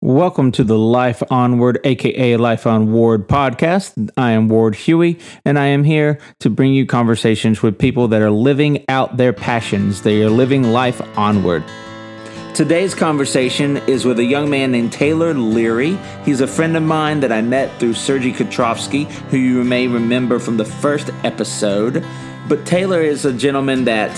Welcome 0.00 0.52
to 0.52 0.64
the 0.64 0.78
Life 0.78 1.22
Onward, 1.30 1.80
aka 1.82 2.36
Life 2.36 2.66
on 2.66 2.92
Ward 2.92 3.28
podcast. 3.28 4.10
I 4.16 4.32
am 4.32 4.48
Ward 4.48 4.74
Hughey, 4.74 5.20
and 5.44 5.58
I 5.58 5.66
am 5.66 5.84
here 5.84 6.18
to 6.40 6.50
bring 6.50 6.74
you 6.74 6.86
conversations 6.86 7.62
with 7.62 7.78
people 7.78 8.08
that 8.08 8.22
are 8.22 8.30
living 8.30 8.84
out 8.88 9.16
their 9.16 9.32
passions. 9.32 10.02
They 10.02 10.22
are 10.22 10.30
living 10.30 10.64
life 10.64 11.00
onward. 11.18 11.64
Today's 12.54 12.94
conversation 12.94 13.76
is 13.86 14.04
with 14.04 14.18
a 14.18 14.24
young 14.24 14.48
man 14.48 14.72
named 14.72 14.92
Taylor 14.92 15.34
Leary. 15.34 15.98
He's 16.24 16.40
a 16.40 16.46
friend 16.46 16.76
of 16.76 16.82
mine 16.82 17.20
that 17.20 17.30
I 17.30 17.42
met 17.42 17.78
through 17.78 17.94
Sergey 17.94 18.32
Kotrovsky, 18.32 19.04
who 19.28 19.36
you 19.36 19.62
may 19.62 19.88
remember 19.88 20.38
from 20.38 20.56
the 20.56 20.64
first 20.64 21.10
episode. 21.22 22.02
But 22.48 22.64
Taylor 22.64 23.00
is 23.00 23.24
a 23.24 23.32
gentleman 23.32 23.84
that 23.84 24.10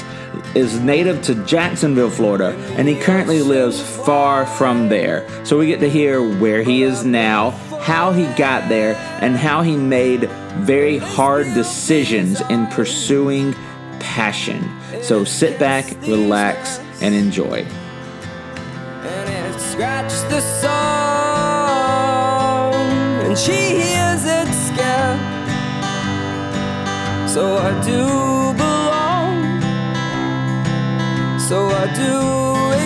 is 0.54 0.78
native 0.80 1.22
to 1.22 1.34
Jacksonville, 1.46 2.10
Florida, 2.10 2.54
and 2.76 2.86
he 2.88 2.94
currently 2.94 3.40
lives 3.42 3.80
far 3.80 4.44
from 4.46 4.88
there. 4.88 5.26
So 5.44 5.58
we 5.58 5.66
get 5.66 5.80
to 5.80 5.88
hear 5.88 6.20
where 6.38 6.62
he 6.62 6.82
is 6.82 7.04
now, 7.04 7.50
how 7.80 8.12
he 8.12 8.26
got 8.34 8.68
there, 8.68 8.94
and 9.20 9.36
how 9.36 9.62
he 9.62 9.76
made 9.76 10.28
very 10.58 10.98
hard 10.98 11.46
decisions 11.54 12.40
in 12.42 12.66
pursuing 12.66 13.54
passion. 13.98 14.68
So 15.02 15.24
sit 15.24 15.58
back, 15.58 15.90
relax, 16.02 16.78
and 17.00 17.14
enjoy. 17.14 17.66
and 19.04 19.54
it 19.54 19.60
scratched 19.60 20.28
the 20.28 20.40
song, 20.40 20.74
and 23.24 23.38
she 23.38 23.52
hears 23.52 24.24
it 24.24 24.52
scared. 24.52 25.27
So 27.38 27.56
I 27.56 27.70
do 27.86 28.02
belong, 28.58 29.60
so 31.38 31.68
I 31.68 31.86
do 31.94 32.10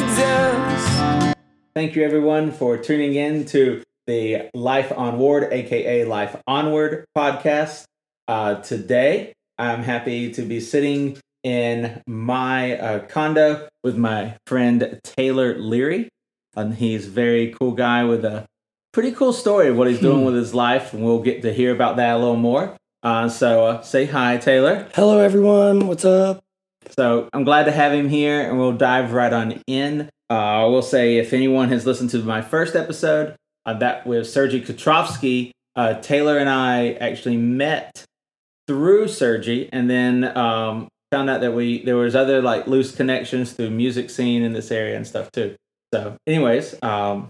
exist. 0.05 1.37
Thank 1.75 1.97
you, 1.97 2.05
everyone, 2.05 2.52
for 2.52 2.77
tuning 2.77 3.15
in 3.15 3.47
to 3.47 3.83
the 4.06 4.51
Life 4.52 4.92
Onward, 4.95 5.51
aka 5.51 6.05
Life 6.05 6.36
Onward 6.47 7.06
podcast. 7.17 7.84
Uh, 8.28 8.56
today, 8.56 9.33
I'm 9.56 9.83
happy 9.84 10.31
to 10.33 10.42
be 10.42 10.61
sitting 10.61 11.16
in 11.42 12.03
my 12.06 12.78
uh, 12.78 12.98
condo 13.06 13.70
with 13.83 13.97
my 13.97 14.37
friend 14.47 15.00
Taylor 15.03 15.59
Leary. 15.59 16.11
And 16.55 16.75
he's 16.75 17.06
a 17.06 17.11
very 17.11 17.55
cool 17.59 17.72
guy 17.72 18.05
with 18.05 18.22
a 18.27 18.44
pretty 18.92 19.12
cool 19.12 19.33
story 19.33 19.69
of 19.69 19.78
what 19.78 19.89
he's 19.89 20.00
doing 20.00 20.27
with 20.27 20.34
his 20.34 20.53
life, 20.53 20.92
and 20.92 21.03
we'll 21.03 21.22
get 21.22 21.41
to 21.41 21.55
hear 21.55 21.75
about 21.75 21.97
that 21.97 22.16
a 22.16 22.19
little 22.19 22.37
more. 22.37 22.77
Uh, 23.03 23.28
so, 23.28 23.67
uh, 23.67 23.83
say 23.83 24.06
hi, 24.06 24.36
Taylor. 24.36 24.86
Hello, 24.95 25.19
everyone. 25.19 25.89
What's 25.89 26.05
up? 26.05 26.45
So 26.91 27.28
I'm 27.33 27.42
glad 27.42 27.64
to 27.64 27.72
have 27.72 27.92
him 27.92 28.09
here, 28.09 28.41
and 28.41 28.59
we'll 28.59 28.72
dive 28.72 29.12
right 29.12 29.33
on 29.33 29.61
in. 29.67 30.09
Uh, 30.31 30.34
I 30.34 30.64
will 30.67 30.83
say, 30.83 31.17
if 31.17 31.33
anyone 31.33 31.69
has 31.70 31.84
listened 31.84 32.11
to 32.11 32.19
my 32.19 32.42
first 32.42 32.77
episode, 32.77 33.34
uh, 33.67 33.75
that 33.75 34.06
with 34.06 34.28
Sergey 34.28 34.61
Kotrovsky, 34.61 35.50
uh, 35.75 35.94
Taylor 35.94 36.39
and 36.39 36.48
I 36.48 36.92
actually 36.92 37.36
met 37.36 38.05
through 38.69 39.09
Sergey, 39.09 39.69
and 39.72 39.91
then 39.91 40.37
um, 40.37 40.87
found 41.11 41.28
out 41.28 41.41
that 41.41 41.55
we 41.55 41.84
there 41.84 41.97
was 41.97 42.14
other 42.14 42.41
like 42.41 42.69
loose 42.69 42.94
connections 42.94 43.53
through 43.53 43.70
music 43.70 44.11
scene 44.11 44.42
in 44.42 44.53
this 44.53 44.70
area 44.70 44.97
and 44.97 45.06
stuff 45.06 45.31
too. 45.33 45.56
So, 45.92 46.16
anyways, 46.27 46.81
um, 46.83 47.28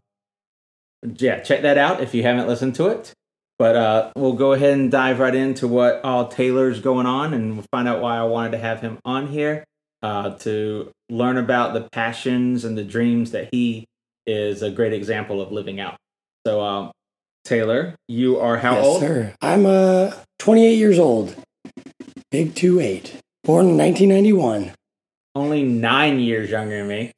yeah, 1.17 1.41
check 1.41 1.63
that 1.63 1.79
out 1.79 2.03
if 2.03 2.15
you 2.15 2.23
haven't 2.25 2.47
listened 2.47 2.75
to 2.75 2.89
it. 2.89 3.15
But 3.59 3.77
uh, 3.77 4.13
we'll 4.17 4.33
go 4.33 4.53
ahead 4.53 4.73
and 4.73 4.91
dive 4.91 5.21
right 5.21 5.35
into 5.35 5.69
what 5.69 6.01
all 6.05 6.29
Taylor's 6.29 6.81
going 6.81 7.07
on, 7.07 7.33
and 7.35 7.55
we'll 7.55 7.67
find 7.71 7.87
out 7.87 8.01
why 8.01 8.17
I 8.17 8.25
wanted 8.25 8.53
to 8.53 8.59
have 8.59 8.81
him 8.81 8.99
on 9.05 9.29
here 9.29 9.65
uh, 10.03 10.31
to 10.39 10.91
learn 11.09 11.37
about 11.37 11.75
the 11.75 11.89
passions 11.93 12.65
and 12.65 12.77
the 12.77 12.85
dreams 12.85 13.31
that 13.33 13.49
he 13.53 13.85
is 14.27 14.63
a 14.63 14.71
great 14.71 14.93
example 14.93 15.41
of 15.41 15.53
living 15.53 15.81
out. 15.81 15.97
So, 16.47 16.61
um, 16.61 16.91
Taylor, 17.45 17.95
you 18.09 18.39
are 18.39 18.59
how 18.59 18.75
yes, 18.75 18.85
old? 18.85 19.01
sir. 19.01 19.35
I'm 19.41 19.67
uh 19.67 20.13
28 20.39 20.75
years 20.75 20.99
old. 20.99 21.37
Big 22.31 22.55
two 22.55 22.81
eight. 22.81 23.17
Born 23.45 23.69
in 23.69 23.77
1991. 23.77 24.73
Only 25.35 25.63
nine 25.65 26.21
years 26.21 26.51
younger 26.51 26.79
than 26.79 26.89
me. 26.89 27.13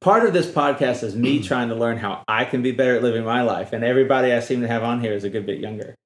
Part 0.00 0.24
of 0.24 0.32
this 0.32 0.46
podcast 0.46 1.02
is 1.02 1.16
me 1.16 1.42
trying 1.42 1.68
to 1.70 1.74
learn 1.74 1.96
how 1.98 2.22
I 2.28 2.44
can 2.44 2.62
be 2.62 2.70
better 2.70 2.94
at 2.96 3.02
living 3.02 3.24
my 3.24 3.42
life, 3.42 3.72
and 3.72 3.82
everybody 3.82 4.32
I 4.32 4.40
seem 4.40 4.60
to 4.60 4.68
have 4.68 4.84
on 4.84 5.00
here 5.00 5.12
is 5.12 5.24
a 5.24 5.30
good 5.30 5.44
bit 5.44 5.58
younger. 5.58 5.96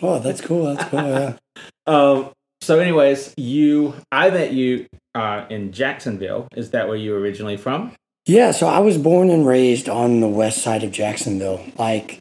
oh, 0.00 0.18
that's 0.20 0.40
cool. 0.40 0.74
That's 0.74 0.88
cool. 0.90 1.00
Yeah. 1.00 1.36
Um, 1.84 2.30
so, 2.60 2.78
anyways, 2.78 3.34
you, 3.36 3.94
I 4.12 4.30
met 4.30 4.52
you 4.52 4.86
uh, 5.16 5.46
in 5.50 5.72
Jacksonville. 5.72 6.46
Is 6.54 6.70
that 6.70 6.86
where 6.86 6.96
you 6.96 7.10
were 7.10 7.18
originally 7.18 7.56
from? 7.56 7.92
yeah. 8.24 8.52
So 8.52 8.68
I 8.68 8.78
was 8.78 8.96
born 8.98 9.30
and 9.30 9.44
raised 9.44 9.88
on 9.88 10.20
the 10.20 10.28
west 10.28 10.62
side 10.62 10.84
of 10.84 10.92
Jacksonville. 10.92 11.60
Like 11.76 12.20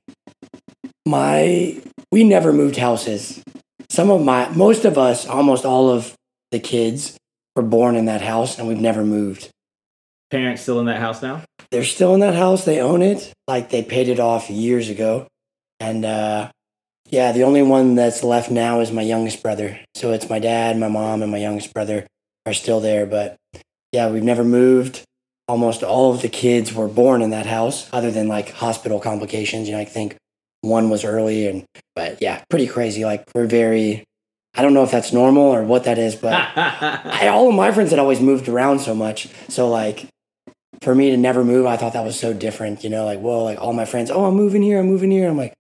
my, 1.08 1.80
we 2.12 2.24
never 2.24 2.52
moved 2.52 2.78
houses. 2.78 3.44
Some 3.92 4.10
of 4.10 4.24
my, 4.24 4.50
most 4.50 4.84
of 4.84 4.98
us, 4.98 5.28
almost 5.28 5.64
all 5.64 5.90
of 5.92 6.16
the 6.50 6.60
kids 6.60 7.18
were 7.56 7.62
born 7.62 7.96
in 7.96 8.06
that 8.06 8.22
house, 8.22 8.58
and 8.58 8.68
we've 8.68 8.80
never 8.80 9.06
moved. 9.06 9.50
Parents 10.32 10.62
still 10.62 10.80
in 10.80 10.86
that 10.88 11.00
house 11.00 11.22
now? 11.22 11.44
they're 11.72 11.84
still 11.86 12.14
in 12.14 12.20
that 12.20 12.36
house. 12.36 12.66
They 12.66 12.82
own 12.82 13.02
it. 13.02 13.34
Like 13.48 13.70
they 13.70 13.82
paid 13.82 14.10
it 14.10 14.20
off 14.20 14.50
years 14.50 14.90
ago. 14.90 15.28
And 15.80 16.06
uh, 16.06 16.52
yeah, 17.10 17.32
the 17.32 17.44
only 17.44 17.64
one 17.64 17.96
that's 17.96 18.24
left 18.24 18.52
now 18.52 18.82
is 18.82 18.92
my 18.92 19.02
youngest 19.02 19.42
brother. 19.42 19.80
So 19.96 20.12
it's 20.12 20.30
my 20.30 20.40
dad, 20.40 20.78
my 20.78 20.90
mom, 20.90 21.24
and 21.24 21.32
my 21.32 21.38
youngest 21.38 21.74
brother 21.74 22.06
are 22.46 22.54
still 22.54 22.82
there. 22.82 23.06
But 23.06 23.38
yeah, 23.92 24.10
we've 24.10 24.24
never 24.24 24.44
moved. 24.44 25.04
Almost 25.48 25.84
all 25.84 26.14
of 26.14 26.22
the 26.22 26.30
kids 26.30 26.74
were 26.74 26.88
born 26.88 27.22
in 27.22 27.32
that 27.32 27.46
house, 27.46 27.90
other 27.92 28.12
than 28.12 28.28
like 28.28 28.52
hospital 28.52 29.00
complications. 29.00 29.68
You 29.68 29.76
know, 29.76 29.82
I 29.82 29.86
think 29.86 30.16
one 30.62 30.90
was 30.90 31.04
early, 31.04 31.48
and 31.48 31.66
but 31.96 32.22
yeah, 32.22 32.44
pretty 32.50 32.68
crazy. 32.68 33.04
Like 33.06 33.24
we're 33.34 33.48
very. 33.48 34.04
I 34.54 34.62
don't 34.62 34.74
know 34.74 34.84
if 34.84 34.92
that's 34.92 35.14
normal 35.14 35.44
or 35.44 35.64
what 35.64 35.86
that 35.86 35.98
is, 35.98 36.16
but 36.16 36.34
I, 36.56 37.30
all 37.30 37.48
of 37.48 37.56
my 37.56 37.72
friends 37.72 37.92
had 37.92 38.00
always 38.00 38.20
moved 38.20 38.50
around 38.50 38.80
so 38.80 38.94
much. 38.94 39.30
So 39.48 39.70
like 39.70 40.08
for 40.82 40.96
me 40.96 41.12
to 41.12 41.18
never 41.18 41.44
move, 41.44 41.66
I 41.66 41.78
thought 41.78 41.94
that 41.94 42.04
was 42.04 42.20
so 42.20 42.34
different. 42.34 42.84
You 42.84 42.90
know, 42.90 43.06
like 43.06 43.20
whoa, 43.20 43.44
like 43.44 43.60
all 43.60 43.74
my 43.74 43.86
friends, 43.86 44.10
oh, 44.12 44.26
I'm 44.26 44.36
moving 44.36 44.62
here, 44.62 44.80
I'm 44.80 44.88
moving 44.88 45.12
here. 45.12 45.30
I'm 45.30 45.38
like, 45.38 45.54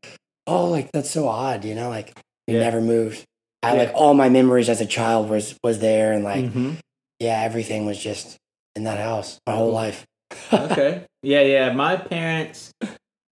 oh, 0.48 0.70
like 0.70 0.92
that's 0.92 1.10
so 1.12 1.28
odd. 1.28 1.64
You 1.66 1.76
know, 1.76 1.90
like 1.90 2.18
we 2.48 2.56
Yeah. 2.56 2.62
never 2.62 2.82
moved. 2.82 3.24
I 3.64 3.74
Yeah. 3.74 3.80
like 3.84 3.92
all 3.94 4.14
my 4.14 4.30
memories 4.30 4.70
as 4.70 4.82
a 4.82 4.86
child 4.86 5.30
was 5.30 5.56
was 5.64 5.80
there, 5.80 6.12
and 6.14 6.24
like 6.24 6.46
Mhm. 6.46 6.78
yeah, 7.20 7.42
everything 7.44 7.86
was 7.86 8.02
just 8.02 8.38
in 8.76 8.84
that 8.86 8.98
house 9.00 9.40
my 9.46 9.54
whole 9.56 9.72
life. 9.72 10.06
okay. 10.54 11.06
Yeah, 11.24 11.42
yeah. 11.42 11.72
My 11.72 11.98
parents, 11.98 12.72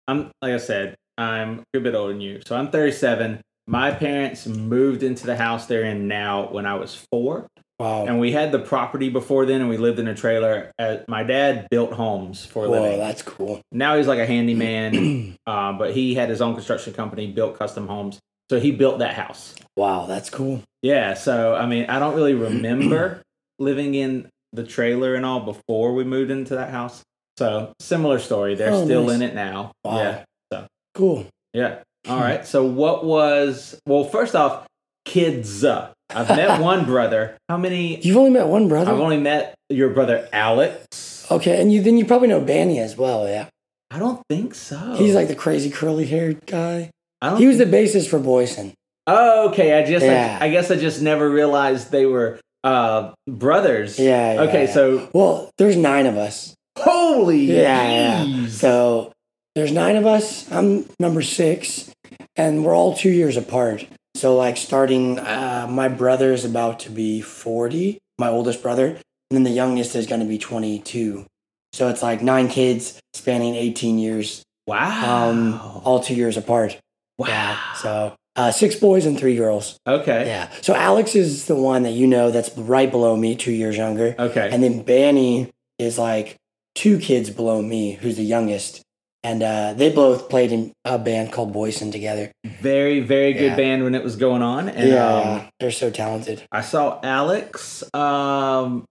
I'm 0.09 0.33
like 0.43 0.55
I 0.55 0.57
said, 0.57 0.97
I'm 1.17 1.61
a 1.61 1.63
good 1.73 1.85
bit 1.85 1.95
older 1.95 2.13
than 2.13 2.21
you. 2.21 2.41
So 2.45 2.57
I'm 2.57 2.69
37. 2.69 3.41
My 3.69 3.93
parents 3.93 4.45
moved 4.47 5.05
into 5.05 5.25
the 5.25 5.37
house 5.37 5.67
they're 5.67 5.85
in 5.85 6.09
now 6.09 6.49
when 6.51 6.67
I 6.67 6.75
was 6.75 7.07
four. 7.13 7.47
Wow. 7.79 8.07
And 8.07 8.19
we 8.19 8.33
had 8.33 8.53
the 8.53 8.59
property 8.59 9.11
before 9.11 9.45
then, 9.45 9.61
and 9.61 9.69
we 9.69 9.77
lived 9.77 9.99
in 9.99 10.09
a 10.09 10.15
trailer. 10.15 10.73
Uh, 10.79 10.99
my 11.09 11.23
dad 11.23 11.69
built 11.71 11.93
homes 11.93 12.45
for 12.45 12.65
a 12.65 12.69
Whoa, 12.71 12.81
living. 12.83 12.99
that's 12.99 13.21
cool. 13.23 13.61
Now 13.71 13.97
he's 13.99 14.07
like 14.07 14.19
a 14.19 14.25
handyman, 14.27 15.37
uh, 15.47 15.75
but 15.75 15.93
he 15.93 16.15
had 16.15 16.31
his 16.31 16.41
own 16.41 16.55
construction 16.55 16.95
company, 16.95 17.31
built 17.31 17.59
custom 17.59 17.87
homes. 17.87 18.19
So 18.49 18.59
he 18.61 18.71
built 18.71 19.01
that 19.01 19.15
house. 19.15 19.55
Wow, 19.77 20.07
that's 20.07 20.31
cool. 20.31 20.63
Yeah. 20.81 21.15
So 21.15 21.55
I 21.55 21.67
mean, 21.67 21.87
I 21.91 21.99
don't 21.99 22.15
really 22.15 22.35
remember 22.49 23.23
living 23.59 23.95
in 23.95 24.29
the 24.53 24.65
trailer 24.65 25.15
and 25.15 25.27
all 25.27 25.41
before 25.41 25.93
we 25.93 26.05
moved 26.05 26.31
into 26.31 26.55
that 26.55 26.71
house. 26.71 27.03
So 27.37 27.75
similar 27.81 28.19
story. 28.19 28.55
They're 28.55 28.73
Oh, 28.73 28.85
still 28.87 29.05
nice. 29.07 29.17
in 29.17 29.23
it 29.23 29.35
now. 29.35 29.73
Wow. 29.85 29.99
Yeah. 29.99 30.25
So 30.51 30.67
cool. 30.95 31.27
Yeah. 31.53 31.81
All 32.09 32.21
right. 32.21 32.47
So 32.47 32.65
what 32.65 33.05
was 33.05 33.79
well? 33.85 34.05
First 34.05 34.35
off, 34.35 34.67
kids. 35.05 35.63
uh, 35.63 35.91
I've 36.11 36.29
met 36.29 36.61
one 36.73 36.85
brother. 36.85 37.37
How 37.49 37.57
many? 37.57 38.01
You've 38.01 38.17
only 38.17 38.31
met 38.31 38.47
one 38.47 38.69
brother. 38.69 38.91
I've 38.93 39.01
only 39.01 39.19
met 39.19 39.55
your 39.69 39.91
brother 39.91 40.29
Alex. 40.33 41.27
okay, 41.31 41.61
and 41.61 41.73
you 41.73 41.83
then 41.83 41.97
you 41.99 42.05
probably 42.05 42.29
know 42.29 42.41
Banny 42.41 42.79
as 42.79 42.97
well. 42.97 43.29
Yeah, 43.29 43.49
I 43.91 43.99
don't 43.99 44.23
think 44.29 44.55
so. 44.55 44.95
he's 44.97 45.15
like 45.15 45.29
the 45.29 45.35
crazy 45.35 45.71
curly 45.71 46.07
haired 46.07 46.45
guy. 46.47 46.91
I 47.21 47.31
don't 47.31 47.39
He 47.41 47.47
was 47.47 47.59
the 47.59 47.65
bassist 47.65 48.09
for 48.09 48.19
Boyson. 48.19 48.75
Oh, 49.07 49.49
okay. 49.51 49.79
I 49.79 49.85
just. 49.87 50.05
Yeah. 50.05 50.39
I, 50.41 50.47
I 50.47 50.51
guess 50.51 50.71
I 50.71 50.77
just 50.77 51.01
never 51.01 51.29
realized 51.31 51.91
they 51.91 52.07
were 52.07 52.39
uh 52.65 53.13
brothers. 53.29 53.99
Yeah. 53.99 54.35
yeah, 54.35 54.41
Okay. 54.43 54.65
yeah. 54.67 54.73
So 54.73 55.09
well, 55.13 55.51
there's 55.59 55.77
nine 55.77 56.07
of 56.07 56.17
us. 56.17 56.55
holy. 56.79 57.45
Yeah, 57.45 58.23
yeah. 58.25 58.49
So 58.49 59.13
there's 59.55 59.73
nine 59.73 59.97
of 59.97 60.07
us. 60.07 60.51
I'm 60.53 60.89
number 61.01 61.23
six, 61.23 61.91
and 62.37 62.65
we're 62.65 62.75
all 62.75 62.95
two 62.95 63.11
years 63.11 63.37
apart. 63.37 63.87
So 64.17 64.37
like 64.37 64.57
starting, 64.57 65.19
uh, 65.19 65.67
my 65.71 65.89
brother 65.89 66.33
is 66.33 66.45
about 66.45 66.81
to 66.81 66.91
be 66.91 67.21
forty, 67.21 67.99
my 68.19 68.29
oldest 68.29 68.63
brother, 68.63 68.87
and 68.89 69.01
then 69.31 69.43
the 69.45 69.51
youngest 69.51 69.95
is 69.95 70.07
going 70.07 70.21
to 70.21 70.27
be 70.27 70.39
twenty-two. 70.39 71.27
So 71.73 71.89
it's 71.89 72.03
like 72.03 72.23
nine 72.23 72.49
kids 72.49 72.99
spanning 73.15 73.55
eighteen 73.55 73.99
years, 73.99 74.43
Wow. 74.67 75.29
um, 75.29 75.61
all 75.85 76.01
two 76.01 76.15
years 76.15 76.37
apart. 76.37 76.79
wow. 77.19 77.27
Yeah. 77.29 77.73
So 77.75 78.17
uh, 78.37 78.51
six 78.51 78.75
boys 78.77 79.07
and 79.07 79.19
three 79.19 79.37
girls. 79.37 79.79
okay. 79.87 80.27
Yeah. 80.27 80.51
So 80.63 80.75
Alex 80.75 81.15
is 81.15 81.47
the 81.47 81.55
one 81.57 81.83
that 81.85 81.93
you 81.93 82.07
know 82.07 82.31
that's 82.31 82.57
right 82.57 82.91
below 82.91 83.17
me, 83.17 83.37
two 83.37 83.53
years 83.53 83.77
younger. 83.77 84.15
Okay. 84.19 84.49
And 84.51 84.63
then 84.63 84.85
Banny 84.85 85.51
is 85.79 85.99
like 85.99 86.37
two 86.75 86.99
kids 86.99 87.29
below 87.31 87.61
me, 87.63 87.93
who's 87.93 88.17
the 88.17 88.25
youngest. 88.25 88.83
And 89.27 89.43
uh, 89.43 89.73
they 89.75 89.91
both 89.91 90.29
played 90.29 90.53
in 90.53 90.73
a 90.85 90.99
band 90.99 91.33
called 91.33 91.53
Boyson 91.53 91.91
together. 91.91 92.31
Very, 92.61 93.01
very 93.01 93.33
good 93.33 93.53
Yeah. 93.53 93.57
band 93.57 93.83
when 93.85 93.95
it 93.95 94.05
was 94.05 94.17
going 94.17 94.43
on. 94.43 94.69
And 94.69 94.89
yeah, 94.89 95.07
um, 95.43 95.49
they're 95.59 95.71
so 95.71 95.91
talented. 95.91 96.43
I 96.53 96.61
saw 96.61 97.01
Alex 97.03 97.83
um, 97.95 98.85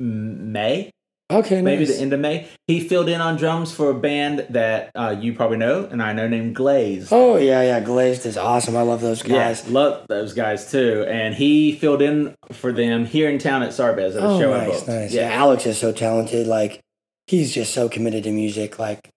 May, 0.00 0.90
Okay, 1.32 1.62
maybe 1.62 1.84
nice. 1.86 1.96
the 1.96 2.02
end 2.02 2.12
of 2.12 2.20
May. 2.20 2.46
He 2.66 2.80
filled 2.80 3.08
in 3.08 3.20
on 3.20 3.36
drums 3.36 3.72
for 3.72 3.90
a 3.90 3.94
band 3.94 4.46
that 4.50 4.90
uh, 4.94 5.16
you 5.18 5.32
probably 5.32 5.56
know, 5.56 5.84
and 5.90 6.02
I 6.02 6.12
know 6.12 6.28
named 6.28 6.54
Glaze. 6.54 7.08
Oh 7.12 7.36
yeah, 7.36 7.62
yeah. 7.62 7.80
Glazed 7.80 8.26
is 8.26 8.36
awesome. 8.36 8.76
I 8.76 8.82
love 8.82 9.00
those 9.00 9.22
guys. 9.22 9.30
Yes, 9.32 9.68
love 9.68 10.06
those 10.08 10.32
guys 10.34 10.70
too. 10.70 11.04
And 11.08 11.34
he 11.34 11.72
filled 11.76 12.02
in 12.02 12.34
for 12.52 12.72
them 12.72 13.06
here 13.06 13.28
in 13.30 13.38
town 13.38 13.62
at 13.62 13.70
Sarbez 13.70 14.16
at 14.16 14.22
a 14.22 14.26
Oh, 14.26 14.40
show 14.40 14.50
nice, 14.56 14.86
nice. 14.86 15.12
Yeah. 15.14 15.30
Alex 15.30 15.64
is 15.66 15.78
so 15.78 15.92
talented. 15.92 16.46
Like, 16.46 16.80
he's 17.26 17.54
just 17.54 17.72
so 17.72 17.88
committed 17.88 18.24
to 18.24 18.30
music. 18.32 18.78
Like, 18.78 19.08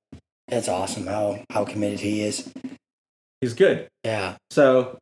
it's 0.47 0.67
awesome 0.67 1.07
how 1.07 1.43
how 1.51 1.65
committed 1.65 1.99
he 1.99 2.21
is. 2.23 2.51
he's 3.41 3.53
good. 3.53 3.87
Yeah. 4.03 4.37
So 4.51 4.97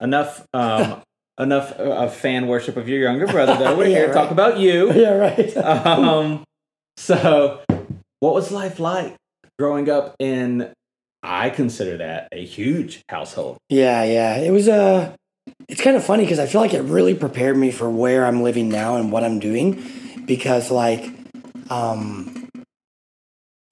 enough, 0.00 0.46
um, 0.52 1.02
enough 1.38 1.72
of 1.72 2.14
fan 2.14 2.46
worship 2.46 2.76
of 2.76 2.88
your 2.88 3.00
younger 3.00 3.26
brother. 3.26 3.56
Though 3.56 3.76
we're 3.76 3.86
Yeah, 3.88 3.96
here 3.98 4.06
to 4.08 4.12
talk 4.14 4.30
about 4.30 4.58
you. 4.58 4.92
Yeah. 5.00 5.10
Right. 5.14 5.56
Um, 5.56 6.44
so, 6.96 7.60
what 8.20 8.34
was 8.34 8.50
life 8.52 8.78
like 8.78 9.16
growing 9.58 9.88
up 9.90 10.14
in? 10.18 10.72
I 11.26 11.48
consider 11.50 11.96
that 11.98 12.28
a 12.32 12.44
huge 12.44 13.02
household. 13.08 13.56
yeah. 13.70 14.04
Yeah. 14.04 14.36
It 14.36 14.50
was 14.50 14.68
Uh, 14.68 15.14
it's 15.68 15.80
kind 15.80 15.96
of 15.96 16.04
funny 16.04 16.24
because 16.24 16.38
I 16.38 16.46
feel 16.46 16.60
like 16.60 16.74
it 16.74 16.82
really 16.82 17.14
prepared 17.14 17.56
me 17.56 17.70
for 17.70 17.88
where 17.88 18.24
I'm 18.26 18.42
living 18.42 18.68
now 18.68 18.96
and 18.96 19.10
what 19.10 19.24
I'm 19.24 19.38
doing, 19.40 19.82
because 20.26 20.70
like, 20.70 21.08
um, 21.70 22.43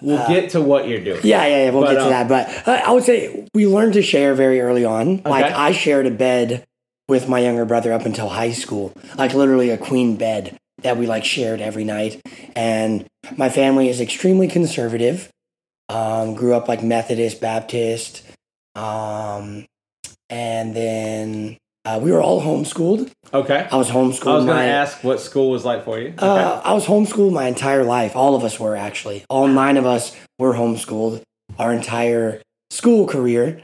We'll 0.02 0.18
Uh, 0.18 0.28
get 0.28 0.50
to 0.50 0.60
what 0.60 0.88
you're 0.88 1.00
doing. 1.00 1.20
Yeah, 1.22 1.46
yeah, 1.46 1.64
yeah. 1.64 1.70
We'll 1.70 1.82
But, 1.82 1.92
get 1.92 1.98
to 1.98 2.04
um, 2.04 2.10
that. 2.10 2.28
But 2.28 2.68
uh, 2.68 2.82
I 2.84 2.90
would 2.92 3.04
say 3.04 3.46
we 3.54 3.66
learned 3.66 3.94
to 3.94 4.02
share 4.02 4.34
very 4.34 4.60
early 4.60 4.84
on. 4.84 5.22
Like 5.24 5.52
I 5.52 5.72
shared 5.72 6.06
a 6.06 6.10
bed 6.10 6.64
with 7.08 7.28
my 7.28 7.38
younger 7.40 7.64
brother 7.64 7.92
up 7.92 8.04
until 8.04 8.28
high 8.28 8.52
school, 8.52 8.92
like 9.16 9.34
literally 9.34 9.70
a 9.70 9.78
queen 9.78 10.16
bed 10.16 10.56
that 10.82 10.96
we 10.96 11.06
like 11.06 11.24
shared 11.24 11.60
every 11.60 11.84
night. 11.84 12.20
And 12.56 13.06
my 13.36 13.48
family 13.48 13.88
is 13.88 14.00
extremely 14.00 14.48
conservative. 14.48 15.30
Um, 15.88 16.34
grew 16.34 16.54
up 16.54 16.68
like 16.68 16.82
Methodist, 16.82 17.40
Baptist, 17.40 18.22
um, 18.74 19.66
and 20.30 20.74
then 20.74 21.58
uh, 21.84 21.98
we 22.02 22.12
were 22.12 22.22
all 22.22 22.40
homeschooled. 22.42 23.10
Okay. 23.34 23.68
I 23.70 23.76
was 23.76 23.88
homeschooled. 23.90 24.32
I 24.32 24.36
was 24.36 24.44
going 24.44 24.56
to 24.58 24.72
ask 24.72 25.02
what 25.02 25.20
school 25.20 25.50
was 25.50 25.64
like 25.64 25.84
for 25.84 25.98
you. 25.98 26.08
Okay. 26.08 26.26
uh, 26.26 26.60
I 26.60 26.72
was 26.74 26.86
homeschooled 26.86 27.32
my 27.32 27.46
entire 27.46 27.82
life. 27.84 28.14
All 28.14 28.34
of 28.34 28.44
us 28.44 28.60
were 28.60 28.76
actually. 28.76 29.24
All 29.28 29.48
nine 29.48 29.76
of 29.76 29.86
us 29.86 30.16
were 30.38 30.54
homeschooled 30.54 31.22
our 31.58 31.72
entire 31.72 32.40
school 32.70 33.06
career. 33.06 33.62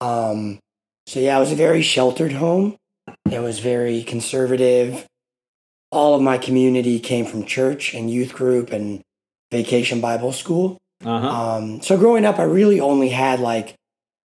Um, 0.00 0.58
so 1.06 1.20
yeah, 1.20 1.36
it 1.36 1.40
was 1.40 1.52
a 1.52 1.56
very 1.56 1.82
sheltered 1.82 2.32
home. 2.32 2.76
It 3.30 3.40
was 3.40 3.58
very 3.58 4.02
conservative. 4.02 5.06
All 5.92 6.14
of 6.14 6.22
my 6.22 6.38
community 6.38 7.00
came 7.00 7.26
from 7.26 7.44
church 7.44 7.94
and 7.94 8.10
youth 8.10 8.32
group 8.32 8.72
and 8.72 9.00
vacation 9.50 10.00
Bible 10.00 10.32
school. 10.32 10.78
uh-huh. 11.04 11.28
Um, 11.28 11.82
so 11.82 11.96
growing 11.96 12.24
up, 12.24 12.38
I 12.38 12.44
really 12.44 12.80
only 12.80 13.08
had 13.08 13.40
like 13.40 13.74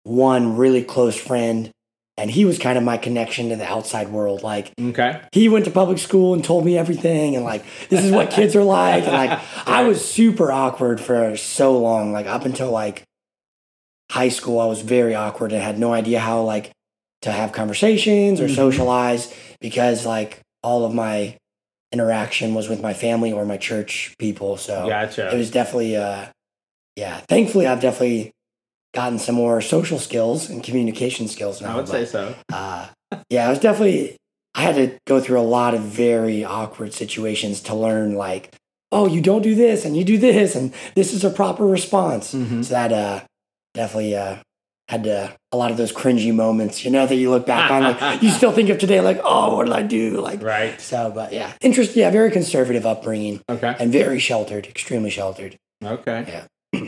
one 0.04 0.56
really 0.56 0.82
close 0.82 1.16
friend, 1.16 1.70
and 2.18 2.30
he 2.30 2.44
was 2.44 2.58
kind 2.58 2.76
of 2.76 2.84
my 2.84 2.96
connection 2.98 3.48
to 3.48 3.56
the 3.56 3.64
outside 3.64 4.08
world. 4.10 4.42
Like 4.42 4.72
okay. 4.80 5.20
he 5.32 5.48
went 5.48 5.64
to 5.64 5.70
public 5.70 5.98
school 5.98 6.34
and 6.34 6.44
told 6.44 6.64
me 6.64 6.76
everything 6.76 7.34
and 7.36 7.44
like 7.44 7.64
this 7.88 8.04
is 8.04 8.12
what 8.12 8.30
kids 8.30 8.54
are 8.54 8.64
like 8.64 9.04
and 9.04 9.12
like 9.12 9.40
i 9.66 9.82
was 9.84 10.04
super 10.04 10.50
awkward 10.52 11.00
for 11.00 11.36
so 11.36 11.78
long 11.78 12.12
like 12.12 12.26
up 12.26 12.44
until 12.44 12.70
like 12.70 13.04
high 14.10 14.28
school 14.28 14.60
i 14.60 14.66
was 14.66 14.82
very 14.82 15.14
awkward 15.14 15.52
and 15.52 15.62
had 15.62 15.78
no 15.78 15.92
idea 15.92 16.20
how 16.20 16.42
like 16.42 16.70
to 17.22 17.30
have 17.32 17.52
conversations 17.52 18.40
or 18.40 18.46
Mhm. 18.48 18.54
socialize 18.56 19.32
because 19.60 20.04
like 20.04 20.40
all 20.62 20.84
of 20.84 20.92
my 20.92 21.36
interaction 21.92 22.54
was 22.54 22.68
with 22.68 22.82
my 22.82 22.92
family 22.94 23.32
or 23.32 23.44
my 23.46 23.56
church 23.56 24.14
people 24.18 24.56
so 24.56 24.86
Gotcha. 24.88 25.32
it 25.34 25.38
was 25.38 25.50
definitely 25.50 25.96
uh 25.96 26.26
yeah 26.96 27.20
thankfully 27.28 27.66
i've 27.66 27.80
definitely 27.80 28.32
gotten 28.94 29.18
some 29.18 29.34
more 29.34 29.60
social 29.60 29.98
skills 29.98 30.50
and 30.50 30.62
communication 30.62 31.28
skills 31.28 31.60
now 31.60 31.72
I 31.72 31.76
would 31.76 31.86
but- 31.86 31.92
say 31.92 32.04
so. 32.04 32.34
uh, 32.52 32.88
yeah, 33.30 33.46
I 33.46 33.50
was 33.50 33.58
definitely. 33.58 34.16
I 34.54 34.60
had 34.62 34.74
to 34.76 34.98
go 35.06 35.18
through 35.18 35.40
a 35.40 35.42
lot 35.58 35.72
of 35.74 35.80
very 35.80 36.44
awkward 36.44 36.92
situations 36.92 37.60
to 37.62 37.74
learn, 37.74 38.14
like, 38.16 38.54
oh, 38.90 39.06
you 39.06 39.22
don't 39.22 39.40
do 39.40 39.54
this 39.54 39.86
and 39.86 39.96
you 39.96 40.04
do 40.04 40.18
this, 40.18 40.54
and 40.54 40.74
this 40.94 41.14
is 41.14 41.24
a 41.24 41.30
proper 41.30 41.66
response. 41.66 42.34
Mhm. 42.34 42.62
So 42.64 42.74
that 42.74 42.92
uh, 42.92 43.20
definitely 43.72 44.14
uh, 44.14 44.36
had 44.88 45.04
to, 45.04 45.34
a 45.52 45.56
lot 45.56 45.70
of 45.70 45.78
those 45.78 45.90
cringy 45.90 46.34
moments, 46.34 46.84
you 46.84 46.90
know, 46.90 47.06
that 47.06 47.14
you 47.16 47.30
look 47.30 47.46
back 47.46 47.70
on, 47.70 47.82
like, 47.82 48.22
you 48.22 48.30
still 48.30 48.52
think 48.52 48.68
of 48.68 48.76
today, 48.78 49.00
like, 49.00 49.20
oh, 49.24 49.56
what 49.56 49.64
did 49.64 49.72
I 49.74 49.82
do? 49.84 50.20
Like, 50.20 50.42
Right. 50.42 50.78
so, 50.78 51.10
but 51.14 51.32
yeah, 51.32 51.52
interest, 51.62 51.96
yeah, 51.96 52.10
very 52.10 52.30
conservative 52.30 52.84
upbringing 52.84 53.40
Okay. 53.48 53.74
and 53.80 53.90
very 53.90 54.18
sheltered, 54.18 54.66
extremely 54.66 55.08
sheltered. 55.08 55.56
Okay. 55.82 56.46
Yeah. 56.74 56.80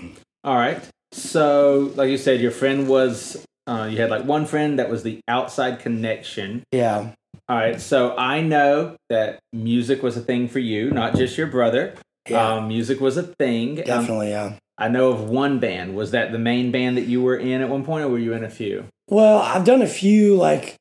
All 0.44 0.56
right. 0.56 0.82
So, 1.14 1.92
like 1.94 2.10
you 2.10 2.18
said, 2.18 2.40
your 2.40 2.50
friend 2.50 2.88
was, 2.88 3.44
uh, 3.68 3.88
you 3.90 3.98
had 3.98 4.10
like 4.10 4.24
one 4.24 4.46
friend 4.46 4.78
that 4.78 4.90
was 4.90 5.02
the 5.04 5.20
outside 5.28 5.78
connection. 5.78 6.64
Yeah. 6.72 7.12
All 7.48 7.56
right. 7.56 7.80
So, 7.80 8.16
I 8.16 8.40
know 8.40 8.96
that 9.10 9.38
music 9.52 10.02
was 10.02 10.16
a 10.16 10.20
thing 10.20 10.48
for 10.48 10.58
you, 10.58 10.90
not 10.90 11.14
just 11.16 11.38
your 11.38 11.46
brother. 11.46 11.94
Yeah. 12.28 12.54
Um, 12.54 12.68
music 12.68 13.00
was 13.00 13.16
a 13.16 13.22
thing. 13.22 13.78
Um, 13.78 13.84
definitely. 13.84 14.30
Yeah. 14.30 14.54
I 14.76 14.88
know 14.88 15.10
of 15.12 15.28
one 15.28 15.60
band. 15.60 15.94
Was 15.94 16.10
that 16.10 16.32
the 16.32 16.38
main 16.38 16.72
band 16.72 16.96
that 16.96 17.06
you 17.06 17.22
were 17.22 17.36
in 17.36 17.60
at 17.60 17.68
one 17.68 17.84
point, 17.84 18.04
or 18.04 18.08
were 18.08 18.18
you 18.18 18.32
in 18.32 18.42
a 18.42 18.50
few? 18.50 18.86
Well, 19.08 19.38
I've 19.38 19.64
done 19.64 19.82
a 19.82 19.86
few 19.86 20.34
like 20.34 20.74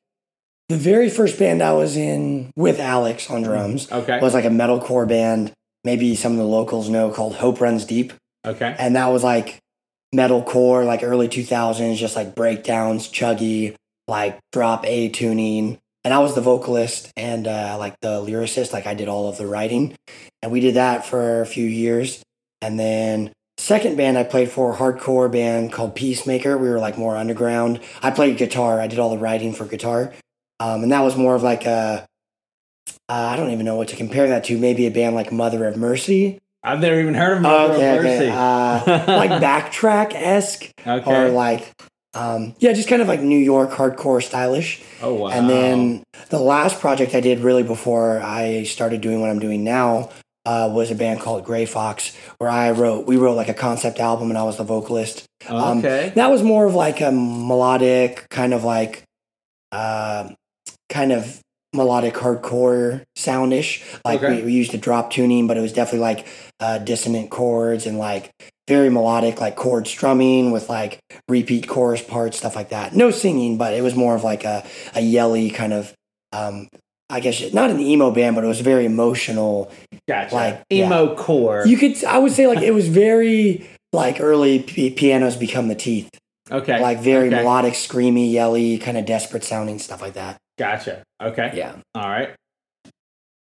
the 0.68 0.76
very 0.76 1.08
first 1.10 1.38
band 1.38 1.62
I 1.62 1.74
was 1.74 1.96
in 1.96 2.50
with 2.56 2.80
Alex 2.80 3.30
on 3.30 3.42
drums 3.42 3.92
Okay. 3.92 4.18
was 4.20 4.34
like 4.34 4.46
a 4.46 4.48
metalcore 4.48 5.06
band. 5.06 5.52
Maybe 5.84 6.16
some 6.16 6.32
of 6.32 6.38
the 6.38 6.44
locals 6.44 6.88
know 6.88 7.10
called 7.10 7.36
Hope 7.36 7.60
Runs 7.60 7.84
Deep, 7.84 8.14
Okay. 8.44 8.74
and 8.78 8.96
that 8.96 9.08
was 9.08 9.22
like 9.22 9.58
metalcore, 10.14 10.86
like 10.86 11.02
early 11.02 11.28
two 11.28 11.44
thousands, 11.44 11.98
just 11.98 12.16
like 12.16 12.34
breakdowns, 12.34 13.08
chuggy, 13.08 13.74
like 14.08 14.38
drop 14.52 14.86
A 14.86 15.08
tuning. 15.08 15.78
And 16.04 16.12
I 16.12 16.18
was 16.18 16.34
the 16.34 16.40
vocalist 16.40 17.10
and 17.16 17.46
uh, 17.46 17.76
like 17.78 17.98
the 18.00 18.20
lyricist. 18.20 18.72
Like 18.72 18.86
I 18.86 18.94
did 18.94 19.08
all 19.08 19.28
of 19.28 19.38
the 19.38 19.46
writing, 19.46 19.96
and 20.42 20.52
we 20.52 20.60
did 20.60 20.74
that 20.74 21.06
for 21.06 21.40
a 21.40 21.46
few 21.46 21.66
years. 21.66 22.22
And 22.60 22.78
then 22.78 23.32
second 23.56 23.96
band 23.96 24.18
I 24.18 24.24
played 24.24 24.50
for, 24.50 24.72
a 24.72 24.76
hardcore 24.76 25.30
band 25.32 25.72
called 25.72 25.94
Peacemaker. 25.94 26.58
We 26.58 26.68
were 26.68 26.78
like 26.78 26.98
more 26.98 27.16
underground. 27.16 27.80
I 28.02 28.10
played 28.10 28.36
guitar. 28.36 28.80
I 28.80 28.86
did 28.86 28.98
all 28.98 29.10
the 29.10 29.18
writing 29.18 29.54
for 29.54 29.64
guitar, 29.64 30.12
um, 30.60 30.82
and 30.82 30.92
that 30.92 31.00
was 31.00 31.16
more 31.16 31.34
of 31.34 31.42
like 31.42 31.64
a. 31.66 32.06
Uh, 33.08 33.12
I 33.12 33.36
don't 33.36 33.50
even 33.50 33.64
know 33.66 33.76
what 33.76 33.88
to 33.88 33.96
compare 33.96 34.28
that 34.28 34.44
to. 34.44 34.58
Maybe 34.58 34.86
a 34.86 34.90
band 34.90 35.14
like 35.14 35.32
Mother 35.32 35.66
of 35.66 35.76
Mercy. 35.76 36.40
I've 36.62 36.80
never 36.80 36.98
even 36.98 37.14
heard 37.14 37.36
of 37.36 37.42
Mother 37.42 37.74
okay, 37.74 37.96
of 37.96 38.02
Mercy. 38.02 38.24
okay. 38.24 38.30
Uh, 38.30 38.36
like 38.86 39.30
backtrack 39.42 40.14
esque, 40.14 40.70
okay. 40.86 41.02
or 41.10 41.30
like, 41.30 41.72
um, 42.14 42.54
yeah, 42.58 42.72
just 42.72 42.88
kind 42.88 43.02
of 43.02 43.08
like 43.08 43.20
New 43.20 43.38
York 43.38 43.70
hardcore 43.70 44.22
stylish. 44.22 44.82
oh 45.02 45.14
wow. 45.14 45.28
And 45.28 45.48
then 45.50 46.02
the 46.30 46.38
last 46.38 46.80
project 46.80 47.14
I 47.14 47.20
did 47.20 47.40
really 47.40 47.62
before 47.62 48.20
I 48.20 48.64
started 48.64 49.00
doing 49.00 49.20
what 49.20 49.30
I'm 49.30 49.40
doing 49.40 49.64
now 49.64 50.10
uh, 50.46 50.70
was 50.72 50.90
a 50.90 50.94
band 50.94 51.20
called 51.20 51.44
Gray 51.44 51.64
Fox, 51.66 52.14
where 52.38 52.50
I 52.50 52.70
wrote, 52.70 53.06
we 53.06 53.16
wrote 53.16 53.34
like 53.34 53.48
a 53.48 53.54
concept 53.54 53.98
album 53.98 54.28
and 54.30 54.38
I 54.38 54.42
was 54.42 54.58
the 54.58 54.64
vocalist. 54.64 55.24
um, 55.48 55.78
okay. 55.78 56.12
That 56.14 56.30
was 56.30 56.42
more 56.42 56.66
of 56.66 56.74
like 56.74 57.00
a 57.00 57.10
melodic, 57.10 58.26
kind 58.28 58.52
of 58.54 58.62
like, 58.62 59.02
uh, 59.72 60.28
kind 60.90 61.12
of 61.12 61.40
melodic 61.74 62.14
hardcore 62.14 63.02
soundish. 63.16 63.82
Like 64.04 64.22
Okay. 64.22 64.36
we, 64.36 64.42
we 64.44 64.52
used 64.52 64.74
a 64.74 64.78
drop 64.78 65.10
tuning, 65.10 65.46
but 65.46 65.56
it 65.56 65.60
was 65.60 65.72
definitely 65.72 66.00
like 66.00 66.26
uh, 66.60 66.78
dissonant 66.78 67.30
chords 67.30 67.86
and 67.86 67.98
like 67.98 68.30
very 68.66 68.88
melodic, 68.88 69.40
like 69.40 69.56
chord 69.56 69.86
strumming 69.86 70.50
with 70.50 70.68
like 70.68 71.00
repeat 71.28 71.68
chorus 71.68 72.02
parts, 72.02 72.38
stuff 72.38 72.56
like 72.56 72.70
that. 72.70 72.94
No 72.94 73.10
singing, 73.10 73.58
but 73.58 73.74
it 73.74 73.82
was 73.82 73.94
more 73.94 74.14
of 74.14 74.24
like 74.24 74.44
a, 74.44 74.64
a 74.94 75.00
yelly 75.00 75.50
kind 75.50 75.72
of, 75.72 75.92
um, 76.32 76.68
I 77.10 77.20
guess 77.20 77.52
not 77.52 77.70
an 77.70 77.80
emo 77.80 78.10
band, 78.10 78.34
but 78.34 78.44
it 78.44 78.48
was 78.48 78.60
very 78.60 78.86
emotional. 78.86 79.70
gotcha. 80.08 80.34
like, 80.34 80.62
emo 80.72 81.14
core. 81.14 81.64
You 81.66 81.76
could, 81.76 82.02
I 82.04 82.18
would 82.18 82.32
say, 82.32 82.46
like 82.46 82.62
it 82.62 82.72
was 82.72 82.88
very 83.04 83.68
like 83.92 84.20
early 84.20 84.60
p- 84.60 84.90
pianos 84.90 85.36
become 85.36 85.68
the 85.68 85.74
teeth, 85.74 86.10
okay. 86.50 86.80
like 86.80 87.00
very 87.00 87.28
okay. 87.28 87.36
melodic, 87.36 87.74
screamy, 87.74 88.32
yelly, 88.32 88.78
kind 88.78 88.96
of 88.96 89.04
desperate 89.04 89.44
sounding 89.44 89.78
stuff 89.78 90.00
like 90.00 90.14
that. 90.14 90.38
Gotcha. 90.58 91.02
Okay. 91.22 91.52
Yeah. 91.54 91.76
All 91.94 92.08
right. 92.08 92.34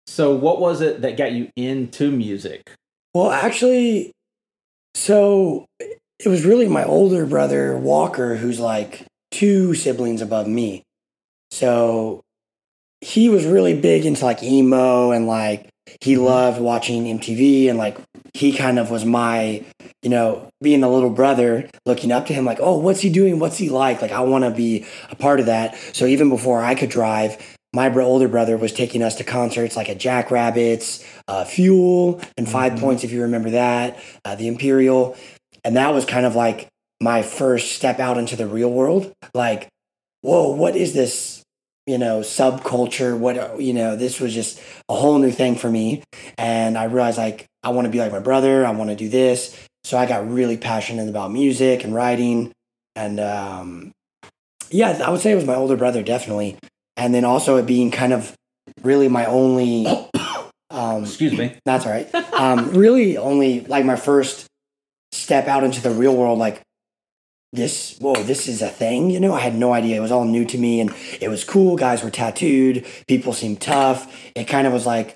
So, 0.08 0.36
what 0.36 0.60
was 0.60 0.82
it 0.82 1.02
that 1.02 1.18
got 1.18 1.32
you 1.32 1.50
into 1.56 2.12
music? 2.12 2.62
Well, 3.14 3.32
actually, 3.32 4.12
so 4.96 5.66
it 5.78 6.30
was 6.30 6.46
really 6.46 6.68
my 6.68 6.86
older 6.86 7.26
brother 7.26 7.78
Walker, 7.78 8.36
who's 8.36 8.60
like 8.60 9.06
two 9.30 9.76
siblings 9.76 10.22
above 10.22 10.48
me. 10.48 10.84
So 11.52 12.22
he 13.02 13.30
was 13.30 13.46
really 13.46 13.80
big 13.80 14.06
into 14.06 14.26
like 14.26 14.42
emo 14.42 15.12
and 15.12 15.28
like 15.28 15.70
he 16.02 16.14
mm-hmm. 16.14 16.24
loved 16.24 16.62
watching 16.62 17.04
MTV 17.04 17.70
and 17.70 17.78
like 17.78 17.98
he 18.34 18.54
kind 18.54 18.80
of 18.80 18.90
was 18.90 19.06
my, 19.06 19.64
you 20.02 20.10
know, 20.10 20.50
being 20.62 20.84
a 20.84 20.90
little 20.90 21.10
brother, 21.10 21.70
looking 21.86 22.12
up 22.12 22.26
to 22.28 22.34
him 22.34 22.46
like, 22.46 22.60
oh, 22.62 22.78
what's 22.78 23.02
he 23.02 23.10
doing? 23.10 23.38
What's 23.40 23.58
he 23.58 23.70
like? 23.70 24.02
Like 24.02 24.12
I 24.12 24.22
want 24.22 24.46
to 24.46 24.52
be 24.52 24.86
a 25.12 25.16
part 25.16 25.40
of 25.40 25.46
that. 25.48 25.78
So 25.94 26.06
even 26.06 26.30
before 26.30 26.64
I 26.64 26.74
could 26.74 26.90
drive, 26.90 27.55
my 27.76 27.90
bro- 27.90 28.06
older 28.06 28.30
brother 28.30 28.56
was 28.56 28.72
taking 28.72 29.04
us 29.04 29.16
to 29.16 29.24
concerts 29.26 29.76
like 29.76 29.90
at 29.90 30.00
Jackrabbits, 30.00 31.06
uh, 31.28 31.44
Fuel, 31.44 32.22
and 32.38 32.50
5 32.50 32.80
Points, 32.80 33.04
if 33.04 33.12
you 33.12 33.24
remember 33.24 33.50
that, 33.50 34.00
uh, 34.24 34.34
the 34.34 34.48
Imperial. 34.48 35.18
And 35.66 35.76
that 35.76 35.94
was 35.94 36.06
kind 36.06 36.26
of 36.26 36.36
like 36.36 36.70
my 37.02 37.22
first 37.22 37.74
step 37.74 38.00
out 38.00 38.18
into 38.18 38.38
the 38.38 38.48
real 38.48 38.72
world. 38.72 39.14
Like, 39.34 39.68
whoa, 40.22 40.52
what 40.52 40.78
is 40.78 40.94
this? 40.94 41.44
You 41.86 41.98
know, 41.98 42.22
subculture. 42.22 43.16
What, 43.16 43.60
you 43.62 43.74
know, 43.74 43.98
this 43.98 44.22
was 44.22 44.34
just 44.34 44.60
a 44.88 44.96
whole 44.96 45.20
new 45.20 45.32
thing 45.32 45.56
for 45.56 45.70
me. 45.70 46.02
And 46.38 46.78
I 46.78 46.86
realized 46.86 47.18
like, 47.18 47.46
I 47.62 47.70
want 47.70 47.86
to 47.86 47.92
be 47.92 48.00
like 48.00 48.12
my 48.12 48.20
brother. 48.20 48.66
I 48.66 48.72
want 48.72 48.90
to 48.90 48.96
do 48.96 49.10
this. 49.10 49.56
So 49.84 49.98
I 49.98 50.06
got 50.06 50.32
really 50.32 50.56
passionate 50.56 51.10
about 51.10 51.32
music 51.32 51.84
and 51.84 51.94
writing. 51.94 52.54
And 52.96 53.20
um, 53.20 53.92
yeah, 54.72 55.04
I 55.06 55.10
would 55.10 55.20
say 55.20 55.34
it 55.34 55.36
was 55.36 55.46
my 55.46 55.56
older 55.56 55.76
brother, 55.76 56.02
definitely 56.02 56.58
and 56.98 57.14
then 57.14 57.26
also 57.26 57.58
it 57.58 57.66
being 57.66 57.92
kind 57.92 58.14
of 58.14 58.36
really 58.84 59.08
my 59.08 59.26
only 59.26 59.86
um 60.70 61.04
Excuse 61.04 61.38
me. 61.38 61.56
that's 61.66 61.86
all 61.86 61.92
right. 61.92 62.10
Um 62.36 62.72
really 62.72 63.18
only 63.18 63.62
like 63.62 63.86
my 63.86 63.96
first 63.96 64.48
step 65.14 65.48
out 65.48 65.64
into 65.64 65.82
the 65.82 65.92
real 65.92 66.16
world 66.16 66.38
like 66.38 66.62
this 67.54 67.98
whoa 68.00 68.16
this 68.24 68.50
is 68.50 68.62
a 68.62 68.68
thing 68.68 69.10
you 69.10 69.20
know? 69.20 69.34
I 69.34 69.40
had 69.40 69.56
no 69.56 69.74
idea. 69.74 69.96
It 69.96 70.02
was 70.02 70.12
all 70.12 70.26
new 70.26 70.44
to 70.46 70.58
me 70.58 70.82
and 70.82 70.94
it 71.22 71.30
was 71.30 71.44
cool. 71.46 71.78
Guys 71.78 72.04
were 72.04 72.10
tattooed. 72.12 72.86
People 73.08 73.32
seemed 73.34 73.62
tough. 73.62 74.14
It 74.36 74.46
kind 74.46 74.68
of 74.68 74.74
was 74.74 74.86
like 74.86 75.16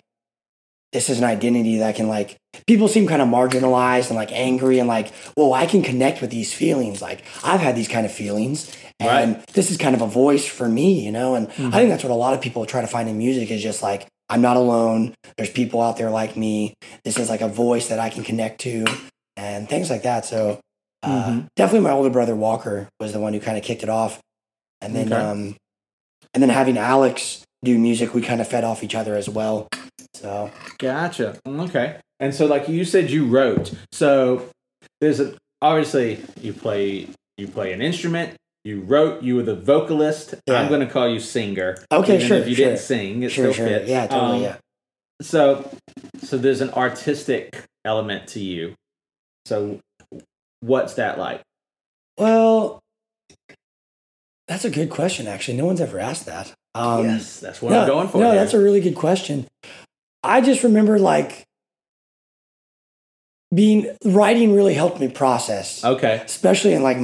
this 0.92 1.10
is 1.10 1.20
an 1.20 1.24
identity 1.26 1.80
that 1.80 1.96
can 1.96 2.08
like 2.08 2.38
people 2.66 2.88
seem 2.88 3.08
kind 3.08 3.22
of 3.22 3.28
marginalized 3.28 4.08
and 4.08 4.16
like 4.16 4.32
angry 4.32 4.80
and 4.80 4.88
like 4.88 5.14
whoa 5.36 5.54
i 5.54 5.66
can 5.66 5.82
connect 5.84 6.22
with 6.22 6.32
these 6.32 6.54
feelings. 6.54 7.02
Like 7.02 7.24
i've 7.44 7.60
had 7.60 7.76
these 7.76 7.90
kind 7.90 8.06
of 8.06 8.12
feelings 8.14 8.72
and 9.00 9.36
Right. 9.38 9.48
this 9.54 9.72
is 9.72 9.78
kind 9.78 9.96
of 9.96 10.02
a 10.02 10.08
voice 10.08 10.46
for 10.46 10.68
me 10.68 11.04
you 11.06 11.12
know 11.12 11.36
and 11.36 11.48
i 11.50 11.72
think 11.78 11.90
that's 11.90 12.04
what 12.04 12.12
a 12.12 12.16
lot 12.16 12.34
of 12.34 12.42
people 12.42 12.66
try 12.66 12.82
to 12.82 12.88
find 12.88 13.08
in 13.10 13.18
music 13.18 13.50
is 13.52 13.62
just 13.64 13.82
like 13.82 14.08
i'm 14.30 14.42
not 14.42 14.58
alone 14.58 15.14
there's 15.38 15.50
people 15.50 15.82
out 15.82 15.98
there 15.98 16.10
like 16.10 16.36
me 16.36 16.74
this 17.04 17.18
is 17.18 17.30
like 17.30 17.42
a 17.42 17.48
voice 17.48 17.88
that 17.88 18.00
i 18.00 18.10
can 18.10 18.24
connect 18.24 18.62
to 18.62 18.86
and 19.38 19.70
things 19.70 19.90
like 19.90 20.04
that 20.04 20.26
so 20.26 20.60
uh, 21.04 21.24
Mhm. 21.32 21.48
definitely 21.56 21.88
my 21.88 21.92
older 21.92 22.10
brother 22.10 22.36
walker 22.36 22.90
was 23.00 23.14
the 23.14 23.20
one 23.20 23.34
who 23.34 23.40
kind 23.40 23.58
of 23.58 23.64
kicked 23.64 23.84
it 23.84 23.90
off 23.90 24.20
and 24.82 24.96
then 24.96 25.14
Okay. 25.14 25.22
um 25.24 25.56
and 26.34 26.44
then 26.44 26.50
having 26.50 26.78
alex 26.78 27.44
do 27.64 27.78
music 27.78 28.14
we 28.14 28.22
kind 28.22 28.42
of 28.42 28.48
fed 28.48 28.64
off 28.64 28.84
each 28.84 28.96
other 28.96 29.16
as 29.16 29.30
well 29.30 29.68
so 30.14 30.52
Gotcha. 30.78 31.38
Okay. 31.46 31.98
And 32.20 32.34
so, 32.36 32.46
like 32.46 32.68
you 32.68 32.84
said, 32.84 33.10
you 33.10 33.26
wrote. 33.28 33.72
So 33.94 34.50
there's 35.00 35.20
a 35.22 35.34
obviously 35.62 36.20
you 36.42 36.52
play 36.52 37.08
you 37.38 37.48
play 37.48 37.72
an 37.72 37.82
instrument. 37.82 38.36
You 38.70 38.82
wrote. 38.82 39.24
You 39.24 39.36
were 39.36 39.42
the 39.42 39.56
vocalist. 39.56 40.36
Yeah. 40.46 40.60
I'm 40.62 40.68
going 40.68 40.82
to 40.82 40.86
call 40.94 41.10
you 41.10 41.20
singer. 41.20 41.76
Okay, 41.92 42.18
even 42.18 42.28
sure, 42.28 42.38
If 42.38 42.48
you 42.48 42.54
sure. 42.54 42.66
didn't 42.68 42.80
sing, 42.80 43.24
it 43.24 43.32
sure 43.32 43.46
still 43.52 43.66
sure 43.66 43.80
fits. 43.80 43.90
yeah 43.90 44.06
totally 44.06 44.38
Um, 44.38 44.44
yeah 44.44 44.58
So, 45.24 45.68
so 46.22 46.38
there's 46.38 46.62
an 46.62 46.70
artistic 46.72 47.64
element 47.84 48.28
to 48.30 48.40
you. 48.40 48.76
So, 49.46 49.80
what's 50.60 50.94
that 50.96 51.18
like? 51.18 51.42
well 52.20 52.80
that's 54.50 54.66
a 54.66 54.70
good 54.70 54.90
question 54.90 55.26
actually 55.26 55.56
no 55.58 55.66
one's 55.66 55.80
ever 55.80 55.98
asked 56.00 56.26
that 56.26 56.54
um 56.76 57.06
yes, 57.06 57.40
that's 57.40 57.62
what 57.62 57.72
no, 57.72 57.82
I'm 57.82 57.88
going 57.88 58.08
for. 58.10 58.18
no 58.18 58.32
here. 58.32 58.40
that's 58.42 58.54
a 58.54 58.60
really 58.60 58.82
good 58.82 58.96
question 58.96 59.48
i 60.22 60.42
just 60.42 60.64
remember 60.64 61.00
like 61.00 61.46
being 63.56 63.96
writing 64.04 64.54
really 64.54 64.74
helped 64.74 65.00
me 65.00 65.08
process 65.08 65.82
okay. 65.86 66.22
especially 66.26 66.74
in 66.74 66.84
like 66.84 66.98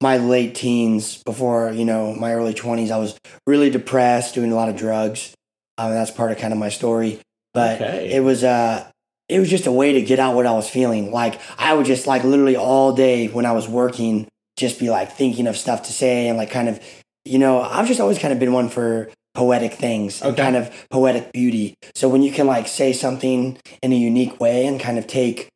my 0.00 0.16
late 0.18 0.54
teens 0.54 1.22
before 1.24 1.70
you 1.70 1.84
know 1.84 2.14
my 2.14 2.32
early 2.34 2.52
20s 2.52 2.90
i 2.90 2.98
was 2.98 3.18
really 3.46 3.70
depressed 3.70 4.34
doing 4.34 4.52
a 4.52 4.54
lot 4.54 4.68
of 4.68 4.76
drugs. 4.76 5.34
Um, 5.78 5.90
that's 5.92 6.10
part 6.10 6.30
of 6.30 6.38
kind 6.38 6.52
of 6.52 6.58
my 6.58 6.68
story. 6.68 7.20
But 7.52 7.80
Okay. 7.80 8.12
it 8.12 8.20
was 8.20 8.44
uh 8.44 8.86
it 9.28 9.40
was 9.40 9.50
just 9.50 9.66
a 9.66 9.72
way 9.72 9.92
to 9.94 10.02
get 10.02 10.18
out 10.20 10.34
what 10.34 10.46
i 10.46 10.52
was 10.52 10.68
feeling. 10.68 11.10
Like 11.10 11.40
i 11.58 11.72
would 11.74 11.86
just 11.86 12.06
like 12.06 12.24
literally 12.24 12.56
all 12.56 12.92
day 12.94 13.28
when 13.28 13.46
i 13.46 13.52
was 13.52 13.66
working 13.68 14.28
just 14.56 14.78
be 14.78 14.88
like 14.90 15.12
thinking 15.12 15.46
of 15.46 15.56
stuff 15.56 15.82
to 15.84 15.92
say 15.92 16.28
and 16.28 16.38
like 16.38 16.50
kind 16.50 16.68
of 16.68 16.78
you 17.24 17.38
know 17.40 17.60
i've 17.60 17.88
just 17.88 17.98
always 17.98 18.18
kind 18.20 18.32
of 18.32 18.38
been 18.38 18.52
one 18.52 18.68
for 18.68 19.08
poetic 19.34 19.72
things 19.74 20.22
and 20.22 20.36
kind 20.36 20.54
of 20.54 20.70
poetic 20.90 21.32
beauty. 21.32 21.74
So 21.96 22.08
when 22.08 22.22
you 22.22 22.30
can 22.30 22.46
like 22.46 22.68
say 22.68 22.92
something 22.92 23.58
in 23.82 23.92
a 23.92 23.96
unique 23.96 24.38
way 24.38 24.64
and 24.66 24.78
kind 24.78 24.96
of 24.96 25.08
take 25.08 25.48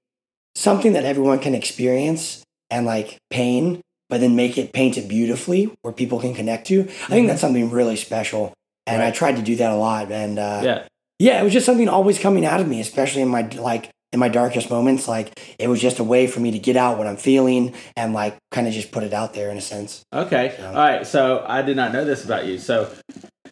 something 0.57 0.95
that 0.95 1.05
everyone 1.05 1.39
can 1.39 1.55
experience 1.55 2.43
and 2.71 2.85
like 2.87 3.19
pain, 3.31 3.81
but 4.09 4.21
then 4.21 4.37
make 4.37 4.59
it 4.59 4.73
painted 4.73 5.09
beautifully 5.09 5.77
where 5.83 5.93
people 5.93 6.21
can 6.21 6.35
connect 6.35 6.67
to. 6.69 6.81
I 6.81 6.85
think 7.09 7.29
that's 7.29 7.41
something 7.41 7.71
really 7.71 7.97
special. 7.97 8.55
And 8.87 9.03
I 9.03 9.11
tried 9.11 9.37
to 9.37 9.43
do 9.43 9.57
that 9.57 9.71
a 9.71 9.77
lot. 9.77 10.11
And 10.11 10.39
uh, 10.39 10.61
yeah. 10.65 10.87
Yeah. 11.19 11.41
it 11.41 11.45
was 11.45 11.53
just 11.53 11.67
something 11.67 11.89
always 11.89 12.19
coming 12.19 12.47
out 12.47 12.61
of 12.61 12.69
me, 12.69 12.81
especially 12.81 13.23
in 13.23 13.29
my 13.29 13.43
like 13.43 13.91
in 14.13 14.19
my 14.19 14.29
darkest 14.29 14.71
moments. 14.71 15.07
Like 15.07 15.39
it 15.59 15.69
was 15.69 15.81
just 15.81 15.99
a 15.99 16.05
way 16.05 16.27
for 16.27 16.41
me 16.41 16.51
to 16.53 16.59
get 16.59 16.77
out 16.77 16.97
what 16.97 17.07
I'm 17.07 17.19
feeling 17.19 17.75
and 17.97 18.15
like 18.15 18.39
kind 18.51 18.67
of 18.67 18.73
just 18.73 18.91
put 18.91 19.03
it 19.03 19.13
out 19.13 19.35
there 19.35 19.51
in 19.51 19.59
a 19.59 19.61
sense. 19.63 20.03
Okay. 20.13 20.55
Yeah. 20.59 20.69
All 20.69 20.75
right. 20.75 21.07
So 21.07 21.45
I 21.47 21.63
did 21.63 21.77
not 21.77 21.93
know 21.93 22.05
this 22.05 22.25
about 22.25 22.47
you. 22.47 22.59
So 22.59 22.91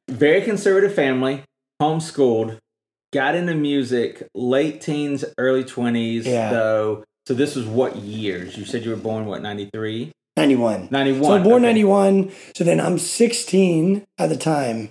very 0.08 0.40
conservative 0.40 0.94
family, 0.94 1.42
homeschooled, 1.82 2.58
got 3.12 3.34
into 3.34 3.54
music, 3.54 4.26
late 4.34 4.80
teens, 4.80 5.24
early 5.36 5.64
twenties. 5.64 6.26
Yeah. 6.26 6.50
Though. 6.50 7.04
So 7.26 7.34
this 7.34 7.56
was 7.56 7.66
what 7.66 7.96
years? 7.96 8.56
You 8.56 8.64
said 8.64 8.84
you 8.84 8.90
were 8.90 8.96
born 8.96 9.26
what 9.26 9.42
93? 9.42 10.12
91. 10.36 10.88
91. 10.90 11.22
So 11.24 11.42
born 11.42 11.64
okay. 11.64 11.72
91. 11.72 12.32
So 12.54 12.64
then 12.64 12.80
I'm 12.80 12.98
16 12.98 14.04
at 14.18 14.28
the 14.28 14.36
time. 14.36 14.90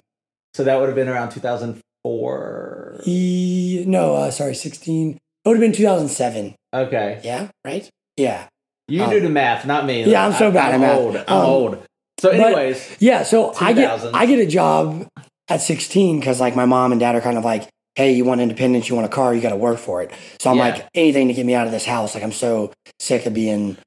So 0.54 0.64
that 0.64 0.80
would 0.80 0.88
have 0.88 0.96
been 0.96 1.08
around 1.10 1.30
2004. 1.32 3.02
E- 3.06 3.84
no, 3.88 4.16
uh, 4.16 4.32
sorry, 4.32 4.56
16. 4.56 5.12
It 5.12 5.20
would 5.48 5.56
have 5.58 5.62
been 5.62 5.72
2007. 5.74 6.56
Okay. 6.74 7.22
Yeah, 7.24 7.50
right? 7.64 7.88
Yeah. 8.18 8.48
You 8.88 9.04
Um, 9.04 9.10
do 9.10 9.20
the 9.20 9.30
math, 9.30 9.66
not 9.66 9.86
me. 9.86 10.04
yeah, 10.04 10.26
I'm 10.26 10.34
so 10.34 10.52
bad 10.52 10.74
I'm 10.74 10.84
at 10.84 10.88
math. 10.88 10.98
old. 11.00 11.16
I'm 11.18 11.24
Um, 11.38 11.46
old. 11.46 11.78
So, 12.20 12.32
but- 12.32 12.40
anyways, 12.40 12.96
Yeah, 13.00 13.24
so 13.24 13.54
I 13.60 13.74
get 13.74 14.00
I 14.14 14.26
get 14.26 14.40
a 14.40 14.46
job 14.46 15.08
at 15.50 15.62
16 15.62 16.20
because 16.20 16.40
like 16.40 16.56
my 16.56 16.66
mom 16.66 16.92
and 16.92 17.00
dad 17.00 17.16
are 17.16 17.22
kind 17.22 17.38
of 17.38 17.44
like, 17.46 17.68
hey, 17.96 18.12
you 18.14 18.26
want 18.26 18.42
independence, 18.42 18.90
you 18.90 18.96
want 18.96 19.06
a 19.06 19.10
car, 19.10 19.34
you 19.36 19.42
got 19.42 19.50
to 19.50 19.56
work 19.56 19.78
for 19.80 20.02
it. 20.02 20.12
So 20.40 20.50
I'm 20.50 20.58
Yeah. 20.58 20.64
like, 20.70 20.86
anything 20.96 21.28
to 21.28 21.34
get 21.34 21.46
me 21.46 21.54
out 21.56 21.66
of 21.68 21.72
this 21.72 21.86
house. 21.86 22.14
Like 22.16 22.24
I'm 22.24 22.32
so 22.32 22.72
sick 23.00 23.26
of 23.26 23.34
being 23.34 23.78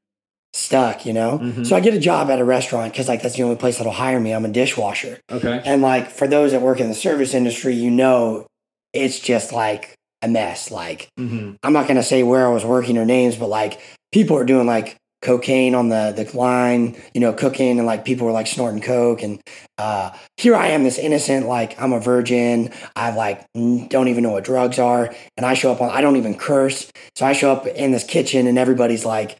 stuck, 0.58 1.06
you 1.06 1.12
know. 1.12 1.38
Mhm. 1.38 1.66
So 1.66 1.76
I 1.76 1.80
get 1.80 1.94
a 1.94 1.98
job 2.00 2.30
at 2.30 2.38
a 2.40 2.44
restaurant 2.44 2.92
because 2.92 3.08
like 3.08 3.22
that's 3.22 3.36
the 3.36 3.42
only 3.44 3.56
place 3.56 3.78
that'll 3.78 3.92
hire 3.92 4.20
me. 4.20 4.32
I'm 4.32 4.44
a 4.44 4.48
dishwasher, 4.48 5.20
okay. 5.30 5.62
and 5.64 5.82
like 5.82 6.10
for 6.10 6.26
those 6.26 6.52
that 6.52 6.62
work 6.62 6.80
in 6.80 6.88
the 6.88 6.94
service 6.94 7.34
industry, 7.34 7.74
you 7.74 7.90
know, 7.90 8.46
it's 8.92 9.18
just 9.20 9.52
like 9.52 9.94
a 10.22 10.28
mess. 10.28 10.70
Like 10.70 11.08
hmm 11.16 11.52
I'm 11.62 11.72
not 11.72 11.86
gonna 11.88 12.02
say 12.02 12.22
where 12.22 12.46
I 12.46 12.50
was 12.50 12.64
working 12.64 12.98
or 12.98 13.04
names, 13.04 13.36
but 13.36 13.48
like 13.48 13.80
people 14.12 14.36
are 14.36 14.44
doing 14.44 14.66
like 14.66 14.96
cocaine 15.20 15.74
on 15.74 15.88
the 15.88 16.12
the 16.16 16.36
line, 16.36 16.96
you 17.14 17.20
know, 17.20 17.32
cooking 17.32 17.78
and 17.78 17.86
like 17.86 18.04
people 18.04 18.24
were 18.26 18.32
like 18.32 18.46
snorting 18.46 18.80
coke 18.80 19.22
and 19.22 19.40
uh 19.76 20.10
here 20.36 20.54
I 20.54 20.68
am 20.68 20.84
this 20.84 20.98
innocent 20.98 21.46
like 21.46 21.80
I'm 21.80 21.92
a 21.92 22.00
virgin. 22.00 22.70
I've 22.96 23.16
like 23.16 23.44
don't 23.54 24.08
even 24.08 24.22
know 24.22 24.30
what 24.30 24.44
drugs 24.44 24.78
are 24.78 25.12
and 25.36 25.44
I 25.46 25.54
show 25.54 25.72
up 25.72 25.80
on 25.80 25.90
I 25.90 26.00
don't 26.00 26.16
even 26.16 26.34
curse. 26.36 26.90
So 27.16 27.26
I 27.26 27.32
show 27.32 27.52
up 27.52 27.66
in 27.66 27.90
this 27.92 28.04
kitchen 28.04 28.46
and 28.46 28.58
everybody's 28.58 29.04
like 29.04 29.36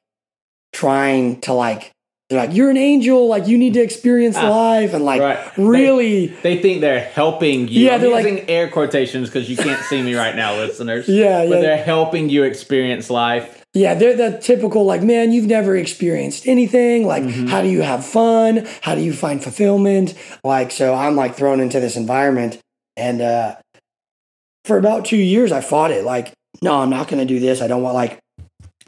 trying 0.73 1.41
to 1.43 1.53
like 1.53 1.93
they're 2.29 2.39
like 2.47 2.55
you're 2.55 2.69
an 2.71 2.77
angel, 2.77 3.27
like 3.27 3.47
you 3.47 3.57
need 3.57 3.75
to 3.75 3.81
experience 3.83 4.37
Ah, 4.37 4.51
life 4.51 4.93
and 4.93 5.03
like 5.05 5.21
right. 5.21 5.51
really 5.57 6.27
They 6.27 6.61
think 6.61 6.83
they're 6.83 7.01
helping 7.05 7.69
you. 7.69 7.87
Yeah, 7.87 7.95
I'm 7.95 8.01
they're 8.03 8.11
like- 8.11 8.27
using 8.27 8.51
air 8.51 8.69
quotations 8.69 9.29
because 9.31 9.49
you 9.49 9.57
can't 9.57 9.83
see 9.85 10.03
me 10.03 10.15
right 10.15 10.37
now, 10.37 10.55
listeners. 10.57 11.09
yeah, 11.09 11.47
But 11.47 11.55
yeah. 11.57 11.61
they're 11.63 11.83
helping 11.85 12.29
you 12.29 12.43
experience 12.43 13.09
life. 13.09 13.65
Yeah, 13.75 13.95
they're 13.95 14.17
the 14.17 14.39
typical 14.39 14.85
like, 14.85 15.03
man, 15.03 15.33
you've 15.33 15.47
never 15.47 15.77
experienced 15.77 16.47
anything. 16.47 17.07
Like, 17.07 17.25
how 17.49 17.63
do 17.63 17.69
you 17.69 17.83
have 17.83 18.05
fun? 18.05 18.67
How 18.83 18.95
do 18.95 19.01
you 19.03 19.13
find 19.13 19.43
fulfillment? 19.43 20.15
Like, 20.45 20.71
so 20.71 20.95
I'm 20.95 21.17
like 21.17 21.35
thrown 21.35 21.61
into 21.61 21.79
this 21.79 21.95
environment, 21.97 22.59
and 22.97 23.21
uh, 23.21 23.57
for 24.65 24.79
about 24.79 25.05
two 25.05 25.19
years, 25.19 25.53
I 25.53 25.61
fought 25.61 25.91
it. 25.93 26.05
Like, 26.05 26.33
no, 26.63 26.81
I'm 26.81 26.91
not 26.91 27.09
going 27.09 27.21
to 27.21 27.27
do 27.27 27.41
this. 27.41 27.61
I 27.63 27.69
don't 27.69 27.83
want 27.83 27.95
like, 27.95 28.19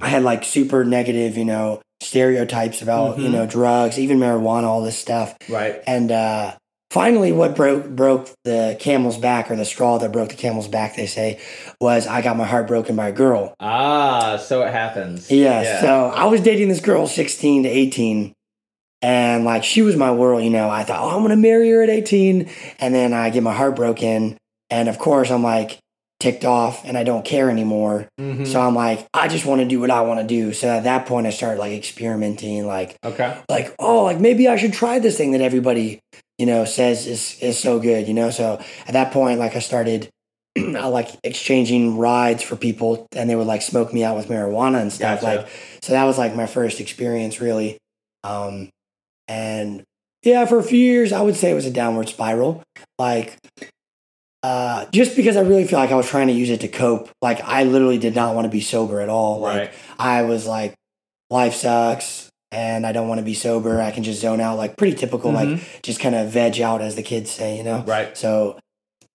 I 0.00 0.08
had 0.08 0.22
like 0.22 0.44
super 0.44 0.84
negative, 0.84 1.36
you 1.36 1.44
know, 1.44 1.80
stereotypes 2.00 2.82
about 2.82 3.18
you 3.18 3.28
Mhm. 3.28 3.32
know 3.32 3.46
drugs, 3.46 3.98
even 3.98 4.18
marijuana, 4.18 4.64
all 4.64 4.82
this 4.82 4.96
stuff. 4.98 5.34
Right. 5.48 5.82
And 5.86 6.10
uh, 6.10 6.52
finally, 6.90 7.30
what 7.32 7.54
broke 7.54 7.88
broke 7.90 8.30
the 8.44 8.76
camel's 8.80 9.18
back, 9.18 9.50
or 9.50 9.56
the 9.56 9.64
straw 9.64 9.98
that 9.98 10.10
broke 10.12 10.30
the 10.30 10.34
camel's 10.36 10.68
back, 10.68 10.96
they 10.96 11.06
say, 11.06 11.38
was 11.80 12.06
I 12.06 12.22
got 12.22 12.36
my 12.36 12.46
heart 12.46 12.66
broken 12.66 12.96
by 12.96 13.08
a 13.08 13.12
girl. 13.12 13.54
Ah, 13.60 14.36
so 14.38 14.62
it 14.62 14.72
happens. 14.72 15.30
Yeah, 15.30 15.62
Yeah. 15.62 15.80
So 15.80 16.12
I 16.14 16.24
was 16.24 16.40
dating 16.40 16.68
this 16.68 16.80
girl, 16.80 17.06
16 17.06 17.64
to 17.64 17.68
18. 17.68 18.32
And 19.02 19.44
like 19.44 19.64
she 19.64 19.80
was 19.82 19.96
my 19.96 20.10
world, 20.12 20.42
you 20.44 20.50
know. 20.50 20.68
I 20.68 20.84
thought, 20.84 21.00
oh, 21.02 21.16
I'm 21.16 21.22
gonna 21.22 21.36
marry 21.36 21.70
her 21.70 21.82
at 21.82 21.88
18. 21.90 22.48
And 22.80 22.94
then 22.94 23.12
I 23.12 23.30
get 23.30 23.42
my 23.42 23.54
heart 23.54 23.76
broken. 23.76 24.36
And 24.68 24.88
of 24.88 24.98
course, 24.98 25.30
I'm 25.30 25.42
like, 25.42 25.78
ticked 26.20 26.44
off 26.44 26.84
and 26.84 26.96
I 26.98 27.02
don't 27.02 27.24
care 27.24 27.50
anymore. 27.50 28.06
Mhm. 28.20 28.46
So 28.46 28.60
I'm 28.60 28.74
like, 28.74 29.08
I 29.14 29.26
just 29.26 29.46
want 29.46 29.62
to 29.62 29.66
do 29.66 29.80
what 29.80 29.90
I 29.90 30.02
want 30.02 30.20
to 30.20 30.26
do. 30.26 30.52
So 30.52 30.68
at 30.68 30.84
that 30.84 31.06
point, 31.06 31.26
I 31.26 31.30
started 31.30 31.58
like 31.58 31.72
experimenting, 31.72 32.66
like, 32.66 32.96
okay. 33.02 33.38
like, 33.48 33.74
oh, 33.78 34.04
like 34.04 34.20
maybe 34.20 34.46
I 34.46 34.56
should 34.56 34.74
try 34.74 34.98
this 34.98 35.16
thing 35.16 35.32
that 35.32 35.40
everybody, 35.40 35.98
you 36.38 36.46
know, 36.46 36.64
says 36.66 37.06
is 37.06 37.38
is 37.40 37.58
so 37.58 37.80
good, 37.80 38.06
you 38.06 38.14
know. 38.14 38.30
So 38.30 38.60
at 38.86 38.92
that 38.92 39.12
point, 39.12 39.40
like 39.40 39.56
I 39.56 39.60
started, 39.60 40.10
I 40.58 40.86
like 40.86 41.08
exchanging 41.24 41.96
rides 41.96 42.42
for 42.42 42.54
people, 42.54 43.06
and 43.16 43.28
they 43.28 43.34
would 43.36 43.46
like 43.46 43.62
smoke 43.62 43.92
me 43.92 44.04
out 44.04 44.16
with 44.16 44.28
marijuana 44.28 44.80
and 44.82 44.92
stuff. 44.92 45.22
Gotcha. 45.22 45.40
Like, 45.40 45.48
so 45.82 45.92
that 45.94 46.04
was 46.04 46.18
like 46.18 46.36
my 46.36 46.46
first 46.46 46.80
experience, 46.80 47.40
really. 47.40 47.78
Um, 48.24 48.68
and 49.26 49.84
yeah, 50.22 50.44
for 50.44 50.58
a 50.58 50.62
few 50.62 50.78
years, 50.78 51.12
I 51.12 51.22
would 51.22 51.36
say 51.36 51.50
it 51.50 51.54
was 51.54 51.66
a 51.66 51.70
downward 51.70 52.10
spiral. 52.10 52.62
Like, 52.98 53.38
uh, 54.42 54.86
just 54.92 55.16
because 55.16 55.36
I 55.36 55.42
really 55.42 55.66
feel 55.66 55.78
like 55.78 55.90
I 55.90 55.96
was 55.96 56.08
trying 56.08 56.28
to 56.28 56.32
use 56.32 56.50
it 56.50 56.60
to 56.60 56.68
cope. 56.68 57.10
Like, 57.20 57.40
I 57.42 57.64
literally 57.64 57.98
did 57.98 58.14
not 58.14 58.34
want 58.34 58.46
to 58.46 58.50
be 58.50 58.60
sober 58.60 59.00
at 59.00 59.08
all. 59.08 59.40
Like, 59.40 59.58
Right. 59.58 59.70
I 59.98 60.22
was 60.22 60.46
like, 60.46 60.74
life 61.28 61.54
sucks 61.54 62.28
and 62.50 62.86
I 62.86 62.92
don't 62.92 63.06
want 63.08 63.18
to 63.18 63.24
be 63.24 63.34
sober. 63.34 63.80
I 63.80 63.90
can 63.90 64.02
just 64.02 64.20
zone 64.20 64.40
out, 64.40 64.56
like 64.56 64.76
pretty 64.76 64.96
typical, 64.96 65.30
like 65.30 65.82
just 65.82 66.00
kind 66.00 66.14
of 66.14 66.30
veg 66.30 66.60
out, 66.60 66.80
as 66.80 66.96
the 66.96 67.02
kids 67.02 67.30
say, 67.30 67.56
you 67.56 67.62
know? 67.62 67.84
Right. 67.86 68.16
So, 68.16 68.58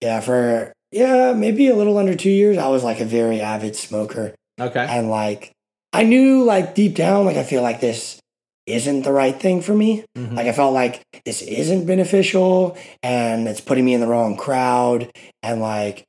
yeah, 0.01 0.20
for, 0.22 0.72
yeah, 0.91 1.34
maybe 1.34 1.67
a 1.67 1.75
little 1.75 1.98
under 1.98 2.15
two 2.15 2.29
years, 2.29 2.58
I 2.58 2.67
was 2.67 2.84
like 2.84 3.00
a 3.00 3.05
very 3.05 3.41
avid 3.41 3.75
smoker. 3.75 4.36
Okay. 4.60 4.86
And 4.88 5.10
like, 5.10 5.51
I 5.91 6.03
knew 6.03 6.44
like 6.44 6.75
deep 6.75 6.96
down, 6.96 7.25
like, 7.25 7.38
I 7.38 7.44
feel 7.44 7.62
like 7.62 7.82
this 7.82 8.20
isn't 8.67 9.03
the 9.03 9.12
right 9.12 9.39
thing 9.39 9.62
for 9.62 9.74
me. 9.74 10.03
Mhm. 10.17 10.36
Like, 10.36 10.48
I 10.48 10.51
felt 10.51 10.74
like 10.74 11.01
this 11.25 11.41
isn't 11.41 11.86
beneficial 11.86 12.75
and 13.03 13.48
it's 13.48 13.62
putting 13.62 13.86
me 13.86 13.93
in 13.93 14.01
the 14.01 14.07
wrong 14.07 14.36
crowd. 14.38 15.12
And 15.43 15.62
like, 15.62 16.03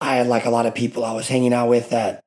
I 0.00 0.16
had 0.16 0.26
like 0.26 0.46
a 0.46 0.50
lot 0.50 0.66
of 0.66 0.74
people 0.74 1.04
I 1.04 1.12
was 1.12 1.28
hanging 1.28 1.52
out 1.52 1.68
with 1.68 1.90
that 1.90 2.20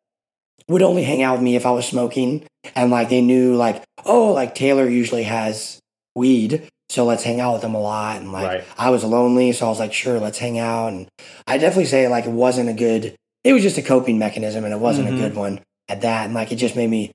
would 0.67 0.81
only 0.83 1.03
hang 1.03 1.21
out 1.23 1.33
with 1.33 1.41
me 1.41 1.55
if 1.55 1.65
I 1.65 1.71
was 1.71 1.87
smoking. 1.87 2.43
And 2.75 2.91
like, 2.91 3.09
they 3.09 3.21
knew, 3.21 3.55
like, 3.55 3.83
oh, 4.05 4.31
like 4.33 4.53
Taylor 4.53 4.87
usually 4.87 5.23
has 5.23 5.79
weed. 6.15 6.67
So 6.89 7.05
let's 7.05 7.23
hang 7.23 7.39
out 7.39 7.53
with 7.53 7.61
them 7.61 7.73
a 7.73 7.79
lot. 7.81 8.17
And 8.21 8.31
like, 8.31 8.47
Right. 8.47 8.63
I 8.77 8.89
was 8.91 9.03
lonely. 9.03 9.51
So 9.53 9.65
I 9.65 9.69
was 9.69 9.79
like, 9.79 9.93
sure, 9.93 10.19
let's 10.19 10.37
hang 10.37 10.59
out. 10.59 10.87
And 10.93 11.07
I 11.47 11.57
definitely 11.57 11.85
say 11.85 12.07
like 12.07 12.25
it 12.25 12.31
wasn't 12.31 12.69
a 12.69 12.73
good, 12.73 13.15
it 13.43 13.53
was 13.53 13.63
just 13.63 13.77
a 13.77 13.81
coping 13.81 14.19
mechanism 14.19 14.63
and 14.65 14.73
it 14.73 14.79
wasn't 14.79 15.07
Mhm. 15.07 15.13
a 15.15 15.17
good 15.17 15.35
one 15.35 15.61
at 15.89 16.01
that. 16.01 16.25
And 16.25 16.33
like, 16.35 16.51
it 16.51 16.57
just 16.57 16.75
made 16.75 16.89
me 16.89 17.11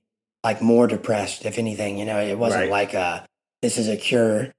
like 0.47 0.61
more 0.61 0.87
depressed, 0.87 1.45
if 1.45 1.57
anything, 1.59 1.97
you 1.97 2.05
know, 2.05 2.19
it 2.21 2.37
wasn't 2.37 2.61
Right. 2.63 2.71
like 2.71 2.93
a, 2.93 3.25
this 3.61 3.77
is 3.77 3.89
a 3.89 3.97
cure, 3.97 4.53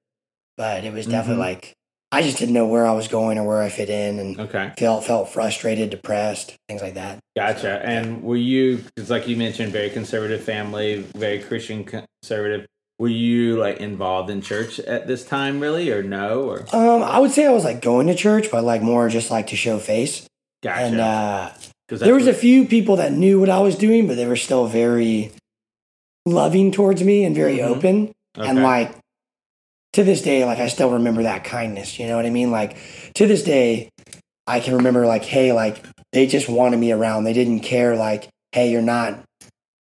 but 0.58 0.84
it 0.84 0.92
was 0.92 1.06
definitely 1.06 1.42
Mhm. 1.42 1.46
like, 1.46 1.72
I 2.12 2.20
just 2.22 2.36
didn't 2.38 2.52
know 2.54 2.66
where 2.66 2.86
I 2.86 2.92
was 2.92 3.08
going 3.08 3.38
or 3.38 3.44
where 3.48 3.62
I 3.62 3.70
fit 3.70 3.88
in 3.88 4.18
and 4.18 4.38
Okay. 4.38 4.70
felt, 4.78 5.04
felt 5.04 5.30
frustrated, 5.30 5.88
depressed, 5.90 6.54
things 6.68 6.82
like 6.82 6.94
that. 6.94 7.18
Gotcha. 7.36 7.80
And 7.82 8.22
were 8.22 8.36
you, 8.36 8.78
because 8.96 9.08
like 9.08 9.26
you 9.28 9.36
mentioned, 9.36 9.72
very 9.72 9.88
conservative 9.88 10.42
family, 10.44 11.06
very 11.16 11.38
Christian 11.38 11.84
conservative. 11.84 12.66
Were 12.98 13.08
you 13.08 13.56
like 13.56 13.78
involved 13.80 14.28
in 14.28 14.42
church 14.42 14.78
at 14.80 15.06
this 15.06 15.24
time, 15.24 15.58
really, 15.60 15.90
or 15.90 16.02
no? 16.02 16.42
Or 16.50 16.66
Um, 16.72 17.02
I 17.02 17.18
would 17.18 17.30
say 17.30 17.46
I 17.46 17.52
was 17.52 17.64
like 17.64 17.80
going 17.80 18.08
to 18.08 18.14
church, 18.14 18.50
but 18.50 18.62
like 18.64 18.82
more 18.82 19.08
just 19.08 19.30
like 19.30 19.46
to 19.48 19.56
show 19.56 19.78
face. 19.78 20.26
gotcha. 20.62 20.80
And 20.84 21.00
uh, 21.00 21.50
there 21.88 22.14
was 22.14 22.26
a 22.26 22.34
few 22.34 22.64
people 22.66 22.96
that 22.96 23.12
knew 23.12 23.38
what 23.40 23.48
I 23.48 23.60
was 23.60 23.76
doing, 23.76 24.06
but 24.06 24.16
they 24.16 24.26
were 24.26 24.36
still 24.36 24.66
very 24.66 25.30
loving 26.32 26.70
towards 26.72 27.02
me 27.02 27.24
and 27.24 27.34
very 27.34 27.58
Mhm. 27.58 27.64
open. 27.66 28.12
what- 28.34 28.46
And 28.48 28.62
like 28.62 28.92
to 29.94 30.04
this 30.04 30.22
day, 30.22 30.44
like 30.44 30.58
I 30.58 30.68
still 30.68 30.90
remember 30.90 31.22
that 31.24 31.44
kindness. 31.44 31.98
You 31.98 32.06
know 32.06 32.16
what 32.16 32.26
I 32.26 32.30
mean? 32.30 32.50
Like 32.50 32.76
to 33.14 33.26
this 33.26 33.42
day, 33.42 33.88
I 34.46 34.60
can 34.60 34.74
remember 34.76 35.06
like, 35.06 35.24
hey, 35.24 35.52
like 35.52 35.82
they 36.12 36.26
just 36.26 36.48
wanted 36.48 36.78
me 36.78 36.92
around. 36.92 37.24
They 37.24 37.32
didn't 37.32 37.60
care. 37.60 37.96
Like, 37.96 38.28
hey, 38.52 38.70
you're 38.70 38.80
not, 38.82 39.22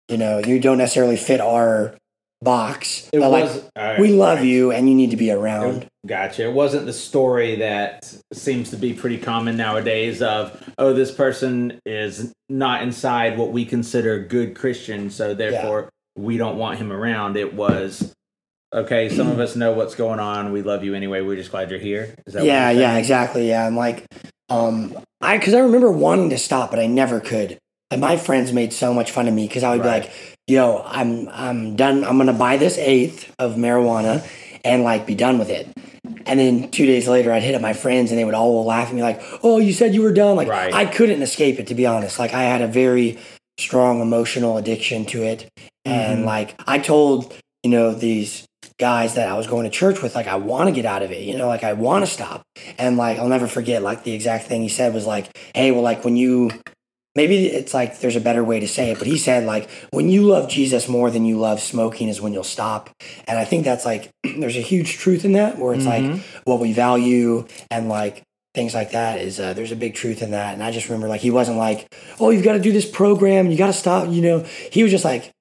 you 0.08 0.18
know, 0.18 0.40
you 0.40 0.60
don't 0.60 0.78
necessarily 0.78 1.18
fit 1.18 1.42
our 1.42 1.96
box. 2.42 3.10
it 3.12 3.20
but 3.20 3.32
like 3.32 3.44
was. 3.46 3.58
all 3.76 3.84
right, 3.84 4.00
we 4.00 4.10
love 4.10 4.38
right. 4.40 4.48
you 4.48 4.72
and 4.72 4.88
you 4.88 4.94
need 4.96 5.10
to 5.12 5.18
be 5.18 5.32
around. 5.32 5.88
Gotcha. 6.06 6.46
It 6.46 6.54
wasn't 6.54 6.86
the 6.86 6.94
story 6.94 7.56
that 7.56 8.14
seems 8.32 8.70
to 8.70 8.78
be 8.78 8.94
pretty 8.94 9.18
common 9.18 9.58
nowadays 9.58 10.22
of, 10.22 10.72
oh, 10.78 10.94
this 10.94 11.12
person 11.12 11.80
is 11.86 12.32
not 12.48 12.84
inside 12.84 13.38
what 13.38 13.52
we 13.52 13.66
consider 13.66 14.20
good 14.20 14.56
Christian, 14.56 15.10
so 15.10 15.34
therefore 15.34 15.90
we 16.18 16.38
don't 16.38 16.58
want 16.58 16.80
him 16.80 16.92
around. 16.92 17.38
It 17.38 17.54
was, 17.54 18.14
okay, 18.74 19.08
some 19.10 19.28
of 19.30 19.40
us 19.40 19.56
know 19.56 19.72
what's 19.74 19.96
going 19.96 20.20
on. 20.20 20.52
We 20.52 20.62
love 20.62 20.84
you 20.84 20.96
anyway. 20.96 21.22
We're 21.22 21.36
just 21.36 21.52
glad 21.52 21.70
you're 21.70 21.80
here. 21.80 22.16
Is 22.26 22.34
that 22.34 22.44
yeah, 22.44 22.72
yeah, 22.72 22.98
exactly. 22.98 23.48
Yeah, 23.48 23.66
I'm 23.66 23.76
like, 23.76 24.06
um, 24.50 24.98
I 25.22 25.38
because 25.38 25.54
I 25.54 25.60
remember 25.60 25.92
wanting 25.92 26.30
to 26.32 26.38
stop, 26.38 26.72
but 26.72 26.80
I 26.80 26.88
never 26.88 27.20
could. 27.20 27.58
And 27.92 28.02
my 28.02 28.18
friends 28.18 28.52
made 28.52 28.74
so 28.74 28.94
much 28.94 29.12
fun 29.12 29.28
of 29.28 29.34
me 29.34 29.48
because 29.48 29.64
I 29.64 29.72
would 29.72 29.86
Right. 29.86 30.02
be 30.04 30.08
like, 30.08 30.12
"Yo, 30.48 30.84
I'm 30.86 31.30
I'm 31.32 31.76
done. 31.76 32.04
I'm 32.04 32.18
gonna 32.18 32.34
buy 32.34 32.58
this 32.58 32.78
eighth 32.78 33.32
of 33.40 33.56
marijuana 33.56 34.28
and 34.66 34.84
like 34.84 35.06
be 35.06 35.16
done 35.16 35.38
with 35.40 35.50
it." 35.50 35.68
And 36.26 36.40
then 36.40 36.70
two 36.70 36.86
days 36.86 37.08
later, 37.08 37.32
I'd 37.32 37.44
hit 37.44 37.56
up 37.56 37.62
my 37.62 37.74
friends, 37.74 38.12
and 38.12 38.20
they 38.20 38.26
would 38.26 38.34
all 38.34 38.66
laugh 38.66 38.90
at 38.90 38.94
me 38.96 39.02
like, 39.02 39.22
"Oh, 39.44 39.60
you 39.60 39.72
said 39.72 39.94
you 39.96 40.02
were 40.02 40.12
done." 40.12 40.36
Like 40.36 40.50
Right. 40.50 40.74
I 40.74 40.86
couldn't 40.86 41.22
escape 41.22 41.60
it, 41.60 41.68
to 41.68 41.76
be 41.76 41.86
honest. 41.86 42.20
Like 42.20 42.34
I 42.34 42.44
had 42.44 42.62
a 42.62 42.68
very 42.68 43.18
strong 43.58 44.02
emotional 44.02 44.58
addiction 44.58 45.06
to 45.06 45.24
it, 45.24 45.48
and 45.88 46.24
Mhm. 46.24 46.26
like 46.26 46.56
I 46.68 46.80
told 46.80 47.34
you 47.64 47.72
know 47.72 47.94
these 47.94 48.46
guys 48.80 49.16
that 49.16 49.28
I 49.28 49.36
was 49.36 49.48
going 49.48 49.64
to 49.64 49.70
church 49.72 50.02
with, 50.04 50.14
like 50.16 50.28
I 50.28 50.36
want 50.36 50.68
to 50.70 50.72
get 50.76 50.86
out 50.86 51.02
of 51.02 51.12
it. 51.12 51.24
You 51.24 51.36
know, 51.38 51.48
like 51.48 51.64
I 51.64 51.74
want 51.74 52.06
to 52.06 52.12
stop. 52.12 52.44
And 52.78 52.96
like 52.98 53.18
I'll 53.18 53.28
never 53.28 53.48
forget, 53.48 53.82
like 53.82 54.04
the 54.04 54.14
exact 54.14 54.46
thing 54.48 54.62
he 54.62 54.70
said 54.70 54.94
was 54.94 55.06
like, 55.08 55.26
"Hey, 55.56 55.72
well, 55.72 55.82
like 55.82 56.04
when 56.06 56.16
you." 56.18 56.52
Maybe 57.16 57.48
it's 57.48 57.74
like 57.74 57.98
there's 58.00 58.16
a 58.16 58.22
better 58.22 58.44
way 58.44 58.60
to 58.60 58.68
say 58.68 58.92
it, 58.92 59.00
but 59.00 59.08
he 59.08 59.18
said 59.18 59.44
like 59.46 59.68
when 59.90 60.08
you 60.08 60.22
love 60.22 60.48
Jesus 60.50 60.88
more 60.88 61.10
than 61.10 61.26
you 61.26 61.40
love 61.40 61.60
smoking 61.60 62.10
is 62.10 62.22
when 62.22 62.32
you'll 62.32 62.44
stop. 62.44 62.92
And 63.28 63.40
I 63.40 63.44
think 63.44 63.66
that's 63.66 63.86
like 63.86 64.12
there's 64.38 64.56
a 64.56 64.62
huge 64.62 65.00
truth 65.00 65.26
in 65.26 65.32
that 65.32 65.58
where 65.58 65.74
it's 65.74 65.86
Mhm. 65.86 66.14
like 66.14 66.22
what 66.46 66.60
we 66.60 66.74
value 66.74 67.48
and 67.72 67.90
like 67.90 68.22
things 68.54 68.76
like 68.76 68.92
that 68.92 69.20
is 69.20 69.40
uh, 69.40 69.54
there's 69.54 69.72
a 69.72 69.76
big 69.76 69.96
truth 69.96 70.22
in 70.22 70.30
that. 70.30 70.54
And 70.54 70.62
I 70.62 70.70
just 70.70 70.90
remember 70.90 71.08
like 71.08 71.22
he 71.22 71.32
wasn't 71.32 71.58
like, 71.58 71.88
oh, 72.20 72.30
you've 72.30 72.44
got 72.44 72.54
to 72.54 72.60
do 72.60 72.72
this 72.72 72.86
program, 72.88 73.50
you 73.50 73.58
got 73.58 73.68
to 73.68 73.74
stop. 73.74 74.10
You 74.10 74.22
know, 74.22 74.46
he 74.72 74.84
was 74.84 74.92
just 74.92 75.06
like, 75.06 75.32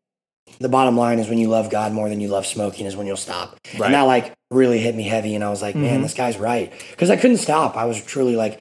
the 0.58 0.68
bottom 0.68 0.96
line 0.96 1.18
is 1.18 1.28
when 1.28 1.38
you 1.38 1.48
love 1.48 1.70
God 1.70 1.92
more 1.92 2.08
than 2.08 2.20
you 2.20 2.28
love 2.28 2.46
smoking 2.46 2.86
is 2.86 2.96
when 2.96 3.06
you'll 3.06 3.16
stop. 3.16 3.56
Right. 3.78 3.86
And 3.86 3.94
that 3.94 4.02
like 4.02 4.32
really 4.50 4.78
hit 4.78 4.94
me 4.94 5.02
heavy, 5.04 5.34
and 5.34 5.42
I 5.44 5.50
was 5.50 5.62
like, 5.62 5.74
man, 5.74 6.00
Mhm. 6.00 6.02
this 6.02 6.14
guy's 6.14 6.36
right 6.38 6.72
because 6.90 7.10
I 7.10 7.16
couldn't 7.16 7.38
stop. 7.38 7.76
I 7.76 7.84
was 7.84 8.02
truly 8.02 8.36
like, 8.36 8.58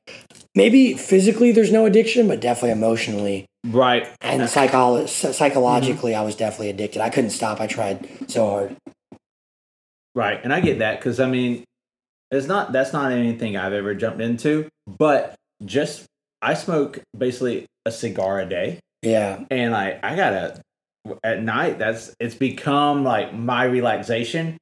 maybe 0.55 0.93
physically 0.95 1.51
there's 1.51 1.71
no 1.71 1.85
addiction, 1.85 2.27
but 2.27 2.39
definitely 2.41 2.71
emotionally 2.71 3.45
Right. 3.65 4.07
and 4.21 4.41
psycholo- 4.43 5.07
psychologically, 5.07 6.15
I 6.15 6.21
was 6.23 6.35
definitely 6.35 6.69
addicted. 6.69 7.01
I 7.01 7.09
couldn't 7.09 7.29
stop. 7.31 7.59
I 7.61 7.67
tried 7.67 8.07
so 8.29 8.47
hard. 8.49 8.75
Right, 10.13 10.39
and 10.43 10.53
I 10.53 10.61
get 10.61 10.79
that 10.79 10.99
because 10.99 11.19
I 11.19 11.27
mean, 11.27 11.63
it's 12.31 12.47
not 12.47 12.71
that's 12.71 12.93
not 12.93 13.11
anything 13.11 13.57
I've 13.57 13.73
ever 13.73 13.93
jumped 13.93 14.21
into, 14.21 14.67
but 14.87 15.35
just 15.63 16.05
I 16.41 16.53
smoke 16.53 16.99
basically 17.17 17.65
a 17.85 17.91
cigar 17.91 18.39
a 18.39 18.45
day, 18.45 18.79
Yeah, 19.01 19.43
and 19.51 19.75
I 19.75 19.99
I 20.01 20.15
gotta 20.15 20.61
at 21.23 21.41
night. 21.41 21.79
That's 21.79 22.15
it's 22.19 22.35
become 22.35 23.03
like 23.03 23.33
my 23.33 23.63
relaxation, 23.65 24.57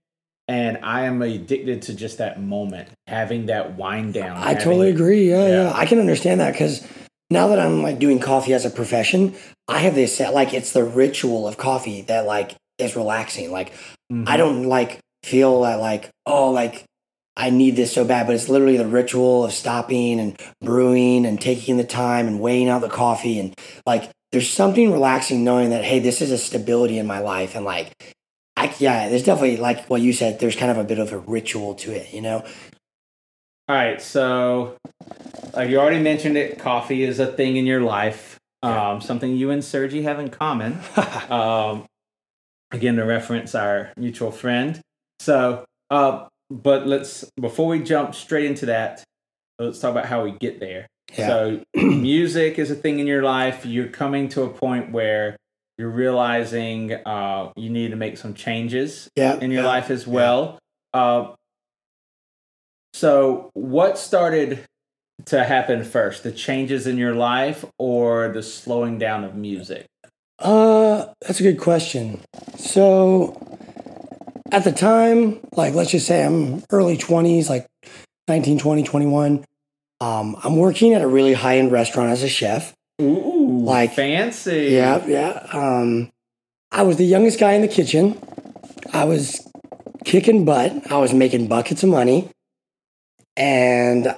and 0.47 0.79
I 0.83 1.05
am 1.05 1.21
addicted 1.21 1.83
to 1.83 1.93
just 1.93 2.17
that 2.17 2.41
moment, 2.41 2.89
having 3.07 3.47
that 3.47 3.77
wind 3.77 4.13
down. 4.13 4.37
I 4.37 4.53
totally 4.53 4.89
agree. 4.89 5.29
Yeah, 5.29 5.47
yeah, 5.47 5.63
Yeah. 5.63 5.73
I 5.75 5.85
can 5.85 5.99
understand 5.99 6.39
that 6.41 6.51
because 6.53 6.85
now 7.29 7.47
that 7.47 7.59
I'm 7.59 7.81
like 7.81 7.99
doing 7.99 8.19
coffee 8.19 8.53
as 8.53 8.65
a 8.65 8.69
profession, 8.69 9.35
I 9.67 9.79
have 9.79 9.95
this 9.95 10.19
like 10.19 10.53
it's 10.53 10.73
the 10.73 10.83
ritual 10.83 11.47
of 11.47 11.57
coffee 11.57 12.01
that 12.03 12.25
like 12.25 12.55
is 12.77 12.95
relaxing. 12.95 13.51
Like 13.51 13.73
Mhm. 14.11 14.27
I 14.27 14.37
don't 14.37 14.63
like 14.63 14.99
feel 15.23 15.61
that 15.61 15.79
like 15.79 16.09
oh 16.25 16.51
like 16.51 16.83
I 17.35 17.49
need 17.49 17.75
this 17.75 17.91
so 17.91 18.05
bad, 18.05 18.27
but 18.27 18.35
it's 18.35 18.47
literally 18.49 18.77
the 18.77 18.85
ritual 18.87 19.43
of 19.45 19.53
stopping 19.53 20.19
and 20.19 20.39
brewing 20.61 21.25
and 21.25 21.41
taking 21.41 21.77
the 21.77 21.83
time 21.83 22.27
and 22.27 22.39
weighing 22.39 22.69
out 22.69 22.81
the 22.81 22.89
coffee 22.89 23.39
and 23.39 23.55
like 23.87 24.11
there's 24.33 24.49
something 24.49 24.91
relaxing 24.91 25.43
knowing 25.43 25.69
that 25.69 25.85
hey 25.85 25.99
this 25.99 26.21
is 26.21 26.31
a 26.31 26.37
stability 26.37 26.97
in 26.97 27.07
my 27.07 27.19
life 27.19 27.55
and 27.55 27.63
like 27.63 28.15
I 28.57 28.73
yeah 28.79 29.07
there's 29.07 29.23
definitely 29.23 29.57
like 29.57 29.85
what 29.85 30.01
you 30.01 30.11
said 30.11 30.39
there's 30.39 30.55
kind 30.55 30.71
of 30.71 30.77
a 30.77 30.83
bit 30.83 30.99
of 30.99 31.13
a 31.13 31.19
ritual 31.19 31.75
to 31.75 31.91
it 31.91 32.11
you 32.13 32.21
know 32.21 32.43
All 33.69 33.75
right, 33.75 34.01
so 34.01 34.75
like 35.53 35.69
you 35.69 35.79
already 35.79 36.01
mentioned 36.01 36.35
it, 36.35 36.59
coffee 36.59 37.03
is 37.03 37.19
a 37.19 37.27
thing 37.27 37.55
in 37.55 37.65
your 37.65 37.79
life. 37.79 38.37
Um, 38.61 38.99
something 38.99 39.37
you 39.37 39.51
and 39.51 39.63
Sergey 39.63 40.01
have 40.01 40.19
in 40.19 40.29
common. 40.29 40.79
um, 41.29 41.85
again, 42.71 42.97
to 42.97 43.03
reference 43.03 43.55
our 43.55 43.93
mutual 43.95 44.31
friend. 44.31 44.81
So, 45.19 45.63
uh, 45.89 46.27
but 46.49 46.87
let's 46.87 47.23
before 47.39 47.67
we 47.67 47.81
jump 47.81 48.15
straight 48.15 48.45
into 48.45 48.65
that, 48.65 49.03
let's 49.59 49.79
talk 49.79 49.91
about 49.91 50.07
how 50.07 50.25
we 50.25 50.31
get 50.31 50.59
there. 50.59 50.87
Yeah. 51.17 51.27
So, 51.27 51.63
music 51.75 52.59
is 52.59 52.71
a 52.71 52.75
thing 52.75 52.99
in 52.99 53.07
your 53.07 53.23
life. 53.23 53.65
You're 53.65 53.87
coming 53.87 54.29
to 54.29 54.43
a 54.43 54.49
point 54.49 54.91
where 54.91 55.37
you're 55.77 55.89
realizing 55.89 56.93
uh, 56.93 57.51
you 57.55 57.69
need 57.69 57.91
to 57.91 57.97
make 57.97 58.17
some 58.17 58.33
changes 58.33 59.09
yeah 59.15 59.39
in 59.39 59.51
your 59.51 59.63
yeah. 59.63 59.69
life 59.69 59.89
as 59.89 60.05
well. 60.07 60.59
Uh, 60.93 61.33
so, 62.93 63.49
what 63.53 63.97
started 63.97 64.65
to 65.25 65.43
happen 65.43 65.83
first? 65.83 66.23
The 66.23 66.31
changes 66.31 66.85
in 66.85 66.97
your 66.97 67.15
life 67.15 67.65
or 67.79 68.29
the 68.29 68.43
slowing 68.43 68.99
down 68.99 69.23
of 69.23 69.35
music? 69.35 69.87
Uh, 70.39 71.07
that's 71.21 71.39
a 71.39 71.43
good 71.43 71.59
question. 71.59 72.21
So, 72.57 73.35
at 74.51 74.63
the 74.63 74.71
time, 74.71 75.39
like 75.53 75.73
let's 75.73 75.91
just 75.91 76.05
say 76.05 76.23
I'm 76.23 76.63
early 76.69 76.97
20s, 76.97 77.49
like 77.49 77.65
19, 78.27 78.59
20, 78.59 78.83
21. 78.83 79.45
Um, 80.03 80.35
I'm 80.43 80.57
working 80.57 80.93
at 80.93 81.01
a 81.01 81.07
really 81.07 81.33
high 81.33 81.57
end 81.57 81.71
restaurant 81.71 82.09
as 82.11 82.23
a 82.23 82.27
chef. 82.29 82.73
Ooh, 83.01 83.61
Like- 83.63 83.93
fancy. 83.93 84.69
Yeah, 84.71 85.05
yeah. 85.07 85.47
Um, 85.53 86.11
I 86.71 86.81
was 86.83 86.97
the 86.97 87.05
youngest 87.05 87.39
guy 87.39 87.53
in 87.53 87.61
the 87.61 87.67
kitchen. 87.67 88.17
I 88.91 89.05
was 89.05 89.47
kicking 90.03 90.43
butt. 90.45 90.91
I 90.91 90.97
was 90.97 91.13
making 91.13 91.47
buckets 91.47 91.83
of 91.83 91.89
money. 91.89 92.29
And 93.37 94.15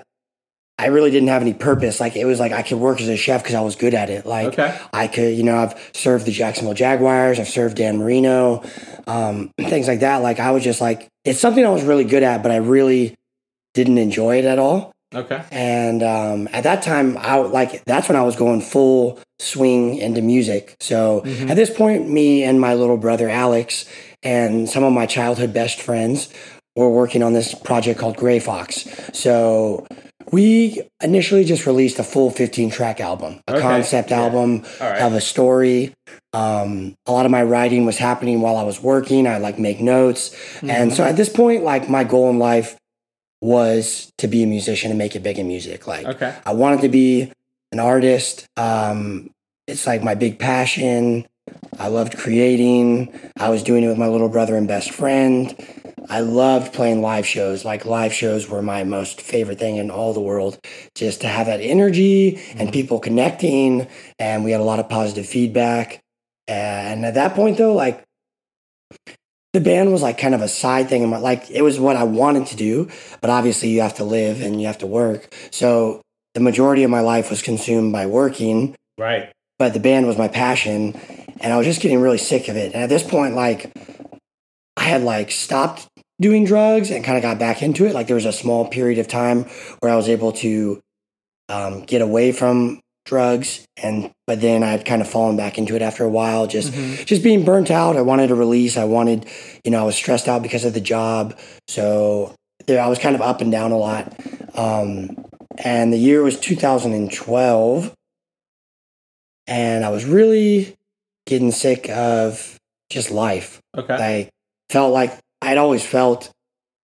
I 0.78 0.88
really 0.88 1.12
didn't 1.12 1.30
have 1.30 1.41
any 1.41 1.54
purpose. 1.54 2.00
Like, 2.00 2.15
it 2.15 2.26
was 2.26 2.39
like 2.39 2.52
I 2.52 2.62
could 2.62 2.80
work 2.80 3.00
as 3.00 3.08
a 3.08 3.15
chef 3.15 3.43
because 3.43 3.56
I 3.56 3.62
was 3.62 3.76
good 3.76 3.93
at 3.93 4.10
it. 4.10 4.26
Like, 4.26 4.48
Okay. 4.48 4.76
I 4.91 5.08
could, 5.08 5.36
you 5.38 5.43
know, 5.43 5.56
I've 5.58 5.91
served 5.93 6.26
the 6.26 6.32
Jacksonville 6.32 6.74
Jaguars, 6.74 7.39
I've 7.39 7.48
served 7.48 7.78
Dan 7.78 7.98
Marino, 7.98 8.62
um, 9.08 9.52
things 9.58 9.88
like 9.88 10.02
that. 10.02 10.17
Like, 10.17 10.39
I 10.39 10.52
was 10.52 10.63
just 10.63 10.82
like, 10.82 11.08
it's 11.24 11.39
something 11.39 11.65
I 11.65 11.69
was 11.69 11.84
really 11.84 12.04
good 12.04 12.24
at, 12.24 12.43
but 12.43 12.52
I 12.52 12.58
really 12.58 13.15
didn't 13.74 13.98
enjoy 14.00 14.39
it 14.39 14.45
at 14.45 14.60
all. 14.60 14.91
Okay. 15.13 15.41
And 15.52 16.02
um, 16.04 16.50
at 16.52 16.63
that 16.63 16.82
time, 16.82 17.18
I 17.20 17.38
like 17.38 17.84
that's 17.86 18.10
when 18.10 18.15
I 18.15 18.24
was 18.24 18.36
going 18.36 18.62
full 18.62 19.20
swing 19.39 19.98
into 19.98 20.22
music. 20.22 20.76
So 20.80 21.22
Mhm. 21.26 21.50
at 21.50 21.56
this 21.56 21.70
point, 21.70 22.10
me 22.10 22.44
and 22.44 22.60
my 22.60 22.74
little 22.74 22.98
brother 22.98 23.30
Alex 23.30 23.86
and 24.24 24.70
some 24.70 24.84
of 24.84 24.94
my 24.94 25.06
childhood 25.06 25.54
best 25.54 25.80
friends 25.82 26.30
were 26.76 26.89
working 26.89 27.24
on 27.24 27.34
this 27.34 27.54
project 27.54 28.00
called 28.00 28.18
Gray 28.18 28.39
Fox. 28.39 28.86
So 29.13 29.86
we 30.32 30.82
initially 31.02 31.46
just 31.46 31.65
released 31.65 32.00
a 32.00 32.04
full 32.04 32.30
15 32.32 32.70
track 32.70 33.00
album, 33.00 33.39
a 33.48 33.54
Okay. 33.54 33.62
concept 33.62 34.10
Yeah. 34.12 34.22
album 34.24 34.63
right. 34.82 35.00
of 35.02 35.13
a 35.13 35.22
story. 35.22 35.94
Um, 36.34 36.96
a 37.06 37.12
lot 37.12 37.26
of 37.26 37.32
my 37.32 37.44
writing 37.44 37.86
was 37.86 37.98
happening 37.98 38.41
while 38.41 38.58
I 38.58 38.63
was 38.63 38.82
working. 38.82 39.28
I 39.28 39.38
like 39.38 39.60
make 39.60 39.80
notes. 39.80 40.32
And 40.62 40.70
Mm-hmm. 40.72 40.96
so 40.96 41.04
at 41.04 41.15
this 41.15 41.30
point, 41.30 41.63
like 41.63 41.88
my 41.89 42.04
goal 42.04 42.30
in 42.30 42.39
life 42.39 42.76
was 43.45 44.12
to 44.17 44.27
be 44.27 44.41
a 44.43 44.47
musician 44.47 44.89
and 44.91 44.97
make 44.97 45.15
it 45.15 45.21
big 45.21 45.38
in 45.38 45.47
music. 45.47 45.88
Like 45.88 46.05
Okay. 46.05 46.36
I 46.45 46.53
wanted 46.53 46.81
to 46.81 46.89
be 46.89 47.31
an 47.71 47.79
artist. 47.79 48.47
Um, 48.58 49.29
it's 49.67 49.86
like 49.86 50.03
my 50.03 50.15
big 50.15 50.39
passion. 50.39 51.25
I 51.77 51.89
loved 51.89 52.17
creating. 52.17 53.13
I 53.38 53.49
was 53.49 53.62
doing 53.62 53.84
it 53.84 53.88
with 53.88 53.99
my 53.99 54.08
little 54.08 54.29
brother 54.29 54.55
and 54.55 54.67
best 54.67 54.91
friend. 54.91 55.55
I 56.10 56.21
loved 56.21 56.73
playing 56.73 57.01
live 57.01 57.27
shows. 57.27 57.63
Like 57.63 57.86
live 57.86 58.13
shows 58.13 58.49
were 58.49 58.62
my 58.63 58.84
most 58.84 59.21
favorite 59.21 59.60
thing 59.60 59.75
in 59.75 59.91
all 59.91 60.13
the 60.13 60.21
world. 60.21 60.60
Just 60.95 61.21
to 61.21 61.27
have 61.27 61.45
that 61.45 61.62
energy 61.62 62.41
and 62.58 62.73
people 62.73 62.99
connecting, 62.99 63.88
and 64.17 64.43
we 64.43 64.51
had 64.51 64.62
a 64.62 64.63
lot 64.63 64.79
of 64.79 64.89
positive 64.89 65.27
feedback. 65.27 66.01
And 66.47 67.05
at 67.05 67.13
that 67.15 67.36
point, 67.36 67.58
though, 67.58 67.73
like 67.73 68.03
the 69.56 69.62
band 69.62 69.91
was 69.91 70.02
like 70.02 70.18
kind 70.18 70.36
of 70.36 70.41
a 70.41 70.48
side 70.48 70.89
thing. 70.89 71.02
in 71.02 71.10
my- 71.10 71.18
Like 71.18 71.50
it 71.50 71.62
was 71.63 71.80
what 71.80 71.96
I 71.96 72.04
wanted 72.04 72.46
to 72.48 72.56
do, 72.56 72.89
but 73.22 73.30
obviously 73.30 73.70
you 73.70 73.82
have 73.82 73.96
to 73.96 74.04
live 74.04 74.41
and 74.41 74.60
you 74.62 74.68
have 74.68 74.78
to 74.80 74.88
work. 74.88 75.34
So 75.52 76.02
the 76.34 76.41
majority 76.41 76.84
of 76.84 76.91
my 76.91 77.00
life 77.00 77.30
was 77.30 77.41
consumed 77.41 77.94
by 77.94 78.06
working, 78.06 78.76
Right. 78.98 79.30
but 79.58 79.74
the 79.74 79.80
band 79.80 80.06
was 80.08 80.18
my 80.18 80.28
passion, 80.28 80.94
and 81.39 81.54
I 81.54 81.58
was 81.58 81.65
just 81.65 81.82
getting 81.82 82.00
really 82.02 82.18
sick 82.18 82.50
of 82.50 82.58
it. 82.58 82.74
And 82.74 82.84
at 82.84 82.89
this 82.89 83.04
point, 83.04 83.36
like 83.36 83.72
I 84.78 84.84
had 84.84 85.04
like 85.04 85.32
stopped 85.32 85.88
doing 86.20 86.44
drugs 86.46 86.91
and 86.91 87.04
kind 87.04 87.18
of 87.18 87.22
got 87.24 87.39
back 87.39 87.62
into 87.63 87.86
it. 87.86 87.94
Like 87.94 88.08
there 88.08 88.15
was 88.15 88.26
a 88.26 88.34
small 88.34 88.68
period 88.68 89.00
of 89.00 89.08
time 89.08 89.46
where 89.80 89.91
I 89.91 89.96
was 89.96 90.10
able 90.10 90.34
to 90.34 90.80
um, 91.50 91.84
get 91.84 92.02
away 92.02 92.32
from 92.32 92.80
drugs, 93.06 93.65
and 93.82 94.12
but 94.28 94.41
then 94.41 94.63
I 94.63 94.72
had 94.72 94.86
kind 94.86 95.02
of 95.02 95.08
fallen 95.08 95.38
back 95.38 95.58
into 95.58 95.76
it 95.76 95.82
after 95.82 96.04
a 96.04 96.10
while. 96.10 96.48
Just 96.48 96.74
Mhm. 96.74 97.06
just 97.06 97.24
being 97.24 97.46
burnt 97.46 97.70
out. 97.72 97.96
I 97.96 98.02
wanted 98.02 98.32
a 98.32 98.36
release. 98.36 98.78
I 98.78 98.86
wanted, 98.86 99.26
you 99.63 99.72
know, 99.72 99.82
I 99.82 99.86
was 99.86 99.96
stressed 99.96 100.28
out 100.28 100.41
because 100.41 100.65
of 100.65 100.74
the 100.74 100.82
job. 100.82 101.38
So 101.68 102.34
there, 102.68 102.82
I 102.82 102.88
was 102.88 103.00
kind 103.00 103.15
of 103.15 103.22
up 103.22 103.41
and 103.41 103.52
down 103.52 103.72
a 103.72 103.78
lot. 103.78 104.13
Um, 104.56 105.24
and 105.63 105.94
the 105.94 105.98
year 105.98 106.24
was 106.24 106.39
2012. 106.39 107.94
And 109.48 109.86
I 109.86 109.89
was 109.89 110.06
really 110.06 110.74
getting 111.28 111.52
sick 111.52 111.89
of 111.89 112.58
just 112.89 113.12
life. 113.12 113.60
Okay. 113.78 113.94
I 113.94 114.30
felt 114.72 114.91
like 114.94 115.13
I'd 115.41 115.58
always 115.60 115.86
felt 115.86 116.32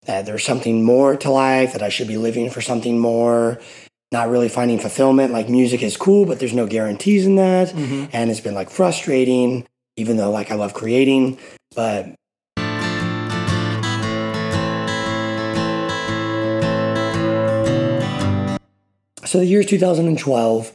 that 0.06 0.26
there's 0.26 0.44
something 0.44 0.82
more 0.82 1.16
to 1.16 1.30
life, 1.30 1.72
that 1.74 1.82
I 1.82 1.88
should 1.88 2.08
be 2.08 2.16
living 2.16 2.50
for 2.50 2.60
something 2.60 2.98
more, 2.98 3.60
not 4.10 4.28
really 4.30 4.48
finding 4.48 4.78
fulfillment. 4.78 5.32
Like 5.32 5.48
music 5.48 5.82
is 5.82 5.96
cool, 5.96 6.24
but 6.24 6.38
there's 6.38 6.54
no 6.54 6.66
guarantees 6.66 7.26
in 7.26 7.36
that 7.36 7.68
Mhm. 7.68 8.08
and 8.12 8.30
it's 8.30 8.40
been 8.40 8.54
like 8.54 8.70
frustrating 8.70 9.66
even 9.96 10.16
though 10.16 10.30
like 10.30 10.50
i 10.52 10.54
love 10.54 10.72
creating 10.74 11.36
but 11.74 12.14
so 19.24 19.38
the 19.38 19.46
year's 19.46 19.66
2012 19.66 20.72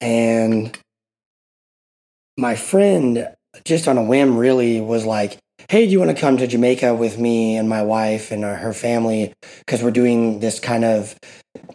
and 0.00 0.76
my 2.36 2.54
friend 2.56 3.28
just 3.64 3.86
on 3.86 3.98
a 3.98 4.02
whim 4.02 4.36
really 4.36 4.80
was 4.80 5.04
like 5.04 5.38
hey 5.68 5.86
do 5.86 5.92
you 5.92 5.98
want 5.98 6.10
to 6.14 6.20
come 6.20 6.36
to 6.36 6.46
jamaica 6.46 6.94
with 6.94 7.18
me 7.18 7.56
and 7.56 7.68
my 7.68 7.82
wife 7.82 8.30
and 8.30 8.44
our, 8.44 8.56
her 8.56 8.72
family 8.72 9.32
because 9.60 9.82
we're 9.82 9.90
doing 9.90 10.40
this 10.40 10.60
kind 10.60 10.84
of 10.84 11.14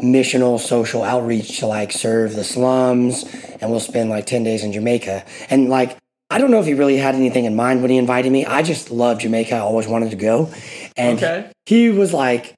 missional 0.01 0.59
social 0.59 1.03
outreach 1.03 1.59
to 1.59 1.67
like 1.67 1.91
serve 1.91 2.35
the 2.35 2.43
slums 2.43 3.23
and 3.61 3.71
we'll 3.71 3.79
spend 3.79 4.09
like 4.09 4.25
10 4.25 4.43
days 4.43 4.63
in 4.63 4.71
Jamaica. 4.71 5.23
And 5.49 5.69
like, 5.69 5.97
I 6.29 6.37
don't 6.37 6.51
know 6.51 6.59
if 6.59 6.65
he 6.65 6.73
really 6.73 6.97
had 6.97 7.15
anything 7.15 7.45
in 7.45 7.55
mind 7.55 7.81
when 7.81 7.89
he 7.89 7.97
invited 7.97 8.31
me. 8.31 8.45
I 8.45 8.61
just 8.61 8.91
love 8.91 9.19
Jamaica. 9.19 9.55
I 9.55 9.59
always 9.59 9.87
wanted 9.87 10.11
to 10.11 10.15
go. 10.17 10.51
And 10.95 11.17
Okay. 11.17 11.51
he 11.65 11.89
was 11.89 12.13
like, 12.13 12.53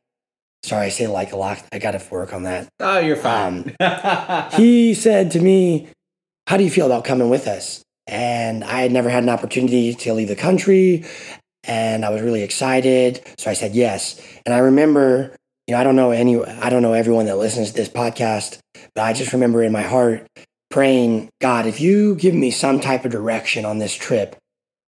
sorry, 0.64 0.88
I 0.88 0.90
say 0.90 1.08
like 1.08 1.32
a 1.32 1.38
lot. 1.38 1.64
I 1.72 1.80
got 1.80 1.92
to 1.92 2.02
work 2.12 2.34
on 2.34 2.44
that. 2.44 2.68
Oh, 2.80 3.00
you're 3.00 3.16
fine. 3.16 3.76
Um, 3.80 4.50
he 4.54 4.94
said 4.94 5.32
to 5.32 5.40
me, 5.40 5.88
How 6.48 6.58
do 6.58 6.64
you 6.64 6.70
feel 6.72 6.86
about 6.88 7.06
coming 7.06 7.30
with 7.30 7.48
us? 7.48 7.82
And 8.10 8.64
I 8.64 8.82
had 8.82 8.92
never 8.92 9.08
had 9.08 9.22
an 9.22 9.30
opportunity 9.30 9.94
to 9.94 10.14
leave 10.14 10.28
the 10.28 10.36
country. 10.36 11.06
And 11.64 12.04
I 12.04 12.10
was 12.10 12.22
really 12.22 12.42
excited. 12.42 13.22
So 13.38 13.52
I 13.52 13.54
said 13.54 13.76
yes. 13.76 14.20
And 14.46 14.56
I 14.56 14.60
remember, 14.60 15.36
you 15.68 15.76
know, 15.76 15.80
I 15.80 15.84
don't 15.84 15.96
know 15.96 16.10
any, 16.10 16.44
I 16.44 16.72
don't 16.72 16.82
know 16.82 16.94
everyone 16.94 17.28
that 17.28 17.38
listens 17.38 17.70
to 17.70 17.76
this 17.76 17.90
podcast, 17.90 18.58
but 18.96 19.04
I 19.04 19.14
just 19.14 19.32
remember 19.32 19.62
in 19.62 19.72
my 19.72 19.84
heart 19.84 20.26
praying, 20.72 21.30
God, 21.40 21.68
if 21.68 21.80
you 21.80 22.16
give 22.16 22.34
me 22.34 22.50
some 22.50 22.80
type 22.80 23.06
of 23.06 23.12
direction 23.12 23.64
on 23.64 23.78
this 23.78 23.94
trip, 23.94 24.36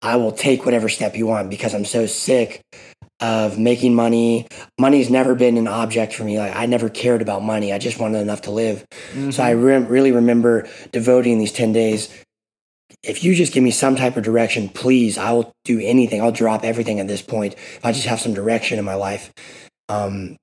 I 0.00 0.16
will 0.16 0.32
take 0.32 0.64
whatever 0.64 0.88
step 0.88 1.14
you 1.14 1.26
want 1.26 1.50
because 1.50 1.74
I'm 1.74 1.84
so 1.84 2.06
sick 2.06 2.62
of 3.20 3.58
making 3.58 3.94
money. 3.94 4.46
Money's 4.78 5.10
never 5.10 5.34
been 5.34 5.58
an 5.58 5.68
object 5.68 6.14
for 6.14 6.24
me. 6.24 6.38
Like 6.38 6.56
I 6.56 6.64
never 6.64 6.88
cared 6.88 7.20
about 7.20 7.42
money. 7.42 7.70
I 7.70 7.78
just 7.78 8.00
wanted 8.00 8.20
enough 8.20 8.42
to 8.42 8.50
live. 8.50 8.86
So 9.12 9.42
I 9.42 9.52
mm-hmm. 9.52 9.62
re- 9.62 9.78
really 9.78 10.12
remember 10.12 10.66
devoting 10.90 11.38
these 11.38 11.52
10 11.52 11.74
days. 11.74 12.08
If 13.02 13.24
you 13.24 13.34
just 13.34 13.52
give 13.52 13.64
me 13.64 13.70
some 13.70 13.96
type 13.96 14.16
of 14.16 14.24
direction, 14.24 14.68
please, 14.68 15.16
I 15.16 15.32
will 15.32 15.52
do 15.64 15.80
anything. 15.80 16.20
I'll 16.20 16.32
drop 16.32 16.64
everything 16.64 17.00
at 17.00 17.08
this 17.08 17.22
point. 17.22 17.54
If 17.54 17.84
I 17.84 17.92
just 17.92 18.06
have 18.06 18.20
some 18.20 18.34
direction 18.34 18.78
in 18.78 18.84
my 18.84 18.94
life. 18.94 19.32
Um, 19.88 20.36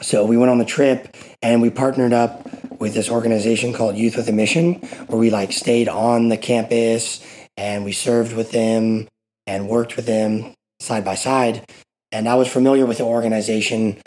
so 0.00 0.24
we 0.24 0.36
went 0.36 0.50
on 0.50 0.58
the 0.58 0.64
trip 0.64 1.14
and 1.42 1.60
we 1.60 1.68
partnered 1.68 2.12
up 2.12 2.48
with 2.80 2.94
this 2.94 3.10
organization 3.10 3.72
called 3.72 3.96
Youth 3.96 4.16
with 4.16 4.28
a 4.28 4.32
Mission, 4.32 4.74
where 5.06 5.18
we 5.18 5.30
like 5.30 5.52
stayed 5.52 5.88
on 5.88 6.30
the 6.30 6.38
campus 6.38 7.24
and 7.56 7.84
we 7.84 7.92
served 7.92 8.34
with 8.34 8.52
them 8.52 9.06
and 9.46 9.68
worked 9.68 9.96
with 9.96 10.06
them 10.06 10.54
side 10.80 11.04
by 11.04 11.14
side. 11.14 11.64
And 12.10 12.28
I 12.28 12.34
was 12.34 12.48
familiar 12.48 12.86
with 12.86 12.98
the 12.98 13.04
organization 13.04 14.00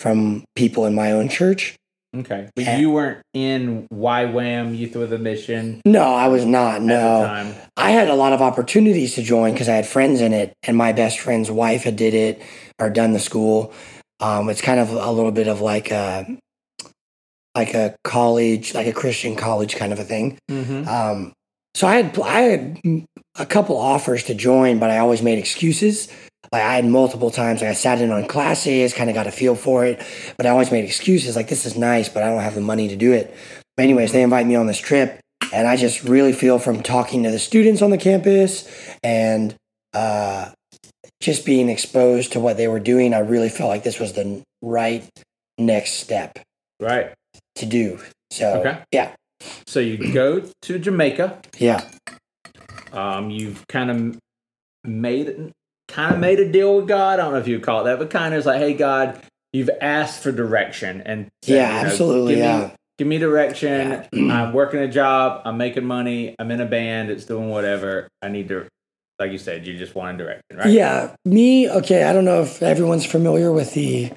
from 0.00 0.44
people 0.54 0.86
in 0.86 0.94
my 0.94 1.12
own 1.12 1.28
church. 1.28 1.76
Okay. 2.14 2.48
But 2.54 2.64
Yeah. 2.64 2.78
you 2.78 2.90
weren't 2.90 3.18
in 3.32 3.86
YWAM, 3.92 4.76
Youth 4.76 4.96
with 4.96 5.12
a 5.12 5.18
Mission 5.18 5.80
No, 5.84 6.02
I 6.14 6.28
was 6.28 6.44
not. 6.44 6.82
No. 6.82 7.54
I 7.76 7.90
had 7.90 8.08
a 8.08 8.14
lot 8.14 8.32
of 8.32 8.40
opportunities 8.40 9.14
to 9.14 9.22
join 9.22 9.52
because 9.52 9.68
I 9.68 9.74
had 9.76 9.86
friends 9.86 10.20
in 10.20 10.32
it, 10.32 10.52
and 10.62 10.76
my 10.76 10.92
best 10.92 11.18
friend's 11.18 11.50
wife 11.50 11.82
had 11.84 11.96
did 11.96 12.14
it 12.14 12.42
or 12.78 12.90
done 12.90 13.12
the 13.12 13.18
school. 13.20 13.72
Um, 14.20 14.48
it's 14.48 14.60
kind 14.60 14.80
of 14.80 14.90
a 14.90 15.10
little 15.10 15.32
bit 15.32 15.48
of 15.48 15.60
like 15.60 15.90
a 15.90 16.26
like 17.56 17.74
a 17.74 17.94
college, 18.04 18.74
like 18.74 18.86
a 18.86 18.92
Christian 18.92 19.36
college 19.36 19.76
kind 19.76 19.92
of 19.92 19.98
a 19.98 20.04
thing. 20.04 20.38
Mm-hmm. 20.50 20.88
Um, 20.88 21.32
so 21.74 21.86
I 21.86 21.96
had 21.96 22.18
I 22.20 22.40
had 22.40 22.78
a 23.38 23.46
couple 23.46 23.76
offers 23.76 24.22
to 24.24 24.34
join, 24.34 24.78
but 24.78 24.90
I 24.90 24.98
always 24.98 25.22
made 25.22 25.38
excuses. 25.38 26.08
Like 26.52 26.62
I 26.62 26.74
had 26.76 26.84
multiple 26.84 27.30
times, 27.30 27.60
like 27.60 27.70
I 27.70 27.74
sat 27.74 28.00
in 28.00 28.10
on 28.10 28.26
classes, 28.26 28.92
kind 28.94 29.10
of 29.10 29.14
got 29.14 29.26
a 29.26 29.32
feel 29.32 29.54
for 29.56 29.84
it, 29.84 30.00
but 30.36 30.46
I 30.46 30.50
always 30.50 30.70
made 30.70 30.84
excuses. 30.84 31.36
Like 31.36 31.48
this 31.48 31.64
is 31.66 31.76
nice, 31.76 32.08
but 32.08 32.22
I 32.22 32.26
don't 32.30 32.42
have 32.42 32.54
the 32.54 32.60
money 32.60 32.88
to 32.88 32.96
do 32.96 33.12
it. 33.12 33.34
But 33.76 33.84
anyways, 33.84 34.12
they 34.12 34.22
invite 34.22 34.46
me 34.46 34.54
on 34.54 34.66
this 34.66 34.78
trip, 34.78 35.18
and 35.52 35.66
I 35.66 35.76
just 35.76 36.04
really 36.04 36.32
feel 36.32 36.58
from 36.58 36.82
talking 36.82 37.22
to 37.24 37.30
the 37.30 37.38
students 37.40 37.82
on 37.82 37.90
the 37.90 37.98
campus 37.98 38.68
and 39.02 39.54
uh, 39.94 40.50
just 41.20 41.44
being 41.44 41.68
exposed 41.68 42.32
to 42.32 42.40
what 42.40 42.56
they 42.56 42.68
were 42.68 42.80
doing, 42.80 43.14
I 43.14 43.18
really 43.20 43.48
felt 43.48 43.68
like 43.70 43.82
this 43.82 43.98
was 43.98 44.12
the 44.12 44.42
right 44.62 45.08
next 45.58 45.94
step. 45.94 46.38
Right. 46.80 47.12
to 47.56 47.66
do. 47.66 48.00
So 48.30 48.60
Okay. 48.60 48.78
yeah, 48.92 49.14
So 49.66 49.78
you 49.80 50.12
go 50.12 50.42
to 50.62 50.78
Jamaica. 50.78 51.40
yeah, 51.58 51.88
Um, 52.92 53.30
you've 53.30 53.64
kind 53.68 53.90
of 53.90 54.18
made 54.84 55.52
kind 55.88 56.14
of 56.14 56.20
made 56.20 56.40
a 56.40 56.50
deal 56.50 56.76
with 56.76 56.88
God. 56.88 57.18
I 57.20 57.22
don't 57.24 57.32
know 57.32 57.38
if 57.38 57.48
you 57.48 57.56
would 57.56 57.64
call 57.64 57.82
it 57.82 57.84
that, 57.84 57.98
but 57.98 58.10
kind 58.10 58.34
of 58.34 58.38
is 58.40 58.46
like, 58.46 58.58
hey, 58.58 58.74
God, 58.74 59.20
you've 59.52 59.70
asked 59.80 60.22
for 60.22 60.32
direction, 60.32 61.02
and 61.02 61.28
said, 61.42 61.54
yeah, 61.54 61.76
you 61.76 61.82
know, 61.82 61.88
absolutely, 61.90 62.34
give 62.36 62.42
me- 62.42 62.46
yeah. 62.46 62.70
give 62.98 63.06
me 63.08 63.18
direction. 63.18 64.06
I'm 64.30 64.52
working 64.52 64.80
a 64.80 64.88
job. 64.88 65.42
I'm 65.44 65.56
making 65.56 65.84
money. 65.84 66.34
I'm 66.38 66.50
in 66.50 66.60
a 66.60 66.66
band. 66.66 67.10
It's 67.10 67.24
doing 67.24 67.48
whatever. 67.50 68.08
I 68.22 68.28
need 68.28 68.48
to, 68.48 68.66
like 69.18 69.30
you 69.32 69.38
said, 69.38 69.66
you 69.66 69.76
just 69.78 69.94
want 69.94 70.14
a 70.20 70.24
direction, 70.24 70.56
right? 70.56 70.70
Yeah, 70.70 71.14
me, 71.24 71.70
okay, 71.70 72.04
I 72.04 72.12
don't 72.12 72.24
know 72.24 72.42
if 72.42 72.62
everyone's 72.62 73.06
familiar 73.06 73.52
with 73.52 73.74
the 73.74 74.10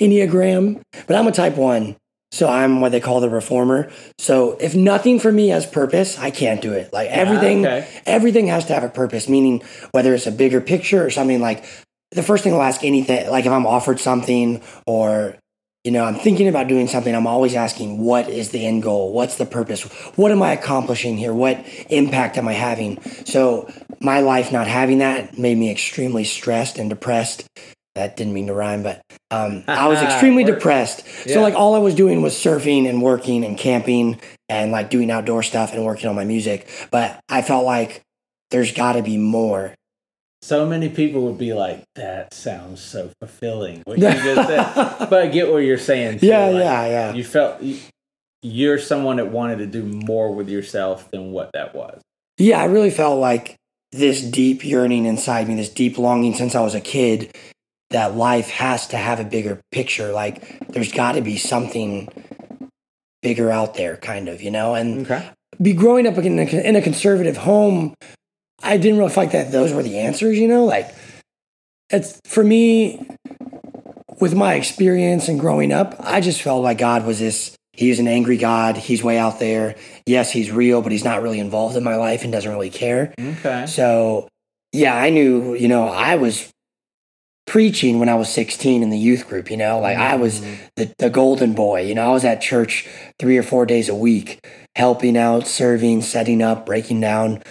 Enneagram, 0.00 0.82
but 1.06 1.16
I'm 1.16 1.26
a 1.26 1.32
type 1.32 1.56
one. 1.56 1.96
So 2.32 2.48
I'm 2.48 2.80
what 2.80 2.92
they 2.92 3.00
call 3.00 3.20
the 3.20 3.30
reformer. 3.30 3.90
So 4.18 4.56
if 4.60 4.74
nothing 4.74 5.20
for 5.20 5.30
me 5.30 5.48
has 5.48 5.64
purpose, 5.64 6.18
I 6.18 6.30
can't 6.30 6.60
do 6.60 6.72
it. 6.72 6.92
Like 6.92 7.08
ah, 7.10 7.14
everything 7.14 7.64
okay. 7.64 7.88
everything 8.04 8.48
has 8.48 8.66
to 8.66 8.74
have 8.74 8.84
a 8.84 8.88
purpose, 8.88 9.28
meaning 9.28 9.62
whether 9.92 10.14
it's 10.14 10.26
a 10.26 10.32
bigger 10.32 10.60
picture 10.60 11.04
or 11.04 11.10
something 11.10 11.40
like 11.40 11.64
the 12.10 12.22
first 12.22 12.44
thing 12.44 12.52
I'll 12.52 12.62
ask 12.62 12.84
anything 12.84 13.30
like 13.30 13.46
if 13.46 13.52
I'm 13.52 13.66
offered 13.66 14.00
something 14.00 14.62
or 14.86 15.36
you 15.86 15.92
know, 15.92 16.04
I'm 16.04 16.16
thinking 16.16 16.48
about 16.48 16.66
doing 16.66 16.88
something, 16.88 17.14
I'm 17.14 17.28
always 17.28 17.54
asking 17.54 17.98
what 17.98 18.28
is 18.28 18.50
the 18.50 18.66
end 18.66 18.82
goal? 18.82 19.12
What's 19.12 19.36
the 19.36 19.46
purpose? 19.46 19.84
What 20.16 20.32
am 20.32 20.42
I 20.42 20.52
accomplishing 20.52 21.16
here? 21.16 21.32
What 21.32 21.64
impact 21.88 22.36
am 22.38 22.48
I 22.48 22.54
having? 22.54 23.00
So 23.24 23.70
my 24.00 24.18
life 24.18 24.50
not 24.50 24.66
having 24.66 24.98
that 24.98 25.38
made 25.38 25.56
me 25.56 25.70
extremely 25.70 26.24
stressed 26.24 26.78
and 26.78 26.90
depressed. 26.90 27.46
That 27.96 28.14
didn't 28.14 28.34
mean 28.34 28.46
to 28.48 28.54
rhyme, 28.54 28.82
but 28.82 29.02
um, 29.30 29.64
I 29.68 29.88
was 29.88 30.02
extremely 30.02 30.44
depressed. 30.44 31.02
Yeah. 31.24 31.34
So 31.34 31.40
like 31.40 31.54
all 31.54 31.74
I 31.74 31.78
was 31.78 31.94
doing 31.94 32.20
was 32.20 32.34
surfing 32.34 32.86
and 32.86 33.00
working 33.00 33.42
and 33.42 33.56
camping 33.56 34.20
and 34.50 34.70
like 34.70 34.90
doing 34.90 35.10
outdoor 35.10 35.42
stuff 35.42 35.72
and 35.72 35.82
working 35.82 36.06
on 36.06 36.14
my 36.14 36.24
music. 36.24 36.68
But 36.90 37.18
I 37.30 37.40
felt 37.40 37.64
like 37.64 38.02
there's 38.50 38.70
got 38.72 38.92
to 38.92 39.02
be 39.02 39.16
more. 39.16 39.74
So 40.42 40.66
many 40.66 40.90
people 40.90 41.22
would 41.22 41.38
be 41.38 41.54
like, 41.54 41.84
"That 41.94 42.34
sounds 42.34 42.82
so 42.82 43.10
fulfilling." 43.18 43.80
What 43.86 43.96
you 43.96 44.04
just 44.04 44.46
said, 44.46 44.74
but 45.10 45.14
I 45.14 45.26
get 45.28 45.50
what 45.50 45.58
you're 45.58 45.78
saying. 45.78 46.18
too. 46.18 46.26
Yeah, 46.26 46.46
Like, 46.48 46.62
yeah, 46.62 46.86
yeah. 46.86 47.14
You 47.14 47.24
felt 47.24 47.62
you're 48.42 48.78
someone 48.78 49.16
that 49.16 49.30
wanted 49.32 49.56
to 49.58 49.66
do 49.66 49.82
more 49.82 50.34
with 50.34 50.50
yourself 50.50 51.10
than 51.10 51.32
what 51.32 51.50
that 51.54 51.74
was. 51.74 52.02
Yeah, 52.36 52.60
I 52.60 52.66
really 52.66 52.90
felt 52.90 53.18
like 53.18 53.56
this 53.92 54.20
deep 54.20 54.66
yearning 54.66 55.06
inside 55.06 55.48
me, 55.48 55.54
this 55.54 55.70
deep 55.70 55.96
longing 55.96 56.34
since 56.34 56.54
I 56.54 56.60
was 56.60 56.74
a 56.74 56.80
kid 56.82 57.34
that 57.90 58.16
life 58.16 58.48
has 58.50 58.88
to 58.88 58.96
have 58.96 59.20
a 59.20 59.24
bigger 59.24 59.60
picture. 59.70 60.12
Like 60.12 60.68
there's 60.68 60.92
got 60.92 61.12
to 61.12 61.20
be 61.20 61.36
something 61.36 62.08
bigger 63.22 63.50
out 63.50 63.74
there, 63.74 63.96
kind 63.96 64.28
of, 64.28 64.42
you 64.42 64.50
know? 64.50 64.74
And 64.74 65.02
Okay. 65.06 65.28
be 65.60 65.72
growing 65.72 66.06
up 66.06 66.18
in 66.18 66.38
a, 66.38 66.42
in 66.42 66.76
a 66.76 66.82
conservative 66.82 67.36
home, 67.36 67.94
I 68.62 68.76
didn't 68.76 68.98
really 68.98 69.10
feel 69.10 69.24
like 69.24 69.32
that 69.32 69.52
those 69.52 69.72
were 69.72 69.82
the 69.82 69.98
answers, 69.98 70.38
you 70.38 70.48
know? 70.48 70.64
Like 70.64 70.94
it's 71.90 72.20
for 72.26 72.42
me 72.42 73.06
with 74.20 74.34
my 74.34 74.54
experience 74.54 75.28
and 75.28 75.38
growing 75.38 75.72
up, 75.72 75.94
I 76.00 76.20
just 76.20 76.42
felt 76.42 76.62
like 76.62 76.78
God 76.78 77.06
was 77.06 77.18
this 77.18 77.56
He's 77.76 77.98
an 77.98 78.08
angry 78.08 78.38
God. 78.38 78.78
He's 78.78 79.02
way 79.02 79.18
out 79.18 79.38
there. 79.38 79.76
Yes, 80.06 80.30
he's 80.32 80.50
real, 80.50 80.80
but 80.80 80.92
he's 80.92 81.04
not 81.04 81.22
really 81.22 81.38
involved 81.38 81.76
in 81.76 81.84
my 81.84 81.96
life 81.96 82.24
and 82.24 82.32
doesn't 82.32 82.50
really 82.50 82.70
care. 82.70 83.12
Okay. 83.20 83.66
So, 83.66 84.28
yeah, 84.72 84.96
I 84.96 85.10
knew, 85.10 85.54
you 85.54 85.68
know, 85.68 85.86
I 85.86 86.16
was 86.16 86.50
preaching 87.46 87.98
when 87.98 88.08
I 88.08 88.14
was 88.14 88.28
16 88.28 88.82
in 88.82 88.90
the 88.90 88.98
youth 88.98 89.28
group, 89.28 89.50
you 89.50 89.56
know, 89.56 89.78
like 89.78 89.96
I 89.96 90.16
was 90.16 90.40
the, 90.76 90.92
the 90.98 91.10
golden 91.10 91.52
boy, 91.54 91.82
you 91.82 91.94
know, 91.94 92.08
I 92.08 92.12
was 92.12 92.24
at 92.24 92.40
church 92.40 92.88
three 93.18 93.38
or 93.38 93.42
four 93.42 93.66
days 93.66 93.88
a 93.88 93.94
week, 93.94 94.44
helping 94.74 95.16
out, 95.16 95.46
serving, 95.46 96.02
setting 96.02 96.42
up, 96.42 96.66
breaking 96.66 97.00
down. 97.00 97.42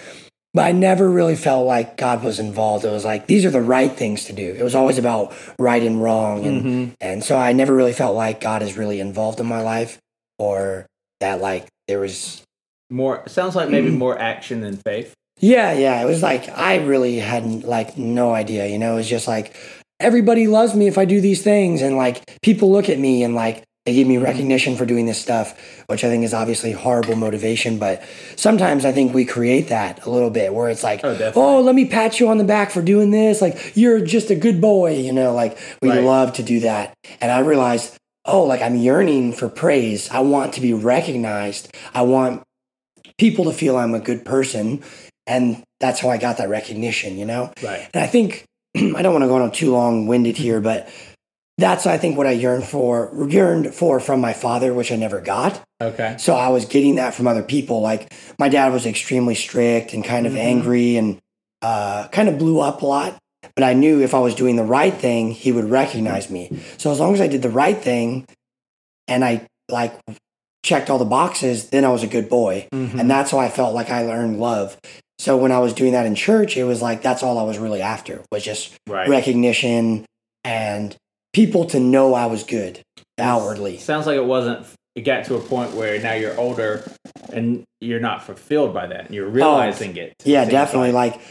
But 0.52 0.66
I 0.66 0.72
never 0.72 1.10
really 1.10 1.36
felt 1.36 1.66
like 1.66 1.96
God 1.98 2.22
was 2.24 2.38
involved. 2.38 2.84
It 2.84 2.90
was 2.90 3.04
like, 3.04 3.26
these 3.26 3.44
are 3.44 3.50
the 3.50 3.60
right 3.60 3.92
things 3.92 4.24
to 4.26 4.32
do. 4.32 4.54
It 4.58 4.62
was 4.62 4.74
always 4.74 4.96
about 4.96 5.34
right 5.58 5.82
and 5.82 6.02
wrong. 6.02 6.46
And, 6.46 6.62
Mhm. 6.64 6.94
and 7.00 7.24
so 7.24 7.36
I 7.36 7.52
never 7.52 7.74
really 7.74 7.92
felt 7.92 8.16
like 8.16 8.40
God 8.40 8.62
is 8.62 8.76
really 8.76 9.00
involved 9.00 9.38
in 9.40 9.46
my 9.46 9.60
life 9.60 9.98
or 10.38 10.86
that 11.20 11.40
like 11.40 11.66
there 11.88 11.98
was 12.00 12.42
More 12.90 13.22
sounds 13.26 13.56
like 13.56 13.68
maybe 13.68 13.90
more 13.90 14.18
action 14.18 14.60
than 14.60 14.76
faith. 14.76 15.12
Yeah, 15.40 15.72
yeah. 15.72 16.00
It 16.00 16.06
was 16.06 16.22
like 16.22 16.48
I 16.56 16.76
really 16.76 17.18
hadn't 17.18 17.66
like 17.66 17.98
no 17.98 18.32
idea, 18.32 18.66
you 18.66 18.78
know, 18.78 18.92
it 18.94 18.96
was 18.96 19.08
just 19.08 19.26
like 19.28 19.54
everybody 20.00 20.46
loves 20.46 20.74
me 20.74 20.86
if 20.86 20.98
I 20.98 21.04
do 21.04 21.20
these 21.20 21.42
things 21.42 21.82
and 21.82 21.96
like 21.96 22.40
people 22.42 22.70
look 22.70 22.88
at 22.88 22.98
me 22.98 23.22
and 23.22 23.34
like 23.34 23.62
they 23.86 23.94
give 23.94 24.08
me 24.08 24.18
recognition 24.18 24.74
for 24.76 24.84
doing 24.84 25.06
this 25.06 25.20
stuff, 25.20 25.56
which 25.86 26.02
I 26.02 26.08
think 26.08 26.24
is 26.24 26.34
obviously 26.34 26.72
horrible 26.72 27.14
motivation, 27.14 27.78
but 27.78 28.02
sometimes 28.34 28.84
I 28.84 28.90
think 28.90 29.14
we 29.14 29.24
create 29.24 29.68
that 29.68 30.04
a 30.04 30.10
little 30.10 30.30
bit 30.30 30.52
where 30.52 30.68
it's 30.68 30.82
like, 30.82 31.02
Oh, 31.04 31.32
"Oh, 31.36 31.60
let 31.60 31.74
me 31.76 31.86
pat 31.86 32.18
you 32.18 32.28
on 32.28 32.38
the 32.38 32.44
back 32.44 32.72
for 32.72 32.82
doing 32.82 33.12
this, 33.12 33.40
like 33.40 33.76
you're 33.76 34.00
just 34.00 34.28
a 34.30 34.34
good 34.34 34.60
boy," 34.60 34.94
you 34.96 35.12
know, 35.12 35.32
like 35.32 35.56
we 35.80 35.88
Right. 35.90 36.02
love 36.02 36.32
to 36.34 36.42
do 36.42 36.58
that. 36.60 36.94
And 37.20 37.30
I 37.30 37.38
realized, 37.38 37.94
"Oh, 38.24 38.42
like 38.42 38.60
I'm 38.60 38.74
yearning 38.74 39.32
for 39.32 39.48
praise. 39.48 40.10
I 40.10 40.18
want 40.18 40.52
to 40.54 40.60
be 40.60 40.72
recognized. 40.72 41.68
I 41.94 42.02
want 42.02 42.42
people 43.18 43.44
to 43.44 43.52
feel 43.52 43.76
I'm 43.76 43.94
a 43.94 44.00
good 44.00 44.24
person." 44.24 44.82
And 45.28 45.62
that's 45.78 46.00
how 46.00 46.08
I 46.08 46.16
got 46.18 46.38
that 46.38 46.48
recognition, 46.48 47.18
you 47.18 47.24
know? 47.24 47.52
Right. 47.62 47.88
And 47.94 48.02
I 48.02 48.06
think 48.08 48.45
I 48.96 49.02
don't 49.02 49.12
want 49.12 49.22
to 49.24 49.28
go 49.28 49.36
on 49.42 49.50
too 49.52 49.72
long 49.72 50.06
winded 50.06 50.36
here, 50.36 50.60
but 50.60 50.88
that's 51.58 51.86
I 51.86 51.96
think 51.96 52.18
what 52.18 52.26
I 52.26 52.32
yearned 52.32 52.64
for 52.64 53.10
yearned 53.28 53.74
for 53.74 53.98
from 54.00 54.20
my 54.20 54.32
father, 54.34 54.74
which 54.74 54.92
I 54.92 54.96
never 54.96 55.20
got. 55.20 55.62
Okay. 55.82 56.16
So 56.18 56.34
I 56.34 56.48
was 56.48 56.66
getting 56.66 56.96
that 56.96 57.14
from 57.14 57.26
other 57.26 57.42
people. 57.42 57.80
Like 57.80 58.12
my 58.38 58.48
dad 58.48 58.72
was 58.72 58.84
extremely 58.86 59.34
strict 59.34 59.94
and 59.94 60.04
kind 60.04 60.26
of 60.26 60.34
Mhm. 60.34 60.38
angry 60.38 60.96
and 60.96 61.18
uh, 61.62 62.08
kind 62.08 62.28
of 62.28 62.38
blew 62.38 62.60
up 62.60 62.82
a 62.82 62.86
lot. 62.86 63.16
But 63.54 63.64
I 63.64 63.72
knew 63.72 64.02
if 64.02 64.12
I 64.12 64.18
was 64.18 64.34
doing 64.34 64.56
the 64.56 64.64
right 64.64 64.92
thing, 64.92 65.30
he 65.30 65.50
would 65.52 65.70
recognize 65.70 66.28
me. 66.30 66.50
So 66.76 66.92
as 66.92 67.00
long 67.00 67.14
as 67.14 67.20
I 67.22 67.26
did 67.26 67.40
the 67.42 67.48
right 67.50 67.78
thing 67.78 68.26
and 69.08 69.24
I 69.24 69.46
like 69.70 69.98
checked 70.62 70.90
all 70.90 70.98
the 70.98 71.04
boxes, 71.06 71.70
then 71.70 71.84
I 71.84 71.88
was 71.88 72.02
a 72.02 72.06
good 72.08 72.28
boy. 72.28 72.66
Mhm. 72.74 73.00
And 73.00 73.10
that's 73.10 73.30
how 73.30 73.38
I 73.38 73.48
felt 73.48 73.74
like 73.74 73.90
I 73.90 74.02
learned 74.04 74.38
love. 74.38 74.76
So 75.18 75.36
when 75.36 75.52
I 75.52 75.58
was 75.58 75.72
doing 75.72 75.92
that 75.92 76.06
in 76.06 76.14
church, 76.14 76.56
it 76.56 76.64
was 76.64 76.82
like 76.82 77.02
that's 77.02 77.22
all 77.22 77.38
I 77.38 77.42
was 77.42 77.58
really 77.58 77.82
after 77.82 78.22
was 78.30 78.44
just 78.44 78.74
right. 78.86 79.08
recognition 79.08 80.04
and 80.44 80.94
people 81.32 81.64
to 81.66 81.80
know 81.80 82.14
I 82.14 82.26
was 82.26 82.44
good 82.44 82.80
outwardly. 83.18 83.78
Sounds 83.78 84.06
like 84.06 84.16
it 84.16 84.24
wasn't. 84.24 84.66
It 84.94 85.02
got 85.02 85.26
to 85.26 85.34
a 85.34 85.40
point 85.40 85.72
where 85.74 86.00
now 86.00 86.14
you're 86.14 86.38
older 86.38 86.90
and 87.32 87.64
you're 87.80 88.00
not 88.00 88.24
fulfilled 88.24 88.72
by 88.72 88.86
that. 88.86 89.06
And 89.06 89.14
you're 89.14 89.28
realizing 89.28 89.96
it. 89.96 90.14
Yeah, 90.24 90.44
definitely. 90.44 90.92
like. 90.92 91.14
Like 91.14 91.22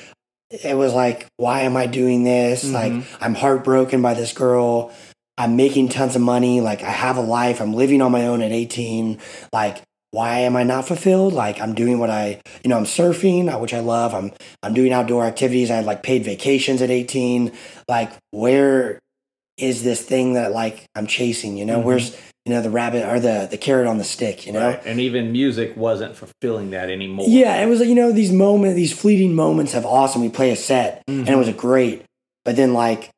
it 0.64 0.78
was 0.78 0.94
like, 0.94 1.26
why 1.38 1.62
am 1.62 1.76
I 1.76 1.88
doing 1.88 2.24
this? 2.24 2.64
Mhm. 2.64 2.74
Like 2.74 3.22
I'm 3.22 3.34
heartbroken 3.34 4.02
by 4.02 4.14
this 4.14 4.32
girl. 4.32 4.94
I'm 5.38 5.56
making 5.56 5.90
tons 5.90 6.16
of 6.16 6.22
money. 6.22 6.62
Like 6.62 6.84
I 6.84 6.92
have 6.92 7.18
a 7.18 7.22
life. 7.22 7.60
I'm 7.60 7.74
living 7.74 8.02
on 8.02 8.12
my 8.12 8.28
own 8.28 8.42
at 8.42 8.52
18. 8.52 9.20
Like 9.52 9.82
why 10.16 10.40
am 10.40 10.56
I 10.56 10.64
not 10.64 10.88
fulfilled? 10.88 11.34
Like 11.34 11.60
I'm 11.60 11.74
doing 11.76 12.00
what 12.00 12.10
I, 12.10 12.42
you 12.64 12.70
know, 12.70 12.78
I'm 12.78 12.86
surfing, 12.86 13.54
uh, 13.54 13.60
which 13.60 13.74
I 13.74 13.82
love. 13.82 14.14
I'm 14.14 14.32
I'm 14.64 14.74
doing 14.74 14.94
outdoor 14.94 15.26
activities. 15.26 15.70
I 15.70 15.76
had 15.76 15.86
like 15.86 16.04
paid 16.04 16.24
vacations 16.24 16.82
at 16.82 16.90
18. 16.90 17.52
Like 17.90 18.12
where 18.32 19.00
is 19.58 19.84
this 19.84 20.02
thing 20.02 20.34
that 20.34 20.52
like 20.52 20.86
I'm 20.96 21.08
chasing? 21.08 21.58
You 21.58 21.66
know, 21.66 21.80
Mhm. 21.80 21.84
where's 21.84 22.16
you 22.46 22.54
know 22.54 22.62
the 22.62 22.70
rabbit 22.70 23.04
or 23.08 23.20
the 23.20 23.48
the 23.50 23.58
carrot 23.58 23.88
on 23.88 23.98
the 23.98 24.04
stick? 24.04 24.46
You 24.48 24.54
know, 24.54 24.68
Right. 24.70 24.82
And 24.86 25.00
even 25.02 25.32
music 25.32 25.76
wasn't 25.76 26.16
fulfilling 26.16 26.72
that 26.72 26.90
anymore. 26.90 27.26
yeah, 27.28 27.62
it 27.62 27.68
was 27.68 27.80
like, 27.82 27.90
you 27.90 27.96
know, 27.96 28.12
these 28.12 28.32
moments, 28.32 28.76
these 28.76 28.94
fleeting 28.94 29.34
moments 29.36 29.74
of 29.74 29.86
awesome. 29.86 30.22
We 30.22 30.30
play 30.30 30.52
a 30.52 30.56
set 30.56 31.04
and 31.08 31.28
it 31.30 31.36
was 31.38 31.50
great. 31.52 32.04
But 32.46 32.56
then, 32.56 32.74
like, 32.74 33.10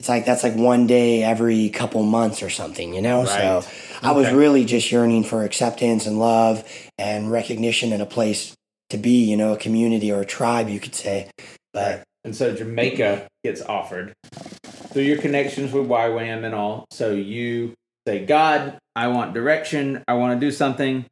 it's 0.00 0.08
like 0.08 0.24
that's 0.24 0.42
like 0.42 0.54
one 0.54 0.86
day 0.86 1.22
every 1.22 1.68
couple 1.70 2.02
months 2.02 2.42
or 2.42 2.50
something, 2.50 2.94
you 2.94 3.02
know? 3.02 3.24
So 3.24 3.32
Right. 3.56 3.68
I 4.02 4.12
was 4.12 4.30
really 4.32 4.64
just 4.64 4.90
yearning 4.92 5.24
for 5.24 5.44
acceptance 5.44 6.06
and 6.06 6.18
love 6.18 6.64
and 6.98 7.30
recognition 7.30 7.92
and 7.92 8.02
a 8.02 8.06
place 8.06 8.54
to 8.90 8.96
be, 8.98 9.24
you 9.24 9.36
know, 9.36 9.52
a 9.52 9.56
community 9.56 10.10
or 10.12 10.20
a 10.20 10.26
tribe, 10.26 10.68
you 10.68 10.80
could 10.80 10.94
say. 10.94 11.30
But 11.72 12.02
And 12.24 12.34
so 12.34 12.54
Jamaica 12.54 13.26
gets 13.44 13.60
offered 13.62 14.12
through 14.92 15.02
your 15.02 15.18
connections 15.18 15.72
with 15.72 15.86
YWAM 15.88 16.44
and 16.44 16.54
all. 16.54 16.86
So 16.90 17.10
you 17.12 17.74
say, 18.06 18.24
God, 18.24 18.78
I 18.96 19.08
want 19.08 19.34
direction. 19.34 20.02
I 20.08 20.14
want 20.14 20.40
to 20.40 20.46
do 20.46 20.50
something. 20.50 21.04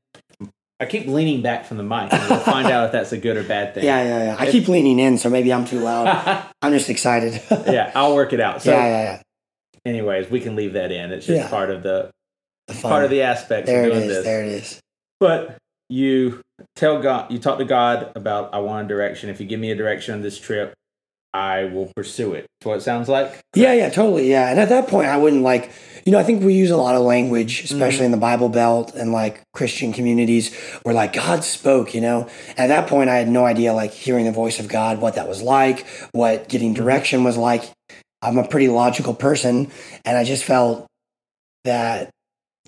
I 0.78 0.84
keep 0.84 1.06
leaning 1.06 1.40
back 1.42 1.64
from 1.64 1.78
the 1.78 1.82
mic. 1.82 2.12
And 2.12 2.30
we'll 2.30 2.38
find 2.54 2.68
out 2.68 2.86
if 2.86 2.92
that's 2.92 3.12
a 3.12 3.18
good 3.18 3.36
or 3.36 3.42
bad 3.42 3.74
thing. 3.74 3.84
yeah, 3.84 4.02
yeah, 4.02 4.24
yeah. 4.24 4.36
I 4.38 4.50
keep 4.50 4.68
leaning 4.68 4.98
in, 4.98 5.16
so 5.18 5.28
maybe 5.30 5.52
I'm 5.52 5.64
too 5.64 5.80
loud. 5.80 6.44
I'm 6.62 6.72
just 6.72 6.88
excited. 6.90 7.40
yeah, 7.50 7.70
yeah, 7.70 7.92
I'll 7.94 8.14
work 8.14 8.32
it 8.32 8.40
out. 8.40 8.62
So, 8.62 8.70
yeah, 8.72 8.86
yeah. 8.86 9.22
anyways, 9.84 10.30
we 10.30 10.40
can 10.40 10.54
leave 10.56 10.74
that 10.74 10.92
in. 10.92 11.12
It's 11.12 11.26
just 11.26 11.44
Yeah. 11.44 11.48
part 11.50 11.70
of 11.70 11.82
the. 11.82 12.10
Part 12.80 13.04
of 13.04 13.10
the 13.10 13.22
aspects 13.22 13.68
there 13.68 13.84
of 13.84 13.92
doing 13.92 14.02
is. 14.04 14.08
this. 14.08 14.24
There 14.24 14.42
it 14.42 14.48
is. 14.48 14.80
But 15.20 15.56
you 15.88 16.40
tell 16.74 17.00
God, 17.00 17.30
you 17.30 17.38
talk 17.38 17.58
to 17.58 17.64
God 17.64 18.12
about 18.14 18.52
I 18.54 18.58
want 18.58 18.86
a 18.86 18.88
direction. 18.88 19.30
If 19.30 19.40
you 19.40 19.46
give 19.46 19.60
me 19.60 19.70
a 19.70 19.76
direction 19.76 20.14
on 20.14 20.22
this 20.22 20.38
trip, 20.38 20.74
I 21.32 21.64
will 21.64 21.92
pursue 21.94 22.32
it. 22.32 22.46
That's 22.60 22.66
what 22.66 22.78
it 22.78 22.80
sounds 22.82 23.08
like. 23.08 23.40
Yeah, 23.54 23.74
yeah, 23.74 23.90
totally. 23.90 24.30
Yeah. 24.30 24.48
And 24.50 24.58
at 24.58 24.70
that 24.70 24.88
point, 24.88 25.08
I 25.08 25.18
wouldn't 25.18 25.42
like, 25.42 25.70
you 26.06 26.12
know, 26.12 26.18
I 26.18 26.22
think 26.22 26.42
we 26.42 26.54
use 26.54 26.70
a 26.70 26.76
lot 26.76 26.94
of 26.94 27.02
language, 27.02 27.62
mm-hmm. 27.62 27.74
especially 27.74 28.06
in 28.06 28.10
the 28.10 28.16
Bible 28.16 28.48
Belt 28.48 28.94
and 28.94 29.12
like 29.12 29.42
Christian 29.52 29.92
communities 29.92 30.54
where 30.82 30.94
like 30.94 31.12
God 31.12 31.44
spoke, 31.44 31.94
you 31.94 32.00
know. 32.00 32.28
At 32.56 32.68
that 32.68 32.88
point, 32.88 33.10
I 33.10 33.16
had 33.16 33.28
no 33.28 33.44
idea 33.44 33.74
like 33.74 33.92
hearing 33.92 34.24
the 34.24 34.32
voice 34.32 34.58
of 34.58 34.68
God, 34.68 34.98
what 34.98 35.16
that 35.16 35.28
was 35.28 35.42
like, 35.42 35.86
what 36.12 36.48
getting 36.48 36.74
mm-hmm. 36.74 36.82
direction 36.82 37.24
was 37.24 37.36
like. 37.36 37.70
I'm 38.22 38.38
a 38.38 38.48
pretty 38.48 38.68
logical 38.68 39.14
person. 39.14 39.70
And 40.06 40.16
I 40.16 40.24
just 40.24 40.42
felt 40.42 40.86
that 41.64 42.10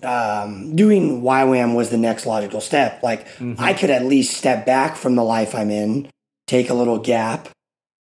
um, 0.03 0.75
doing 0.75 1.21
YWAM 1.21 1.75
was 1.75 1.89
the 1.89 1.97
next 1.97 2.25
logical 2.25 2.61
step. 2.61 3.03
Like 3.03 3.27
mm-hmm. 3.35 3.55
I 3.57 3.73
could 3.73 3.89
at 3.89 4.05
least 4.05 4.37
step 4.37 4.65
back 4.65 4.95
from 4.95 5.15
the 5.15 5.23
life 5.23 5.55
I'm 5.55 5.71
in, 5.71 6.09
take 6.47 6.69
a 6.69 6.73
little 6.73 6.99
gap, 6.99 7.49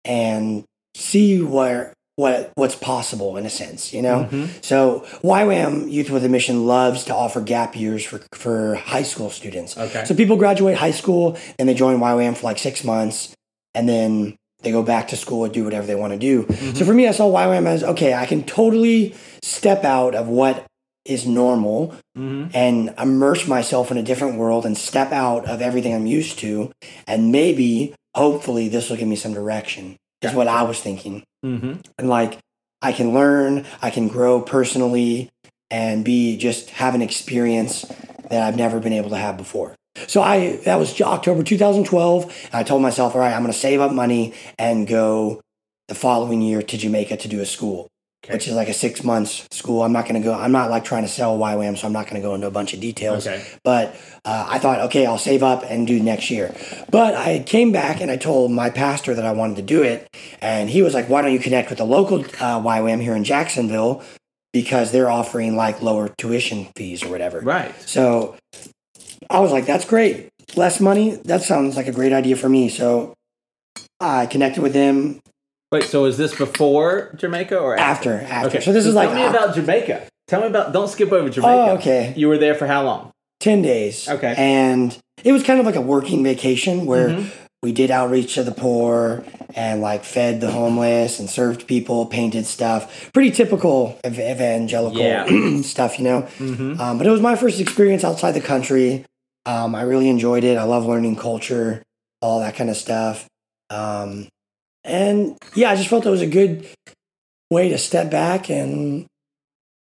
and 0.04 0.64
see 0.94 1.42
where 1.42 1.92
what 2.16 2.52
what's 2.54 2.76
possible 2.76 3.36
in 3.36 3.44
a 3.44 3.50
sense, 3.50 3.92
you 3.92 4.02
know. 4.02 4.28
Mm-hmm. 4.30 4.46
So 4.60 5.00
YWAM 5.22 5.90
Youth 5.90 6.10
with 6.10 6.24
a 6.24 6.28
Mission 6.28 6.66
loves 6.66 7.04
to 7.04 7.14
offer 7.14 7.40
gap 7.40 7.76
years 7.76 8.04
for 8.04 8.20
for 8.32 8.76
high 8.76 9.02
school 9.02 9.30
students. 9.30 9.76
Okay. 9.76 10.04
So 10.04 10.14
people 10.14 10.36
graduate 10.36 10.76
high 10.76 10.92
school 10.92 11.36
and 11.58 11.68
they 11.68 11.74
join 11.74 11.98
YWAM 11.98 12.36
for 12.36 12.44
like 12.44 12.58
six 12.58 12.84
months, 12.84 13.34
and 13.74 13.88
then 13.88 14.36
they 14.62 14.70
go 14.70 14.82
back 14.82 15.08
to 15.08 15.16
school 15.16 15.44
and 15.44 15.52
do 15.52 15.64
whatever 15.64 15.86
they 15.86 15.94
want 15.94 16.12
to 16.12 16.18
do. 16.18 16.44
Mm-hmm. 16.44 16.76
So 16.76 16.84
for 16.84 16.94
me, 16.94 17.06
I 17.06 17.10
saw 17.10 17.30
YWAM 17.30 17.66
as 17.66 17.82
okay, 17.82 18.14
I 18.14 18.26
can 18.26 18.44
totally 18.44 19.14
step 19.42 19.84
out 19.84 20.14
of 20.14 20.28
what 20.28 20.66
is 21.04 21.26
normal 21.26 21.94
and 22.14 22.94
immerse 22.98 23.46
myself 23.46 23.90
in 23.90 23.96
a 23.96 24.02
different 24.02 24.38
world 24.38 24.64
and 24.64 24.76
step 24.78 25.12
out 25.12 25.46
of 25.46 25.60
everything 25.60 25.94
I'm 25.94 26.06
used 26.06 26.38
to, 26.40 26.72
and 27.06 27.32
maybe, 27.32 27.94
hopefully, 28.14 28.68
this 28.68 28.88
will 28.88 28.96
give 28.96 29.08
me 29.08 29.16
some 29.16 29.34
direction. 29.34 29.96
Is 30.22 30.32
what 30.32 30.48
I 30.48 30.62
was 30.62 30.80
thinking 30.80 31.22
Mm-hmm. 31.44 31.74
and 31.98 32.08
like 32.08 32.38
I 32.80 32.92
can 32.92 33.12
learn, 33.12 33.66
I 33.82 33.90
can 33.90 34.08
grow 34.08 34.40
personally, 34.40 35.30
and 35.70 36.04
be 36.04 36.38
just 36.38 36.70
have 36.70 36.94
an 36.94 37.02
experience 37.02 37.82
that 38.30 38.42
I've 38.42 38.56
never 38.56 38.80
been 38.80 38.94
able 38.94 39.10
to 39.10 39.16
have 39.16 39.36
before. 39.36 39.74
So 40.06 40.22
I 40.22 40.56
that 40.64 40.76
was 40.78 40.98
October 41.00 41.42
2012, 41.42 42.24
and 42.46 42.54
I 42.54 42.62
told 42.62 42.80
myself, 42.80 43.14
all 43.14 43.20
right, 43.20 43.34
I'm 43.34 43.42
going 43.42 43.52
to 43.52 43.58
save 43.58 43.80
up 43.80 43.92
money 43.92 44.32
and 44.58 44.86
go 44.86 45.42
the 45.88 45.94
following 45.94 46.40
year 46.40 46.62
to 46.62 46.78
Jamaica 46.78 47.18
to 47.18 47.28
do 47.28 47.40
a 47.40 47.46
school, 47.46 47.88
which 48.30 48.48
is 48.48 48.54
like 48.54 48.68
a 48.68 48.74
six 48.74 49.04
months 49.04 49.46
school. 49.50 49.82
I'm 49.82 49.92
not 49.92 50.04
going 50.04 50.20
to 50.20 50.24
go. 50.24 50.34
I'm 50.34 50.52
not 50.52 50.70
like 50.70 50.84
trying 50.84 51.02
to 51.02 51.08
sell 51.08 51.38
YWAM, 51.38 51.76
so 51.76 51.86
I'm 51.86 51.92
not 51.92 52.08
going 52.08 52.20
to 52.20 52.26
go 52.26 52.34
into 52.34 52.46
a 52.46 52.50
bunch 52.50 52.74
of 52.74 52.80
details. 52.80 53.26
Okay. 53.26 53.44
But 53.62 53.96
uh, 54.24 54.46
I 54.48 54.58
thought, 54.58 54.80
okay, 54.80 55.06
I'll 55.06 55.18
save 55.18 55.42
up 55.42 55.64
and 55.66 55.86
do 55.86 56.00
next 56.00 56.30
year. 56.30 56.54
But 56.90 57.14
I 57.14 57.40
came 57.40 57.72
back 57.72 58.00
and 58.00 58.10
I 58.10 58.16
told 58.16 58.52
my 58.52 58.70
pastor 58.70 59.14
that 59.14 59.24
I 59.24 59.32
wanted 59.32 59.56
to 59.56 59.62
do 59.62 59.82
it, 59.82 60.08
and 60.40 60.70
he 60.70 60.82
was 60.82 60.94
like, 60.94 61.08
"Why 61.08 61.22
don't 61.22 61.32
you 61.32 61.38
connect 61.38 61.68
with 61.70 61.78
the 61.78 61.84
local 61.84 62.20
uh, 62.20 62.60
YWAM 62.60 63.00
here 63.00 63.14
in 63.14 63.24
Jacksonville 63.24 64.02
because 64.52 64.92
they're 64.92 65.10
offering 65.10 65.56
like 65.56 65.82
lower 65.82 66.08
tuition 66.08 66.68
fees 66.76 67.02
or 67.02 67.08
whatever." 67.08 67.40
Right. 67.40 67.74
So 67.88 68.36
I 69.30 69.40
was 69.40 69.52
like, 69.52 69.66
"That's 69.66 69.84
great, 69.84 70.30
less 70.56 70.80
money. 70.80 71.16
That 71.24 71.42
sounds 71.42 71.76
like 71.76 71.86
a 71.86 71.92
great 71.92 72.12
idea 72.12 72.36
for 72.36 72.48
me." 72.48 72.68
So 72.68 73.14
I 74.00 74.26
connected 74.26 74.62
with 74.62 74.74
him 74.74 75.20
Wait. 75.74 75.84
So 75.84 76.04
is 76.04 76.16
this 76.16 76.34
before 76.36 77.12
Jamaica 77.16 77.58
or 77.58 77.76
after? 77.76 78.14
after. 78.20 78.32
After. 78.46 78.60
So 78.60 78.72
this 78.72 78.86
is 78.86 78.94
like 78.94 79.08
Tell 79.10 79.16
me 79.18 79.24
about 79.26 79.54
Jamaica. 79.54 80.06
Tell 80.28 80.40
me 80.40 80.46
about. 80.46 80.72
Don't 80.72 80.88
skip 80.88 81.10
over 81.12 81.28
Jamaica. 81.28 81.52
Oh, 81.72 81.74
okay. 81.76 82.14
You 82.16 82.28
were 82.28 82.38
there 82.38 82.54
for 82.54 82.66
how 82.66 82.84
long? 82.84 83.10
10 83.40 83.62
days. 83.62 84.08
Okay. 84.08 84.34
And 84.38 84.96
it 85.24 85.32
was 85.32 85.42
kind 85.42 85.60
of 85.60 85.66
like 85.66 85.76
a 85.76 85.80
working 85.80 86.22
vacation 86.24 86.86
where 86.86 87.08
Mm-hmm. 87.08 87.28
we 87.62 87.72
did 87.72 87.90
outreach 87.90 88.34
to 88.34 88.42
the 88.44 88.52
poor 88.52 89.24
and 89.54 89.80
like 89.80 90.04
fed 90.04 90.40
the 90.40 90.50
homeless 90.50 91.18
and 91.20 91.28
served 91.28 91.66
people, 91.66 92.06
painted 92.06 92.46
stuff. 92.46 93.10
Pretty 93.12 93.30
typical 93.30 93.98
ev- 94.04 94.18
evangelical 94.18 95.00
Yeah. 95.00 95.26
stuff, 95.62 95.98
you 95.98 96.04
know? 96.04 96.22
Mm-hmm. 96.38 96.80
Um, 96.80 96.98
but 96.98 97.06
it 97.06 97.10
was 97.10 97.20
my 97.20 97.36
first 97.36 97.60
experience 97.60 98.04
outside 98.04 98.32
the 98.32 98.40
country. 98.40 99.04
Um, 99.46 99.74
I 99.74 99.82
really 99.82 100.08
enjoyed 100.08 100.44
it. 100.44 100.56
I 100.56 100.62
love 100.64 100.86
learning 100.86 101.16
culture, 101.16 101.82
all 102.22 102.40
that 102.40 102.54
kind 102.56 102.70
of 102.70 102.76
stuff. 102.76 103.26
Um, 103.70 104.28
and 104.84 105.36
yeah, 105.54 105.70
I 105.70 105.76
just 105.76 105.88
felt 105.88 106.06
it 106.06 106.10
was 106.10 106.20
a 106.22 106.26
good 106.26 106.66
way 107.50 107.68
to 107.68 107.78
step 107.78 108.10
back 108.10 108.50
and 108.50 109.06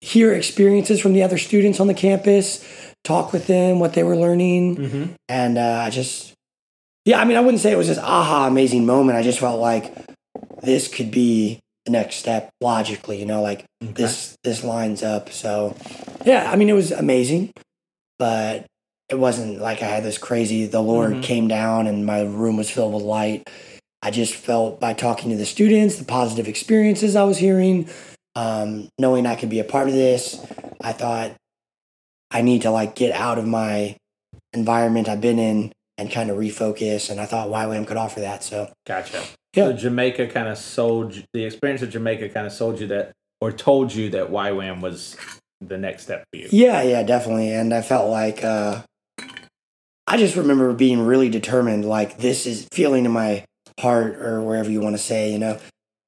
hear 0.00 0.32
experiences 0.32 1.00
from 1.00 1.12
the 1.12 1.22
other 1.22 1.38
students 1.38 1.80
on 1.80 1.86
the 1.88 1.94
campus, 1.94 2.64
talk 3.04 3.32
with 3.32 3.46
them, 3.46 3.80
what 3.80 3.94
they 3.94 4.02
were 4.02 4.16
learning. 4.16 4.76
Mm-hmm. 4.76 5.04
And 5.28 5.58
uh, 5.58 5.82
I 5.84 5.90
just, 5.90 6.32
yeah, 7.04 7.20
I 7.20 7.24
mean, 7.24 7.36
I 7.36 7.40
wouldn't 7.40 7.60
say 7.60 7.72
it 7.72 7.76
was 7.78 7.88
this 7.88 7.98
aha, 7.98 8.46
amazing 8.46 8.86
moment. 8.86 9.18
I 9.18 9.22
just 9.22 9.40
felt 9.40 9.60
like 9.60 9.92
this 10.62 10.88
could 10.88 11.10
be 11.10 11.58
the 11.84 11.92
next 11.92 12.16
step 12.16 12.50
logically, 12.60 13.18
you 13.18 13.26
know, 13.26 13.42
like 13.42 13.64
this 13.80 14.36
this 14.44 14.62
lines 14.62 15.02
up. 15.02 15.30
So, 15.30 15.74
yeah, 16.24 16.50
I 16.50 16.56
mean, 16.56 16.68
it 16.68 16.74
was 16.74 16.92
amazing, 16.92 17.50
but 18.18 18.66
it 19.08 19.18
wasn't 19.18 19.58
like 19.58 19.82
I 19.82 19.86
had 19.86 20.04
this 20.04 20.18
crazy. 20.18 20.66
The 20.66 20.82
Lord 20.82 21.12
Mhm. 21.14 21.22
came 21.22 21.48
down 21.48 21.86
and 21.86 22.04
my 22.04 22.20
room 22.22 22.56
was 22.56 22.70
filled 22.70 22.92
with 22.94 23.02
light. 23.02 23.48
I 24.02 24.10
just 24.10 24.34
felt 24.34 24.80
by 24.80 24.92
talking 24.92 25.30
to 25.30 25.36
the 25.36 25.46
students, 25.46 25.96
the 25.96 26.04
positive 26.04 26.46
experiences 26.48 27.16
I 27.16 27.24
was 27.24 27.38
hearing, 27.38 27.88
um, 28.36 28.88
knowing 28.98 29.26
I 29.26 29.34
could 29.34 29.48
be 29.48 29.58
a 29.58 29.64
part 29.64 29.88
of 29.88 29.94
this. 29.94 30.44
I 30.80 30.92
thought 30.92 31.32
I 32.30 32.42
need 32.42 32.62
to 32.62 32.70
like 32.70 32.94
get 32.94 33.12
out 33.12 33.38
of 33.38 33.46
my 33.46 33.96
environment 34.52 35.08
I've 35.08 35.20
been 35.20 35.38
in 35.38 35.72
and 35.96 36.10
kind 36.10 36.30
of 36.30 36.38
refocus. 36.38 37.10
And 37.10 37.20
I 37.20 37.26
thought 37.26 37.48
YWAM 37.48 37.86
could 37.86 37.96
offer 37.96 38.20
that. 38.20 38.44
So 38.44 38.72
Gotcha. 38.86 39.24
Yeah. 39.54 39.66
So 39.66 39.72
Jamaica 39.72 40.28
kind 40.28 40.48
of 40.48 40.58
sold 40.58 41.16
you, 41.16 41.24
the 41.32 41.44
experience 41.44 41.82
of 41.82 41.90
Jamaica 41.90 42.28
kind 42.28 42.46
of 42.46 42.52
sold 42.52 42.80
you 42.80 42.86
that 42.88 43.12
or 43.40 43.50
told 43.50 43.92
you 43.92 44.10
that 44.10 44.30
YWAM 44.30 44.80
was 44.80 45.16
the 45.60 45.78
next 45.78 46.04
step 46.04 46.24
for 46.32 46.38
you. 46.38 46.48
yeah, 46.52 46.82
yeah, 46.82 47.02
definitely. 47.02 47.52
And 47.52 47.74
I 47.74 47.82
felt 47.82 48.08
like 48.10 48.44
uh, 48.44 48.82
I 50.06 50.16
just 50.16 50.36
remember 50.36 50.72
being 50.72 51.04
really 51.04 51.28
determined. 51.28 51.84
Like 51.84 52.18
this 52.18 52.46
is 52.46 52.68
feeling 52.72 53.04
in 53.04 53.10
my 53.10 53.44
heart 53.78 54.16
or 54.16 54.42
wherever 54.42 54.70
you 54.70 54.80
want 54.80 54.94
to 54.94 55.02
say, 55.02 55.32
you 55.32 55.38
know, 55.38 55.58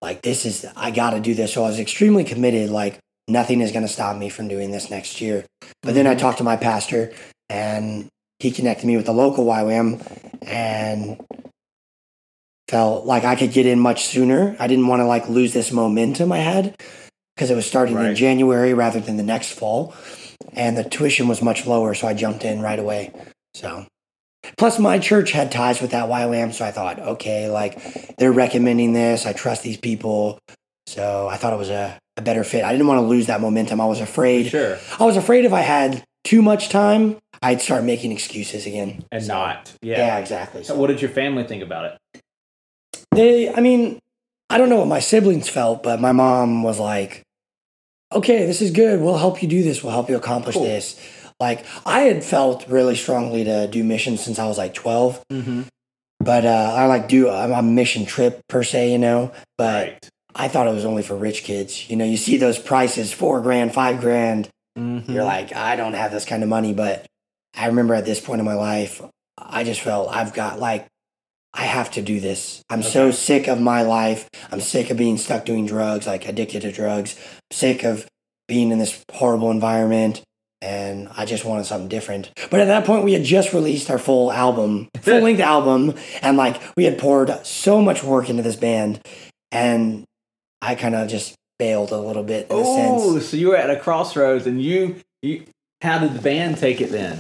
like 0.03 0.23
this 0.23 0.45
is 0.45 0.67
I 0.77 0.91
got 0.91 1.11
to 1.11 1.21
do 1.21 1.35
this. 1.35 1.55
So 1.55 1.65
I 1.65 1.69
was 1.69 1.79
extremely 1.79 2.25
committed. 2.25 2.71
Like 2.71 2.99
nothing 3.29 3.61
is 3.61 3.73
going 3.73 3.87
to 3.87 3.93
stop 3.93 4.17
me 4.17 4.29
from 4.29 4.49
doing 4.49 4.71
this 4.71 4.91
next 4.91 5.21
year. 5.21 5.45
But 5.83 5.95
then 5.95 6.07
I 6.07 6.11
mm-hmm. 6.11 6.21
talked 6.21 6.39
to 6.39 6.45
my 6.45 6.57
pastor 6.57 7.13
and 7.49 8.09
he 8.39 8.51
connected 8.51 8.87
me 8.87 8.97
with 8.97 9.07
the 9.07 9.13
local 9.13 9.45
YWAM 9.45 10.03
and 10.43 11.21
felt 12.69 13.05
like 13.05 13.25
I 13.25 13.37
could 13.37 13.53
get 13.53 13.67
in 13.67 13.79
much 13.79 14.07
sooner. 14.07 14.57
I 14.59 14.67
didn't 14.67 14.87
want 14.87 15.01
to 15.01 15.07
like 15.07 15.29
lose 15.29 15.53
this 15.53 15.73
momentum 15.73 16.33
I 16.33 16.39
had 16.39 16.77
because 17.35 17.51
it 17.51 17.55
was 17.55 17.67
starting 17.67 17.99
in 17.99 18.15
January 18.15 18.75
rather 18.75 19.01
than 19.01 19.17
the 19.17 19.23
next 19.23 19.53
fall. 19.53 19.95
And 20.55 20.77
the 20.77 20.85
tuition 20.85 21.29
was 21.29 21.43
much 21.43 21.67
lower, 21.67 21.95
so 21.95 22.09
I 22.09 22.15
jumped 22.15 22.45
in 22.45 22.61
right 22.61 22.79
away. 22.79 23.13
So 23.55 23.87
plus 24.57 24.79
my 24.79 24.99
church 24.99 25.33
had 25.33 25.51
ties 25.53 25.81
with 25.81 25.91
that 25.93 26.09
YWAM, 26.09 26.53
so 26.53 26.65
I 26.65 26.71
thought, 26.71 26.99
okay, 26.99 27.49
like 27.51 28.17
they're 28.17 28.33
recommending 28.33 28.93
this. 28.93 29.27
I 29.27 29.33
trust 29.33 29.63
these 29.63 29.77
people. 29.77 30.39
So 30.87 31.29
I 31.29 31.37
thought 31.37 31.53
it 31.53 31.59
was 31.59 31.71
a, 31.71 31.99
a 32.17 32.23
better 32.23 32.43
fit. 32.45 32.65
I 32.65 32.73
didn't 32.73 32.87
want 32.87 32.99
to 32.99 33.07
lose 33.07 33.27
that 33.27 33.41
momentum. 33.41 33.81
I 33.81 33.87
was 33.87 34.01
afraid. 34.01 34.49
Sure. 34.49 34.79
I 34.99 35.05
was 35.05 35.17
afraid 35.17 35.45
if 35.45 35.53
I 35.53 35.61
had 35.61 36.03
too 36.25 36.43
much 36.43 36.69
time, 36.69 37.17
I'd 37.43 37.61
start 37.63 37.85
making 37.85 38.13
excuses 38.13 38.67
again. 38.67 39.05
And 39.13 39.23
So- 39.25 39.33
not. 39.35 39.73
Yeah, 39.83 39.99
Yeah. 39.99 40.19
exactly. 40.19 40.65
So 40.65 40.75
what 40.77 40.89
did 40.89 41.01
your 41.01 41.11
family 41.11 41.45
think 41.45 41.63
about 41.63 41.85
it? 42.13 42.21
they, 43.13 43.53
I 43.53 43.61
mean, 43.61 43.99
I 44.49 44.59
don't 44.59 44.69
know 44.69 44.79
what 44.79 44.89
my 44.89 45.01
siblings 45.01 45.49
felt, 45.49 45.83
but 45.83 46.01
my 46.01 46.13
mom 46.13 46.63
was 46.63 46.79
like, 46.79 47.23
okay, 48.13 48.47
this 48.47 48.61
is 48.61 48.71
good. 48.71 49.01
We'll 49.01 49.19
help 49.19 49.43
you 49.43 49.49
do 49.49 49.63
this. 49.63 49.83
We'll 49.83 49.93
help 49.93 50.09
you 50.09 50.17
accomplish 50.17 50.55
Cool. 50.57 50.65
this. 50.65 50.99
Like, 51.41 51.65
I 51.87 52.01
had 52.03 52.23
felt 52.23 52.69
really 52.69 52.95
strongly 52.95 53.45
to 53.45 53.67
do 53.67 53.83
missions 53.83 54.23
since 54.23 54.39
I 54.39 54.47
was 54.47 54.59
like 54.59 54.75
12, 54.75 55.23
Mm-hmm. 55.33 55.63
but 56.21 56.45
uh, 56.45 56.73
I 56.77 56.87
like 56.87 57.09
do 57.09 57.29
I'm 57.31 57.53
a 57.53 57.63
mission 57.63 58.05
trip 58.05 58.43
per 58.49 58.63
se, 58.63 58.93
you 58.93 58.99
know, 58.99 59.33
but 59.57 59.85
Right. 59.89 60.09
I 60.35 60.49
thought 60.49 60.69
it 60.69 60.75
was 60.75 60.85
only 60.85 61.03
for 61.03 61.17
rich 61.17 61.43
kids. 61.43 61.91
You 61.91 61.97
know, 61.97 62.05
you 62.05 62.17
see 62.17 62.37
those 62.37 62.59
prices, 62.59 63.13
four 63.13 63.41
grand, 63.41 63.73
five 63.75 64.01
grand. 64.01 64.49
Mm-hmm. 64.79 65.11
You're 65.11 65.25
like, 65.25 65.53
I 65.57 65.75
don't 65.75 65.95
have 65.95 66.13
this 66.13 66.25
kind 66.25 66.43
of 66.45 66.49
money, 66.49 66.73
but 66.73 67.05
I 67.57 67.67
remember 67.67 67.95
at 67.95 68.05
this 68.05 68.21
point 68.21 68.39
in 68.39 68.45
my 68.47 68.55
life, 68.55 69.03
I 69.37 69.65
just 69.65 69.81
felt 69.81 70.15
I've 70.15 70.33
got 70.33 70.61
like, 70.61 70.87
I 71.53 71.63
have 71.63 71.91
to 71.93 72.03
do 72.03 72.21
this. 72.21 72.63
I'm 72.71 72.85
so 72.85 73.11
sick 73.11 73.49
of 73.49 73.61
my 73.61 73.83
life. 73.83 74.29
I'm 74.53 74.61
sick 74.61 74.91
of 74.91 74.97
being 74.97 75.19
stuck 75.19 75.45
doing 75.45 75.67
drugs, 75.67 76.07
like 76.07 76.29
addicted 76.29 76.63
to 76.63 76.71
drugs, 76.71 77.17
sick 77.51 77.83
of 77.83 78.07
being 78.47 78.71
in 78.71 78.79
this 78.79 79.03
horrible 79.13 79.51
environment. 79.51 80.23
And 80.63 81.09
I 81.17 81.25
just 81.25 81.45
wanted 81.45 81.65
something 81.65 81.89
different. 81.89 82.31
But 82.51 82.61
at 82.61 82.67
that 82.67 82.85
point, 82.85 83.05
we 83.05 83.15
had 83.15 83.25
just 83.25 83.55
released 83.55 83.91
our 83.91 83.99
full 83.99 84.31
album, 84.31 84.89
full 85.01 85.21
length 85.21 85.41
album. 85.41 85.95
And 86.21 86.37
like, 86.37 86.61
we 86.77 86.85
had 86.85 86.99
poured 86.99 87.47
so 87.47 87.81
much 87.81 88.03
work 88.05 88.29
into 88.29 88.43
this 88.43 88.57
band. 88.57 89.01
And 89.51 90.05
I 90.61 90.75
kind 90.75 90.95
of 90.95 91.09
just 91.09 91.35
bailed 91.59 91.93
a 91.93 91.99
little 91.99 92.23
bit 92.23 92.51
in 92.51 92.57
a 92.57 92.61
oh, 92.61 92.77
sense. 92.77 93.03
Oh, 93.05 93.19
so 93.21 93.37
you 93.37 93.49
were 93.49 93.57
at 93.57 93.71
a 93.71 93.77
crossroads 93.77 94.47
and 94.47 94.61
you 94.61 94.97
you 95.23 95.45
how 95.83 95.99
did 95.99 96.15
the 96.15 96.21
band 96.21 96.59
take 96.59 96.81
it 96.81 96.91
then? 96.91 97.19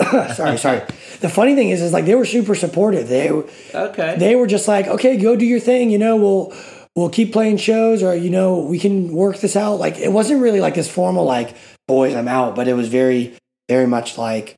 sorry, 0.34 0.58
sorry. 0.58 0.82
The 1.20 1.28
funny 1.28 1.54
thing 1.54 1.70
is, 1.70 1.80
is 1.82 1.92
like 1.92 2.04
they 2.04 2.14
were 2.14 2.24
super 2.24 2.54
supportive. 2.54 3.08
They 3.08 3.30
Okay. 3.30 4.16
they 4.18 4.36
were 4.36 4.46
just 4.46 4.68
like, 4.68 4.86
okay, 4.86 5.16
go 5.16 5.36
do 5.36 5.46
your 5.46 5.60
thing. 5.60 5.90
You 5.90 5.98
know, 5.98 6.16
we'll 6.16 6.52
we'll 6.96 7.10
keep 7.10 7.32
playing 7.32 7.58
shows, 7.58 8.02
or 8.02 8.14
you 8.16 8.30
know, 8.30 8.58
we 8.58 8.78
can 8.80 9.12
work 9.12 9.38
this 9.38 9.54
out. 9.54 9.78
Like 9.78 9.98
it 9.98 10.10
wasn't 10.12 10.42
really 10.42 10.60
like 10.60 10.74
this 10.74 10.90
formal 10.90 11.24
like, 11.24 11.54
boys, 11.86 12.14
I'm 12.16 12.26
out, 12.28 12.56
but 12.56 12.66
it 12.66 12.74
was 12.74 12.88
very 12.88 13.34
very 13.68 13.86
much 13.86 14.16
like, 14.18 14.56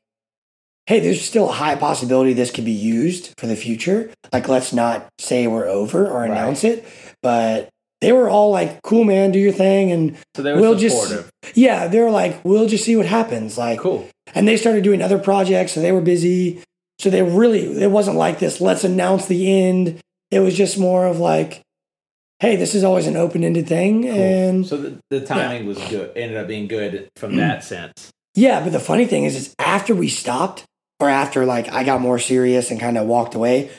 hey, 0.87 1.01
there's 1.01 1.21
still 1.23 1.49
a 1.49 1.53
high 1.53 1.75
possibility 1.77 2.33
this 2.33 2.51
could 2.51 2.65
be 2.65 2.73
used 2.73 3.35
for 3.39 3.47
the 3.47 3.57
future. 3.57 4.11
Like, 4.33 4.49
let's 4.49 4.73
not 4.73 5.09
say 5.19 5.47
we're 5.47 5.67
over 5.67 6.07
or 6.07 6.21
Right. 6.21 6.31
announce 6.31 6.65
it, 6.65 6.87
but. 7.23 7.69
They 8.01 8.13
were 8.13 8.29
all 8.31 8.53
like, 8.53 8.81
"Cool, 8.85 9.03
man, 9.03 9.33
do 9.33 9.41
your 9.41 9.51
thing," 9.51 9.91
and 9.91 10.17
so 10.37 10.43
they 10.45 10.53
were 10.53 10.61
we'll 10.61 10.77
just 10.77 11.25
yeah, 11.57 11.89
they 11.89 11.99
were 11.99 12.13
like, 12.13 12.39
"We'll 12.45 12.69
just 12.69 12.85
see 12.85 12.95
what 12.95 13.07
happens." 13.07 13.59
Like, 13.59 13.81
cool. 13.81 14.07
and 14.37 14.47
they 14.47 14.57
started 14.57 14.85
doing 14.85 15.03
other 15.03 15.19
projects 15.19 15.73
so 15.73 15.81
they 15.81 15.91
were 15.91 16.01
busy 16.01 16.63
so 17.01 17.11
they 17.11 17.25
really 17.25 17.83
it 17.83 17.91
wasn't 17.91 18.17
like 18.17 18.39
this 18.39 18.61
let's 18.61 18.85
announce 18.85 19.27
the 19.27 19.53
end 19.53 19.99
it 20.31 20.39
was 20.39 20.55
just 20.57 20.79
more 20.79 21.07
of 21.09 21.19
like 21.19 21.61
hey 22.41 22.57
this 22.57 22.75
is 22.75 22.85
always 22.85 23.07
an 23.07 23.17
open-ended 23.17 23.67
thing 23.67 24.07
and 24.07 24.67
so 24.67 24.77
the, 24.77 24.99
the 25.11 25.21
timing 25.21 25.67
was 25.67 25.79
good. 25.89 26.17
Ended 26.17 26.37
up 26.37 26.47
being 26.47 26.69
good 26.69 27.09
from 27.17 27.37
that 27.37 27.61
mm. 27.61 27.65
sense. 27.65 28.11
yeah 28.35 28.63
but 28.63 28.73
the 28.73 28.81
funny 28.81 29.07
thing 29.07 29.25
is 29.25 29.35
is 29.35 29.55
after 29.59 29.95
we 29.95 30.09
stopped 30.09 30.65
or 31.01 31.09
after 31.09 31.45
like 31.45 31.69
i 31.73 31.85
got 31.85 32.01
more 32.01 32.19
serious 32.19 32.71
and 32.71 32.81
kind 32.81 32.99
of 32.99 33.07
walked 33.07 33.35
away 33.35 33.71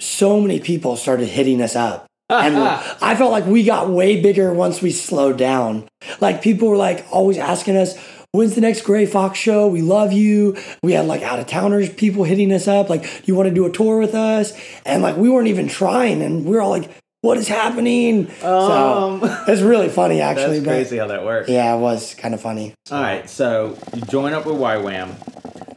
so 0.00 0.40
many 0.40 0.60
people 0.60 0.96
started 0.96 1.26
hitting 1.26 1.60
us 1.60 1.76
up 1.76 2.06
and 2.30 2.56
I 3.02 3.14
felt 3.16 3.32
like 3.32 3.46
we 3.46 3.64
got 3.64 3.90
way 3.90 4.20
bigger 4.20 4.52
once 4.52 4.80
we 4.80 4.90
slowed 4.90 5.36
down. 5.36 5.88
Like 6.20 6.42
people 6.42 6.68
were 6.68 6.76
like 6.76 7.06
always 7.10 7.38
asking 7.38 7.76
us, 7.76 7.96
"When's 8.32 8.54
the 8.54 8.60
next 8.60 8.82
Gray 8.82 9.06
Fox 9.06 9.38
show? 9.38 9.68
We 9.68 9.82
love 9.82 10.12
you." 10.12 10.56
We 10.82 10.92
had 10.92 11.06
like 11.06 11.22
out 11.22 11.38
of 11.38 11.46
towners 11.46 11.92
people 11.92 12.24
hitting 12.24 12.52
us 12.52 12.68
up, 12.68 12.88
like, 12.88 13.02
"Do 13.02 13.22
you 13.24 13.34
want 13.34 13.48
to 13.48 13.54
do 13.54 13.66
a 13.66 13.70
tour 13.70 13.98
with 13.98 14.14
us?" 14.14 14.52
And 14.86 15.02
like 15.02 15.16
we 15.16 15.28
weren't 15.28 15.48
even 15.48 15.68
trying, 15.68 16.22
and 16.22 16.44
we 16.44 16.54
were 16.54 16.60
all 16.60 16.70
like, 16.70 16.90
"What 17.22 17.38
is 17.38 17.48
happening?" 17.48 18.26
Um, 18.42 19.20
so 19.20 19.44
it's 19.48 19.62
really 19.62 19.88
funny, 19.88 20.20
actually. 20.30 20.60
that's 20.60 20.66
crazy 20.66 20.98
how 20.98 21.06
that 21.08 21.24
works. 21.24 21.48
yeah, 21.48 21.74
it 21.74 21.78
was 21.78 22.14
kind 22.14 22.34
of 22.34 22.40
funny. 22.40 22.74
All 22.90 23.00
right, 23.00 23.28
so 23.28 23.76
you 23.94 24.02
join 24.02 24.32
up 24.32 24.46
with 24.46 24.56
YWAM. 24.56 25.14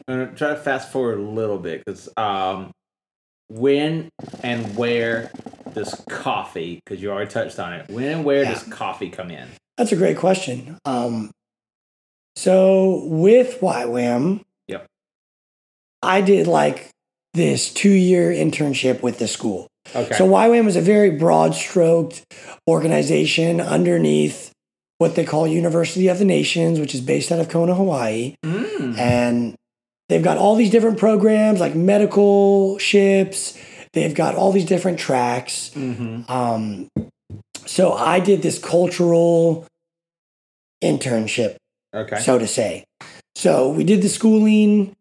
I'm 0.06 0.18
gonna 0.26 0.34
try 0.34 0.50
to 0.50 0.56
fast 0.56 0.92
forward 0.92 1.18
a 1.18 1.22
little 1.22 1.58
bit 1.58 1.82
because 1.84 2.08
um, 2.16 2.70
when 3.48 4.08
and 4.42 4.76
where 4.76 5.30
does 5.72 5.94
coffee? 6.08 6.80
Because 6.84 7.02
you 7.02 7.10
already 7.10 7.30
touched 7.30 7.58
on 7.58 7.72
it. 7.72 7.88
When 7.90 8.04
and 8.04 8.24
where 8.24 8.42
Yeah. 8.42 8.52
does 8.52 8.62
coffee 8.64 9.08
come 9.10 9.30
in? 9.30 9.48
That's 9.78 9.92
a 9.92 9.96
great 9.96 10.16
question. 10.18 10.78
Um, 10.84 11.30
so 12.36 13.04
with 13.06 13.60
YWAM, 13.60 14.42
Yep. 14.68 14.86
I 16.02 16.20
did 16.20 16.46
like 16.46 16.90
this 17.32 17.72
two-year 17.72 18.30
internship 18.30 19.02
with 19.02 19.18
the 19.18 19.26
school. 19.28 19.66
Okay. 19.94 20.14
So 20.14 20.26
YWAM 20.28 20.66
is 20.66 20.76
a 20.76 20.80
very 20.80 21.10
broad-stroked 21.10 22.24
organization 22.68 23.60
underneath 23.60 24.50
what 24.98 25.14
they 25.14 25.24
call 25.24 25.46
University 25.46 26.08
of 26.08 26.18
the 26.18 26.24
Nations, 26.24 26.78
which 26.80 26.94
is 26.94 27.00
based 27.00 27.30
out 27.32 27.40
of 27.40 27.48
Kona, 27.48 27.74
Hawaii, 27.74 28.34
Mm. 28.44 28.96
and 28.98 29.54
they've 30.08 30.22
got 30.22 30.38
all 30.38 30.54
these 30.56 30.70
different 30.70 30.98
programs 30.98 31.60
like 31.60 31.74
medical 31.74 32.78
ships. 32.78 33.58
They've 33.92 34.14
got 34.14 34.34
all 34.34 34.52
these 34.52 34.64
different 34.64 34.98
tracks. 34.98 35.70
Mm-hmm. 35.74 36.30
Um, 36.30 36.88
so 37.66 37.92
I 37.92 38.20
did 38.20 38.42
this 38.42 38.58
cultural 38.58 39.66
internship, 40.82 41.56
Okay. 41.94 42.18
so 42.20 42.38
to 42.38 42.46
say. 42.46 42.84
So 43.36 43.70
we 43.70 43.84
did 43.84 44.02
the 44.02 44.08
schooling, 44.08 44.94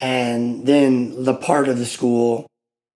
and 0.00 0.66
then 0.66 1.24
the 1.24 1.34
part 1.34 1.68
of 1.68 1.78
the 1.78 1.86
school, 1.86 2.46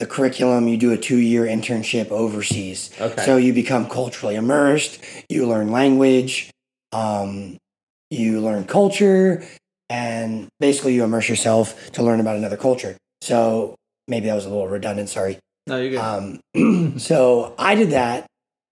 the 0.00 0.06
curriculum, 0.06 0.66
you 0.66 0.78
do 0.78 0.92
a 0.92 0.96
two 0.96 1.18
year 1.18 1.44
internship 1.44 2.10
overseas. 2.10 2.90
okay. 3.00 3.22
So 3.24 3.36
you 3.36 3.52
become 3.52 3.88
culturally 3.88 4.34
immersed, 4.34 4.98
you 5.28 5.46
learn 5.46 5.70
language, 5.70 6.50
um, 6.90 7.58
you 8.10 8.40
learn 8.40 8.64
culture, 8.64 9.46
and 9.90 10.48
basically 10.58 10.94
you 10.94 11.04
immerse 11.04 11.28
yourself 11.28 11.92
to 11.92 12.02
learn 12.02 12.18
about 12.18 12.36
another 12.36 12.56
culture. 12.56 12.96
So 13.20 13.76
maybe 14.08 14.26
that 14.26 14.34
was 14.34 14.46
a 14.46 14.48
little 14.48 14.66
redundant, 14.66 15.10
sorry. 15.10 15.38
no, 15.66 15.76
you're 15.76 15.90
good. 15.90 15.98
Um, 16.56 16.98
so 16.98 17.54
I 17.58 17.74
did 17.74 17.90
that, 17.90 18.26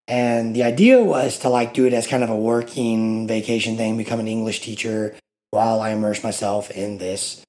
and 0.07 0.55
the 0.55 0.63
idea 0.63 1.03
was 1.03 1.37
to 1.39 1.49
like 1.49 1.75
do 1.75 1.85
it 1.85 1.93
as 1.93 2.07
kind 2.07 2.23
of 2.23 2.31
a 2.31 2.35
working 2.35 3.27
vacation 3.27 3.77
thing, 3.77 3.97
become 3.97 4.19
an 4.19 4.27
English 4.27 4.61
teacher 4.61 5.15
while 5.51 5.79
I 5.79 5.91
immerse 5.91 6.23
myself 6.23 6.71
in 6.71 6.97
this 6.97 7.43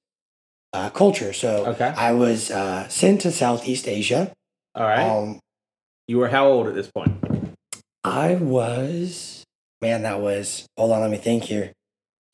uh, 0.73 0.89
culture. 0.89 1.33
So 1.33 1.65
Okay. 1.67 1.93
I 1.95 2.11
was 2.13 2.51
uh, 2.51 2.87
sent 2.87 3.21
to 3.21 3.31
Southeast 3.31 3.87
Asia. 3.87 4.31
All 4.75 4.83
right. 4.83 5.03
Um, 5.07 5.39
you 6.07 6.17
were 6.17 6.29
how 6.29 6.47
old 6.47 6.67
at 6.67 6.75
this 6.75 6.89
point? 6.89 7.17
I 8.03 8.35
was 8.35 9.43
man, 9.81 10.03
that 10.03 10.19
was 10.21 10.65
hold 10.77 10.91
on, 10.91 11.01
let 11.01 11.09
me 11.11 11.17
think 11.17 11.43
here. 11.43 11.71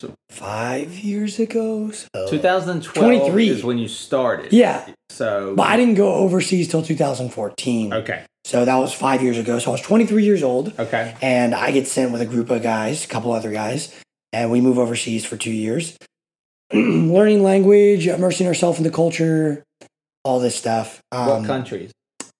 So- 0.00 0.14
Five 0.30 0.98
years 0.98 1.38
ago. 1.40 1.90
So 1.90 2.28
2012 2.28 2.94
23. 2.94 3.48
is 3.48 3.64
when 3.64 3.78
you 3.78 3.88
started. 3.88 4.52
yeah, 4.52 4.86
So. 5.10 5.54
but 5.56 5.66
I 5.66 5.76
didn't 5.76 5.94
go 5.96 6.14
overseas 6.14 6.68
till 6.68 6.82
2014. 6.82 7.92
Okay. 7.92 8.24
So 8.44 8.64
that 8.64 8.76
was 8.76 8.92
five 8.94 9.22
years 9.22 9.36
ago. 9.38 9.58
So 9.58 9.70
I 9.70 9.72
was 9.72 9.80
23 9.82 10.24
years 10.24 10.42
old. 10.44 10.72
Okay. 10.78 11.14
and 11.20 11.54
I 11.54 11.72
get 11.72 11.88
sent 11.88 12.12
with 12.12 12.20
a 12.20 12.26
group 12.26 12.50
of 12.50 12.62
guys, 12.62 13.04
a 13.04 13.08
couple 13.08 13.32
other 13.32 13.50
guys, 13.50 13.92
and 14.32 14.50
we 14.52 14.60
move 14.60 14.78
overseas 14.78 15.24
for 15.24 15.36
two 15.36 15.50
years, 15.50 15.96
learning 16.72 17.42
language, 17.42 18.06
immersing 18.06 18.46
ourselves 18.46 18.78
in 18.78 18.84
the 18.84 18.90
culture, 18.90 19.64
all 20.24 20.40
this 20.40 20.56
stuff. 20.56 21.00
what 21.10 21.20
Um, 21.28 21.44
countries? 21.46 21.92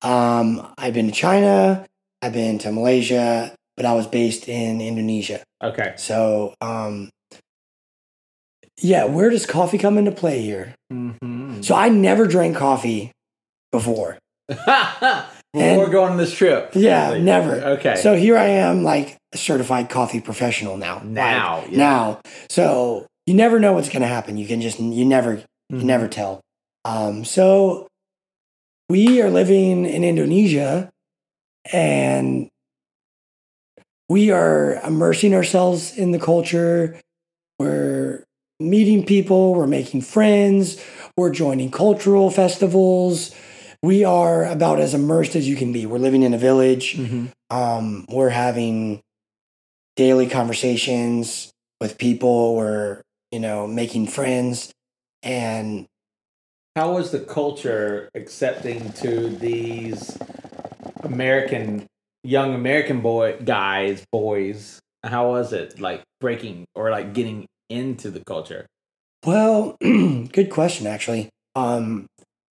um, 0.02 0.66
I've 0.78 0.94
been 0.94 1.06
to 1.06 1.12
China, 1.12 1.86
I've 2.22 2.32
been 2.32 2.58
to 2.58 2.72
Malaysia, 2.72 3.54
but 3.76 3.86
I 3.86 3.94
was 3.94 4.06
based 4.06 4.48
in 4.48 4.80
Indonesia. 4.80 5.42
Okay. 5.62 5.94
So, 5.96 6.54
um, 6.60 7.10
yeah, 8.80 9.04
where 9.04 9.30
does 9.30 9.46
coffee 9.46 9.78
come 9.78 9.98
into 9.98 10.12
play 10.12 10.40
here? 10.42 10.74
Mm-hmm. 10.92 11.62
So 11.62 11.74
I 11.74 11.88
never 11.88 12.26
drank 12.26 12.56
coffee 12.56 13.12
before. 13.72 14.18
Before 15.54 15.84
And- 15.84 15.92
going 15.92 16.10
on 16.12 16.16
this 16.18 16.34
trip. 16.34 16.72
Yeah, 16.74 17.08
Like, 17.10 17.22
never. 17.22 17.54
Okay. 17.78 17.96
So 17.96 18.14
here 18.14 18.36
I 18.36 18.44
am, 18.44 18.82
like 18.84 19.16
a 19.32 19.38
certified 19.38 19.88
coffee 19.88 20.20
professional 20.20 20.76
now. 20.76 21.00
now. 21.02 21.60
Like, 21.62 21.70
yeah. 21.70 21.78
now. 21.78 22.20
So 22.50 23.06
you 23.28 23.34
never 23.34 23.60
know 23.60 23.74
what's 23.74 23.90
going 23.90 24.00
to 24.00 24.08
happen. 24.08 24.38
You 24.38 24.46
can 24.46 24.62
just 24.62 24.80
you 24.80 25.04
never 25.04 25.36
Mhm. 25.70 25.80
you 25.80 25.84
never 25.84 26.08
tell. 26.08 26.40
Um, 26.86 27.24
so 27.26 27.86
we 28.88 29.20
are 29.20 29.30
living 29.30 29.84
in 29.84 30.02
Indonesia, 30.02 30.88
and 31.70 32.48
we 34.08 34.30
are 34.30 34.80
immersing 34.82 35.34
ourselves 35.34 35.96
in 35.96 36.12
the 36.12 36.18
culture. 36.18 36.98
We're 37.58 38.24
meeting 38.58 39.04
people. 39.04 39.54
We're 39.54 39.66
making 39.66 40.00
friends. 40.00 40.78
We're 41.18 41.30
joining 41.30 41.70
cultural 41.70 42.30
festivals. 42.30 43.30
We 43.82 44.04
are 44.04 44.44
about 44.46 44.80
as 44.80 44.94
immersed 44.94 45.36
as 45.36 45.46
you 45.46 45.54
can 45.54 45.70
be. 45.72 45.84
We're 45.84 45.98
living 45.98 46.22
in 46.22 46.32
a 46.32 46.38
village 46.38 46.96
Mhm. 46.96 47.28
um, 47.50 48.06
we're 48.08 48.30
having 48.30 49.00
daily 49.96 50.26
conversations 50.28 51.50
with 51.80 51.98
people 51.98 52.56
we're 52.56 53.02
you 53.32 53.40
know 53.40 53.66
making 53.66 54.06
friends 54.06 54.72
and 55.22 55.86
How 56.76 56.92
was 56.94 57.10
the 57.10 57.20
culture 57.20 58.08
accepting 58.14 58.92
to 58.92 59.28
these 59.28 60.16
American 61.02 61.86
young 62.22 62.54
American 62.54 63.00
boy 63.00 63.38
guys, 63.44 64.04
boys? 64.12 64.80
How 65.04 65.30
was 65.30 65.52
it 65.52 65.80
like 65.80 66.02
breaking 66.20 66.66
or 66.74 66.90
like 66.90 67.14
getting 67.14 67.46
into 67.68 68.10
the 68.10 68.22
culture? 68.24 68.66
well 69.24 69.76
good 69.80 70.50
question 70.50 70.86
actually 70.86 71.28
um, 71.56 72.06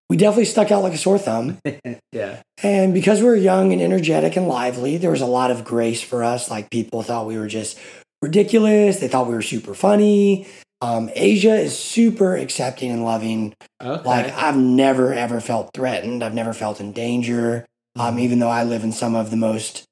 we 0.09 0.17
definitely 0.17 0.45
stuck 0.45 0.71
out 0.71 0.81
like 0.81 0.93
a 0.93 0.97
sore 0.97 1.19
thumb 1.19 1.59
yeah. 2.11 2.41
and 2.63 2.93
because 2.93 3.19
we 3.19 3.27
were 3.27 3.35
young 3.35 3.71
and 3.71 3.81
energetic 3.81 4.35
and 4.35 4.47
lively 4.47 4.97
there 4.97 5.11
was 5.11 5.21
a 5.21 5.27
lot 5.27 5.51
of 5.51 5.63
grace 5.63 6.01
for 6.01 6.23
us 6.23 6.49
like 6.49 6.69
people 6.71 7.03
thought 7.03 7.27
we 7.27 7.37
were 7.37 7.47
just 7.47 7.77
ridiculous 8.21 8.99
they 8.99 9.07
thought 9.07 9.27
we 9.27 9.35
were 9.35 9.41
super 9.41 9.75
funny 9.75 10.47
um, 10.85 11.09
asia 11.15 11.55
is 11.55 11.77
super 11.77 12.35
accepting 12.35 12.91
and 12.91 13.03
loving 13.03 13.53
Okay. 13.81 14.07
Like 14.09 14.27
I've 14.33 14.57
never 14.57 15.13
ever 15.13 15.39
felt 15.41 15.71
threatened. 15.73 16.23
I've 16.23 16.33
never 16.33 16.53
felt 16.53 16.79
in 16.79 16.91
danger. 16.93 17.65
Um, 17.97 18.17
even 18.19 18.39
though 18.39 18.49
I 18.49 18.63
live 18.63 18.83
in 18.83 18.91
some 18.91 19.15
of 19.15 19.29
the 19.31 19.37
most 19.37 19.83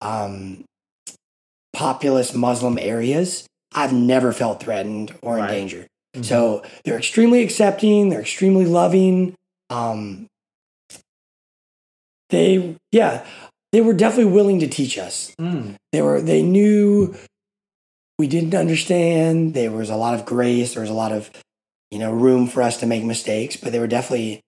um, 0.00 0.64
populous 1.72 2.34
Muslim 2.34 2.78
areas, 2.78 3.46
I've 3.74 3.92
never 3.92 4.32
felt 4.32 4.60
threatened 4.62 5.14
or 5.22 5.36
in 5.38 5.44
Right. 5.44 5.50
danger. 5.50 5.86
Mhm. 6.16 6.24
So 6.24 6.62
they're 6.84 6.98
extremely 6.98 7.42
accepting. 7.42 8.08
They're 8.10 8.20
extremely 8.20 8.66
loving. 8.66 9.34
Um, 9.70 10.26
they, 12.30 12.76
yeah, 12.92 13.24
they 13.72 13.80
were 13.80 13.94
definitely 13.94 14.32
willing 14.32 14.60
to 14.60 14.68
teach 14.68 14.98
us. 14.98 15.34
Mm. 15.40 15.74
They 15.92 16.02
were. 16.02 16.20
They 16.20 16.42
knew 16.42 17.14
we 18.18 18.26
didn't 18.28 18.54
understand. 18.54 19.54
There 19.54 19.70
was 19.70 19.90
a 19.90 19.96
lot 19.96 20.14
of 20.14 20.24
grace. 20.24 20.74
There 20.74 20.80
was 20.82 20.90
a 20.90 20.94
lot 20.94 21.12
of 21.12 21.30
you 21.90 22.00
know, 22.00 22.12
room 22.12 22.48
for 22.48 22.60
us 22.60 22.78
to 22.78 22.86
make 22.86 23.04
mistakes, 23.04 23.56
but 23.56 23.70
they 23.70 23.78
were 23.78 23.86
definitely 23.86 24.40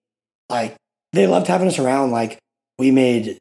like 0.48 0.74
they 1.12 1.28
loved 1.28 1.46
having 1.46 1.68
us 1.68 1.78
around. 1.78 2.10
Like 2.10 2.38
we 2.78 2.90
made 2.90 3.38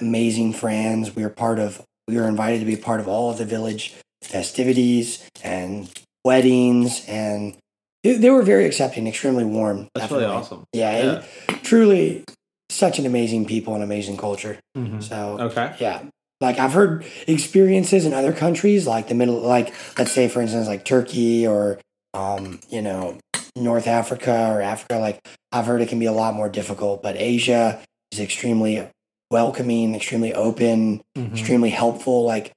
amazing 0.00 0.52
friends. 0.54 1.14
We 1.14 1.22
were 1.22 1.30
part 1.30 1.60
of 1.60 1.80
we 2.08 2.16
were 2.16 2.26
invited 2.28 2.58
to 2.60 2.66
be 2.66 2.76
part 2.76 2.98
of 3.00 3.06
all 3.06 3.30
of 3.30 3.38
the 3.38 3.44
village 3.44 3.94
festivities 4.22 5.22
and 5.44 5.88
weddings 6.24 7.04
and 7.06 7.56
they 8.02 8.16
they 8.16 8.30
were 8.30 8.42
very 8.42 8.64
accepting, 8.66 9.06
extremely 9.06 9.44
warm. 9.44 9.88
That's 9.94 10.10
really 10.10 10.24
awesome. 10.24 10.64
Yeah, 10.72 11.22
Yeah. 11.48 11.56
truly 11.62 12.24
such 12.70 12.98
an 12.98 13.06
amazing 13.06 13.46
people 13.46 13.74
and 13.74 13.84
amazing 13.84 14.16
culture. 14.16 14.58
Mhm. 14.76 15.00
So 15.02 15.38
Okay. 15.38 15.74
yeah. 15.78 16.02
Like 16.44 16.58
I've 16.58 16.72
heard 16.72 17.04
experiences 17.26 18.04
in 18.04 18.12
other 18.14 18.32
countries, 18.32 18.86
like 18.86 19.08
the 19.08 19.14
middle, 19.14 19.40
like 19.40 19.72
let's 19.98 20.12
say 20.12 20.28
for 20.28 20.40
instance, 20.40 20.68
like 20.68 20.84
Turkey 20.84 21.46
or 21.46 21.78
um, 22.12 22.60
you 22.70 22.82
know 22.82 23.18
North 23.56 23.86
Africa 23.86 24.50
or 24.52 24.60
Africa. 24.60 24.96
Like 24.98 25.26
I've 25.52 25.66
heard 25.66 25.80
it 25.80 25.88
can 25.88 25.98
be 25.98 26.06
a 26.06 26.12
lot 26.12 26.34
more 26.34 26.48
difficult, 26.48 27.02
but 27.02 27.16
Asia 27.16 27.80
is 28.12 28.20
extremely 28.20 28.86
welcoming, 29.30 29.94
extremely 29.94 30.32
open, 30.34 31.00
Mhm. 31.16 31.32
extremely 31.32 31.70
helpful. 31.70 32.24
Like 32.24 32.52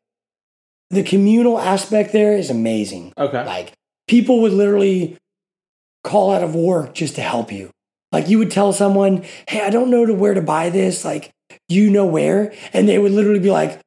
the 0.89 1.03
communal 1.03 1.59
aspect 1.59 2.11
there 2.13 2.33
is 2.37 2.49
amazing. 2.49 3.13
Okay. 3.17 3.43
Like 3.45 3.73
people 4.07 4.41
would 4.41 4.53
literally 4.53 5.17
call 6.03 6.31
out 6.31 6.43
of 6.43 6.55
work 6.55 6.93
just 6.93 7.15
to 7.15 7.21
help 7.21 7.51
you. 7.51 7.71
Like 8.11 8.29
you 8.29 8.37
would 8.39 8.51
tell 8.51 8.71
someone, 8.73 9.23
"Hey, 9.49 9.61
I 9.61 9.69
don't 9.69 9.89
know 9.89 10.05
to 10.05 10.13
where 10.13 10.33
to 10.33 10.41
buy 10.41 10.69
this. 10.69 11.03
Like, 11.03 11.31
you 11.69 11.89
know 11.89 12.05
where?" 12.05 12.53
And 12.73 12.87
they 12.87 12.97
would 12.99 13.11
literally 13.11 13.39
be 13.39 13.51
like, 13.51 13.79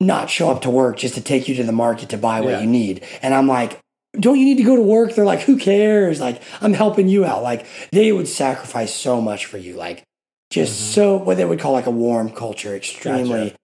not 0.00 0.28
show 0.30 0.50
up 0.50 0.62
to 0.62 0.70
work 0.70 0.96
just 0.96 1.14
to 1.14 1.20
take 1.20 1.48
you 1.48 1.54
to 1.54 1.62
the 1.62 1.72
market 1.72 2.08
to 2.08 2.18
buy 2.18 2.40
what 2.40 2.50
Yeah. 2.54 2.60
you 2.60 2.66
need. 2.66 3.02
And 3.22 3.32
I'm 3.34 3.46
like, 3.46 3.78
"Don't 4.18 4.38
you 4.38 4.44
need 4.44 4.56
to 4.58 4.64
go 4.64 4.74
to 4.76 4.82
work?" 4.82 5.14
They're 5.14 5.24
like, 5.24 5.42
"Who 5.42 5.56
cares? 5.56 6.20
Like, 6.20 6.40
I'm 6.60 6.72
helping 6.74 7.08
you 7.08 7.24
out." 7.24 7.42
Like 7.42 7.66
they 7.92 8.10
would 8.10 8.26
sacrifice 8.28 8.92
so 8.92 9.20
much 9.20 9.46
for 9.46 9.58
you. 9.58 9.74
Like 9.76 10.02
just 10.50 10.72
Mhm. 10.90 10.94
so 10.94 11.16
what 11.16 11.36
they 11.36 11.44
would 11.44 11.60
call 11.60 11.72
like 11.72 11.86
a 11.86 11.90
warm 11.92 12.30
culture, 12.30 12.74
extremely. 12.74 13.54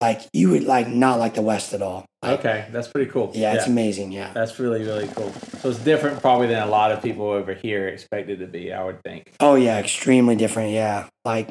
Like 0.00 0.20
you 0.32 0.50
would 0.50 0.62
like 0.64 0.86
not 0.86 1.18
like 1.18 1.34
the 1.34 1.42
West 1.42 1.74
at 1.74 1.82
all. 1.82 2.04
Like, 2.22 2.38
Okay. 2.38 2.64
That's 2.72 2.86
pretty 2.86 3.10
cool. 3.10 3.32
Yeah, 3.34 3.54
it's 3.54 3.66
amazing. 3.66 4.12
Yeah. 4.12 4.30
That's 4.32 4.58
really, 4.60 4.82
really 4.84 5.08
cool. 5.08 5.32
So 5.60 5.70
it's 5.70 5.80
different 5.80 6.20
probably 6.20 6.46
than 6.46 6.62
a 6.62 6.66
lot 6.70 6.92
of 6.92 7.02
people 7.02 7.26
over 7.28 7.52
here 7.54 7.88
expected 7.88 8.38
to 8.38 8.46
be, 8.46 8.72
I 8.72 8.84
would 8.84 9.02
think. 9.02 9.24
Oh 9.40 9.56
yeah, 9.56 9.78
extremely 9.80 10.36
different. 10.36 10.70
Yeah, 10.70 11.06
like, 11.24 11.48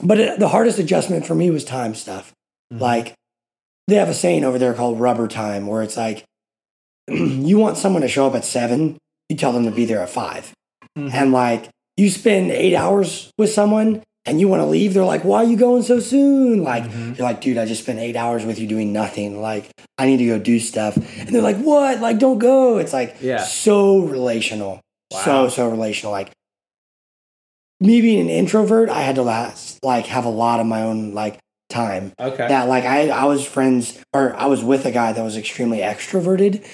but 0.00 0.18
it, 0.20 0.38
the 0.38 0.48
hardest 0.48 0.78
adjustment 0.78 1.26
for 1.26 1.34
me 1.34 1.50
was 1.50 1.64
time 1.64 1.94
stuff. 1.94 2.32
Mhm. 2.72 2.80
Like, 2.80 3.14
they 3.88 3.96
have 3.96 4.08
a 4.08 4.14
saying 4.14 4.44
over 4.44 4.58
there 4.58 4.74
called 4.74 5.00
rubber 5.00 5.26
time, 5.28 5.66
where 5.66 5.82
it's 5.82 5.96
like, 5.96 6.24
you 7.08 7.58
want 7.58 7.76
someone 7.76 8.02
to 8.02 8.08
show 8.08 8.26
up 8.26 8.34
at 8.34 8.44
seven, 8.44 8.96
you 9.28 9.36
tell 9.36 9.52
them 9.52 9.64
to 9.64 9.70
be 9.70 9.84
there 9.84 10.00
at 10.00 10.10
5 10.10 10.52
Mhm. 10.98 11.12
and 11.12 11.32
like 11.32 11.68
you 11.96 12.10
spend 12.10 12.50
eight 12.50 12.74
hours 12.74 13.30
with 13.38 13.50
someone 13.50 14.02
and 14.24 14.40
you 14.40 14.46
want 14.48 14.60
to 14.60 14.66
leave, 14.66 14.94
they're 14.94 15.04
like, 15.04 15.24
"Why 15.24 15.38
are 15.38 15.44
you 15.44 15.56
going 15.56 15.82
so 15.82 15.98
soon?" 16.00 16.62
Like, 16.62 16.84
Mhm. 16.84 17.18
you're 17.18 17.26
like, 17.26 17.40
"Dude, 17.40 17.58
I 17.58 17.64
just 17.66 17.82
spent 17.82 17.98
eight 17.98 18.14
hours 18.14 18.44
with 18.44 18.58
you 18.58 18.66
doing 18.68 18.92
nothing. 18.92 19.40
Like, 19.42 19.68
I 19.98 20.06
need 20.06 20.18
to 20.18 20.26
go 20.26 20.38
do 20.38 20.60
stuff." 20.60 20.96
And 20.96 21.28
they're 21.30 21.42
like, 21.42 21.56
"What? 21.58 22.00
Like, 22.00 22.18
don't 22.18 22.38
go." 22.38 22.78
It's 22.78 22.92
like 22.92 23.16
Yeah. 23.20 23.42
so 23.42 23.98
relational, 23.98 24.80
Wow. 25.12 25.24
so 25.24 25.48
so 25.48 25.68
relational. 25.68 26.12
Like 26.12 26.30
me 27.80 28.00
being 28.00 28.20
an 28.20 28.28
introvert, 28.30 28.88
I 28.88 29.02
had 29.02 29.16
to 29.16 29.22
last 29.22 29.71
like 29.82 30.06
have 30.06 30.24
a 30.24 30.30
lot 30.30 30.60
of 30.60 30.66
my 30.66 30.82
own 30.82 31.14
like 31.14 31.38
time. 31.72 32.12
Okay. 32.18 32.48
That 32.48 32.68
like 32.68 32.84
I 32.84 33.08
I 33.08 33.24
was 33.24 33.44
friends 33.44 34.00
or 34.12 34.34
I 34.36 34.46
was 34.46 34.62
with 34.62 34.86
a 34.86 34.92
guy 34.92 35.12
that 35.12 35.22
was 35.22 35.36
extremely 35.36 35.78
extroverted, 35.78 36.64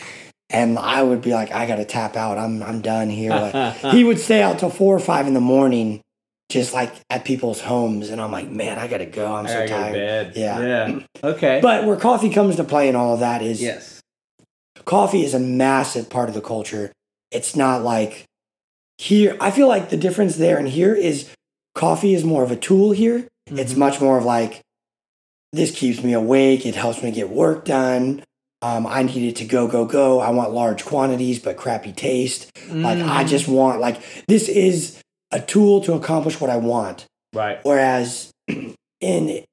and 0.51 0.79
I 0.79 1.03
would 1.03 1.23
be 1.23 1.33
like, 1.33 1.53
I 1.53 1.67
gotta 1.67 1.85
tap 1.85 2.17
out. 2.17 2.37
I'm 2.37 2.63
I'm 2.63 2.83
done 2.83 3.09
here. 3.09 3.31
Like, 3.31 3.77
he 3.95 4.05
would 4.05 4.19
stay 4.19 4.43
out 4.43 4.59
till 4.59 4.71
four 4.71 4.95
or 4.95 5.01
five 5.01 5.27
in 5.27 5.35
the 5.35 5.41
morning, 5.41 6.03
just 6.51 6.75
like 6.75 6.93
at 7.09 7.25
people's 7.25 7.61
homes, 7.61 8.11
and 8.11 8.21
I'm 8.21 8.33
like, 8.33 8.49
man, 8.51 8.79
I 8.79 8.89
gotta 8.89 9.07
go. 9.07 9.35
I'm 9.35 9.47
I 9.47 9.49
so 9.49 9.55
gotta 9.55 9.69
go 9.69 9.93
to 9.93 10.25
tired. 10.25 10.37
Yeah. 10.37 10.61
Yeah. 10.61 11.01
Okay. 11.23 11.61
But 11.63 11.85
where 11.85 11.97
coffee 11.97 12.31
comes 12.31 12.57
to 12.57 12.65
play 12.65 12.89
and 12.89 12.97
all 12.97 13.15
of 13.15 13.21
that 13.21 13.41
is 13.41 13.63
yes. 13.63 14.01
coffee 14.85 15.25
is 15.25 15.35
a 15.35 15.41
massive 15.41 16.11
part 16.11 16.29
of 16.29 16.35
the 16.35 16.43
culture. 16.43 16.93
It's 17.31 17.55
not 17.55 17.83
like 17.83 18.25
here. 18.97 19.37
I 19.41 19.51
feel 19.51 19.69
like 19.69 19.91
the 19.91 19.97
difference 19.97 20.37
there 20.37 20.59
and 20.59 20.69
here 20.69 20.95
is 20.95 21.29
coffee 21.79 22.13
is 22.15 22.25
more 22.25 22.43
of 22.43 22.51
a 22.51 22.57
tool 22.57 22.91
here. 22.93 23.27
It's 23.47 23.75
Mhm. 23.75 23.77
much 23.85 24.01
more 24.01 24.19
of 24.19 24.25
like 24.25 24.61
this 25.53 25.71
keeps 25.71 26.03
me 26.03 26.13
awake. 26.13 26.67
It 26.67 26.75
helps 26.75 27.03
me 27.03 27.11
get 27.11 27.31
work 27.31 27.65
done. 27.65 28.23
Um, 28.61 28.87
I 28.87 29.03
need 29.05 29.29
it 29.31 29.37
to 29.37 29.45
go, 29.45 29.67
go, 29.69 29.85
go. 29.87 30.21
I 30.21 30.31
want 30.31 30.53
large 30.53 30.85
quantities, 30.85 31.39
but 31.39 31.57
crappy 31.57 31.93
taste. 31.93 32.51
Like 32.71 32.99
I 32.99 33.23
Mhm. 33.25 33.29
just 33.29 33.47
want 33.49 33.81
like 33.81 33.97
this 34.27 34.49
is 34.49 34.97
a 35.31 35.41
tool 35.41 35.81
to 35.83 35.95
accomplish 35.95 36.41
what 36.41 36.51
I 36.51 36.57
want. 36.57 37.07
Right. 37.33 37.59
Whereas 37.63 38.31
in 39.01 39.45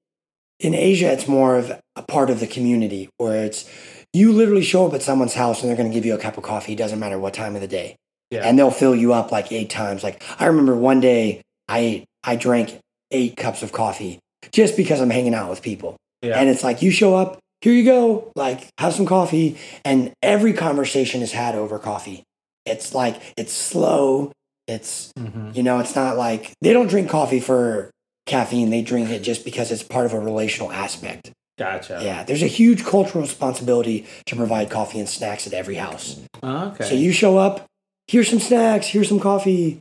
in 0.59 0.73
Asia, 0.73 1.11
it's 1.11 1.28
more 1.28 1.57
of 1.57 1.71
a 1.95 2.01
part 2.01 2.30
of 2.30 2.39
the 2.39 2.47
community 2.47 3.09
where 3.17 3.45
it's 3.45 3.65
you 4.13 4.32
literally 4.32 4.63
show 4.63 4.88
up 4.88 4.93
at 4.93 5.01
someone's 5.03 5.34
house 5.36 5.61
and 5.61 5.69
they're 5.69 5.76
going 5.78 5.89
to 5.91 5.93
give 5.93 6.05
you 6.05 6.15
a 6.15 6.17
cup 6.17 6.38
of 6.38 6.43
coffee. 6.43 6.71
It 6.73 6.78
doesn't 6.78 6.99
matter 6.99 7.19
what 7.19 7.34
time 7.34 7.55
of 7.55 7.61
the 7.61 7.67
day, 7.67 7.97
Yeah. 8.32 8.41
and 8.47 8.57
they'll 8.57 8.71
fill 8.71 8.95
you 8.95 9.11
up 9.13 9.32
like 9.32 9.51
eight 9.51 9.69
times. 9.69 10.01
Like 10.03 10.23
I 10.39 10.45
remember 10.45 10.76
one 10.76 11.01
day 11.01 11.41
I 11.67 11.80
ate, 11.80 12.05
I 12.26 12.36
drank 12.36 12.80
eight 13.11 13.38
cups 13.38 13.61
of 13.63 13.71
coffee 13.71 14.19
just 14.51 14.76
because 14.78 14.99
I'm 15.01 15.09
hanging 15.09 15.34
out 15.34 15.49
with 15.49 15.61
people, 15.61 15.95
yeah. 16.21 16.39
and 16.39 16.49
it's 16.49 16.63
like 16.63 16.82
you 16.82 16.91
show 16.91 17.15
up. 17.15 17.39
Here 17.61 17.73
you 17.73 17.84
go, 17.86 18.32
like 18.36 18.67
have 18.80 18.93
some 18.93 19.05
coffee, 19.05 19.57
and 19.84 20.11
every 20.21 20.53
conversation 20.53 21.21
is 21.21 21.32
had 21.32 21.55
over 21.55 21.80
coffee. 21.80 22.23
It's 22.65 22.93
like 22.93 23.19
it's 23.38 23.53
slow. 23.53 24.32
It's 24.67 25.11
Mhm. 25.17 25.55
you 25.55 25.63
know, 25.63 25.80
it's 25.80 25.95
not 25.95 26.17
like 26.17 26.51
they 26.61 26.73
don't 26.73 26.88
drink 26.88 27.09
coffee 27.09 27.39
for 27.39 27.89
caffeine. 28.26 28.69
They 28.71 28.82
drink 28.82 29.09
it 29.09 29.19
just 29.21 29.45
because 29.45 29.71
it's 29.71 29.84
part 29.84 30.05
of 30.05 30.13
a 30.13 30.19
relational 30.19 30.71
aspect. 30.71 31.32
Gotcha. 31.57 32.01
Yeah, 32.03 32.23
there's 32.23 32.43
a 32.43 32.47
huge 32.47 32.84
cultural 32.84 33.21
responsibility 33.23 34.05
to 34.26 34.36
provide 34.36 34.69
coffee 34.69 34.99
and 34.99 35.07
snacks 35.07 35.47
at 35.47 35.53
every 35.53 35.76
house. 35.76 36.19
Okay. 36.43 36.84
So 36.84 36.95
you 36.95 37.11
show 37.13 37.38
up, 37.38 37.65
here's 38.07 38.30
some 38.30 38.39
snacks, 38.41 38.88
here's 38.88 39.07
some 39.07 39.19
coffee. 39.21 39.80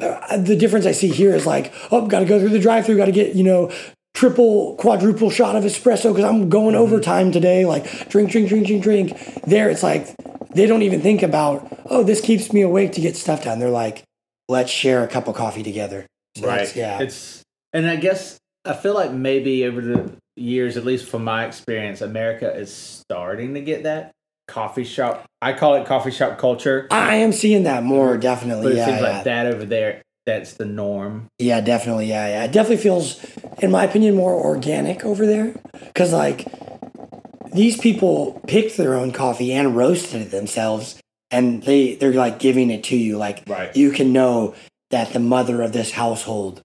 Uh, 0.00 0.36
the 0.38 0.56
difference 0.56 0.86
I 0.86 0.92
see 0.92 1.08
here 1.08 1.34
is 1.34 1.46
like, 1.46 1.72
oh, 1.90 2.06
got 2.06 2.20
to 2.20 2.24
go 2.24 2.38
through 2.38 2.50
the 2.50 2.58
drive-through, 2.58 2.96
got 2.96 3.06
to 3.06 3.12
get 3.12 3.34
you 3.34 3.44
know 3.44 3.70
triple, 4.14 4.76
quadruple 4.76 5.30
shot 5.30 5.56
of 5.56 5.64
espresso 5.64 6.14
because 6.14 6.24
I'm 6.24 6.48
going 6.48 6.74
overtime 6.74 7.32
today. 7.32 7.64
Like 7.64 8.08
drink, 8.08 8.30
drink, 8.30 8.48
drink, 8.48 8.66
drink, 8.66 8.82
drink. 8.82 9.42
There, 9.44 9.70
it's 9.70 9.82
like 9.82 10.14
they 10.54 10.66
don't 10.66 10.82
even 10.82 11.00
think 11.00 11.22
about, 11.22 11.80
oh, 11.86 12.02
this 12.02 12.20
keeps 12.20 12.52
me 12.52 12.62
awake 12.62 12.92
to 12.92 13.00
get 13.00 13.16
stuff 13.16 13.44
done. 13.44 13.58
They're 13.58 13.70
like, 13.70 14.04
let's 14.48 14.70
share 14.70 15.04
a 15.04 15.08
cup 15.08 15.28
of 15.28 15.36
coffee 15.36 15.62
together. 15.62 16.06
So 16.36 16.46
right. 16.46 16.74
Yeah. 16.74 17.00
It's 17.00 17.42
and 17.72 17.86
I 17.86 17.96
guess 17.96 18.38
I 18.64 18.74
feel 18.74 18.94
like 18.94 19.12
maybe 19.12 19.64
over 19.64 19.80
the 19.80 20.12
years, 20.36 20.76
at 20.76 20.84
least 20.84 21.08
from 21.08 21.24
my 21.24 21.46
experience, 21.46 22.00
America 22.00 22.52
is 22.54 22.72
starting 22.72 23.54
to 23.54 23.60
get 23.60 23.84
that 23.84 24.12
coffee 24.50 24.84
shop. 24.84 25.24
I 25.40 25.52
call 25.54 25.74
it 25.76 25.86
coffee 25.86 26.10
shop 26.10 26.36
culture, 26.38 26.86
I 26.90 27.16
am 27.16 27.32
seeing 27.32 27.62
that 27.62 27.82
more, 27.82 28.12
but 28.14 28.20
definitely. 28.20 28.72
it 28.72 28.76
Yeah, 28.76 28.86
seems 28.86 29.00
yeah. 29.00 29.08
like 29.08 29.24
that 29.24 29.46
over 29.46 29.64
there. 29.64 30.02
That's 30.26 30.52
the 30.54 30.66
norm. 30.66 31.28
yeah, 31.38 31.60
definitely. 31.62 32.06
Yeah, 32.06 32.28
yeah. 32.28 32.44
It 32.44 32.52
definitely 32.52 32.82
feels, 32.82 33.24
in 33.60 33.70
my 33.70 33.84
opinion, 33.84 34.14
more 34.14 34.34
organic 34.34 35.02
over 35.04 35.26
there. 35.26 35.54
Because, 35.86 36.12
like, 36.12 36.46
these 37.52 37.76
people 37.78 38.40
picked 38.46 38.76
their 38.76 38.94
own 38.94 39.12
coffee 39.12 39.52
and 39.52 39.74
roasted 39.74 40.22
it 40.22 40.30
themselves, 40.30 41.00
and 41.30 41.62
they, 41.62 41.94
they're 41.94 42.12
like 42.12 42.38
giving 42.38 42.70
it 42.70 42.84
to 42.84 42.96
you. 42.96 43.16
Like, 43.16 43.42
Right. 43.48 43.74
you 43.74 43.90
can 43.92 44.12
know 44.12 44.54
that 44.90 45.12
the 45.12 45.20
mother 45.20 45.62
of 45.62 45.72
this 45.72 45.92
household 45.92 46.60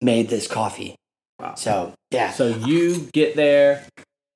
made 0.00 0.28
this 0.28 0.46
coffee. 0.46 0.94
Wow. 1.40 1.54
So, 1.56 1.92
yeah. 2.10 2.30
So 2.30 2.46
you 2.48 3.08
get 3.12 3.34
there, 3.36 3.84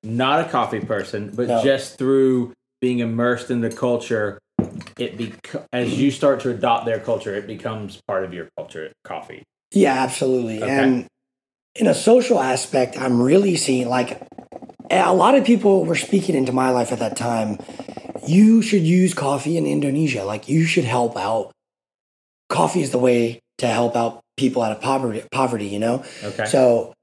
not 0.03 0.41
a 0.45 0.49
coffee 0.49 0.79
person, 0.81 1.31
but 1.33 1.47
No. 1.47 1.63
just 1.63 1.97
through 1.97 2.51
being 2.85 2.99
immersed 2.99 3.49
in 3.49 3.61
the 3.61 3.71
culture, 3.71 4.37
it 4.99 5.17
bec- 5.17 5.65
as 5.73 5.99
you 5.99 6.11
start 6.11 6.39
to 6.39 6.51
adopt 6.51 6.85
their 6.85 6.99
culture, 6.99 7.33
it 7.33 7.47
becomes 7.47 7.99
part 8.07 8.23
of 8.23 8.31
your 8.31 8.47
culture. 8.55 8.93
Coffee. 9.03 9.41
Yeah, 9.71 9.93
absolutely. 9.93 10.61
Okay. 10.61 10.69
And 10.69 11.07
in 11.73 11.87
a 11.87 11.95
social 11.95 12.39
aspect, 12.39 12.95
I'm 12.95 13.19
really 13.19 13.55
seeing 13.55 13.89
like 13.89 14.21
a 14.91 15.15
lot 15.15 15.33
of 15.33 15.43
people 15.43 15.83
were 15.83 15.95
speaking 15.95 16.35
into 16.35 16.51
my 16.51 16.69
life 16.69 16.91
at 16.91 16.99
that 16.99 17.17
time. 17.17 17.57
You 18.27 18.61
should 18.61 18.83
use 18.83 19.15
coffee 19.15 19.57
in 19.57 19.65
Indonesia. 19.65 20.23
Like 20.23 20.47
you 20.47 20.65
should 20.65 20.85
help 20.85 21.17
out. 21.17 21.51
Coffee 22.49 22.83
is 22.83 22.91
the 22.91 22.99
way 22.99 23.39
to 23.57 23.65
help 23.65 23.95
out 23.95 24.21
people 24.37 24.61
out 24.61 24.71
of 24.71 24.79
poverty. 24.79 25.23
Poverty, 25.31 25.65
you 25.65 25.79
know. 25.79 26.03
Okay. 26.23 26.45
So 26.45 26.93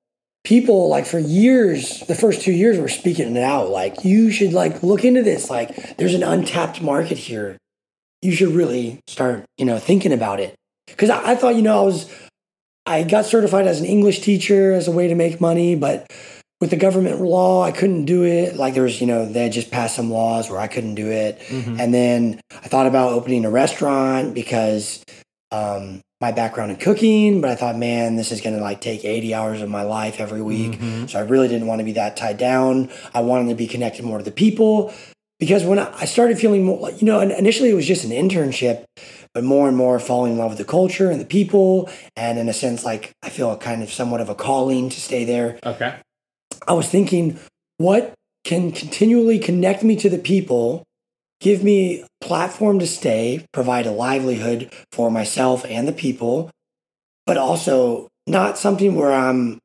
people 0.44 0.88
like 0.88 1.06
for 1.06 1.18
years, 1.18 2.00
the 2.08 2.14
first 2.14 2.42
two 2.42 2.52
years 2.52 2.78
were 2.78 2.88
speaking 2.88 3.36
it 3.36 3.42
out. 3.42 3.70
Like 3.70 4.04
you 4.04 4.30
should 4.30 4.52
like 4.52 4.82
look 4.82 5.04
into 5.04 5.22
this. 5.22 5.50
Like 5.50 5.96
there's 5.96 6.14
an 6.14 6.22
untapped 6.22 6.82
market 6.82 7.18
here. 7.18 7.56
You 8.22 8.32
should 8.32 8.50
really 8.50 9.00
start, 9.06 9.44
you 9.58 9.64
know, 9.64 9.78
thinking 9.78 10.12
about 10.12 10.40
it. 10.40 10.54
Because 10.86 11.10
I, 11.10 11.32
I 11.32 11.34
thought, 11.34 11.56
you 11.56 11.62
know, 11.62 11.80
I 11.80 11.84
was, 11.84 12.12
I 12.86 13.02
got 13.04 13.26
certified 13.26 13.66
as 13.66 13.80
an 13.80 13.86
English 13.86 14.20
teacher 14.20 14.72
as 14.72 14.88
a 14.88 14.92
way 14.92 15.08
to 15.08 15.14
make 15.14 15.40
money, 15.40 15.74
but 15.76 16.06
with 16.60 16.70
the 16.70 16.76
government 16.76 17.20
law, 17.20 17.62
I 17.62 17.72
couldn't 17.72 18.04
do 18.04 18.24
it. 18.24 18.56
Like 18.56 18.74
there 18.74 18.84
was, 18.84 19.00
you 19.00 19.06
know, 19.06 19.26
they 19.26 19.48
just 19.48 19.70
passed 19.70 19.96
some 19.96 20.10
laws 20.10 20.48
where 20.48 20.60
I 20.60 20.68
couldn't 20.68 20.94
do 20.94 21.10
it. 21.10 21.40
Mhm. 21.48 21.80
And 21.80 21.92
then 21.92 22.40
I 22.52 22.68
thought 22.68 22.86
about 22.86 23.12
opening 23.12 23.44
a 23.44 23.50
restaurant 23.50 24.34
because 24.34 25.02
um, 25.50 26.00
my 26.22 26.30
background 26.32 26.70
in 26.70 26.76
cooking, 26.78 27.40
but 27.40 27.50
I 27.50 27.56
thought, 27.56 27.76
man, 27.76 28.14
this 28.14 28.30
is 28.30 28.40
going 28.40 28.56
to 28.56 28.62
like 28.62 28.80
take 28.80 29.04
80 29.04 29.34
hours 29.34 29.60
of 29.60 29.68
my 29.68 29.82
life 29.82 30.20
every 30.20 30.40
week. 30.40 30.78
Mhm. 30.80 31.10
So 31.10 31.18
I 31.18 31.22
really 31.22 31.48
didn't 31.48 31.66
want 31.66 31.80
to 31.80 31.84
be 31.84 31.92
that 31.92 32.16
tied 32.16 32.38
down. 32.38 32.90
I 33.12 33.20
wanted 33.20 33.48
to 33.48 33.56
be 33.56 33.66
connected 33.66 34.04
more 34.04 34.18
to 34.18 34.24
the 34.24 34.30
people 34.30 34.94
because 35.40 35.64
when 35.64 35.80
I 35.80 36.04
started 36.04 36.38
feeling 36.38 36.62
more, 36.64 36.78
like, 36.78 37.02
you 37.02 37.06
know, 37.06 37.20
initially 37.20 37.70
it 37.70 37.74
was 37.74 37.86
just 37.86 38.04
an 38.04 38.12
internship, 38.12 38.84
but 39.34 39.42
more 39.42 39.66
and 39.66 39.76
more 39.76 39.98
falling 39.98 40.32
in 40.32 40.38
love 40.38 40.50
with 40.50 40.58
the 40.58 40.64
culture 40.64 41.10
and 41.10 41.20
the 41.20 41.26
people. 41.26 41.90
And 42.14 42.38
in 42.38 42.48
a 42.48 42.52
sense, 42.54 42.84
like 42.84 43.10
I 43.24 43.28
feel 43.28 43.50
a 43.50 43.56
kind 43.56 43.82
of 43.82 43.92
somewhat 43.92 44.20
of 44.20 44.28
a 44.28 44.36
calling 44.36 44.88
to 44.90 45.00
stay 45.00 45.24
there. 45.24 45.58
Okay. 45.66 45.96
I 46.68 46.72
was 46.74 46.88
thinking, 46.88 47.40
what 47.78 48.14
can 48.44 48.70
continually 48.70 49.40
connect 49.40 49.82
me 49.82 49.96
to 49.96 50.08
the 50.08 50.18
people, 50.18 50.84
give 51.42 51.64
me 51.64 52.02
a 52.02 52.06
platform 52.24 52.78
to 52.78 52.86
stay, 52.86 53.44
provide 53.52 53.84
a 53.84 53.90
livelihood 53.90 54.72
for 54.92 55.10
myself 55.10 55.64
and 55.68 55.88
the 55.88 55.92
people, 55.92 56.50
but 57.26 57.36
also 57.36 58.08
not 58.28 58.56
something 58.56 58.94
where 58.94 59.12
I'm 59.12 59.58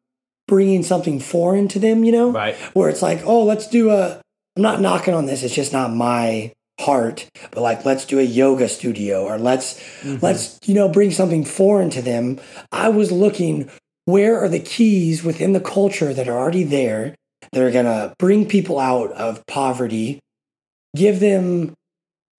bringing 0.47 0.81
something 0.81 1.19
foreign 1.19 1.67
to 1.69 1.79
them, 1.79 2.03
you 2.03 2.11
know? 2.11 2.31
Right. 2.31 2.55
Where 2.73 2.89
it's 2.89 3.03
like, 3.03 3.21
oh, 3.25 3.43
let's 3.43 3.67
do 3.67 3.91
a, 3.91 4.19
I'm 4.55 4.63
not 4.63 4.81
knocking 4.81 5.13
on 5.13 5.27
this, 5.27 5.43
it's 5.43 5.53
just 5.53 5.71
not 5.71 5.93
my 5.93 6.51
heart, 6.79 7.27
but 7.51 7.61
like, 7.61 7.85
let's 7.85 8.05
do 8.05 8.17
a 8.19 8.23
yoga 8.23 8.67
studio 8.67 9.23
or 9.25 9.37
let's, 9.37 9.79
Mhm. 10.01 10.21
let's, 10.21 10.59
you 10.65 10.73
know, 10.73 10.89
bring 10.89 11.11
something 11.11 11.43
foreign 11.45 11.91
to 11.91 12.01
them. 12.01 12.39
I 12.71 12.89
was 12.89 13.11
looking 13.11 13.69
where 14.05 14.39
are 14.43 14.49
the 14.49 14.59
keys 14.59 15.23
within 15.23 15.53
the 15.53 15.59
culture 15.59 16.13
that 16.13 16.27
are 16.27 16.37
already 16.37 16.63
there 16.63 17.13
that 17.51 17.61
are 17.61 17.71
going 17.71 17.85
to 17.85 18.13
bring 18.17 18.47
people 18.47 18.79
out 18.79 19.11
of 19.11 19.45
poverty, 19.47 20.19
give 20.97 21.19
them 21.19 21.73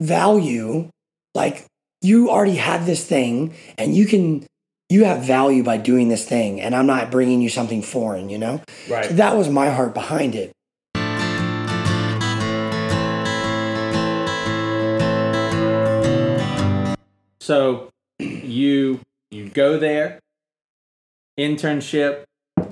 value. 0.01 0.89
Like 1.33 1.65
you 2.01 2.29
already 2.29 2.55
have 2.55 2.85
this 2.85 3.05
thing 3.05 3.55
and 3.77 3.95
you 3.95 4.05
can, 4.05 4.45
you 4.89 5.05
have 5.05 5.23
value 5.23 5.63
by 5.63 5.77
doing 5.77 6.09
this 6.09 6.27
thing. 6.27 6.59
And 6.59 6.75
I'm 6.75 6.87
not 6.87 7.11
bringing 7.11 7.41
you 7.41 7.49
something 7.49 7.81
foreign, 7.81 8.29
you 8.29 8.37
know? 8.37 8.61
So 8.87 8.93
Right. 8.93 9.09
that 9.15 9.37
was 9.37 9.49
my 9.49 9.69
heart 9.69 9.93
behind 9.93 10.35
it. 10.35 10.51
So 17.41 17.89
you 18.19 18.99
you 19.31 19.49
go 19.49 19.77
there, 19.79 20.19
internship, 21.39 22.23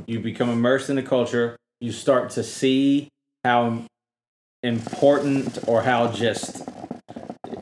you 0.05 0.19
become 0.19 0.49
immersed 0.49 0.89
in 0.89 0.95
the 0.95 1.03
culture, 1.03 1.57
you 1.79 1.91
start 1.91 2.29
to 2.31 2.43
see 2.43 3.09
how 3.43 3.85
important 4.67 5.57
or 5.67 5.81
how 5.81 6.11
just 6.11 6.61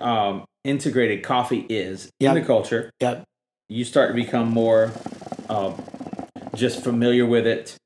um, 0.01 0.43
integrated 0.64 1.24
coffee 1.24 1.66
is 1.70 2.10
Yep. 2.20 2.36
in 2.36 2.41
the 2.41 2.47
culture. 2.47 2.91
Yep. 2.99 3.24
You 3.70 3.86
start 3.86 4.10
to 4.10 4.14
become 4.16 4.49
more 4.49 4.91
um, 5.49 5.82
just 6.56 6.84
familiar 6.84 7.26
with 7.26 7.47
it. 7.47 7.78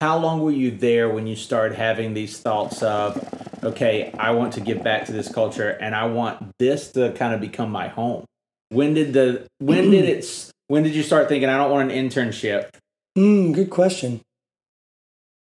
How 0.00 0.18
long 0.18 0.40
were 0.40 0.50
you 0.50 0.70
there 0.70 1.08
when 1.08 1.26
you 1.26 1.36
started 1.36 1.76
having 1.76 2.12
these 2.14 2.38
thoughts 2.38 2.82
of, 2.82 3.18
okay, 3.64 4.12
I 4.18 4.30
want 4.32 4.52
to 4.54 4.60
give 4.60 4.82
back 4.84 5.06
to 5.06 5.12
this 5.12 5.32
culture 5.32 5.70
and 5.70 5.94
I 5.94 6.04
want 6.06 6.52
this 6.58 6.92
to 6.92 7.12
kind 7.12 7.34
of 7.34 7.40
become 7.40 7.70
my 7.70 7.88
home? 7.88 8.24
When 8.68 8.94
did 8.94 9.12
the 9.14 9.46
when 9.58 9.90
did 9.90 10.04
it 10.16 10.50
when 10.68 10.82
did 10.82 10.94
you 10.94 11.02
start 11.02 11.28
thinking 11.28 11.48
I 11.48 11.56
don't 11.56 11.70
want 11.70 11.90
an 11.92 11.96
internship? 12.08 12.68
Mm, 13.16 13.54
good 13.54 13.70
question. 13.70 14.20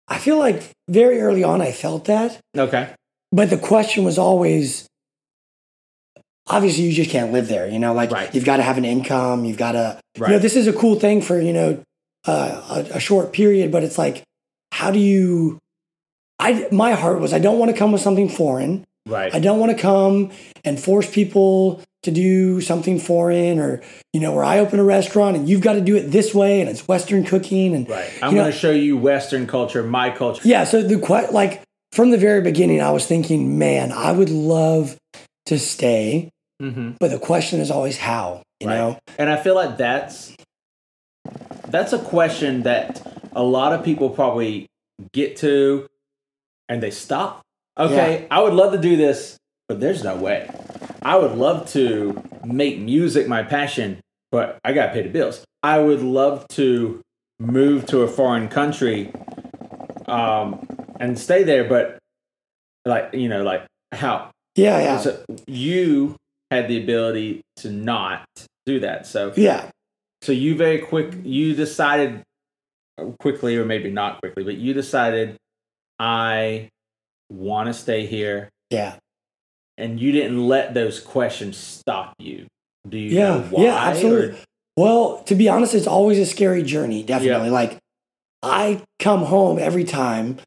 I 0.07 0.17
feel 0.19 0.37
like 0.37 0.69
very 0.89 1.19
early 1.21 1.43
on 1.43 1.61
I 1.61 1.71
felt 1.71 2.05
that, 2.05 2.39
Okay. 2.55 2.89
But 3.33 3.49
the 3.49 3.57
question 3.57 4.03
was 4.05 4.17
always 4.17 4.87
obviously 6.47 6.83
you 6.83 6.93
just 6.93 7.09
can't 7.09 7.31
live 7.31 7.47
there, 7.47 7.67
you 7.67 7.79
know, 7.79 7.93
like 7.93 8.11
Right. 8.11 8.33
you've 8.35 8.45
got 8.45 8.57
to 8.57 8.63
have 8.63 8.77
an 8.77 8.85
income, 8.85 9.45
you've 9.45 9.57
got 9.57 9.73
to, 9.73 9.99
Right. 10.17 10.29
you 10.29 10.35
know, 10.35 10.39
this 10.39 10.55
is 10.55 10.67
a 10.67 10.73
cool 10.73 10.95
thing 10.99 11.21
for, 11.21 11.39
you 11.39 11.53
know, 11.53 11.81
uh, 12.27 12.83
a, 12.91 12.97
a 12.97 12.99
short 12.99 13.33
period, 13.33 13.71
but 13.71 13.83
it's 13.83 13.97
like, 13.97 14.23
how 14.71 14.91
do 14.91 14.99
you, 14.99 15.57
I, 16.39 16.67
my 16.71 16.93
heart 16.93 17.19
was, 17.19 17.33
I 17.33 17.39
don't 17.39 17.59
want 17.59 17.71
to 17.71 17.77
come 17.77 17.91
with 17.91 18.01
something 18.01 18.27
foreign. 18.29 18.83
Right. 19.07 19.33
I 19.33 19.39
don't 19.39 19.59
want 19.59 19.71
to 19.75 19.77
come 19.81 20.31
and 20.63 20.79
force 20.79 21.09
people 21.09 21.81
to 22.03 22.11
do 22.11 22.59
something 22.61 22.99
foreign 22.99 23.59
or, 23.59 23.81
you 24.11 24.19
know, 24.19 24.33
where 24.33 24.43
I 24.43 24.59
open 24.59 24.79
a 24.79 24.83
restaurant 24.83 25.37
and 25.37 25.47
you've 25.47 25.61
got 25.61 25.73
to 25.73 25.81
do 25.81 25.95
it 25.95 26.11
this 26.11 26.33
way 26.33 26.59
and 26.61 26.69
it's 26.69 26.87
Western 26.87 27.23
cooking 27.23 27.73
and 27.75 27.89
right. 27.89 28.09
I'm 28.21 28.33
going 28.35 28.51
to 28.51 28.57
show 28.57 28.71
you 28.71 28.97
Western 28.97 29.47
culture, 29.47 29.83
my 29.83 30.09
culture. 30.09 30.41
yeah. 30.45 30.65
So 30.65 30.81
the 30.83 30.97
like 31.31 31.62
from 31.93 32.09
the 32.09 32.17
very 32.17 32.41
beginning, 32.41 32.81
I 32.81 32.89
was 32.89 33.05
thinking, 33.05 33.59
man, 33.59 33.91
I 33.91 34.11
would 34.11 34.31
love 34.31 34.97
to 35.45 35.59
stay, 35.59 36.31
hmm 36.59 36.91
but 36.99 37.11
the 37.11 37.19
question 37.19 37.59
is 37.59 37.69
always 37.69 37.97
how. 37.97 38.41
You 38.59 38.67
Right. 38.67 38.77
know? 38.77 38.97
And 39.19 39.29
I 39.29 39.37
feel 39.37 39.55
like 39.55 39.77
that's 39.77 40.35
that's 41.67 41.93
a 41.93 41.99
question 41.99 42.63
that 42.63 43.01
a 43.33 43.43
lot 43.43 43.73
of 43.73 43.83
people 43.83 44.09
probably 44.09 44.67
get 45.11 45.37
to 45.37 45.87
and 46.69 46.81
they 46.81 46.91
stop. 46.91 47.41
Okay, 47.77 48.27
I 48.31 48.41
would 48.41 48.53
love 48.53 48.71
to 48.73 48.77
do 48.77 48.95
this, 48.95 49.37
but 49.67 49.79
there's 49.79 50.03
no 50.03 50.15
way. 50.15 50.49
I 51.01 51.17
would 51.17 51.35
love 51.35 51.67
to 51.71 52.21
make 52.45 52.79
music 52.79 53.27
my 53.27 53.43
passion, 53.43 53.99
but 54.31 54.59
I 54.63 54.73
got 54.73 54.87
to 54.87 54.93
pay 54.93 55.01
the 55.01 55.09
bills. 55.09 55.43
I 55.61 55.79
would 55.79 56.01
love 56.01 56.47
to 56.49 57.01
move 57.39 57.85
to 57.87 58.01
a 58.01 58.07
foreign 58.07 58.47
country 58.47 59.11
um, 60.07 60.65
and 61.03 61.19
stay 61.19 61.43
there, 61.43 61.65
but 61.65 61.99
like, 62.85 63.13
you 63.13 63.27
know, 63.27 63.43
like 63.43 63.65
how? 63.91 64.31
Yeah, 64.55 64.79
yeah, 64.79 64.97
So 64.99 65.23
you 65.47 66.15
had 66.49 66.67
the 66.67 66.81
ability 66.81 67.41
to 67.57 67.69
not 67.69 68.25
do 68.65 68.79
that. 68.79 69.05
So 69.05 69.33
yeah. 69.35 69.69
so 70.21 70.31
you 70.31 70.55
very 70.55 70.79
quick 70.79 71.13
you 71.23 71.55
decided 71.55 72.23
quickly 73.19 73.57
or 73.57 73.65
maybe 73.65 73.89
not 73.89 74.21
quickly, 74.21 74.43
but 74.43 74.55
you 74.55 74.73
decided 74.73 75.35
I 75.99 76.69
want 77.29 77.67
to 77.67 77.73
stay 77.73 78.05
here 78.05 78.49
Yeah, 78.69 78.95
and 79.77 79.99
you 79.99 80.11
didn't 80.11 80.47
let 80.47 80.73
those 80.73 80.99
questions 80.99 81.57
stop 81.57 82.13
you. 82.19 82.45
Do 82.87 82.97
you 82.97 83.17
yeah, 83.17 83.49
yeah, 83.51 83.75
absolutely. 83.75 84.39
Well, 84.77 85.23
to 85.23 85.35
be 85.35 85.49
honest, 85.49 85.73
it's 85.73 85.87
always 85.87 86.19
a 86.19 86.25
scary 86.25 86.63
journey. 86.63 87.03
Definitely. 87.03 87.49
Like 87.49 87.79
I 88.41 88.83
come 88.99 89.23
home 89.23 89.57
every 89.59 89.83
time, 89.83 90.37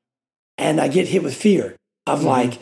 and 0.59 0.81
I 0.81 0.89
get 0.89 1.09
hit 1.09 1.23
with 1.23 1.35
fear 1.35 1.77
of 2.07 2.21
Mhm. 2.21 2.25
like, 2.25 2.59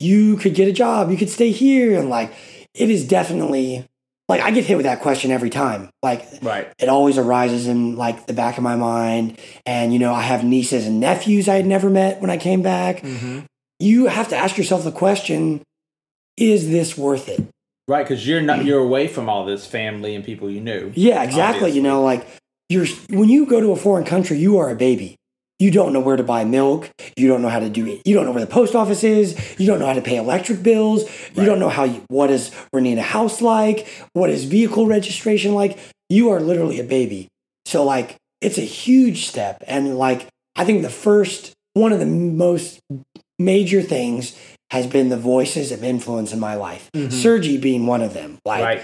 you 0.00 0.36
could 0.36 0.54
get 0.54 0.68
a 0.68 0.72
job, 0.72 1.10
you 1.10 1.16
could 1.16 1.30
stay 1.30 1.50
here, 1.50 1.98
and 1.98 2.08
like, 2.08 2.32
it 2.74 2.90
is 2.90 3.06
definitely 3.06 3.86
like 4.28 4.40
I 4.40 4.50
get 4.50 4.64
hit 4.64 4.76
with 4.76 4.84
that 4.86 5.00
question 5.00 5.30
every 5.30 5.50
time. 5.50 5.90
Like 6.02 6.26
right. 6.42 6.68
it 6.78 6.88
always 6.88 7.18
arises 7.18 7.66
in 7.66 7.96
like 7.96 8.26
the 8.26 8.32
back 8.32 8.56
of 8.56 8.62
my 8.62 8.76
mind, 8.76 9.38
and 9.66 9.92
you 9.92 9.98
know, 9.98 10.14
I 10.14 10.22
have 10.22 10.42
nieces 10.42 10.86
and 10.86 11.00
nephews 11.00 11.48
I 11.48 11.56
had 11.56 11.66
never 11.66 11.90
met 11.90 12.20
when 12.20 12.30
I 12.30 12.38
came 12.38 12.62
back. 12.62 13.02
Mm-hmm. 13.02 13.40
You 13.78 14.06
have 14.06 14.28
to 14.28 14.36
ask 14.36 14.56
yourself 14.56 14.84
the 14.84 14.92
question: 14.92 15.60
Is 16.36 16.70
this 16.70 16.96
worth 16.96 17.28
it? 17.28 17.44
Right, 17.88 18.04
because 18.04 18.26
you're 18.26 18.40
not 18.40 18.64
you're 18.64 18.80
away 18.80 19.06
from 19.06 19.28
all 19.28 19.44
this 19.44 19.66
family 19.66 20.14
and 20.14 20.24
people 20.24 20.48
you 20.48 20.60
knew. 20.60 20.92
Yeah, 20.94 21.22
exactly. 21.22 21.68
Obviously. 21.68 21.76
You 21.76 21.82
know, 21.82 22.02
like 22.02 22.26
you're 22.70 22.86
when 23.10 23.28
you 23.28 23.44
go 23.44 23.60
to 23.60 23.72
a 23.72 23.76
foreign 23.76 24.04
country, 24.04 24.38
you 24.38 24.56
are 24.58 24.70
a 24.70 24.76
baby. 24.76 25.16
You 25.62 25.70
don't 25.70 25.92
know 25.92 26.00
where 26.00 26.16
to 26.16 26.24
buy 26.24 26.42
milk. 26.44 26.90
You 27.16 27.28
don't 27.28 27.40
know 27.40 27.48
how 27.48 27.60
to 27.60 27.68
do 27.70 27.86
it. 27.86 28.02
You 28.04 28.16
don't 28.16 28.24
know 28.24 28.32
where 28.32 28.44
the 28.44 28.50
post 28.50 28.74
office 28.74 29.04
is. 29.04 29.36
You 29.60 29.66
don't 29.68 29.78
know 29.78 29.86
how 29.86 29.92
to 29.92 30.02
pay 30.02 30.16
electric 30.16 30.60
bills. 30.60 31.04
You 31.04 31.08
Right. 31.36 31.44
don't 31.46 31.60
know 31.60 31.68
how 31.68 31.84
you, 31.84 32.02
what 32.08 32.32
is 32.32 32.50
renting 32.72 32.98
a 32.98 33.02
house 33.02 33.40
like. 33.40 33.86
What 34.12 34.28
is 34.28 34.42
vehicle 34.42 34.88
registration 34.88 35.54
like? 35.54 35.78
You 36.08 36.30
are 36.30 36.40
literally 36.40 36.80
a 36.80 36.84
baby. 36.84 37.28
So 37.64 37.84
like 37.84 38.16
it's 38.40 38.58
a 38.58 38.62
huge 38.62 39.28
step, 39.28 39.62
and 39.68 39.96
like 39.96 40.26
I 40.56 40.64
think 40.64 40.82
the 40.82 40.90
first 40.90 41.52
one 41.74 41.92
of 41.92 42.00
the 42.00 42.06
most 42.06 42.80
major 43.38 43.82
things 43.82 44.34
has 44.72 44.88
been 44.88 45.10
the 45.10 45.16
voices 45.16 45.70
of 45.70 45.84
influence 45.84 46.32
in 46.32 46.40
my 46.40 46.56
life. 46.56 46.90
Mhm. 46.92 47.12
Sergey 47.12 47.56
being 47.56 47.86
one 47.86 48.02
of 48.02 48.14
them. 48.14 48.38
Like 48.44 48.64
right. 48.64 48.82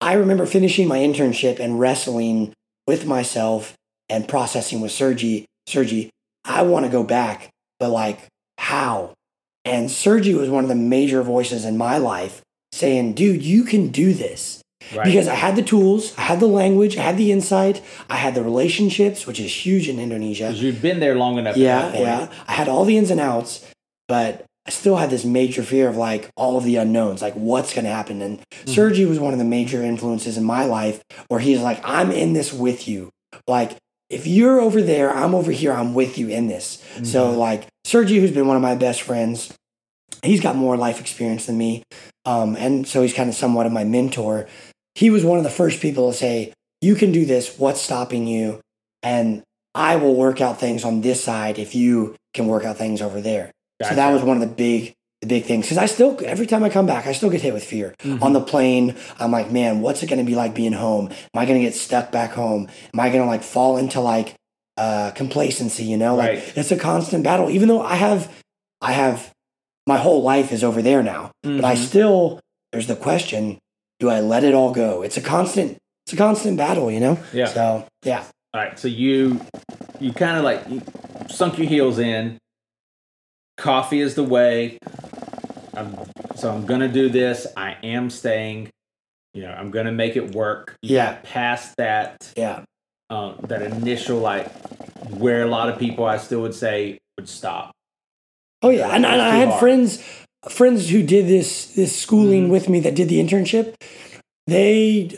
I 0.00 0.12
remember 0.12 0.46
finishing 0.46 0.86
my 0.86 0.98
internship 0.98 1.58
and 1.58 1.80
wrestling 1.80 2.52
with 2.86 3.06
myself 3.06 3.74
and 4.08 4.28
processing 4.28 4.80
with 4.80 4.92
Sergey. 4.92 5.46
Sergey, 5.66 6.10
I 6.44 6.62
want 6.62 6.86
to 6.86 6.92
go 6.92 7.02
back, 7.04 7.50
but 7.78 7.90
like, 7.90 8.28
how? 8.58 9.14
And 9.64 9.90
Sergey 9.90 10.34
was 10.34 10.50
one 10.50 10.64
of 10.64 10.68
the 10.68 10.74
major 10.74 11.22
voices 11.22 11.64
in 11.64 11.76
my 11.76 11.98
life 11.98 12.42
saying, 12.72 13.14
dude, 13.14 13.42
you 13.42 13.64
can 13.64 13.88
do 13.88 14.12
this. 14.12 14.60
Right. 14.94 15.04
Because 15.04 15.28
I 15.28 15.36
had 15.36 15.56
the 15.56 15.62
tools, 15.62 16.12
I 16.18 16.22
had 16.22 16.40
the 16.40 16.48
language, 16.48 16.96
I 16.96 17.02
had 17.02 17.16
the 17.16 17.30
insight, 17.30 17.80
I 18.10 18.16
had 18.16 18.34
the 18.34 18.42
relationships, 18.42 19.26
which 19.26 19.38
is 19.38 19.64
huge 19.64 19.88
in 19.88 19.98
Indonesia. 19.98 20.48
Because 20.48 20.62
you've 20.62 20.82
been 20.82 21.00
there 21.00 21.14
long 21.14 21.38
enough. 21.38 21.56
Yeah, 21.56 21.92
yeah. 21.96 22.28
I 22.48 22.52
had 22.52 22.68
all 22.68 22.84
the 22.84 22.98
ins 22.98 23.10
and 23.10 23.20
outs, 23.20 23.64
but 24.08 24.44
I 24.66 24.70
still 24.70 24.96
had 24.96 25.10
this 25.10 25.24
major 25.24 25.62
fear 25.62 25.88
of 25.88 25.96
like 25.96 26.30
all 26.36 26.56
of 26.56 26.64
the 26.64 26.76
unknowns, 26.76 27.22
like 27.22 27.34
what's 27.34 27.72
going 27.72 27.84
to 27.84 27.90
happen. 27.90 28.20
And 28.22 28.40
hmm. 28.64 28.70
Sergey 28.70 29.04
was 29.04 29.18
one 29.18 29.32
of 29.32 29.38
the 29.38 29.44
major 29.44 29.82
influences 29.82 30.36
in 30.36 30.44
my 30.44 30.64
life 30.64 31.02
where 31.28 31.40
he's 31.40 31.60
like, 31.60 31.80
I'm 31.84 32.10
in 32.10 32.32
this 32.32 32.52
with 32.52 32.86
you. 32.86 33.10
Like, 33.46 33.76
if 34.12 34.26
you're 34.26 34.60
over 34.60 34.82
there, 34.82 35.10
I'm 35.10 35.34
over 35.34 35.50
here, 35.50 35.72
I'm 35.72 35.94
with 35.94 36.18
you 36.18 36.28
in 36.28 36.46
this. 36.48 36.82
So 37.02 37.30
like 37.32 37.66
Sergey, 37.84 38.20
who's 38.20 38.30
been 38.30 38.46
one 38.46 38.56
of 38.56 38.62
my 38.62 38.74
best 38.74 39.02
friends, 39.02 39.52
he's 40.22 40.40
got 40.40 40.54
more 40.54 40.76
life 40.76 41.00
experience 41.00 41.46
than 41.46 41.56
me. 41.58 41.82
Um, 42.24 42.54
and 42.56 42.86
so 42.86 43.02
he's 43.02 43.14
kind 43.14 43.28
of 43.28 43.34
somewhat 43.34 43.66
of 43.66 43.72
my 43.72 43.84
mentor. 43.84 44.46
He 44.94 45.10
was 45.10 45.24
one 45.24 45.38
of 45.38 45.44
the 45.44 45.50
first 45.50 45.80
people 45.80 46.12
to 46.12 46.16
say, 46.16 46.52
You 46.80 46.94
can 46.94 47.10
do 47.10 47.24
this. 47.24 47.58
What's 47.58 47.80
stopping 47.80 48.26
you? 48.26 48.60
And 49.02 49.42
I 49.74 49.96
will 49.96 50.14
work 50.14 50.40
out 50.40 50.60
things 50.60 50.84
on 50.84 51.00
this 51.00 51.24
side 51.24 51.58
if 51.58 51.74
you 51.74 52.14
can 52.34 52.46
work 52.46 52.64
out 52.64 52.76
things 52.76 53.00
over 53.00 53.20
there. 53.20 53.50
So 53.82 53.96
that 53.96 54.12
was 54.12 54.22
one 54.22 54.36
of 54.36 54.48
the 54.48 54.54
big 54.54 54.94
big 55.26 55.44
things. 55.44 55.66
Because 55.66 55.78
I 55.78 55.86
still 55.86 56.18
every 56.24 56.46
time 56.46 56.64
I 56.64 56.68
come 56.68 56.86
back, 56.86 57.06
I 57.06 57.12
still 57.12 57.30
get 57.30 57.40
hit 57.42 57.54
with 57.54 57.64
fear. 57.64 57.94
On 58.20 58.32
the 58.32 58.40
plane, 58.40 58.96
I'm 59.18 59.30
like, 59.30 59.50
man, 59.50 59.80
what's 59.80 60.02
it 60.02 60.08
gonna 60.10 60.24
be 60.24 60.34
like 60.34 60.54
being 60.54 60.72
home? 60.72 61.08
Am 61.10 61.40
I 61.40 61.46
gonna 61.46 61.60
get 61.60 61.74
stuck 61.74 62.10
back 62.12 62.32
home? 62.32 62.68
Am 62.92 63.00
I 63.00 63.10
gonna 63.10 63.26
like 63.26 63.42
fall 63.42 63.76
into 63.76 64.00
like 64.00 64.34
uh 64.76 65.10
complacency, 65.12 65.84
you 65.84 65.96
know? 65.96 66.16
Like 66.16 66.30
Right. 66.30 66.52
it's 66.56 66.70
a 66.72 66.76
constant 66.76 67.24
battle. 67.24 67.50
Even 67.50 67.68
though 67.68 67.82
I 67.82 67.94
have 67.96 68.32
I 68.80 68.92
have 68.92 69.30
my 69.86 69.96
whole 69.98 70.22
life 70.22 70.52
is 70.52 70.62
over 70.64 70.82
there 70.82 71.02
now. 71.02 71.30
But 71.42 71.64
I 71.64 71.74
Mhm. 71.74 71.78
still 71.86 72.40
there's 72.72 72.86
the 72.86 72.96
question, 72.96 73.58
do 74.00 74.08
I 74.08 74.20
let 74.20 74.44
it 74.44 74.54
all 74.54 74.72
go? 74.72 75.02
It's 75.02 75.16
a 75.16 75.20
constant 75.20 75.76
it's 76.06 76.12
a 76.14 76.16
constant 76.16 76.56
battle, 76.56 76.90
you 76.90 76.98
know? 77.00 77.18
Yeah. 77.32 77.46
So 77.46 77.86
yeah. 78.04 78.24
All 78.54 78.60
right, 78.60 78.78
so 78.78 78.88
you 78.88 79.40
you 80.00 80.12
kind 80.12 80.36
of 80.36 80.44
like 80.44 80.68
you 80.68 80.82
sunk 81.28 81.58
your 81.58 81.68
heels 81.68 81.98
in. 81.98 82.38
Coffee 83.62 84.00
is 84.00 84.16
the 84.16 84.24
way. 84.24 84.76
I'm, 85.74 85.96
so 86.34 86.50
I'm 86.50 86.66
gonna 86.66 86.88
do 86.88 87.08
this. 87.08 87.46
I 87.56 87.76
am 87.84 88.10
staying. 88.10 88.70
You 89.34 89.42
know, 89.42 89.52
I'm 89.52 89.70
gonna 89.70 89.92
make 89.92 90.16
it 90.16 90.34
work. 90.34 90.74
You 90.82 90.96
Yeah. 90.96 91.18
past 91.22 91.76
that 91.76 92.32
Yeah. 92.36 92.64
um, 93.08 93.36
that 93.46 93.62
initial 93.62 94.18
like 94.18 94.50
where 95.10 95.42
a 95.42 95.46
lot 95.46 95.68
of 95.68 95.78
people 95.78 96.04
I 96.04 96.16
still 96.16 96.42
would 96.42 96.54
say 96.54 96.98
would 97.16 97.28
stop. 97.28 97.70
Oh 98.62 98.70
yeah, 98.70 98.88
and, 98.94 99.06
and 99.06 99.22
I 99.22 99.36
had 99.36 99.48
hard. 99.48 99.60
friends 99.60 100.02
friends 100.50 100.90
who 100.90 101.04
did 101.04 101.28
this 101.28 101.66
this 101.74 101.94
schooling 101.96 102.48
Mhm. 102.48 102.50
with 102.50 102.68
me 102.68 102.80
that 102.80 102.96
did 102.96 103.08
the 103.08 103.20
internship. 103.22 103.74
They, 104.48 105.16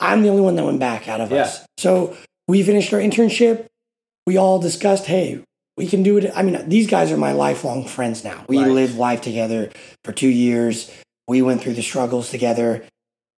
I'm 0.00 0.22
the 0.22 0.28
only 0.28 0.42
one 0.42 0.56
that 0.56 0.64
went 0.66 0.78
back 0.80 1.08
out 1.08 1.22
of 1.22 1.30
Yeah. 1.32 1.42
us. 1.44 1.64
So 1.78 2.14
we 2.46 2.62
finished 2.62 2.92
our 2.92 3.00
internship. 3.00 3.64
We 4.26 4.36
all 4.36 4.58
discussed, 4.58 5.06
hey, 5.06 5.40
we 5.76 5.86
can 5.86 6.02
do 6.02 6.16
it. 6.16 6.32
I 6.34 6.42
mean, 6.42 6.68
these 6.68 6.86
guys 6.86 7.12
are 7.12 7.16
my 7.16 7.32
lifelong 7.32 7.86
friends 7.86 8.24
now. 8.24 8.44
We 8.48 8.58
lived 8.58 8.96
life 8.96 9.20
together 9.20 9.70
for 10.04 10.12
two 10.12 10.28
years. 10.28 10.90
We 11.28 11.42
went 11.42 11.62
through 11.62 11.74
the 11.74 11.82
struggles 11.82 12.30
together, 12.30 12.84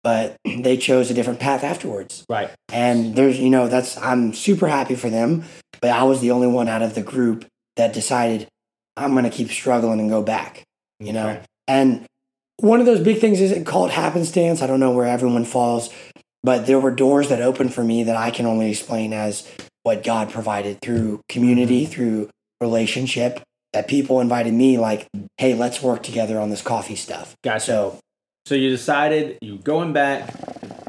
but 0.04 0.36
they 0.46 0.78
chose 0.78 1.10
a 1.10 1.14
different 1.14 1.40
path 1.40 1.64
afterwards. 1.64 2.26
Right. 2.30 2.52
And 2.72 3.16
there's, 3.16 3.40
you 3.40 3.50
know, 3.50 3.68
that's, 3.68 3.98
I'm 3.98 4.34
super 4.34 4.68
happy 4.68 4.96
for 4.96 5.10
them. 5.10 5.46
But 5.82 5.92
I 5.92 6.04
was 6.04 6.22
the 6.22 6.32
only 6.32 6.48
one 6.48 6.68
out 6.68 6.82
of 6.82 6.96
the 6.96 7.04
group 7.04 7.46
that 7.76 7.94
decided 7.94 8.48
I'm 8.96 9.12
going 9.12 9.26
to 9.26 9.30
keep 9.30 9.50
struggling 9.50 10.00
and 10.00 10.10
go 10.10 10.24
back, 10.24 10.64
you 11.00 11.14
know? 11.14 11.40
And 11.68 12.06
one 12.58 12.80
of 12.80 12.86
those 12.86 13.00
big 13.00 13.20
things 13.20 13.40
isn't 13.40 13.66
called 13.66 13.92
happenstance. 13.92 14.62
I 14.62 14.68
don't 14.68 14.80
know 14.80 14.92
where 14.92 15.06
everyone 15.06 15.46
falls, 15.46 15.90
but 16.44 16.66
there 16.66 16.80
were 16.80 16.92
doors 16.92 17.30
that 17.30 17.42
opened 17.42 17.74
for 17.74 17.84
me 17.84 18.04
that 18.04 18.16
I 18.16 18.32
can 18.32 18.46
only 18.46 18.70
explain 18.72 19.14
as 19.14 19.48
what 19.88 20.04
God 20.04 20.30
provided 20.30 20.82
through 20.82 21.22
community, 21.30 21.86
through 21.86 22.30
relationship, 22.60 23.42
that 23.72 23.88
people 23.88 24.20
invited 24.20 24.54
me, 24.54 24.78
like, 24.78 25.08
hey, 25.38 25.54
let's 25.54 25.82
work 25.82 26.04
together 26.04 26.42
on 26.42 26.50
this 26.50 26.62
coffee 26.62 26.98
stuff. 26.98 27.36
Gotcha. 27.42 27.66
So, 27.66 28.00
So 28.46 28.56
you 28.56 28.70
decided 28.70 29.38
you 29.42 29.60
going 29.60 29.94
back. 29.94 30.34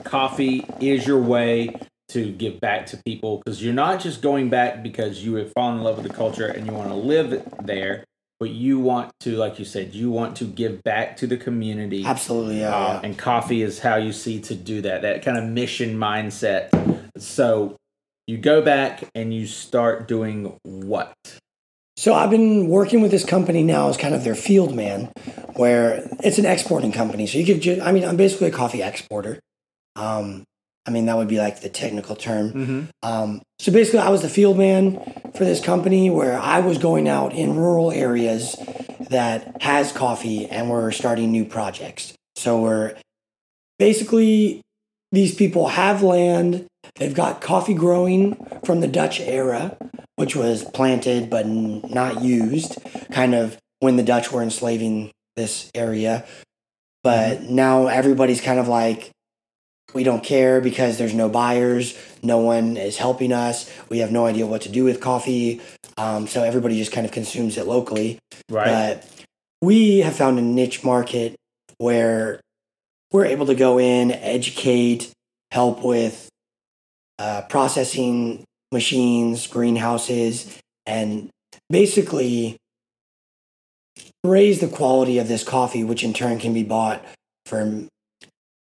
Coffee 0.03 0.65
is 0.81 1.07
your 1.07 1.23
way 1.23 1.77
to 2.09 2.33
give 2.33 2.59
back 2.59 2.87
to 2.87 2.97
people 3.07 3.39
because 3.39 3.63
you're 3.63 3.73
not 3.73 4.01
just 4.01 4.21
going 4.21 4.51
back 4.51 4.83
because 4.83 5.25
you 5.25 5.37
have 5.37 5.53
fallen 5.53 5.77
in 5.77 5.85
love 5.85 5.99
with 5.99 6.09
the 6.09 6.13
culture 6.13 6.47
and 6.49 6.67
you 6.67 6.73
want 6.73 6.89
to 6.89 6.97
live 6.97 7.49
there, 7.63 8.05
but 8.41 8.51
you 8.51 8.81
want 8.81 9.13
to, 9.21 9.37
like 9.37 9.61
you 9.61 9.65
said, 9.65 9.95
you 9.95 10.11
want 10.11 10.37
to 10.39 10.45
give 10.45 10.83
back 10.83 11.17
to 11.19 11.29
the 11.29 11.37
community. 11.37 12.05
absolutely. 12.05 12.61
Yeah. 12.63 12.75
Uh, 12.75 12.93
yeah. 12.95 13.01
And 13.05 13.17
coffee 13.17 13.63
is 13.63 13.79
how 13.79 13.95
you 13.95 14.13
see 14.13 14.41
to 14.41 14.57
do 14.57 14.81
that. 14.83 15.03
That 15.03 15.23
kind 15.25 15.39
of 15.39 15.45
mission 15.45 15.97
mindset. 15.97 16.71
So 17.17 17.77
you 18.29 18.37
go 18.37 18.61
back 18.61 19.03
and 19.15 19.33
you 19.35 19.47
start 19.47 20.07
doing 20.07 20.57
what? 20.63 21.15
So 21.97 22.15
I've 22.15 22.31
been 22.31 22.69
working 22.69 23.01
with 23.01 23.11
this 23.11 23.25
company 23.25 23.65
now 23.65 23.89
as 23.89 23.97
kind 23.97 24.15
of 24.15 24.23
their 24.23 24.37
field 24.37 24.77
man, 24.77 25.11
where 25.57 26.07
it's 26.23 26.39
an 26.39 26.47
exporting 26.47 26.93
company. 26.93 27.27
So 27.27 27.39
you 27.39 27.59
could, 27.59 27.81
I 27.81 27.91
mean, 27.91 28.05
I'm 28.05 28.17
basically 28.17 28.49
a 28.49 28.53
coffee 28.53 28.83
exporter. 28.83 29.41
Um, 29.97 30.45
I 30.87 30.91
mean, 30.91 31.07
that 31.07 31.17
would 31.17 31.29
be 31.29 31.39
like 31.39 31.61
the 31.61 31.69
technical 31.69 32.15
term. 32.15 32.53
Mm-hmm. 32.53 32.83
Um, 33.03 33.43
so 33.59 33.73
basically, 33.73 34.01
I 34.01 34.11
was 34.11 34.23
the 34.23 34.29
field 34.29 34.59
man 34.59 35.01
for 35.35 35.45
this 35.45 35.61
company 35.61 36.09
where 36.09 36.39
I 36.39 36.61
was 36.61 36.79
going 36.79 37.09
out 37.09 37.33
in 37.33 37.57
rural 37.57 37.91
areas 37.91 38.55
that 39.11 39.61
has 39.63 39.91
coffee 39.91 40.47
and 40.47 40.71
we're 40.71 40.93
starting 40.93 41.33
new 41.33 41.45
projects. 41.45 42.15
So 42.37 42.61
we're 42.61 42.95
basically 43.79 44.61
these 45.13 45.35
people 45.35 45.69
have 45.69 46.03
land. 46.03 46.67
They've 46.97 47.15
got 47.15 47.41
coffee 47.41 47.75
growing 47.75 48.37
from 48.65 48.81
the 48.81 48.89
Dutch 48.89 49.21
era, 49.21 49.77
which 50.17 50.35
was 50.35 50.65
planted 50.65 51.31
but 51.31 51.47
not 51.47 52.23
used, 52.23 52.79
kind 53.13 53.35
of 53.35 53.57
when 53.81 53.97
the 53.97 54.03
Dutch 54.03 54.33
were 54.33 54.43
enslaving 54.43 55.11
this 55.37 55.71
area. 55.75 56.25
But 57.05 57.43
now 57.43 57.87
everybody's 57.87 58.41
kind 58.41 58.59
of 58.59 58.69
like, 58.69 59.11
we 59.95 60.03
don't 60.05 60.23
care 60.23 60.61
because 60.61 60.99
there's 60.99 61.15
no 61.15 61.29
buyers. 61.29 61.97
No 62.23 62.39
one 62.39 62.77
is 62.77 62.99
helping 62.99 63.33
us. 63.33 63.71
We 63.89 63.99
have 63.99 64.13
no 64.13 64.27
idea 64.27 64.47
what 64.47 64.63
to 64.63 64.69
do 64.69 64.85
with 64.85 65.01
coffee. 65.01 65.63
Um, 65.97 66.27
so 66.27 66.43
everybody 66.43 66.77
just 66.77 66.93
kind 66.93 67.07
of 67.07 67.13
consumes 67.13 67.57
it 67.57 67.67
locally. 67.67 68.19
Right. 68.51 68.67
But 69.01 69.27
we 69.63 70.01
have 70.01 70.15
found 70.15 70.39
a 70.39 70.43
niche 70.43 70.85
market 70.85 71.37
where 71.79 72.41
we're 73.13 73.27
able 73.27 73.47
to 73.47 73.55
go 73.55 73.79
in, 73.79 74.13
educate, 74.13 75.11
help 75.51 75.85
with 75.85 76.29
uh, 77.19 77.43
processing 77.49 78.45
machines, 78.73 79.47
greenhouses, 79.47 80.59
and 80.87 81.31
basically 81.71 82.57
raise 84.25 84.61
the 84.61 84.69
quality 84.69 85.19
of 85.19 85.29
this 85.29 85.45
coffee, 85.45 85.85
which 85.85 86.05
in 86.05 86.13
turn 86.13 86.39
can 86.39 86.53
be 86.53 86.63
bought 86.63 87.05
for 87.47 87.87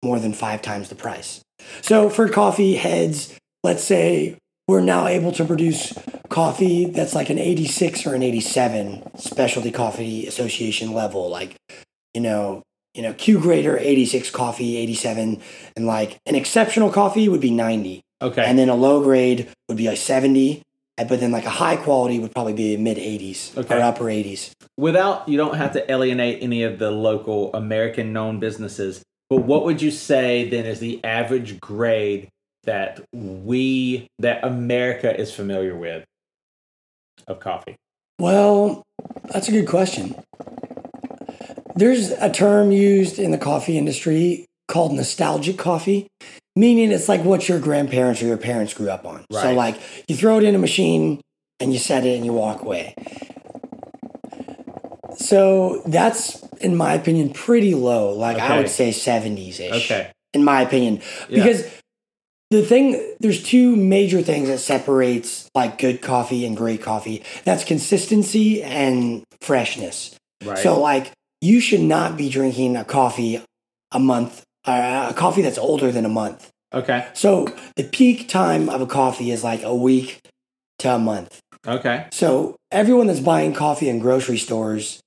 more 0.02 0.18
than 0.18 0.32
five 0.32 0.62
times 0.62 0.88
the 0.88 0.94
price. 0.94 1.42
So 1.82 2.08
for 2.08 2.28
coffee 2.28 2.76
heads, 2.76 3.36
let's 3.62 3.84
say 3.84 4.38
we're 4.66 4.80
now 4.80 5.06
able 5.06 5.32
to 5.32 5.44
produce 5.44 5.92
coffee 6.28 6.84
that's 6.84 7.14
like 7.14 7.30
an 7.30 7.38
86 7.38 8.06
or 8.06 8.14
an 8.14 8.22
87 8.22 9.18
specialty 9.18 9.70
coffee 9.70 10.26
association 10.26 10.92
level 10.92 11.30
like 11.30 11.56
you 12.12 12.20
know 12.20 12.62
you 12.98 13.04
know 13.04 13.14
q 13.14 13.38
grader 13.38 13.78
86 13.78 14.30
coffee 14.32 14.76
87 14.76 15.40
and 15.76 15.86
like 15.86 16.18
an 16.26 16.34
exceptional 16.34 16.90
coffee 16.90 17.28
would 17.28 17.40
be 17.40 17.52
90 17.52 18.02
okay. 18.20 18.44
and 18.44 18.58
then 18.58 18.68
a 18.68 18.74
low 18.74 19.02
grade 19.02 19.48
would 19.68 19.78
be 19.78 19.86
like 19.86 19.96
70 19.96 20.62
and- 20.98 21.08
but 21.08 21.20
then 21.20 21.30
like 21.30 21.44
a 21.46 21.50
high 21.50 21.76
quality 21.76 22.18
would 22.18 22.32
probably 22.32 22.54
be 22.54 22.76
mid 22.76 22.98
80s 22.98 23.56
Okay. 23.56 23.78
or 23.78 23.80
upper 23.82 24.04
80s 24.04 24.50
Without, 24.76 25.28
you 25.28 25.36
don't 25.36 25.56
have 25.56 25.72
to 25.72 25.90
alienate 25.90 26.40
any 26.40 26.62
of 26.62 26.78
the 26.78 26.92
local 26.92 27.52
American 27.52 28.12
known 28.12 28.38
businesses. 28.38 29.02
But 29.28 29.38
what 29.38 29.64
would 29.64 29.82
you 29.82 29.90
say 29.90 30.48
then 30.48 30.66
is 30.66 30.78
the 30.78 31.02
average 31.04 31.58
grade 31.60 32.28
that 32.62 33.00
we, 33.12 34.06
that 34.20 34.44
America 34.44 35.18
is 35.18 35.34
familiar 35.34 35.74
with 35.74 36.04
of 37.26 37.40
coffee? 37.40 37.74
Well, 38.20 38.84
that's 39.32 39.48
a 39.48 39.52
good 39.52 39.66
question. 39.66 40.14
There's 41.78 42.10
a 42.10 42.28
term 42.28 42.72
used 42.72 43.20
in 43.20 43.30
the 43.30 43.38
coffee 43.38 43.78
industry 43.78 44.46
called 44.66 44.92
nostalgic 44.92 45.58
coffee, 45.58 46.08
meaning 46.56 46.90
it's 46.90 47.08
like 47.08 47.22
what 47.22 47.48
your 47.48 47.60
grandparents 47.60 48.20
or 48.20 48.26
your 48.26 48.36
parents 48.36 48.74
grew 48.74 48.90
up 48.90 49.06
on. 49.06 49.24
So, 49.30 49.52
like, 49.54 49.76
you 50.08 50.16
throw 50.16 50.38
it 50.38 50.44
in 50.44 50.56
a 50.56 50.58
machine 50.58 51.20
and 51.60 51.72
you 51.72 51.78
set 51.78 52.04
it 52.04 52.16
and 52.16 52.24
you 52.24 52.32
walk 52.32 52.62
away. 52.62 52.96
So, 55.16 55.82
that's, 55.86 56.42
in 56.60 56.76
my 56.76 56.94
opinion, 56.94 57.30
pretty 57.32 57.76
low. 57.76 58.12
Like, 58.12 58.38
I 58.38 58.58
would 58.58 58.68
say 58.68 58.90
70s 58.90 59.60
ish. 59.60 59.84
Okay. 59.90 60.10
In 60.34 60.42
my 60.42 60.62
opinion. 60.62 61.00
Yeah. 61.28 61.44
Because 61.44 61.64
the 62.50 62.62
thing 62.62 63.14
there's 63.20 63.42
two 63.42 63.76
major 63.76 64.20
things 64.22 64.48
that 64.48 64.58
separates 64.58 65.48
like 65.54 65.78
good 65.78 66.00
coffee 66.00 66.44
and 66.46 66.56
great 66.56 66.80
coffee 66.82 67.22
that's 67.44 67.62
consistency 67.62 68.62
and 68.62 69.22
freshness 69.42 70.14
Right. 70.42 70.56
so 70.56 70.80
like 70.80 71.12
you 71.40 71.60
should 71.60 71.80
not 71.80 72.16
be 72.16 72.28
drinking 72.28 72.76
a 72.76 72.84
coffee 72.84 73.42
a 73.92 73.98
month 73.98 74.44
uh, 74.66 75.08
a 75.10 75.14
coffee 75.14 75.42
that's 75.42 75.58
older 75.58 75.90
than 75.92 76.04
a 76.04 76.08
month 76.08 76.50
okay. 76.74 77.06
so 77.14 77.46
the 77.76 77.84
peak 77.84 78.28
time 78.28 78.68
of 78.68 78.80
a 78.80 78.86
coffee 78.86 79.30
is 79.30 79.42
like 79.44 79.62
a 79.62 79.74
week 79.74 80.20
to 80.78 80.94
a 80.94 80.98
month 80.98 81.40
Okay. 81.66 82.06
so 82.12 82.56
everyone 82.70 83.06
that's 83.08 83.20
buying 83.20 83.52
coffee 83.52 83.88
in 83.88 83.98
grocery 83.98 84.38
stores 84.38 85.00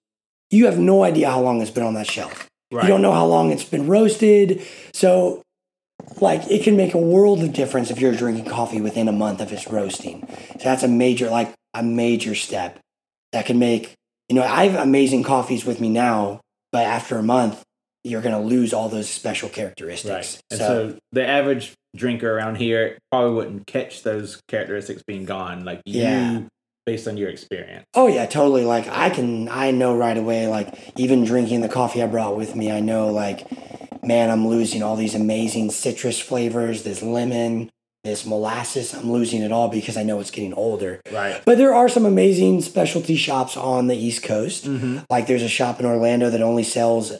you 0.49 0.65
have 0.65 0.77
no 0.79 1.03
idea 1.03 1.29
how 1.29 1.41
long 1.41 1.61
it's 1.61 1.71
been 1.71 1.83
on 1.83 1.93
that 1.95 2.07
shelf 2.07 2.47
Right. 2.73 2.83
you 2.83 2.87
don't 2.89 3.01
know 3.01 3.11
how 3.11 3.25
long 3.25 3.51
it's 3.51 3.65
been 3.65 3.85
roasted. 3.87 4.61
So 4.93 5.41
like 6.21 6.49
it 6.49 6.63
can 6.63 6.77
make 6.77 6.93
a 6.93 6.97
world 6.97 7.43
of 7.43 7.51
difference 7.51 7.91
if 7.91 7.99
you're 7.99 8.15
drinking 8.15 8.45
coffee 8.45 8.79
within 8.79 9.09
a 9.09 9.11
month 9.11 9.41
of 9.41 9.51
its 9.51 9.67
roasting. 9.67 10.25
So 10.53 10.63
that's 10.63 10.81
a 10.83 10.87
major, 10.87 11.29
like 11.29 11.53
a 11.73 11.83
major 11.83 12.33
step 12.33 12.79
that 13.33 13.45
can 13.45 13.59
make, 13.59 13.93
you 14.31 14.35
know, 14.35 14.43
I 14.43 14.65
have 14.69 14.81
amazing 14.81 15.23
coffees 15.23 15.65
with 15.65 15.81
me 15.81 15.89
now, 15.89 16.39
but 16.71 16.85
after 16.85 17.17
a 17.17 17.21
month, 17.21 17.61
you're 18.05 18.21
going 18.21 18.33
to 18.33 18.39
lose 18.39 18.73
all 18.73 18.87
those 18.87 19.09
special 19.09 19.49
characteristics. 19.49 20.35
Right. 20.35 20.41
And 20.51 20.57
so, 20.57 20.97
the 21.11 21.27
average 21.27 21.73
drinker 21.97 22.33
around 22.33 22.55
here 22.55 22.97
probably 23.11 23.35
wouldn't 23.35 23.67
catch 23.67 24.03
those 24.03 24.39
characteristics 24.47 25.03
being 25.05 25.25
gone. 25.25 25.65
Like 25.65 25.81
Yeah. 25.85 26.31
you, 26.31 26.47
based 26.85 27.09
on 27.09 27.17
your 27.17 27.27
experience. 27.27 27.83
Oh 27.93 28.07
yeah, 28.07 28.25
totally. 28.25 28.63
Like 28.63 28.87
I 28.87 29.09
can, 29.09 29.49
I 29.49 29.71
know 29.71 29.97
right 29.97 30.17
away. 30.17 30.47
Like 30.47 30.93
even 30.95 31.25
drinking 31.25 31.59
the 31.59 31.67
coffee 31.67 32.01
I 32.01 32.07
brought 32.07 32.37
with 32.37 32.55
me, 32.55 32.71
I 32.71 32.79
know 32.79 33.07
like, 33.11 33.45
man, 34.01 34.29
I'm 34.29 34.47
losing 34.47 34.81
all 34.81 34.95
these 34.95 35.13
amazing 35.13 35.71
citrus 35.71 36.21
flavors. 36.21 36.83
This 36.83 37.01
lemon, 37.03 37.69
this 38.03 38.25
molasses. 38.25 38.93
I'm 38.93 39.11
losing 39.11 39.41
it 39.41 39.51
all 39.51 39.67
because 39.67 39.95
I 39.97 40.03
know 40.03 40.19
it's 40.19 40.31
getting 40.31 40.53
older. 40.53 41.01
Right. 41.11 41.41
But 41.45 41.57
there 41.57 41.73
are 41.73 41.87
some 41.87 42.05
amazing 42.05 42.61
specialty 42.61 43.15
shops 43.15 43.55
on 43.55 43.87
the 43.87 43.95
East 43.95 44.23
Coast. 44.23 44.65
Mm-hmm. 44.65 44.99
Like 45.09 45.27
there's 45.27 45.43
a 45.43 45.47
shop 45.49 45.79
in 45.79 45.85
Orlando 45.85 46.29
that 46.29 46.41
only 46.41 46.63
sells 46.63 47.13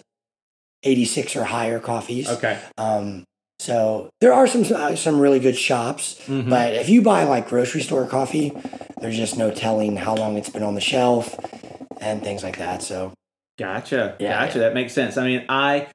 86 0.83 1.35
or 1.35 1.43
higher 1.45 1.79
coffees. 1.79 2.27
Okay. 2.29 2.59
Um, 2.77 3.23
so 3.59 4.09
there 4.21 4.33
are 4.33 4.47
some 4.47 4.63
uh, 4.75 4.95
some 4.95 5.19
really 5.19 5.39
good 5.39 5.55
shops, 5.55 6.19
Mhm. 6.25 6.49
but 6.49 6.73
if 6.73 6.89
you 6.89 7.03
buy 7.03 7.25
like 7.25 7.47
grocery 7.47 7.81
store 7.81 8.07
coffee, 8.07 8.51
there's 8.99 9.15
just 9.17 9.37
no 9.37 9.51
telling 9.51 9.97
how 9.97 10.15
long 10.15 10.35
it's 10.35 10.49
been 10.49 10.63
on 10.63 10.73
the 10.73 10.81
shelf 10.81 11.35
and 11.99 12.23
things 12.23 12.41
like 12.43 12.57
that. 12.57 12.81
So 12.81 13.13
Gotcha. 13.59 14.15
Yeah, 14.17 14.43
gotcha. 14.47 14.57
That 14.59 14.73
makes 14.73 14.93
sense. 14.93 15.15
I 15.17 15.25
mean, 15.27 15.45
I 15.47 15.87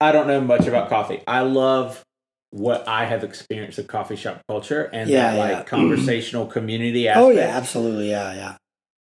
I 0.00 0.10
don't 0.10 0.26
know 0.26 0.40
much 0.40 0.66
about 0.66 0.88
coffee. 0.88 1.20
I 1.28 1.42
love 1.42 2.02
what 2.50 2.86
I 2.88 3.04
have 3.04 3.22
experienced 3.24 3.78
of 3.78 3.86
coffee 3.86 4.16
shop 4.16 4.40
culture 4.48 4.90
and 4.92 5.08
Yeah, 5.08 5.32
that 5.32 5.38
like 5.38 5.50
yeah. 5.50 5.56
Mm-hmm. 5.58 5.66
conversational 5.68 6.46
community 6.46 7.08
aspect. 7.08 7.24
oh 7.24 7.30
yeah, 7.30 7.56
absolutely, 7.56 8.10
yeah, 8.10 8.32
yeah. 8.34 8.56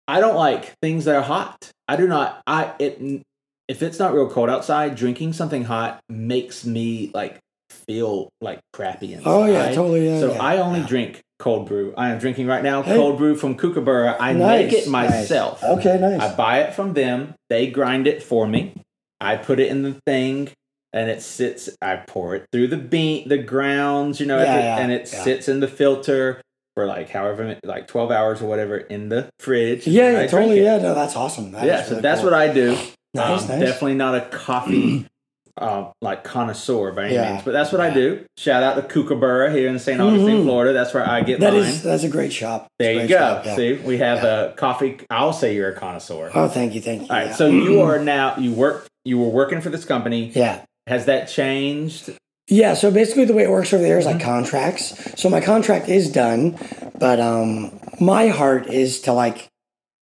I 0.07 0.19
don't 0.19 0.35
like 0.35 0.73
things 0.81 1.05
that 1.05 1.15
are 1.15 1.21
hot. 1.21 1.71
I 1.87 1.95
do 1.95 2.07
not. 2.07 2.41
I 2.47 2.73
it 2.79 3.23
if 3.67 3.81
it's 3.81 3.97
not 3.99 4.13
real 4.13 4.29
cold 4.29 4.49
outside, 4.49 4.95
drinking 4.95 5.33
something 5.33 5.63
hot 5.63 5.99
makes 6.07 6.65
me 6.65 7.11
like 7.13 7.39
feel 7.69 8.29
like 8.41 8.59
crappy 8.73 9.13
inside. 9.13 9.29
Oh 9.29 9.45
yeah, 9.45 9.71
totally. 9.73 10.07
Yeah, 10.07 10.19
So 10.19 10.33
yeah, 10.33 10.41
I 10.43 10.57
only 10.57 10.81
yeah. 10.81 10.87
drink 10.87 11.21
cold 11.39 11.67
brew. 11.67 11.93
I 11.97 12.09
am 12.11 12.19
drinking 12.19 12.47
right 12.47 12.63
now 12.63 12.83
Hey. 12.83 12.95
cold 12.95 13.17
brew 13.17 13.35
from 13.35 13.55
Kookaburra. 13.55 14.15
I 14.19 14.33
Nice, 14.33 14.63
make 14.71 14.73
it 14.73 14.87
nice. 14.89 15.09
myself. 15.11 15.63
Okay, 15.63 15.97
nice. 15.99 16.21
I 16.21 16.35
buy 16.35 16.59
it 16.61 16.73
from 16.75 16.93
them. 16.93 17.33
They 17.49 17.67
grind 17.67 18.07
it 18.07 18.21
for 18.23 18.47
me. 18.47 18.73
I 19.19 19.35
put 19.37 19.59
it 19.59 19.67
in 19.69 19.81
the 19.81 19.97
thing, 20.05 20.49
and 20.95 21.09
it 21.11 21.21
sits. 21.21 21.69
I 21.81 21.97
pour 21.97 22.33
it 22.35 22.45
through 22.51 22.67
the 22.69 22.77
bean, 22.77 23.29
the 23.29 23.37
grounds, 23.37 24.19
you 24.19 24.25
know, 24.25 24.37
Yeah, 24.39 24.45
every- 24.45 24.63
yeah, 24.63 24.77
and 24.79 24.91
it 24.91 25.09
yeah. 25.13 25.23
sits 25.23 25.47
in 25.47 25.59
the 25.59 25.67
filter 25.67 26.41
for 26.75 26.87
like 26.87 27.09
however, 27.09 27.57
like 27.63 27.87
twelve 27.87 28.09
hours 28.11 28.41
or 28.41 28.45
whatever 28.47 28.77
in 28.77 29.09
the 29.09 29.27
fridge. 29.39 29.85
yeah, 29.85 30.09
yeah, 30.21 30.27
totally. 30.27 30.63
Yeah, 30.63 30.77
no, 30.77 30.95
that's 30.95 31.15
awesome. 31.15 31.51
That 31.51 31.65
yeah. 31.65 31.83
So 31.83 31.91
really 31.91 32.01
that's 32.01 32.21
cool. 32.21 32.31
what 32.31 32.39
I 32.39 32.51
do. 32.51 32.71
Nice, 33.13 33.43
Um, 33.43 33.47
nice. 33.47 33.59
Definitely 33.59 33.93
not 33.95 34.15
a 34.15 34.21
coffee. 34.21 35.05
Uh, 35.57 35.89
like 36.01 36.25
connoisseur 36.25 36.91
by 36.91 37.05
any 37.05 37.13
Yeah. 37.13 37.31
means, 37.31 37.43
but 37.45 37.53
that's 37.53 37.71
what 37.71 37.79
I 37.79 37.89
do. 37.89 38.25
Shout 38.37 38.61
out 38.61 38.75
to 38.75 38.81
Kookaburra 38.81 39.53
here 39.53 39.69
in 39.69 39.79
St. 39.79 40.01
Augustine, 40.01 40.41
Mhm. 40.41 40.43
Florida. 40.43 40.73
That's 40.73 40.93
where 40.93 41.07
I 41.09 41.21
get 41.21 41.39
That 41.39 41.53
mine. 41.53 41.61
is 41.61 41.81
that's 41.81 42.03
a 42.03 42.09
great 42.09 42.33
shop. 42.33 42.67
there 42.77 42.91
you 42.91 43.07
go. 43.07 43.17
shop, 43.17 43.45
yeah. 43.45 43.55
See, 43.55 43.73
we 43.75 43.99
have 43.99 44.25
a 44.25 44.53
coffee. 44.57 44.97
I'll 45.09 45.31
say 45.31 45.55
you're 45.55 45.69
a 45.69 45.73
connoisseur. 45.73 46.29
Oh, 46.35 46.49
thank 46.49 46.75
you, 46.75 46.81
thank 46.81 47.03
you. 47.03 47.07
All 47.09 47.15
right, 47.15 47.27
yeah. 47.27 47.35
so 47.35 47.47
you 47.47 47.79
are 47.83 47.99
now 47.99 48.35
you 48.37 48.51
work 48.51 48.85
you 49.05 49.17
were 49.17 49.29
working 49.29 49.61
for 49.61 49.69
this 49.69 49.85
company. 49.85 50.29
yeah. 50.35 50.59
Has 50.87 51.05
that 51.05 51.27
changed? 51.27 52.11
Yeah, 52.47 52.75
so 52.75 52.91
basically 52.91 53.25
the 53.25 53.33
way 53.33 53.43
it 53.43 53.49
works 53.49 53.73
over 53.73 53.81
there 53.81 53.97
is 53.97 54.05
like 54.05 54.17
Mm-hmm. 54.17 54.25
contracts. 54.25 55.19
So 55.19 55.29
my 55.29 55.41
contract 55.41 55.89
is 55.89 56.11
done, 56.11 56.57
but 56.99 57.19
um 57.19 57.79
my 57.99 58.27
heart 58.27 58.67
is 58.67 59.01
to 59.01 59.13
like 59.13 59.47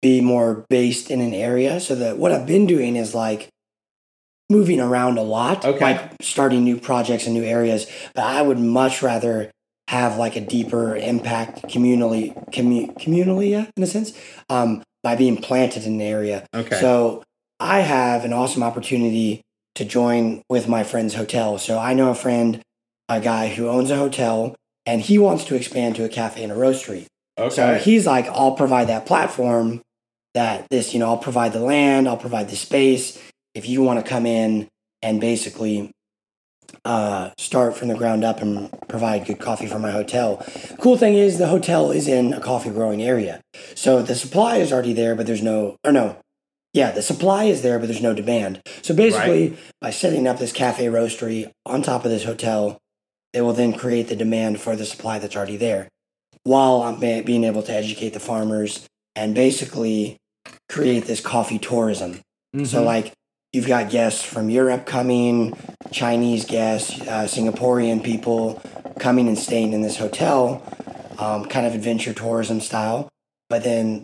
be 0.01 0.19
more 0.19 0.65
based 0.69 1.11
in 1.11 1.21
an 1.21 1.34
area. 1.34 1.80
So 1.80 1.95
that 1.95 2.17
what 2.17 2.32
I've 2.32 2.47
been 2.47 2.65
doing 2.65 2.95
is 2.95 3.13
like 3.13 3.49
moving 4.49 4.80
around 4.80 5.17
a 5.17 5.21
lot, 5.21 5.63
Okay. 5.63 5.80
like 5.80 6.11
starting 6.21 6.63
new 6.63 6.78
projects 6.80 7.28
in 7.28 7.34
new 7.34 7.43
areas. 7.43 7.86
But 8.15 8.26
I 8.26 8.41
would 8.41 8.59
much 8.59 9.01
rather 9.01 9.51
have 9.89 10.17
like 10.17 10.36
a 10.36 10.41
deeper 10.41 10.95
impact 10.95 11.63
communally, 11.67 12.34
commu- 12.51 12.93
communally, 12.97 13.51
yeah, 13.51 13.65
in 13.78 13.84
a 13.84 13.88
sense, 13.88 14.11
um, 14.49 14.82
by 15.03 15.15
being 15.15 15.38
planted 15.38 15.84
in 15.86 15.95
an 15.95 16.01
area. 16.01 16.45
Okay. 16.53 16.80
So 16.80 17.24
I 17.59 17.80
have 17.82 18.26
an 18.26 18.34
awesome 18.34 18.63
opportunity 18.63 19.41
to 19.76 19.86
join 19.86 20.43
with 20.49 20.67
my 20.67 20.84
friend's 20.84 21.15
hotel. 21.15 21.57
So 21.57 21.80
I 21.80 21.93
know 21.93 22.09
a 22.09 22.15
friend, 22.15 22.61
a 23.09 23.19
guy 23.19 23.47
who 23.49 23.67
owns 23.67 23.89
a 23.91 23.95
hotel, 23.95 24.55
and 24.86 25.01
he 25.01 25.17
wants 25.17 25.45
to 25.45 25.55
expand 25.55 25.95
to 25.95 26.03
a 26.03 26.09
cafe 26.09 26.43
and 26.43 26.51
a 26.51 26.55
roastery. 26.55 27.05
okay. 27.38 27.55
So 27.55 27.76
he's 27.76 28.05
like, 28.05 28.28
I'll 28.28 28.55
provide 28.55 28.89
that 28.89 29.05
platform, 29.05 29.82
that 30.34 30.67
this, 30.69 30.93
you 30.93 30.99
know, 30.99 31.07
I'll 31.07 31.17
provide 31.17 31.53
the 31.53 31.59
land, 31.59 32.07
I'll 32.07 32.17
provide 32.17 32.49
the 32.49 32.55
space. 32.55 33.21
If 33.53 33.67
you 33.67 33.82
want 33.82 34.03
to 34.03 34.09
come 34.09 34.26
in 34.26 34.67
and 35.01 35.21
basically 35.21 35.91
uh, 36.86 37.32
start 37.38 37.78
from 37.78 37.88
the 37.88 37.95
ground 37.95 38.24
up 38.24 38.41
and 38.41 38.69
provide 38.88 39.26
good 39.26 39.39
coffee 39.39 39.67
for 39.67 39.80
my 39.80 39.91
hotel. 39.91 40.43
Cool 40.80 40.97
thing 40.97 41.15
is 41.15 41.38
the 41.38 41.47
hotel 41.47 41.91
is 41.91 42.07
in 42.07 42.34
a 42.34 42.39
coffee 42.39 42.69
growing 42.69 43.01
area. 43.01 43.41
So 43.76 44.01
the 44.01 44.15
supply 44.15 44.57
is 44.57 44.74
already 44.74 44.93
there, 44.93 45.15
but 45.15 45.26
there's 45.26 45.41
no, 45.41 45.78
or 45.84 45.91
no, 45.91 46.17
yeah, 46.74 46.91
the 46.91 47.01
supply 47.01 47.45
is 47.45 47.61
there, 47.61 47.80
but 47.80 47.88
there's 47.88 48.01
no 48.01 48.13
demand. 48.13 48.61
So 48.82 48.95
basically, 48.95 49.57
by 49.80 49.91
setting 49.91 50.28
up 50.28 50.39
this 50.39 50.51
cafe 50.51 50.88
roastery 50.88 51.51
on 51.65 51.82
top 51.82 52.03
of 52.03 52.11
this 52.11 52.24
hotel, 52.24 52.80
it 53.32 53.41
will 53.41 53.53
then 53.53 53.74
create 53.74 54.07
the 54.07 54.15
demand 54.15 54.59
for 54.59 54.76
the 54.76 54.86
supply 54.86 55.19
that's 55.19 55.36
already 55.36 55.57
there 55.57 55.88
while 56.43 56.82
I'm 56.84 56.99
being 56.99 57.43
able 57.43 57.63
to 57.63 57.71
educate 57.74 58.13
the 58.13 58.19
farmers 58.19 58.86
and 59.15 59.34
basically 59.34 60.17
create 60.67 61.05
this 61.05 61.21
coffee 61.21 61.59
tourism. 61.59 62.19
So, 62.65 62.82
Mhm. 62.82 62.86
like, 62.86 63.11
you've 63.53 63.67
got 63.67 63.89
guests 63.89 64.24
from 64.24 64.49
Europe 64.49 64.86
coming, 64.86 65.55
Chinese 65.91 66.45
guests, 66.45 66.99
uh, 67.01 67.26
Singaporean 67.28 68.03
people 68.03 68.61
coming 68.99 69.28
and 69.28 69.38
staying 69.38 69.74
in 69.74 69.82
this 69.82 69.97
hotel, 69.97 70.61
um, 71.17 71.45
kind 71.45 71.65
of 71.65 71.74
adventure 71.74 72.13
tourism 72.13 72.59
style, 72.59 73.09
but 73.49 73.63
then 73.63 74.03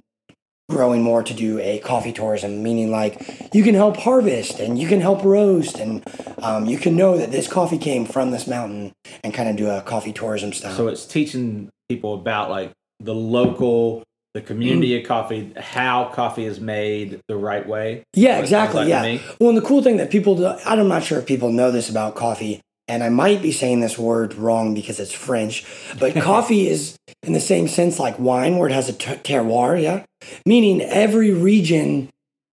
growing 0.69 1.01
more 1.01 1.23
to 1.23 1.33
do 1.33 1.59
a 1.59 1.79
coffee 1.79 2.13
tourism, 2.13 2.63
meaning 2.63 2.91
like 2.91 3.49
you 3.53 3.63
can 3.63 3.73
help 3.75 3.97
harvest 3.97 4.59
and 4.59 4.77
you 4.79 4.87
can 4.87 5.01
help 5.01 5.23
roast 5.23 5.77
and 5.79 6.03
um, 6.41 6.65
you 6.65 6.77
can 6.77 6.95
know 6.95 7.17
that 7.17 7.31
this 7.31 7.47
coffee 7.47 7.77
came 7.77 8.05
from 8.05 8.31
this 8.31 8.47
mountain 8.47 8.93
and 9.23 9.33
kind 9.33 9.49
of 9.49 9.55
do 9.55 9.69
a 9.69 9.81
coffee 9.81 10.13
tourism 10.13 10.53
style. 10.53 10.75
so 10.75 10.87
it's 10.87 11.05
teaching 11.05 11.69
people 11.89 12.13
about 12.13 12.49
like 12.49 12.71
the 12.99 13.15
local, 13.15 14.03
the 14.35 14.41
community 14.41 14.91
Mm. 14.91 15.01
of 15.01 15.07
coffee, 15.07 15.53
how 15.57 16.05
coffee 16.13 16.45
is 16.45 16.59
made 16.59 17.19
the 17.27 17.35
right 17.35 17.67
way. 17.67 18.03
Yeah, 18.13 18.37
exactly. 18.39 18.81
like 18.81 18.89
yeah. 18.89 19.17
Well, 19.39 19.49
and 19.49 19.57
the 19.57 19.61
cool 19.63 19.81
thing 19.81 19.97
that 19.97 20.11
people 20.11 20.35
do, 20.35 20.45
I'm 20.65 20.87
not 20.87 21.03
sure 21.03 21.17
if 21.17 21.25
people 21.25 21.51
know 21.51 21.71
this 21.71 21.89
about 21.89 22.13
coffee, 22.15 22.61
and 22.87 23.03
I 23.03 23.09
might 23.09 23.41
be 23.41 23.51
saying 23.51 23.79
this 23.79 23.97
word 23.97 24.35
wrong 24.35 24.73
because 24.75 24.99
it's 24.99 25.11
French, 25.11 25.65
but 25.99 26.13
coffee 26.21 26.67
is 26.67 26.95
in 27.23 27.33
the 27.33 27.39
same 27.39 27.67
sense 27.67 27.97
like 27.99 28.19
wine, 28.19 28.57
where 28.57 28.69
it 28.69 28.73
has 28.73 28.87
a 28.89 28.93
t- 28.93 29.13
terroir, 29.15 29.81
yeah? 29.81 30.03
Meaning 30.45 30.81
every 30.81 31.31
region 31.31 32.09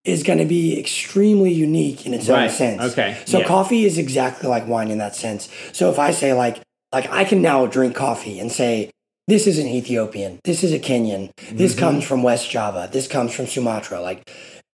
is 0.04 0.22
going 0.22 0.38
to 0.38 0.44
be 0.44 0.78
extremely 0.78 1.52
unique 1.52 2.04
in 2.06 2.12
its 2.12 2.28
own 2.28 2.50
sense. 2.50 2.92
Okay. 2.92 3.16
So 3.24 3.38
Yeah. 3.38 3.46
coffee 3.46 3.86
is 3.86 3.96
exactly 3.96 4.48
like 4.48 4.68
wine 4.68 4.90
in 4.90 4.98
that 4.98 5.16
sense. 5.16 5.48
So 5.72 5.90
if 5.90 5.98
I 5.98 6.10
say 6.10 6.34
like, 6.34 6.60
like 6.92 7.10
I 7.10 7.24
can 7.24 7.40
now 7.40 7.66
drink 7.66 7.94
coffee 7.94 8.38
and 8.38 8.52
say, 8.52 8.90
this 9.26 9.46
is 9.46 9.58
an 9.58 9.66
Ethiopian, 9.66 10.38
this 10.44 10.62
is 10.62 10.72
a 10.72 10.78
Kenyan, 10.78 11.30
this 11.50 11.74
Mhm. 11.74 11.78
comes 11.78 12.04
from 12.04 12.22
West 12.22 12.50
Java, 12.50 12.90
this 12.92 13.08
comes 13.08 13.32
from 13.32 13.46
Sumatra. 13.46 14.02
Like 14.02 14.30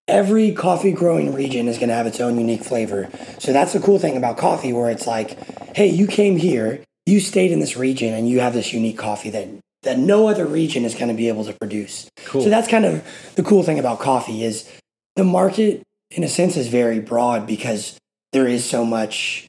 every 0.08 0.50
coffee 0.50 0.90
growing 0.90 1.32
region 1.32 1.68
is 1.68 1.78
going 1.78 1.88
to 1.88 1.94
have 1.94 2.08
its 2.08 2.18
own 2.20 2.36
unique 2.36 2.64
flavor. 2.64 3.08
So 3.38 3.52
that's 3.52 3.72
the 3.72 3.78
cool 3.78 4.00
thing 4.00 4.16
about 4.16 4.36
coffee, 4.36 4.72
where 4.72 4.90
it's 4.90 5.06
like, 5.06 5.38
hey, 5.76 5.86
you 5.86 6.08
came 6.08 6.36
here, 6.38 6.80
you 7.06 7.20
stayed 7.20 7.52
in 7.52 7.60
this 7.60 7.76
region, 7.76 8.12
and 8.12 8.28
you 8.28 8.40
have 8.40 8.52
this 8.52 8.72
unique 8.72 8.98
coffee 8.98 9.30
that 9.30 9.46
that 9.82 9.98
no 9.98 10.28
other 10.28 10.46
region 10.46 10.84
is 10.84 10.94
going 10.94 11.08
to 11.08 11.14
be 11.14 11.28
able 11.28 11.44
to 11.44 11.52
produce. 11.54 12.08
Cool. 12.26 12.42
So 12.42 12.50
that's 12.50 12.68
kind 12.68 12.84
of 12.84 13.02
the 13.36 13.42
cool 13.42 13.62
thing 13.62 13.78
about 13.78 13.98
coffee 13.98 14.44
is 14.44 14.70
the 15.16 15.24
market, 15.24 15.82
in 16.10 16.22
a 16.24 16.28
sense, 16.28 16.56
is 16.56 16.68
very 16.68 17.00
broad 17.00 17.46
because 17.46 17.96
there 18.32 18.46
is 18.46 18.64
so 18.64 18.84
much. 18.84 19.46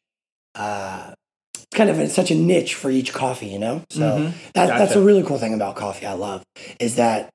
Uh, 0.56 1.14
it's 1.56 1.66
kind 1.74 1.90
of 1.90 2.00
a, 2.00 2.10
such 2.10 2.32
a 2.32 2.36
niche 2.36 2.76
for 2.76 2.90
each 2.90 3.14
coffee, 3.14 3.48
you 3.48 3.60
know. 3.60 3.84
So 3.90 4.02
Mhm. 4.02 4.34
that, 4.54 4.68
that's 4.78 4.96
a 4.96 5.02
really 5.02 5.24
cool 5.24 5.38
thing 5.38 5.54
about 5.54 5.76
coffee. 5.76 6.06
I 6.06 6.14
love 6.14 6.44
is 6.80 6.96
that 6.96 7.30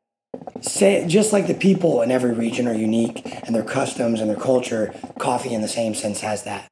say, 0.60 1.04
just 1.06 1.32
like 1.32 1.46
the 1.46 1.54
people 1.54 2.02
in 2.02 2.10
every 2.10 2.32
region 2.32 2.68
are 2.68 2.74
unique 2.74 3.22
and 3.46 3.54
their 3.54 3.62
customs 3.62 4.20
and 4.20 4.28
their 4.28 4.36
culture, 4.36 4.94
coffee 5.18 5.52
in 5.54 5.62
the 5.62 5.68
same 5.68 5.94
sense 5.94 6.20
has 6.20 6.42
that. 6.44 6.66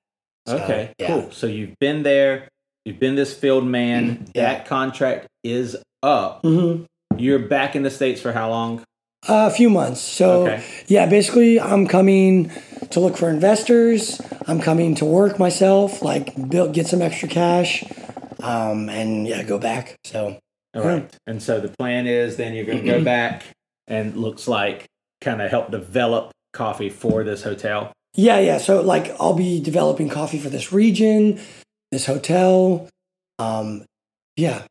So, 0.47 0.59
Okay, 0.59 0.91
yeah. 0.99 1.07
cool. 1.07 1.31
So 1.33 1.47
you've 1.47 1.79
been 1.81 2.03
there, 2.03 2.49
you've 2.85 2.99
been 3.01 3.14
this 3.14 3.35
field 3.35 3.64
man. 3.66 4.27
Yeah. 4.35 4.53
That 4.55 4.66
contract 4.66 5.27
is 5.43 5.77
up. 6.05 6.42
hmm 6.42 6.84
You're 7.16 7.38
back 7.48 7.74
in 7.76 7.82
the 7.82 7.90
states 7.90 8.20
for 8.20 8.32
how 8.32 8.50
long? 8.50 8.82
A 9.26 9.50
few 9.50 9.70
months. 9.70 10.00
So 10.00 10.42
Okay. 10.46 10.62
yeah, 10.86 11.07
basically 11.07 11.59
I'm 11.61 11.86
coming 11.86 12.50
to 12.90 13.00
look 13.00 13.16
for 13.16 13.30
investors. 13.30 14.20
I'm 14.46 14.61
coming 14.61 14.94
to 14.96 15.05
work 15.07 15.38
myself, 15.38 16.02
like 16.02 16.26
build, 16.50 16.74
get 16.74 16.86
some 16.86 17.00
extra 17.00 17.28
cash, 17.28 17.82
um, 18.42 18.88
and 18.90 19.26
yeah, 19.26 19.42
go 19.42 19.59
back. 19.59 19.96
So 20.05 20.38
All 20.74 20.82
right. 20.82 21.09
And 21.26 21.42
so 21.42 21.61
the 21.61 21.68
plan 21.78 22.07
is 22.07 22.36
then 22.36 22.52
you're 22.55 22.66
going 22.66 22.84
to 22.84 22.90
go 22.98 23.02
back 23.16 23.44
and 23.88 24.14
looks 24.16 24.46
like 24.46 24.84
kind 25.22 25.40
of 25.40 25.50
help 25.50 25.70
develop 25.70 26.30
coffee 26.52 26.90
for 26.90 27.24
this 27.24 27.42
hotel. 27.42 27.92
yeah, 28.14 28.38
yeah. 28.40 28.59
So 28.59 28.82
like 28.82 29.11
I'll 29.18 29.34
be 29.34 29.61
developing 29.62 30.09
coffee 30.11 30.38
for 30.38 30.50
this 30.50 30.70
region, 30.72 31.40
this 31.90 32.05
hotel. 32.07 32.88
Um, 33.38 33.84
yeah, 34.36 34.64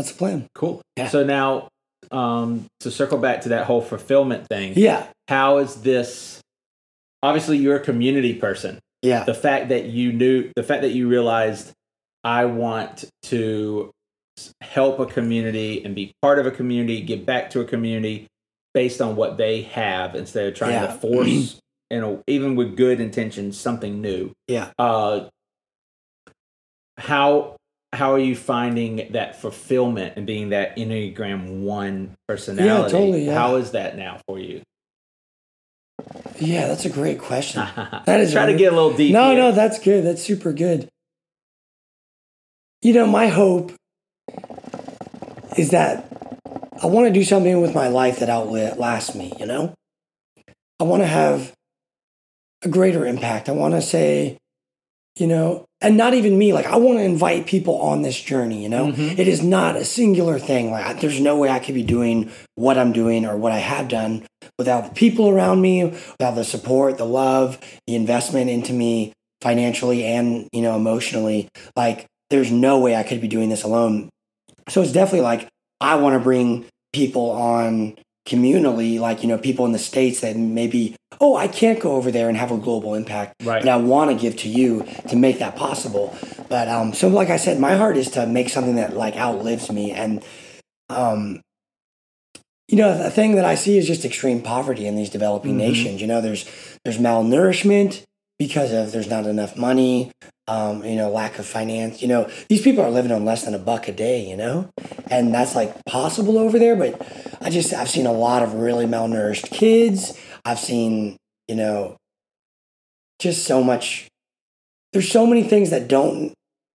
that's 0.00 0.12
the 0.12 0.18
plan. 0.18 0.46
Cool. 0.54 0.80
Yeah. 0.96 1.08
So 1.08 1.24
now 1.24 1.68
um, 2.10 2.66
to 2.80 2.90
circle 2.90 3.18
back 3.18 3.42
to 3.42 3.50
that 3.50 3.66
whole 3.66 3.82
fulfillment 3.82 4.46
thing, 4.48 4.72
Yeah, 4.76 5.06
how 5.28 5.58
is 5.58 5.76
this? 5.82 6.40
Obviously, 7.22 7.58
you're 7.58 7.76
a 7.76 7.80
community 7.80 8.34
person. 8.34 8.78
yeah, 9.02 9.24
The 9.24 9.34
fact 9.34 9.68
that 9.68 9.84
you 9.86 10.12
knew, 10.12 10.50
the 10.56 10.62
fact 10.62 10.82
that 10.82 10.92
you 10.92 11.08
realized, 11.08 11.72
I 12.24 12.46
want 12.46 13.04
to 13.24 13.90
help 14.62 14.98
a 15.00 15.06
community 15.06 15.84
and 15.84 15.94
be 15.94 16.12
part 16.22 16.38
of 16.38 16.46
a 16.46 16.50
community, 16.50 17.02
give 17.02 17.26
back 17.26 17.50
to 17.50 17.60
a 17.60 17.64
community 17.66 18.26
based 18.72 19.02
on 19.02 19.16
what 19.16 19.36
they 19.36 19.62
have 19.62 20.14
instead 20.14 20.46
of 20.46 20.54
trying 20.54 20.80
to 20.86 20.92
force, 20.94 21.60
you 21.90 22.00
know, 22.00 22.22
even 22.26 22.56
with 22.56 22.76
good 22.76 23.00
intentions, 23.00 23.58
something 23.58 24.00
new. 24.00 24.32
yeah. 24.48 24.70
Uh, 24.78 25.28
how 26.96 27.56
how 27.92 28.12
are 28.12 28.18
you 28.18 28.36
finding 28.36 29.12
that 29.12 29.40
fulfillment 29.40 30.14
and 30.16 30.26
being 30.26 30.50
that 30.50 30.76
Enneagram 30.76 31.62
One 31.62 32.16
personality? 32.28 32.66
Yeah, 32.66 33.00
totally, 33.00 33.26
yeah. 33.26 33.34
How 33.34 33.56
is 33.56 33.72
that 33.72 33.96
now 33.96 34.20
for 34.26 34.38
you? 34.38 34.62
Yeah, 36.38 36.68
that's 36.68 36.84
a 36.84 36.90
great 36.90 37.18
question. 37.18 37.66
that 37.76 38.20
is 38.20 38.32
try 38.32 38.46
to 38.46 38.54
get 38.54 38.72
a 38.72 38.76
little 38.76 38.96
deep. 38.96 39.12
No, 39.12 39.30
here. 39.30 39.38
no, 39.38 39.52
that's 39.52 39.78
good. 39.78 40.04
That's 40.04 40.22
super 40.22 40.52
good. 40.52 40.88
You 42.82 42.94
know, 42.94 43.06
my 43.06 43.26
hope 43.26 43.72
is 45.58 45.70
that 45.70 46.06
I 46.82 46.86
want 46.86 47.08
to 47.08 47.12
do 47.12 47.24
something 47.24 47.60
with 47.60 47.74
my 47.74 47.88
life 47.88 48.20
that 48.20 48.30
outlasts 48.30 49.14
me, 49.14 49.32
you 49.38 49.46
know? 49.46 49.74
I 50.78 50.84
want 50.84 51.02
to 51.02 51.06
have 51.06 51.52
a 52.62 52.68
greater 52.68 53.04
impact. 53.04 53.50
I 53.50 53.52
want 53.52 53.74
to 53.74 53.82
say, 53.82 54.38
you 55.20 55.26
know, 55.26 55.64
and 55.80 55.96
not 55.96 56.14
even 56.14 56.38
me, 56.38 56.52
like 56.52 56.66
I 56.66 56.76
want 56.76 56.98
to 56.98 57.04
invite 57.04 57.46
people 57.46 57.76
on 57.80 58.02
this 58.02 58.18
journey, 58.20 58.62
you 58.62 58.68
know? 58.68 58.86
Mhm. 58.92 59.18
It 59.18 59.28
is 59.28 59.42
not 59.42 59.76
a 59.76 59.84
singular 59.84 60.38
thing. 60.38 60.70
Like 60.70 60.86
I- 60.86 60.92
there's 60.94 61.20
no 61.20 61.36
way 61.36 61.48
I 61.50 61.58
could 61.58 61.74
be 61.74 61.82
doing 61.82 62.30
what 62.54 62.78
I'm 62.78 62.92
doing 62.92 63.26
or 63.26 63.36
what 63.36 63.52
I 63.52 63.58
have 63.58 63.88
done 63.88 64.22
without 64.58 64.84
the 64.84 64.94
people 64.94 65.28
around 65.28 65.60
me, 65.60 65.84
without 65.84 66.34
the 66.34 66.44
support, 66.44 66.96
the 66.98 67.04
love, 67.06 67.58
the 67.86 67.94
investment 67.94 68.50
into 68.50 68.72
me 68.72 69.12
financially 69.42 70.04
and, 70.04 70.48
you 70.52 70.62
know, 70.62 70.74
emotionally. 70.76 71.48
Like 71.76 72.06
there's 72.30 72.50
no 72.50 72.78
way 72.78 72.96
I 72.96 73.02
could 73.02 73.20
be 73.20 73.28
doing 73.28 73.48
this 73.48 73.62
alone. 73.62 74.08
So 74.68 74.82
it's 74.82 74.92
definitely 74.92 75.22
like 75.22 75.48
I 75.80 75.96
want 75.96 76.14
to 76.14 76.20
bring 76.20 76.64
people 76.92 77.30
on 77.30 77.94
communally, 78.30 78.98
like, 79.00 79.22
you 79.22 79.28
know, 79.28 79.36
people 79.36 79.66
in 79.66 79.72
the 79.72 79.78
States 79.78 80.20
that 80.20 80.36
maybe, 80.36 80.94
oh, 81.20 81.36
I 81.36 81.48
can't 81.48 81.80
go 81.80 81.96
over 81.96 82.10
there 82.10 82.28
and 82.28 82.36
have 82.38 82.52
a 82.52 82.56
global 82.56 82.94
impact. 82.94 83.34
Right. 83.44 83.60
And 83.60 83.68
I 83.68 83.76
want 83.76 84.10
to 84.10 84.16
give 84.16 84.36
to 84.38 84.48
you 84.48 84.86
to 85.08 85.16
make 85.16 85.40
that 85.40 85.56
possible. 85.56 86.16
But 86.48 86.68
um, 86.68 86.92
so 86.94 87.08
like 87.08 87.28
I 87.30 87.36
said, 87.36 87.58
my 87.58 87.74
heart 87.76 87.96
is 87.96 88.10
to 88.12 88.26
make 88.26 88.48
something 88.48 88.76
that 88.76 88.94
like 88.96 89.16
outlives 89.16 89.70
me. 89.70 89.90
And 89.90 90.24
um, 90.88 91.40
you 92.68 92.76
know, 92.76 92.96
the 92.96 93.10
thing 93.10 93.34
that 93.34 93.44
I 93.44 93.56
see 93.56 93.76
is 93.78 93.86
just 93.86 94.04
extreme 94.04 94.42
poverty 94.42 94.86
in 94.86 94.94
these 94.94 95.10
developing 95.10 95.54
Mhm. 95.54 95.58
nations. 95.68 96.00
You 96.00 96.06
know, 96.06 96.20
there's 96.20 96.44
there's 96.84 96.98
malnourishment 96.98 98.04
because 98.38 98.72
of 98.72 98.92
there's 98.92 99.10
not 99.10 99.26
enough 99.26 99.56
money. 99.56 100.12
Um, 100.50 100.84
you 100.84 100.96
know, 100.96 101.10
lack 101.10 101.38
of 101.38 101.46
finance. 101.46 102.02
You 102.02 102.08
know, 102.08 102.28
these 102.48 102.60
people 102.62 102.82
are 102.84 102.90
living 102.90 103.12
on 103.12 103.24
less 103.24 103.44
than 103.44 103.54
a 103.54 103.58
buck 103.58 103.86
a 103.86 103.92
day. 103.92 104.28
You 104.28 104.36
know, 104.36 104.68
and 105.10 105.32
that's 105.32 105.54
like 105.54 105.72
possible 105.84 106.38
over 106.38 106.58
there. 106.58 106.74
But 106.74 107.00
I 107.40 107.50
just 107.50 107.72
I've 107.72 107.88
seen 107.90 108.06
a 108.06 108.12
lot 108.12 108.42
of 108.42 108.54
really 108.54 108.86
malnourished 108.86 109.50
kids. 109.50 110.18
I've 110.44 110.58
seen 110.58 111.16
you 111.46 111.54
know 111.54 111.96
just 113.20 113.44
so 113.44 113.62
much. 113.62 114.08
There's 114.92 115.10
so 115.10 115.24
many 115.26 115.44
things 115.44 115.70
that 115.70 115.86
don't 115.86 116.32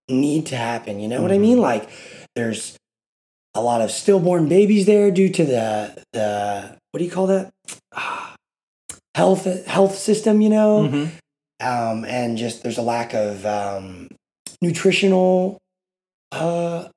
need 0.08 0.46
to 0.48 0.56
happen. 0.56 1.00
You 1.00 1.10
know 1.10 1.22
what 1.22 1.32
I 1.34 1.38
mean? 1.38 1.58
Like 1.60 1.90
there's 2.36 2.78
a 3.56 3.62
lot 3.62 3.82
of 3.82 3.92
stillborn 3.92 4.48
babies 4.48 4.86
there 4.86 5.12
due 5.12 5.30
to 5.30 5.44
the 5.44 6.04
the 6.14 6.78
what 6.92 7.00
do 7.00 7.04
you 7.04 7.12
call 7.12 7.28
that 7.28 7.52
health 9.16 9.46
health 9.66 9.96
system 9.96 10.42
you 10.42 10.50
know 10.50 10.88
Mhm. 10.90 11.10
Um, 11.60 12.06
and 12.06 12.38
just 12.38 12.64
there's 12.64 12.78
a 12.78 12.82
lack 12.82 13.14
of 13.14 13.46
um, 13.46 14.08
nutritional 14.62 15.58
uh, 16.32 16.88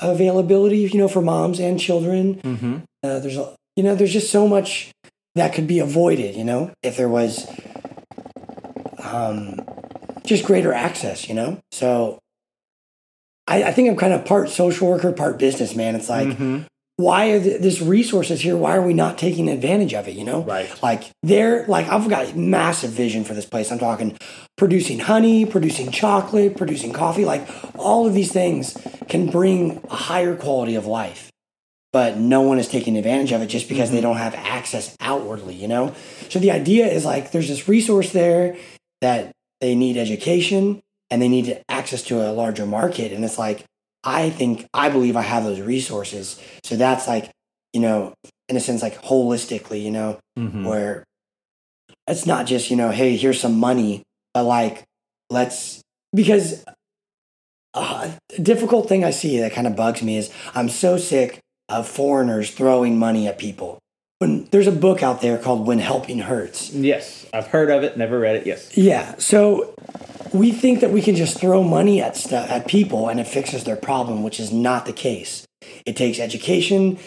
availability 0.00 0.78
you 0.78 0.98
know 0.98 1.08
for 1.08 1.22
moms 1.22 1.58
and 1.60 1.78
children 1.80 2.40
Mhm. 2.42 2.82
uh, 3.02 3.18
there's 3.20 3.36
a, 3.36 3.54
you 3.76 3.82
know 3.82 3.94
there's 3.94 4.12
just 4.12 4.30
so 4.30 4.46
much 4.48 4.90
that 5.34 5.54
could 5.54 5.66
be 5.66 5.78
avoided 5.78 6.34
you 6.36 6.44
know 6.44 6.70
if 6.82 6.96
there 6.96 7.08
was 7.08 7.46
um, 9.02 9.60
just 10.24 10.44
greater 10.44 10.72
access 10.72 11.28
you 11.28 11.34
know 11.34 11.58
so 11.70 12.18
I, 13.46 13.64
I 13.64 13.72
think 13.72 13.88
i'm 13.88 13.96
kind 13.96 14.12
of 14.12 14.24
part 14.24 14.48
social 14.50 14.88
worker 14.88 15.12
part 15.12 15.38
businessman 15.38 15.94
it's 15.94 16.08
like 16.08 16.28
Mhm. 16.28 16.66
Why 16.96 17.30
are 17.30 17.40
th- 17.40 17.60
this 17.60 17.80
resources 17.80 18.40
here 18.40 18.56
why 18.56 18.76
are 18.76 18.82
we 18.82 18.94
not 18.94 19.18
taking 19.18 19.48
advantage 19.48 19.94
of 19.94 20.06
it 20.06 20.14
you 20.14 20.24
know? 20.24 20.42
Right. 20.42 20.70
like 20.82 21.10
they're 21.22 21.66
like 21.66 21.88
i've 21.88 22.08
got 22.08 22.30
a 22.30 22.36
massive 22.36 22.90
vision 22.90 23.24
for 23.24 23.34
this 23.34 23.46
place. 23.46 23.72
I'm 23.72 23.78
talking 23.78 24.16
producing 24.56 25.00
honey 25.00 25.44
producing 25.44 25.90
chocolate 25.90 26.56
producing 26.56 26.92
coffee 26.92 27.24
like 27.24 27.48
all 27.76 28.06
of 28.06 28.14
these 28.14 28.32
things 28.32 28.76
can 29.08 29.28
bring 29.30 29.80
a 29.90 29.96
higher 29.96 30.36
quality 30.36 30.76
of 30.76 30.86
life 30.86 31.30
but 31.92 32.16
no 32.16 32.42
one 32.42 32.58
is 32.58 32.68
taking 32.68 32.96
advantage 32.96 33.30
of 33.32 33.40
it 33.40 33.46
just 33.46 33.68
because 33.68 33.90
they 33.90 33.98
mm-hmm. 33.98 34.08
don't 34.08 34.16
have 34.16 34.34
access 34.34 34.96
outwardly 35.00 35.54
you 35.54 35.68
know? 35.68 35.94
So 36.28 36.38
the 36.38 36.52
idea 36.52 36.86
is 36.86 37.04
like 37.04 37.32
there's 37.32 37.48
this 37.48 37.68
resource 37.68 38.12
there 38.12 38.56
that 39.00 39.32
they 39.60 39.74
need 39.74 39.96
education 39.96 40.82
and 41.10 41.20
they 41.20 41.28
need 41.28 41.62
access 41.68 42.02
to 42.04 42.28
a 42.28 42.32
larger 42.32 42.66
market 42.66 43.12
and 43.12 43.24
it's 43.24 43.38
like 43.38 43.64
i 44.04 44.30
think 44.30 44.66
i 44.74 44.88
believe 44.88 45.16
i 45.16 45.22
have 45.22 45.44
those 45.44 45.60
resources 45.60 46.40
so 46.62 46.76
that's 46.76 47.08
like 47.08 47.30
you 47.72 47.80
know 47.80 48.12
in 48.48 48.56
a 48.56 48.60
sense 48.60 48.82
like 48.82 49.00
holistically 49.02 49.82
you 49.82 49.90
know 49.90 50.18
Mhm. 50.38 50.64
where 50.64 51.04
it's 52.08 52.26
not 52.26 52.46
just 52.46 52.70
you 52.70 52.76
know 52.76 52.90
hey 52.90 53.16
here's 53.16 53.40
some 53.40 53.58
money 53.58 54.02
but 54.34 54.44
like 54.44 54.84
let's 55.30 55.80
because 56.14 56.64
uh, 57.74 58.10
a 58.36 58.40
difficult 58.40 58.88
thing 58.88 59.04
i 59.04 59.10
see 59.10 59.38
that 59.40 59.52
kind 59.52 59.66
of 59.66 59.74
bugs 59.76 60.02
me 60.02 60.16
is 60.16 60.30
i'm 60.54 60.68
so 60.68 60.96
sick 60.96 61.40
of 61.68 61.88
foreigners 61.88 62.50
throwing 62.50 62.98
money 62.98 63.26
at 63.26 63.38
people 63.38 63.78
when 64.18 64.44
there's 64.50 64.66
a 64.66 64.72
book 64.72 65.02
out 65.02 65.20
there 65.20 65.38
called 65.38 65.66
when 65.66 65.78
helping 65.78 66.20
hurts. 66.20 66.72
Yes, 66.72 67.26
I've 67.32 67.48
heard 67.48 67.70
of 67.70 67.82
it, 67.82 67.96
never 67.96 68.18
read 68.18 68.36
it. 68.36 68.46
Yes. 68.46 68.76
yeah 68.76 69.14
so 69.18 69.74
we 70.32 70.50
think 70.50 70.80
that 70.80 70.90
we 70.90 71.00
can 71.00 71.14
just 71.14 71.38
throw 71.38 71.62
money 71.62 72.00
at 72.00 72.16
stuff 72.16 72.50
at 72.50 72.66
people 72.66 73.08
and 73.08 73.20
it 73.20 73.26
fixes 73.26 73.64
their 73.64 73.76
problem 73.76 74.22
which 74.22 74.40
is 74.40 74.52
not 74.52 74.86
the 74.86 74.92
case. 74.92 75.46
It 75.86 75.96
takes 75.96 76.18
education 76.18 76.98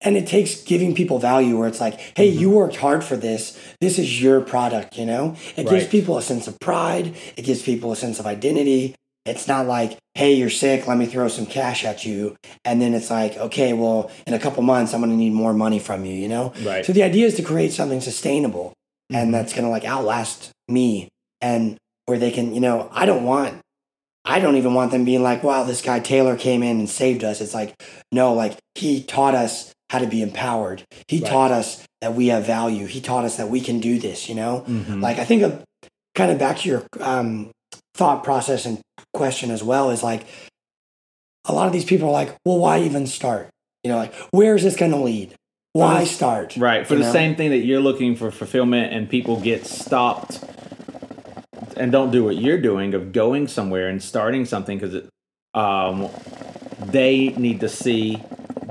and 0.00 0.16
it 0.16 0.26
takes 0.26 0.62
giving 0.62 0.94
people 0.94 1.18
value 1.18 1.58
where 1.58 1.68
it's 1.68 1.80
like 1.80 1.98
hey 2.16 2.30
mm-hmm. 2.30 2.40
you 2.40 2.50
worked 2.50 2.76
hard 2.76 3.04
for 3.04 3.16
this. 3.16 3.58
This 3.80 3.98
is 3.98 4.22
your 4.22 4.40
product 4.40 4.96
you 4.96 5.06
know? 5.06 5.36
It 5.56 5.68
gives 5.68 5.86
people 5.86 6.18
a 6.18 6.22
sense 6.22 6.46
of 6.46 6.58
pride. 6.60 7.14
It 7.36 7.42
gives 7.42 7.62
people 7.62 7.92
a 7.92 7.96
sense 7.96 8.18
of 8.18 8.26
identity 8.26 8.94
it's 9.24 9.46
not 9.46 9.66
like 9.66 9.98
hey 10.14 10.32
you're 10.34 10.50
sick 10.50 10.86
let 10.86 10.98
me 10.98 11.06
throw 11.06 11.28
some 11.28 11.46
cash 11.46 11.84
at 11.84 12.04
you 12.04 12.36
and 12.64 12.80
then 12.82 12.92
it's 12.94 13.10
like 13.10 13.36
okay 13.36 13.72
well 13.72 14.10
in 14.26 14.34
a 14.34 14.38
couple 14.38 14.62
months 14.62 14.92
i'm 14.92 15.00
going 15.00 15.10
to 15.10 15.16
need 15.16 15.32
more 15.32 15.52
money 15.54 15.78
from 15.78 16.04
you 16.04 16.12
you 16.14 16.28
know 16.28 16.52
Right. 16.64 16.84
so 16.84 16.92
the 16.92 17.02
idea 17.02 17.26
is 17.26 17.34
to 17.36 17.42
create 17.42 17.72
something 17.72 18.00
sustainable 18.00 18.72
Mhm. 19.12 19.16
and 19.18 19.34
that's 19.34 19.52
going 19.52 19.64
to 19.64 19.70
like 19.70 19.84
outlast 19.84 20.50
me 20.68 21.08
and 21.40 21.76
where 22.06 22.18
they 22.18 22.30
can, 22.30 22.54
you 22.54 22.60
know, 22.60 22.88
I 22.92 23.04
don't 23.06 23.24
want 23.24 23.58
I 24.24 24.38
don't 24.40 24.56
even 24.56 24.74
want 24.74 24.90
them 24.92 25.04
being 25.04 25.22
like, 25.22 25.42
wow, 25.42 25.64
this 25.64 25.82
guy 25.82 25.98
Taylor 26.00 26.36
came 26.36 26.62
in 26.62 26.78
and 26.78 26.88
saved 26.88 27.22
us. 27.24 27.40
It's 27.40 27.52
like, 27.54 27.74
no, 28.12 28.32
like 28.32 28.56
he 28.76 29.02
taught 29.02 29.34
us 29.34 29.72
how 29.90 29.98
to 29.98 30.06
be 30.06 30.22
empowered. 30.22 30.84
He 31.08 31.18
Right. 31.20 31.28
taught 31.30 31.50
us 31.50 31.82
that 32.00 32.14
we 32.14 32.28
have 32.28 32.46
value. 32.46 32.86
He 32.86 33.00
taught 33.00 33.24
us 33.24 33.36
that 33.36 33.50
we 33.50 33.60
can 33.60 33.80
do 33.80 33.98
this, 33.98 34.28
you 34.28 34.34
know? 34.36 34.64
Mhm. 34.68 35.02
Like 35.02 35.18
I 35.18 35.24
think 35.24 35.42
of 35.42 35.62
kind 36.14 36.30
of 36.30 36.38
back 36.38 36.58
to 36.58 36.68
your 36.68 36.86
um, 37.00 37.50
thought 37.94 38.22
process 38.24 38.64
and 38.64 38.80
question 39.12 39.50
as 39.50 39.62
well 39.62 39.90
is 39.90 40.02
like 40.02 40.24
a 41.44 41.52
lot 41.52 41.66
of 41.66 41.72
these 41.72 41.84
people 41.84 42.08
are 42.08 42.12
like, 42.12 42.36
well, 42.44 42.58
why 42.58 42.80
even 42.80 43.06
start? 43.06 43.48
You 43.82 43.90
know, 43.90 43.96
like 43.96 44.14
where 44.30 44.54
is 44.54 44.62
this 44.62 44.76
going 44.76 44.92
to 44.92 44.98
lead? 44.98 45.34
Why 45.74 46.04
start? 46.04 46.56
Right. 46.56 46.86
For 46.86 46.94
You 46.94 47.00
the 47.00 47.06
know? 47.06 47.12
same 47.12 47.34
thing 47.34 47.50
that 47.50 47.58
you're 47.58 47.80
looking 47.80 48.14
for 48.14 48.30
fulfillment 48.30 48.92
and 48.92 49.08
people 49.08 49.40
get 49.40 49.66
stopped 49.66 50.44
and 51.76 51.90
don't 51.90 52.10
do 52.10 52.24
what 52.24 52.36
you're 52.36 52.60
doing 52.60 52.92
of 52.94 53.12
going 53.12 53.48
somewhere 53.48 53.88
and 53.88 54.02
starting 54.02 54.44
something 54.44 54.78
because 54.78 55.08
um, 55.54 56.10
they 56.84 57.28
need 57.30 57.60
to 57.60 57.68
see 57.68 58.22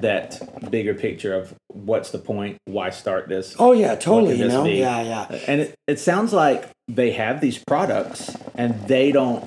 that 0.01 0.69
bigger 0.69 0.93
picture 0.93 1.33
of 1.33 1.53
what's 1.67 2.11
the 2.11 2.17
point? 2.19 2.57
Why 2.65 2.89
start 2.89 3.27
this? 3.27 3.55
Oh 3.57 3.71
yeah, 3.71 3.95
totally. 3.95 4.37
You 4.37 4.47
know, 4.47 4.63
be? 4.63 4.73
yeah, 4.73 5.01
yeah. 5.01 5.39
And 5.47 5.61
it, 5.61 5.75
it 5.87 5.99
sounds 5.99 6.33
like 6.33 6.69
they 6.87 7.11
have 7.11 7.41
these 7.41 7.57
products 7.65 8.35
and 8.55 8.87
they 8.87 9.11
don't 9.11 9.43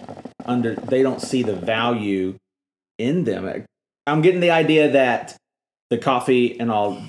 under 0.46 0.74
they 0.74 1.02
don't 1.02 1.20
see 1.20 1.42
the 1.42 1.54
value 1.56 2.36
in 2.98 3.24
them. 3.24 3.64
I'm 4.06 4.22
getting 4.22 4.40
the 4.40 4.50
idea 4.50 4.90
that 4.90 5.36
the 5.90 5.98
coffee 5.98 6.58
and 6.58 6.70
all 6.70 7.02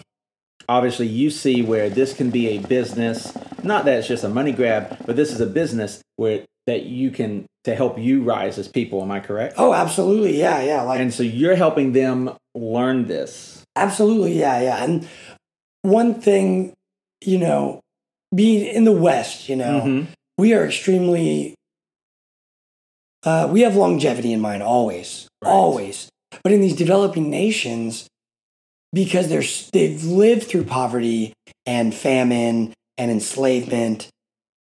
obviously 0.68 1.08
you 1.08 1.30
see 1.30 1.62
where 1.62 1.90
this 1.90 2.14
can 2.14 2.30
be 2.32 2.48
a 2.50 2.58
business, 2.60 3.34
not 3.64 3.86
that 3.86 4.00
it's 4.00 4.08
just 4.08 4.24
a 4.24 4.30
money 4.30 4.52
grab, 4.52 4.98
but 5.06 5.16
this 5.16 5.32
is 5.32 5.40
a 5.40 5.46
business 5.46 6.02
where 6.16 6.44
that 6.68 6.84
you 6.84 7.12
can 7.12 7.46
to 7.66 7.76
help 7.76 8.00
you 8.00 8.24
rise 8.24 8.58
as 8.58 8.68
people, 8.68 9.02
am 9.02 9.12
I 9.12 9.20
correct? 9.20 9.56
Oh, 9.58 9.74
absolutely. 9.74 10.38
Yeah, 10.40 10.62
yeah. 10.62 10.82
Like 10.82 11.00
And 11.00 11.14
so 11.14 11.24
you're 11.24 11.56
helping 11.56 11.92
them 11.94 12.32
learn 12.56 13.08
this. 13.08 13.64
Absolutely, 13.76 14.40
yeah, 14.40 14.62
yeah. 14.62 14.84
And 14.84 15.08
one 15.82 16.16
thing, 16.16 16.74
you 17.22 17.38
know, 17.38 17.82
being 18.34 18.66
in 18.66 18.84
the 18.86 18.92
West, 18.92 19.50
you 19.50 19.56
know, 19.56 19.82
Mhm. 19.82 20.08
we 20.38 20.54
are 20.54 20.66
extremely, 20.66 21.56
uh, 23.26 23.48
we 23.52 23.62
have 23.62 23.76
longevity 23.76 24.32
in 24.34 24.40
mind 24.42 24.64
always, 24.64 25.28
Right. 25.44 25.52
always. 25.52 26.10
But 26.44 26.52
in 26.54 26.62
these 26.62 26.76
developing 26.76 27.30
nations, 27.30 28.08
because 28.94 29.28
they're 29.30 29.44
they've 29.74 30.04
lived 30.04 30.44
through 30.48 30.66
poverty 30.66 31.34
and 31.66 31.94
famine 31.94 32.74
and 32.98 33.12
enslavement, 33.12 34.08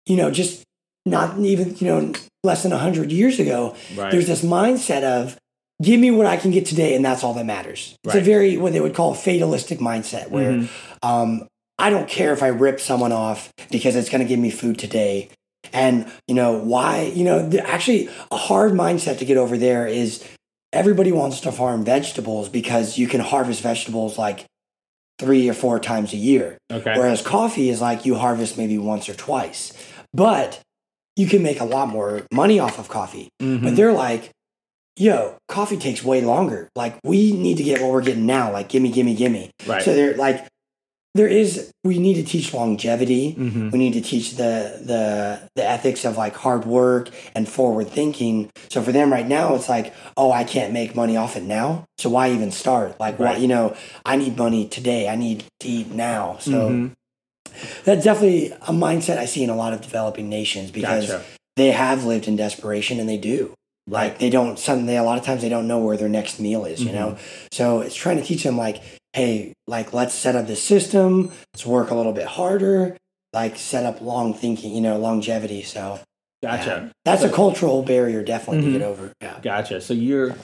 you 0.05 0.16
know, 0.16 0.32
just 0.32 0.64
not 1.05 1.38
even 1.39 1.76
you 1.78 1.88
know 1.88 2.14
less 2.43 2.64
than 2.64 2.72
hundred 2.72 3.12
years 3.12 3.39
ago, 3.39 3.76
Right. 3.95 4.12
there's 4.12 4.28
this 4.28 4.43
mindset 4.43 5.03
of 5.03 5.38
give 5.82 5.99
me 5.99 6.12
what 6.12 6.26
I 6.26 6.38
can 6.38 6.51
get 6.51 6.66
today, 6.66 6.95
and 6.95 7.03
that's 7.05 7.24
all 7.24 7.34
that 7.36 7.45
matters. 7.45 7.95
It's 8.03 8.16
a 8.16 8.22
very 8.22 8.58
what 8.58 8.74
they 8.74 8.80
would 8.82 8.95
call 8.95 9.12
a 9.12 9.16
fatalistic 9.16 9.80
mindset, 9.80 10.30
where 10.30 10.53
Mhm. 10.53 10.70
um, 11.03 11.47
I 11.80 11.89
don't 11.91 12.10
care 12.10 12.34
if 12.34 12.41
I 12.41 12.47
rip 12.47 12.80
someone 12.80 13.12
off 13.12 13.51
because 13.72 13.95
it's 13.95 14.10
going 14.10 14.22
to 14.24 14.28
give 14.28 14.39
me 14.39 14.49
food 14.49 14.80
today. 14.80 15.30
And 15.74 16.11
you 16.28 16.36
know 16.36 16.53
why? 16.53 17.11
You 17.15 17.24
know, 17.24 17.49
actually, 17.63 18.09
a 18.32 18.38
hard 18.38 18.74
mindset 18.74 19.20
to 19.20 19.26
get 19.26 19.38
over 19.38 19.57
there 19.57 19.88
is 19.88 20.24
everybody 20.74 21.11
wants 21.11 21.39
to 21.41 21.51
farm 21.51 21.84
vegetables 21.86 22.49
because 22.49 22.97
you 22.97 23.07
can 23.07 23.22
harvest 23.22 23.61
vegetables 23.61 24.18
like 24.18 24.45
three 25.20 25.49
or 25.49 25.53
four 25.53 25.80
times 25.80 26.13
a 26.13 26.18
year. 26.18 26.57
Okay. 26.72 26.93
Whereas 26.97 27.22
coffee 27.22 27.70
is 27.70 27.82
like 27.82 28.05
you 28.05 28.15
harvest 28.15 28.57
maybe 28.57 28.78
once 28.78 29.09
or 29.09 29.13
twice, 29.15 29.74
but 30.13 30.59
you 31.15 31.26
can 31.28 31.41
make 31.41 31.59
a 31.59 31.65
lot 31.65 31.88
more 31.88 32.22
money 32.32 32.59
off 32.59 32.78
of 32.78 32.88
coffee. 32.89 33.30
Mhm. 33.41 33.63
But 33.63 33.76
they're 33.76 33.93
like, 33.93 34.30
yo, 34.95 35.36
coffee 35.47 35.78
takes 35.78 36.03
way 36.03 36.22
longer. 36.22 36.70
Like 36.76 36.99
we 37.03 37.32
need 37.32 37.57
to 37.57 37.63
get 37.63 37.82
what 37.82 37.91
we're 37.91 38.01
getting 38.03 38.26
now. 38.28 38.51
Like 38.51 38.70
gimme, 38.70 38.91
gimme, 38.91 39.15
gimme. 39.15 39.49
right. 39.65 39.82
So 39.82 39.95
they're 39.95 40.15
like, 40.15 40.45
there 41.18 41.28
is. 41.28 41.72
We 41.84 41.99
need 41.99 42.15
to 42.15 42.24
teach 42.24 42.53
longevity. 42.53 43.36
Mhm. 43.38 43.72
We 43.72 43.80
need 43.80 43.93
to 43.93 44.01
teach 44.01 44.36
the 44.36 44.80
the 44.84 45.39
the 45.55 45.63
ethics 45.68 46.05
of 46.05 46.18
like 46.18 46.36
hard 46.36 46.65
work 46.65 47.09
and 47.36 47.47
forward 47.47 47.89
thinking. 47.89 48.49
So 48.70 48.82
for 48.82 48.91
them 48.91 49.11
right 49.11 49.28
now, 49.28 49.55
it's 49.55 49.70
like, 49.70 49.93
oh, 50.15 50.32
I 50.32 50.43
can't 50.43 50.72
make 50.74 50.95
money 50.95 51.18
off 51.18 51.36
it 51.36 51.43
now. 51.43 51.86
So 51.97 52.09
why 52.09 52.32
even 52.32 52.51
start? 52.51 52.99
Like, 52.99 53.20
why? 53.20 53.38
You 53.38 53.47
know, 53.47 53.76
I 54.05 54.15
need 54.15 54.38
money 54.38 54.68
today. 54.68 55.07
I 55.09 55.15
need 55.15 55.43
to 55.61 55.68
eat 55.68 55.91
now. 55.91 56.38
So 56.39 56.51
Mhm. 56.70 56.91
that's 57.86 58.03
definitely 58.03 58.51
a 58.51 58.74
mindset 58.74 59.18
I 59.18 59.26
see 59.26 59.43
in 59.43 59.49
a 59.49 59.55
lot 59.55 59.74
of 59.74 59.82
developing 59.82 60.30
nations 60.30 60.72
because 60.72 61.07
Gotcha. 61.07 61.24
they 61.55 61.72
have 61.72 62.05
lived 62.05 62.28
in 62.28 62.36
desperation 62.36 62.99
and 62.99 63.07
they 63.09 63.18
do. 63.18 63.53
Like 63.89 64.20
they 64.20 64.30
don't 64.30 64.59
some 64.59 64.86
they 64.86 64.97
a 64.97 65.03
lot 65.03 65.18
of 65.18 65.24
times 65.24 65.41
they 65.41 65.49
don't 65.49 65.68
know 65.68 65.80
where 65.80 65.95
their 65.95 66.09
next 66.09 66.39
meal 66.39 66.65
is, 66.65 66.84
you 66.84 66.91
know? 66.91 67.18
So 67.51 67.80
it's 67.80 67.95
trying 67.95 68.18
to 68.18 68.24
teach 68.24 68.43
them 68.43 68.57
like, 68.57 68.82
hey, 69.18 69.51
like 69.65 69.93
let's 69.93 70.13
set 70.13 70.36
up 70.36 70.45
this 70.45 70.61
system, 70.61 71.32
let's 71.53 71.65
work 71.65 71.89
a 71.89 71.95
little 71.95 72.13
bit 72.13 72.28
harder, 72.28 72.95
like 73.34 73.57
set 73.57 73.84
up 73.84 73.99
long 73.99 74.32
thinking, 74.34 74.76
you 74.76 74.80
know, 74.82 74.95
longevity. 74.99 75.63
So 75.63 75.99
Gotcha. 76.43 76.84
yeah. 76.86 76.89
that's 77.03 77.24
a 77.24 77.30
cultural 77.30 77.82
barrier 77.82 78.22
definitely 78.24 78.61
Mhm. 78.61 78.74
to 78.74 78.80
get 78.80 78.82
over. 78.88 79.11
Yeah. 79.20 79.39
Gotcha. 79.41 79.82
So 79.82 79.93
you're 79.95 80.36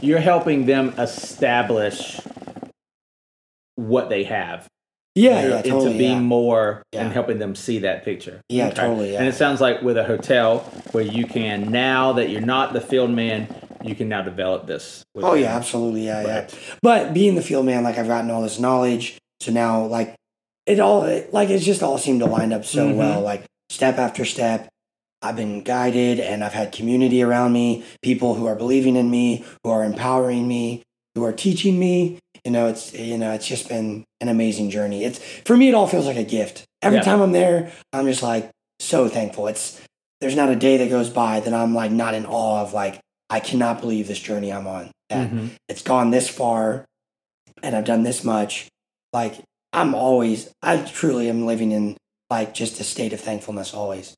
you're 0.00 0.20
helping 0.20 0.64
them 0.66 0.94
establish 0.96 2.20
what 3.74 4.08
they 4.08 4.24
have. 4.24 4.66
Yeah, 5.14 5.40
yeah, 5.48 5.56
into 5.58 5.70
totally. 5.70 5.98
being 5.98 6.12
Yeah. 6.18 6.20
more 6.20 6.82
Yeah. 6.92 7.00
and 7.02 7.12
helping 7.12 7.38
them 7.40 7.54
see 7.56 7.80
that 7.80 8.04
picture. 8.04 8.40
Yeah, 8.48 8.70
totally, 8.70 9.12
yeah. 9.12 9.18
And 9.18 9.26
it 9.28 9.34
sounds 9.34 9.60
like 9.60 9.82
with 9.82 9.96
a 9.98 10.04
hotel 10.04 10.60
where 10.92 11.02
you 11.04 11.24
can 11.26 11.70
now 11.72 12.12
that 12.12 12.30
you're 12.30 12.40
not 12.40 12.72
the 12.72 12.80
field 12.80 13.10
man, 13.10 13.48
you 13.82 13.94
can 13.94 14.08
now 14.08 14.22
develop 14.22 14.66
this. 14.66 15.02
Oh 15.16 15.34
yeah, 15.34 15.56
absolutely, 15.56 16.06
yeah, 16.06 16.22
yeah. 16.26 16.48
But 16.82 17.14
being 17.14 17.34
the 17.34 17.42
field 17.42 17.66
man, 17.66 17.82
like 17.84 17.98
I've 17.98 18.06
gotten 18.06 18.30
all 18.30 18.42
this 18.42 18.58
knowledge, 18.58 19.18
so 19.40 19.52
now 19.52 19.84
like 19.84 20.14
it 20.66 20.80
all 20.80 21.04
it, 21.04 21.32
like 21.32 21.50
it's 21.50 21.64
just 21.64 21.82
all 21.82 21.98
seemed 21.98 22.20
to 22.20 22.26
line 22.26 22.52
up 22.52 22.64
so 22.64 22.88
Mhm. 22.88 22.96
well. 22.96 23.20
Like 23.22 23.44
step 23.70 23.98
after 23.98 24.24
step, 24.24 24.68
I've 25.22 25.36
been 25.36 25.62
guided, 25.62 26.20
and 26.20 26.44
I've 26.44 26.52
had 26.54 26.72
community 26.72 27.22
around 27.22 27.52
me, 27.52 27.84
people 28.02 28.34
who 28.34 28.46
are 28.46 28.54
believing 28.56 28.96
in 28.96 29.10
me, 29.10 29.44
who 29.64 29.70
are 29.70 29.84
empowering 29.84 30.46
me, 30.46 30.82
who 31.14 31.24
are 31.24 31.32
teaching 31.32 31.78
me. 31.78 32.18
You 32.44 32.52
know, 32.52 32.66
it's 32.66 32.92
you 32.94 33.18
know, 33.18 33.32
it's 33.32 33.46
just 33.46 33.68
been 33.68 34.04
an 34.20 34.28
amazing 34.28 34.70
journey. 34.70 35.04
It's 35.04 35.18
for 35.44 35.56
me, 35.56 35.68
it 35.68 35.74
all 35.74 35.86
feels 35.86 36.06
like 36.06 36.16
a 36.16 36.24
gift. 36.24 36.64
Every 36.82 36.98
Yeah. 36.98 37.04
time 37.04 37.20
I'm 37.20 37.32
there, 37.32 37.72
I'm 37.92 38.06
just 38.06 38.22
like 38.22 38.50
so 38.80 39.08
thankful. 39.08 39.48
It's 39.48 39.80
there's 40.20 40.36
not 40.36 40.48
a 40.48 40.56
day 40.56 40.76
that 40.78 40.90
goes 40.90 41.08
by 41.10 41.40
that 41.40 41.52
I'm 41.54 41.74
like 41.74 41.90
not 41.92 42.14
in 42.14 42.26
awe 42.26 42.62
of 42.62 42.72
like 42.72 43.00
I 43.30 43.40
cannot 43.40 43.80
believe 43.80 44.08
this 44.08 44.18
journey 44.18 44.52
I'm 44.52 44.66
on. 44.66 44.90
That 45.10 45.30
Mhm. 45.30 45.50
it's 45.68 45.82
gone 45.82 46.10
this 46.10 46.28
far 46.28 46.84
and 47.62 47.74
I've 47.76 47.84
done 47.84 48.02
this 48.02 48.24
much. 48.24 48.68
Like 49.12 49.40
I'm 49.72 49.94
always 49.94 50.50
I 50.62 50.78
truly 50.78 51.28
am 51.28 51.46
living 51.46 51.72
in 51.72 51.96
like 52.30 52.54
just 52.54 52.80
a 52.80 52.84
state 52.84 53.12
of 53.12 53.20
thankfulness 53.20 53.74
always. 53.74 54.14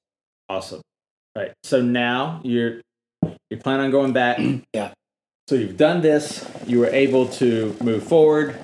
Awesome. 0.49 0.81
Right. 1.37 1.53
So 1.65 1.81
now 1.81 2.41
you're 2.45 2.81
you 3.51 3.57
plan 3.59 3.81
on 3.81 3.91
going 3.91 4.13
back. 4.13 4.39
Yeah. 4.75 4.93
So 5.49 5.57
you've 5.57 5.77
done 5.77 6.01
this. 6.01 6.45
You 6.67 6.79
were 6.79 6.91
able 6.91 7.27
to 7.43 7.77
move 7.83 8.05
forward. 8.05 8.57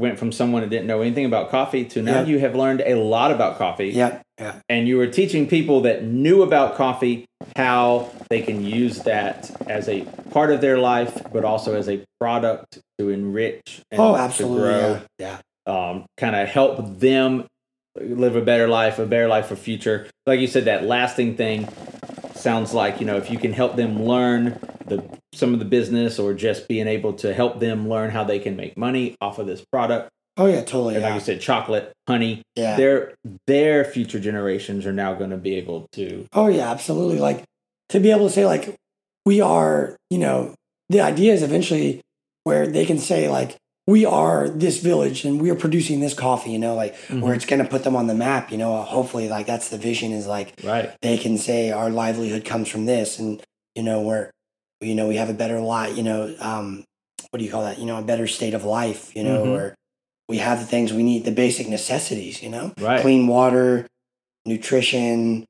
Went 0.00 0.18
from 0.18 0.32
someone 0.32 0.62
who 0.62 0.68
didn't 0.70 0.86
know 0.86 1.02
anything 1.02 1.26
about 1.26 1.50
coffee 1.50 1.84
to 1.84 2.00
now 2.00 2.20
Yeah. 2.20 2.26
you 2.26 2.38
have 2.38 2.56
learned 2.56 2.80
a 2.86 2.94
lot 2.94 3.30
about 3.32 3.58
coffee. 3.58 3.88
Yeah. 3.90 4.20
Yeah. 4.40 4.54
and 4.70 4.88
you 4.88 4.96
were 4.96 5.06
teaching 5.06 5.46
people 5.46 5.82
that 5.82 6.02
knew 6.02 6.40
about 6.40 6.74
coffee 6.74 7.26
how 7.56 8.08
they 8.30 8.40
can 8.40 8.64
use 8.64 9.00
that 9.00 9.50
as 9.68 9.86
a 9.86 10.06
part 10.30 10.50
of 10.50 10.62
their 10.62 10.78
life, 10.78 11.14
but 11.30 11.44
also 11.44 11.76
as 11.76 11.86
a 11.90 12.02
product 12.18 12.78
to 12.98 13.10
enrich 13.10 13.82
and 13.90 14.00
Oh, 14.00 14.14
to 14.14 14.20
absolutely. 14.22 14.60
grow, 14.60 15.00
Yeah. 15.18 15.36
yeah. 15.66 15.90
um, 15.90 16.06
kind 16.16 16.34
of 16.34 16.48
help 16.48 16.98
them 17.00 17.44
live 18.00 18.34
a 18.34 18.40
better 18.40 18.66
life, 18.66 18.98
a 18.98 19.04
better 19.04 19.28
life 19.28 19.46
for 19.48 19.56
future. 19.56 20.06
Like 20.24 20.40
you 20.40 20.46
said, 20.46 20.64
that 20.64 20.84
lasting 20.86 21.36
thing 21.36 21.68
sounds 22.40 22.72
like 22.74 23.00
you 23.00 23.06
know 23.06 23.16
if 23.16 23.30
you 23.30 23.38
can 23.38 23.52
help 23.52 23.76
them 23.76 24.02
learn 24.04 24.58
the 24.86 25.02
some 25.32 25.52
of 25.52 25.58
the 25.58 25.64
business 25.64 26.18
or 26.18 26.34
just 26.34 26.66
being 26.68 26.88
able 26.88 27.12
to 27.14 27.32
help 27.34 27.60
them 27.60 27.88
learn 27.88 28.10
how 28.10 28.24
they 28.24 28.38
can 28.38 28.56
make 28.56 28.76
money 28.76 29.16
off 29.20 29.38
of 29.38 29.46
this 29.46 29.64
product. 29.72 30.10
Oh 30.36 30.46
yeah, 30.46 30.62
totally. 30.62 30.94
And 30.94 31.02
like 31.02 31.10
Yeah. 31.10 31.14
you 31.16 31.20
said, 31.20 31.40
chocolate, 31.40 31.92
honey, 32.08 32.42
yeah. 32.56 32.76
their 32.76 33.14
their 33.46 33.84
future 33.84 34.18
generations 34.20 34.86
are 34.86 34.92
now 34.92 35.14
going 35.14 35.30
to 35.30 35.36
be 35.36 35.54
able 35.56 35.86
to 35.92 36.26
Oh 36.32 36.48
yeah, 36.48 36.70
absolutely. 36.70 37.18
Like 37.18 37.44
to 37.90 38.00
be 38.00 38.10
able 38.10 38.26
to 38.28 38.32
say 38.32 38.46
like 38.46 38.74
we 39.26 39.40
are, 39.40 39.96
you 40.08 40.18
know, 40.18 40.54
the 40.88 41.00
idea 41.00 41.32
is 41.34 41.42
eventually 41.42 42.00
where 42.44 42.66
they 42.66 42.86
can 42.86 42.98
say 42.98 43.28
like 43.28 43.56
we 43.86 44.04
are 44.04 44.48
this 44.48 44.78
village 44.80 45.24
and 45.24 45.40
we 45.40 45.50
are 45.50 45.54
producing 45.56 46.00
this 46.00 46.14
coffee, 46.14 46.50
you 46.52 46.58
know, 46.58 46.74
like 46.74 46.94
where 47.08 47.34
it's 47.34 47.46
going 47.46 47.62
to 47.62 47.68
put 47.68 47.82
them 47.82 47.96
on 47.96 48.06
the 48.06 48.14
map, 48.14 48.52
you 48.52 48.58
know, 48.58 48.80
hopefully 48.82 49.28
like 49.28 49.46
that's 49.46 49.68
the 49.70 49.78
vision 49.78 50.12
is 50.12 50.26
like 50.26 50.54
right. 50.62 50.94
they 51.02 51.18
can 51.18 51.36
say 51.38 51.70
our 51.72 51.90
livelihood 51.90 52.44
comes 52.44 52.68
from 52.68 52.86
this 52.86 53.18
and 53.18 53.42
you 53.74 53.82
know 53.82 54.00
we're 54.02 54.30
you 54.80 54.94
know 54.94 55.08
we 55.08 55.16
have 55.16 55.28
a 55.30 55.34
better 55.34 55.60
life 55.60 55.96
you 55.96 56.02
know 56.02 56.34
um 56.40 56.84
what 57.30 57.38
do 57.38 57.44
you 57.44 57.50
call 57.50 57.62
that? 57.62 57.78
You 57.78 57.86
know 57.86 57.98
a 57.98 58.02
better 58.02 58.26
state 58.26 58.54
of 58.54 58.64
life 58.64 59.14
you 59.16 59.22
know 59.22 59.44
Mhm. 59.44 59.52
where 59.52 59.74
we 60.28 60.38
have 60.38 60.58
the 60.60 60.66
things 60.66 60.92
we 60.92 61.02
need 61.02 61.24
the 61.24 61.32
basic 61.32 61.68
necessities 61.68 62.42
you 62.42 62.48
know? 62.48 62.72
Right. 62.78 63.00
Clean 63.00 63.26
water 63.26 63.86
nutrition 64.46 65.44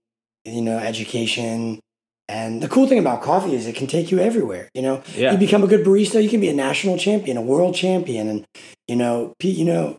you 0.45 0.63
know 0.63 0.79
education 0.79 1.79
and 2.39 2.62
the 2.62 2.69
cool 2.74 2.86
thing 2.90 2.98
about 3.05 3.23
coffee 3.23 3.55
is 3.59 3.66
it 3.66 3.74
can 3.81 3.86
take 3.97 4.11
you 4.12 4.19
everywhere 4.28 4.65
you 4.74 4.82
know 4.86 4.97
yeah 5.16 5.32
you 5.32 5.39
become 5.47 5.62
a 5.65 5.70
good 5.73 5.85
barista 5.86 6.23
you 6.23 6.28
can 6.35 6.40
be 6.47 6.48
a 6.57 6.59
national 6.69 6.97
champion 7.07 7.36
a 7.36 7.43
world 7.52 7.74
champion 7.74 8.24
and 8.32 8.40
you 8.90 8.97
know 8.97 9.32
pe- 9.40 9.57
you 9.61 9.65
know 9.65 9.97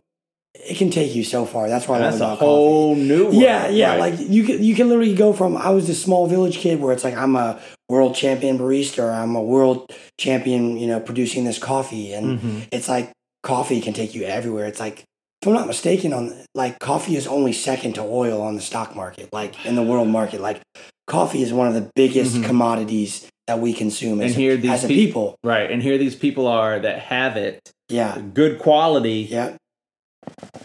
it 0.70 0.76
can 0.76 0.90
take 0.90 1.14
you 1.18 1.24
so 1.24 1.44
far 1.52 1.68
that's 1.68 1.86
why 1.88 1.96
i 1.96 2.00
love 2.00 2.10
that's 2.12 2.20
a 2.20 2.24
about 2.24 2.38
coffee 2.38 2.44
whole 2.46 2.94
new 2.94 3.22
world. 3.24 3.34
yeah, 3.34 3.68
yeah. 3.68 3.90
Right. 3.96 4.00
Like 4.06 4.14
you 4.36 4.42
can 4.44 4.62
you 4.68 4.74
can 4.78 4.86
literally 4.90 5.14
go 5.14 5.32
from 5.32 5.56
I 5.56 5.70
was 5.70 5.86
this 5.86 6.00
small 6.02 6.26
village 6.34 6.58
kid 6.58 6.80
where 6.80 6.92
it's 6.94 7.04
like 7.08 7.16
I'm 7.24 7.34
a 7.36 7.58
world 7.88 8.14
champion 8.14 8.58
barista 8.58 9.00
or 9.04 9.10
I'm 9.10 9.34
a 9.34 9.42
world 9.54 9.90
champion, 10.18 10.76
you 10.76 10.86
know, 10.86 11.00
producing 11.00 11.44
this 11.44 11.58
coffee 11.58 12.12
and 12.12 12.38
Mhm. 12.38 12.68
it's 12.70 12.88
like 12.88 13.10
coffee 13.42 13.80
can 13.80 13.94
take 13.94 14.14
you 14.14 14.22
everywhere. 14.24 14.66
It's 14.66 14.78
like 14.86 14.98
if 15.40 15.48
I'm 15.48 15.54
not 15.54 15.66
mistaken 15.66 16.12
on 16.12 16.32
like 16.54 16.78
coffee 16.78 17.16
is 17.16 17.26
only 17.26 17.52
second 17.52 17.94
to 17.94 18.02
oil 18.02 18.40
on 18.42 18.54
the 18.54 18.62
stock 18.70 18.94
market, 18.94 19.26
like 19.32 19.52
in 19.66 19.74
the 19.74 19.82
world 19.82 20.08
market. 20.08 20.40
Like 20.40 20.60
coffee 21.06 21.42
is 21.42 21.52
one 21.52 21.68
of 21.68 21.74
the 21.74 21.90
biggest 21.94 22.36
Mhm. 22.36 22.44
commodities 22.44 23.26
that 23.46 23.58
we 23.60 23.72
consume 23.72 24.20
And 24.20 24.30
as, 24.30 24.36
here 24.36 24.54
a, 24.56 24.66
as 24.68 24.84
a 24.84 24.88
peop- 24.88 25.08
people. 25.08 25.36
right 25.42 25.70
and 25.70 25.82
here 25.82 25.98
these 25.98 26.14
people 26.14 26.46
are 26.46 26.78
that 26.78 26.98
have 27.00 27.36
it 27.36 27.60
Yeah. 27.88 28.18
good 28.32 28.58
quality 28.58 29.26
Yeah. 29.30 29.56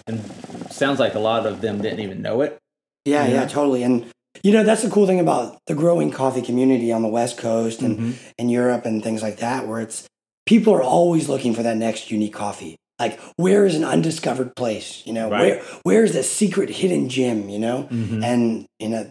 and 0.08 0.22
sounds 0.70 1.00
like 1.00 1.16
a 1.16 1.20
lot 1.20 1.46
of 1.46 1.62
them 1.62 1.82
didn't 1.82 2.00
even 2.02 2.22
know 2.22 2.42
it. 2.42 2.58
Yeah, 3.06 3.26
yeah, 3.28 3.34
Yeah. 3.34 3.48
totally. 3.48 3.84
And 3.84 4.06
you 4.44 4.52
know, 4.54 4.64
that's 4.64 4.84
the 4.84 4.90
cool 4.90 5.08
thing 5.08 5.20
about 5.20 5.58
the 5.66 5.74
growing 5.74 6.12
coffee 6.12 6.44
community 6.44 6.92
on 6.92 7.02
the 7.02 7.08
West 7.08 7.38
Coast 7.38 7.82
and 7.82 7.98
Mhm. 7.98 8.14
in 8.38 8.50
Europe 8.50 8.86
and 8.86 9.04
things 9.04 9.24
like 9.24 9.38
that, 9.38 9.68
where 9.68 9.82
it's 9.82 10.04
people 10.46 10.74
are 10.76 10.84
always 10.84 11.28
looking 11.28 11.56
for 11.56 11.64
that 11.64 11.76
next 11.76 12.12
unique 12.12 12.34
coffee. 12.34 12.76
Like, 13.00 13.20
where 13.38 13.66
is 13.66 13.74
an 13.76 13.84
undiscovered 13.84 14.56
place? 14.56 15.02
You 15.06 15.14
know, 15.14 15.30
Right. 15.30 15.42
where 15.42 15.62
where 15.84 16.04
is 16.04 16.14
the 16.14 16.22
secret 16.24 16.70
hidden 16.70 17.10
gem? 17.10 17.50
You 17.50 17.58
know, 17.60 17.88
Mhm. 17.92 18.24
and 18.24 18.66
you 18.80 18.90
know, 18.90 19.08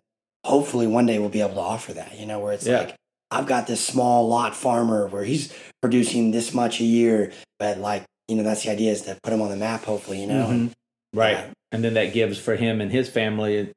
hopefully 0.47 0.87
one 0.87 1.07
day 1.07 1.19
we'll 1.19 1.29
be 1.29 1.41
able 1.41 1.55
to 1.55 1.61
offer 1.61 1.93
that. 1.95 2.19
You 2.19 2.27
know, 2.27 2.39
where 2.39 2.53
it's 2.53 2.67
Yeah. 2.67 2.79
like 2.81 2.95
I've 3.31 3.47
got 3.47 3.67
this 3.67 3.85
small 3.85 4.29
lot 4.29 4.55
farmer 4.55 5.07
where 5.09 5.25
he's 5.25 5.53
producing 5.83 6.31
this 6.31 6.55
much 6.55 6.81
a 6.81 6.85
year, 6.85 7.33
but 7.59 7.79
like 7.79 8.05
you 8.29 8.35
know, 8.37 8.43
that's 8.43 8.65
the 8.65 8.71
idea 8.71 8.91
is 8.91 9.03
to 9.03 9.17
put 9.23 9.33
him 9.33 9.41
on 9.43 9.51
the 9.51 9.57
map. 9.57 9.85
Hopefully, 9.85 10.21
you 10.21 10.27
know. 10.27 10.49
and- 10.49 10.71
Mhm. 10.71 10.73
right, 11.15 11.33
yeah. 11.37 11.47
and 11.73 11.85
then 11.85 11.95
that 11.95 12.13
gives 12.13 12.39
for 12.39 12.57
him 12.57 12.81
and 12.81 12.91
his 12.91 13.09
family 13.09 13.71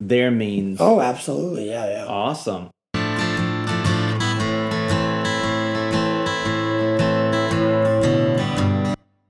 their 0.00 0.30
means. 0.30 0.78
Oh, 0.80 1.00
absolutely. 1.00 1.68
Yeah, 1.68 1.86
yeah. 1.88 2.06
Awesome. 2.06 2.70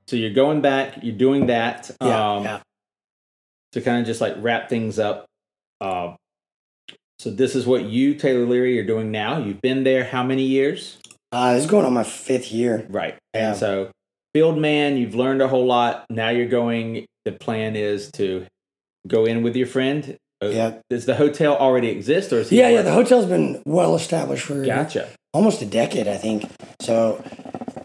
So 0.06 0.16
you're 0.16 0.32
going 0.32 0.62
back, 0.62 1.00
you're 1.02 1.14
doing 1.14 1.46
that. 1.48 1.90
Yeah, 2.00 2.32
um, 2.36 2.44
yeah. 2.44 2.60
To 3.72 3.82
kind 3.82 4.00
of 4.00 4.06
just 4.06 4.22
like 4.22 4.34
wrap 4.38 4.70
things 4.70 4.98
up. 4.98 5.26
Uh, 5.82 6.14
so 7.18 7.30
this 7.30 7.54
is 7.54 7.66
what 7.66 7.84
you, 7.84 8.14
Taylor 8.14 8.46
Leary, 8.46 8.78
are 8.78 8.84
doing 8.86 9.10
now. 9.10 9.38
You've 9.38 9.60
been 9.60 9.84
there 9.84 10.04
how 10.04 10.22
many 10.22 10.44
years? 10.44 10.98
Uh, 11.32 11.54
this 11.54 11.64
is 11.64 11.70
going 11.70 11.84
on 11.84 11.92
my 11.92 12.04
fifth 12.04 12.52
year. 12.52 12.86
Right. 12.88 13.16
Yeah. 13.34 13.50
And 13.50 13.56
so 13.58 13.90
field 14.34 14.58
man, 14.58 14.96
you've 14.96 15.14
learned 15.14 15.42
a 15.42 15.48
whole 15.48 15.66
lot. 15.66 16.06
Now 16.10 16.28
you're 16.30 16.46
going, 16.48 17.06
the 17.24 17.32
plan 17.32 17.76
is 17.76 18.10
to 18.12 18.46
go 19.06 19.24
in 19.24 19.42
with 19.42 19.56
your 19.56 19.66
friend. 19.66 20.16
Uh, 20.42 20.46
Yeah. 20.46 20.74
Does 20.88 21.06
the 21.06 21.16
hotel 21.16 21.56
already 21.56 21.88
exist 21.88 22.32
or 22.32 22.38
is 22.38 22.50
he 22.50 22.58
Yeah, 22.58 22.68
yeah. 22.68 22.82
The 22.82 22.92
hotel's 22.92 23.26
been 23.26 23.62
well 23.66 23.94
established 23.94 24.44
for 24.44 24.64
Gotcha. 24.64 25.08
almost 25.34 25.60
a 25.60 25.66
decade, 25.66 26.06
I 26.08 26.16
think. 26.16 26.44
So 26.80 27.22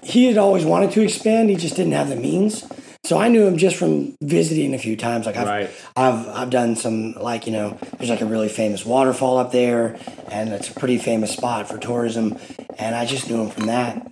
he 0.04 0.26
had 0.28 0.38
always 0.38 0.64
wanted 0.64 0.92
to 0.92 1.02
expand. 1.02 1.50
He 1.50 1.56
just 1.56 1.76
didn't 1.76 1.94
have 1.94 2.10
the 2.10 2.16
means. 2.16 2.64
So 3.06 3.18
I 3.18 3.28
knew 3.28 3.46
him 3.46 3.58
just 3.58 3.76
from 3.76 4.16
visiting 4.22 4.74
a 4.74 4.78
few 4.78 4.96
times. 4.96 5.26
Like 5.26 5.36
I've, 5.36 5.48
Right. 5.48 5.70
I've, 5.98 6.28
I've 6.30 6.50
done 6.50 6.76
some 6.78 7.14
like 7.14 7.46
you 7.46 7.52
know, 7.52 7.78
there's 7.98 8.10
like 8.10 8.22
a 8.22 8.26
really 8.26 8.48
famous 8.50 8.86
waterfall 8.86 9.38
up 9.38 9.52
there, 9.52 9.98
and 10.32 10.50
it's 10.54 10.70
a 10.70 10.74
pretty 10.74 10.98
famous 10.98 11.34
spot 11.34 11.68
for 11.68 11.78
tourism. 11.78 12.38
And 12.80 12.96
I 12.96 13.06
just 13.06 13.30
knew 13.30 13.42
him 13.42 13.50
from 13.50 13.66
that. 13.68 14.08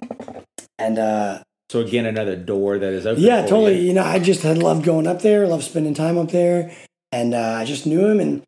And 0.78 1.00
uh, 1.00 1.40
So 1.70 1.80
again, 1.80 2.06
another 2.06 2.36
door 2.36 2.80
that 2.80 2.92
is 2.94 3.06
open. 3.08 3.24
yeah, 3.24 3.42
totally. 3.44 3.80
you. 3.80 3.88
You 3.88 3.94
know, 3.94 4.04
I 4.04 4.20
just 4.20 4.42
had 4.44 4.58
loved 4.58 4.84
going 4.84 5.08
up 5.08 5.22
there, 5.22 5.48
loved 5.48 5.64
spending 5.64 5.94
time 5.94 6.18
up 6.18 6.32
there, 6.32 6.72
and 7.14 7.34
uh, 7.34 7.56
I 7.60 7.66
just 7.66 7.86
knew 7.86 8.06
him, 8.08 8.20
and 8.20 8.44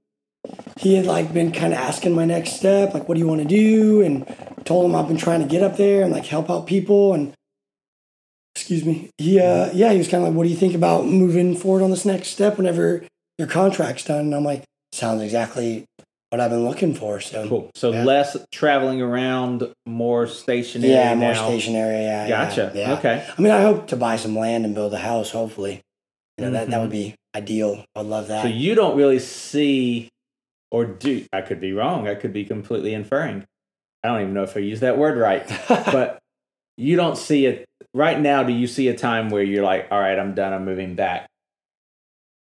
he 0.78 0.96
had 0.96 1.06
like 1.06 1.34
been 1.34 1.54
kind 1.54 1.72
of 1.72 1.80
asking 1.80 2.14
my 2.16 2.26
next 2.26 2.54
step, 2.58 2.94
like, 2.94 3.08
what 3.08 3.16
do 3.16 3.22
you 3.22 3.28
want 3.28 3.42
to 3.42 3.48
do? 3.48 4.02
And 4.02 4.26
told 4.66 4.86
him 4.90 4.96
I've 4.96 5.08
been 5.08 5.16
trying 5.18 5.42
to 5.42 5.48
get 5.48 5.62
up 5.64 5.78
there 5.78 6.04
and 6.04 6.12
like 6.12 6.26
help 6.26 6.50
out 6.50 6.68
people, 6.68 7.14
and 7.14 7.34
excuse 8.56 8.86
me, 8.86 9.10
he, 9.18 9.40
uh, 9.40 9.72
yeah, 9.74 9.92
he 9.92 9.98
was 9.98 10.08
kind 10.08 10.24
of 10.24 10.30
like, 10.30 10.38
what 10.38 10.44
do 10.44 10.50
you 10.50 10.56
think 10.56 10.76
about 10.76 11.06
moving 11.06 11.56
forward 11.56 11.84
on 11.84 11.90
this 11.90 12.06
next 12.06 12.30
step 12.30 12.58
whenever 12.58 13.04
your 13.38 13.48
contract's 13.48 14.06
done? 14.06 14.20
And 14.26 14.36
I'm 14.36 14.44
like, 14.44 14.64
sounds 14.92 15.22
exactly 15.22 15.86
what 16.30 16.40
I've 16.40 16.52
been 16.52 16.66
looking 16.66 16.94
for. 16.94 17.20
So 17.20 17.48
Cool. 17.48 17.72
So 17.76 17.92
Yeah. 17.92 18.04
less 18.04 18.38
traveling 18.52 19.02
around, 19.02 19.72
more 19.86 20.28
stationary. 20.28 20.94
yeah, 20.94 21.16
more 21.16 21.34
now. 21.34 21.48
stationary. 21.48 22.04
Yeah, 22.04 22.28
yeah, 22.28 22.46
Gotcha. 22.46 22.72
Yeah. 22.76 22.94
Okay. 22.94 23.26
I 23.38 23.42
mean, 23.42 23.52
I 23.52 23.62
hope 23.62 23.88
to 23.88 23.96
buy 23.96 24.16
some 24.18 24.36
land 24.38 24.66
and 24.66 24.74
build 24.76 24.94
a 24.94 24.98
house. 25.00 25.32
Hopefully, 25.32 25.82
you 26.38 26.46
know 26.46 26.52
that 26.52 26.70
that 26.70 26.78
Mhm. 26.78 26.82
would 26.82 26.92
be 26.92 27.16
ideal. 27.36 27.84
I'd 27.96 28.06
love 28.06 28.28
that. 28.28 28.44
So 28.44 28.48
you 28.48 28.74
don't 28.76 28.96
really 28.98 29.20
see, 29.20 30.10
or 30.72 30.86
do 30.86 31.26
I 31.34 31.42
could 31.42 31.60
be 31.60 31.74
wrong. 31.74 32.08
I 32.08 32.16
could 32.16 32.34
be 32.34 32.46
completely 32.46 32.94
inferring. 32.94 33.46
I 34.04 34.08
don't 34.10 34.22
even 34.22 34.34
know 34.34 34.44
if 34.44 34.56
I 34.58 34.60
use 34.60 34.80
that 34.82 34.98
word 34.98 35.18
right, 35.18 35.48
but 35.68 36.20
you 36.78 36.96
don't 36.96 37.18
see 37.18 37.46
it 37.46 37.66
right 37.94 38.20
now. 38.20 38.44
Do 38.44 38.54
you 38.54 38.68
see 38.68 38.88
a 38.88 38.98
time 38.98 39.30
where 39.30 39.44
you're 39.44 39.64
like, 39.64 39.88
all 39.92 40.00
right, 40.00 40.18
I'm 40.18 40.34
done. 40.34 40.54
I'm 40.54 40.66
moving 40.66 40.96
back 40.96 41.28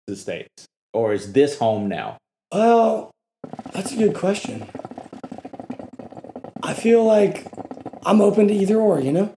to 0.07 0.13
the 0.13 0.15
states, 0.15 0.65
or 0.93 1.13
is 1.13 1.33
this 1.33 1.57
home 1.57 1.87
now? 1.87 2.17
well, 2.51 3.11
that's 3.73 3.91
a 3.91 3.97
good 3.97 4.15
question. 4.15 4.67
I 6.63 6.73
feel 6.73 7.03
like 7.03 7.45
I'm 8.05 8.21
open 8.21 8.47
to 8.47 8.53
either 8.53 8.77
or. 8.77 8.99
You 8.99 9.11
know, 9.11 9.33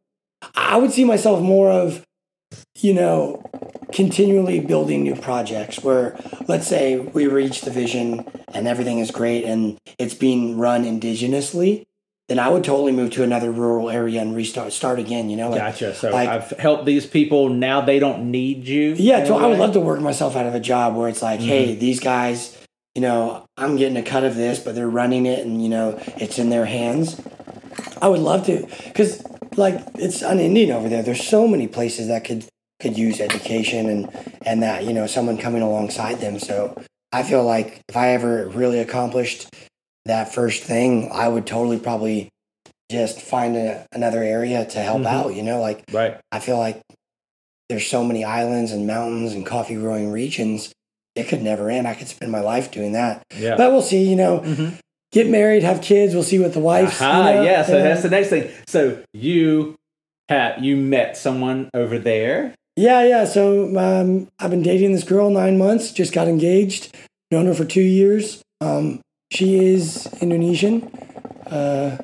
I 0.54 0.76
would 0.76 0.92
see 0.92 1.04
myself 1.04 1.40
more 1.40 1.70
of, 1.70 2.04
you 2.78 2.94
know, 2.94 3.42
continually 3.92 4.60
building 4.60 5.02
new 5.02 5.14
projects 5.14 5.82
where 5.82 6.16
let's 6.48 6.66
say 6.66 6.98
we 6.98 7.26
reach 7.26 7.60
the 7.60 7.70
vision 7.70 8.24
and 8.54 8.66
everything 8.66 8.98
is 8.98 9.10
great 9.10 9.44
and 9.44 9.78
it's 9.98 10.14
being 10.14 10.58
run 10.58 10.84
indigenously 10.84 11.84
then 12.32 12.38
i 12.38 12.48
would 12.48 12.64
totally 12.64 12.92
move 12.92 13.10
to 13.10 13.22
another 13.22 13.50
rural 13.50 13.90
area 13.90 14.20
and 14.20 14.34
restart 14.34 14.72
start 14.72 14.98
again 14.98 15.30
you 15.30 15.36
know 15.36 15.50
like 15.50 15.62
Gotcha. 15.62 15.94
So 15.94 16.10
like- 16.10 16.28
I've 16.28 16.50
helped 16.50 16.86
these 16.86 17.06
people. 17.06 17.48
Now 17.48 17.80
they 17.80 17.98
don't 17.98 18.30
need 18.30 18.66
you. 18.66 18.94
Yeah, 18.98 19.24
so 19.24 19.38
I 19.38 19.46
would 19.46 19.58
love 19.58 19.72
to 19.74 19.80
work 19.80 20.00
myself 20.00 20.36
out 20.36 20.46
of 20.46 20.54
a 20.54 20.60
job 20.60 20.96
where 20.96 21.08
it's 21.08 21.22
like, 21.22 21.40
hey, 21.40 21.68
mm-hmm. 21.68 21.80
these 21.80 22.00
guys, 22.00 22.58
you 22.94 23.02
know, 23.02 23.46
I'm 23.56 23.76
getting 23.76 23.96
a 23.96 24.02
cut 24.02 24.24
of 24.24 24.34
this, 24.34 24.58
but 24.58 24.74
they're 24.74 24.88
running 24.88 25.26
it 25.26 25.46
and, 25.46 25.62
you 25.62 25.68
know, 25.68 26.00
it's 26.16 26.38
in 26.38 26.50
their 26.50 26.66
hands. 26.66 27.20
I 28.00 28.08
would 28.08 28.20
love 28.20 28.46
to, 28.46 28.66
because, 28.84 29.24
like, 29.56 29.80
it's 29.94 30.22
an 30.22 30.40
Indian 30.40 30.72
over 30.72 30.88
there. 30.88 31.02
There's 31.02 31.26
so 31.26 31.46
many 31.46 31.68
places 31.68 32.08
that 32.08 32.24
could 32.24 32.44
could 32.80 32.98
use 32.98 33.20
education 33.20 33.88
and, 33.88 34.36
and 34.44 34.60
that, 34.64 34.84
you 34.84 34.92
know, 34.92 35.06
someone 35.06 35.38
coming 35.38 35.62
alongside 35.62 36.18
them. 36.20 36.40
So 36.40 36.76
I 37.12 37.22
feel 37.22 37.44
like 37.44 37.80
if 37.88 37.96
I 37.96 38.08
ever 38.08 38.48
really 38.48 38.80
accomplished 38.80 39.46
that 40.06 40.32
first 40.34 40.62
thing, 40.62 41.10
I 41.12 41.28
would 41.28 41.46
totally 41.46 41.78
probably 41.78 42.28
just 42.90 43.20
find 43.20 43.56
a, 43.56 43.86
another 43.92 44.22
area 44.22 44.64
to 44.66 44.78
help 44.80 45.02
Mhm. 45.02 45.06
out, 45.06 45.34
you 45.34 45.42
know, 45.42 45.60
like, 45.60 45.82
Right. 45.92 46.16
I 46.30 46.38
feel 46.40 46.58
like 46.58 46.80
there's 47.68 47.86
so 47.86 48.04
many 48.04 48.24
islands 48.24 48.70
and 48.72 48.86
mountains 48.86 49.32
and 49.32 49.46
coffee 49.46 49.76
growing 49.76 50.10
regions. 50.10 50.72
It 51.14 51.28
could 51.28 51.42
never 51.42 51.70
end. 51.70 51.86
I 51.88 51.94
could 51.94 52.08
spend 52.08 52.30
my 52.32 52.40
life 52.40 52.70
doing 52.70 52.92
that. 52.92 53.22
Yeah. 53.38 53.56
But 53.56 53.70
we'll 53.72 53.82
see, 53.82 54.02
you 54.02 54.16
know, 54.16 54.40
Mhm. 54.40 54.74
get 55.12 55.28
married, 55.28 55.62
have 55.62 55.80
kids. 55.80 56.14
We'll 56.14 56.22
see 56.22 56.38
what 56.38 56.52
the 56.52 56.60
wife's. 56.60 57.00
Aha, 57.00 57.28
you 57.30 57.34
know, 57.36 57.42
yeah. 57.44 57.62
So 57.64 57.72
that's 57.82 58.02
the 58.02 58.10
next 58.10 58.28
thing. 58.28 58.48
So 58.66 58.98
you 59.14 59.76
had 60.28 60.62
you 60.64 60.76
met 60.76 61.16
someone 61.16 61.68
over 61.74 61.98
there. 61.98 62.54
yeah, 62.76 63.02
yeah. 63.04 63.24
So 63.26 63.76
um, 63.78 64.28
I've 64.38 64.50
been 64.50 64.62
dating 64.62 64.92
this 64.92 65.04
girl 65.04 65.28
nine 65.30 65.58
months, 65.58 65.92
just 65.92 66.12
got 66.14 66.28
engaged, 66.28 66.94
known 67.30 67.44
her 67.46 67.54
for 67.54 67.64
two 67.66 67.82
years. 67.82 68.40
Um, 68.62 69.00
she 69.32 69.64
is 69.64 70.06
Indonesian. 70.20 70.82
Uh, 71.46 71.96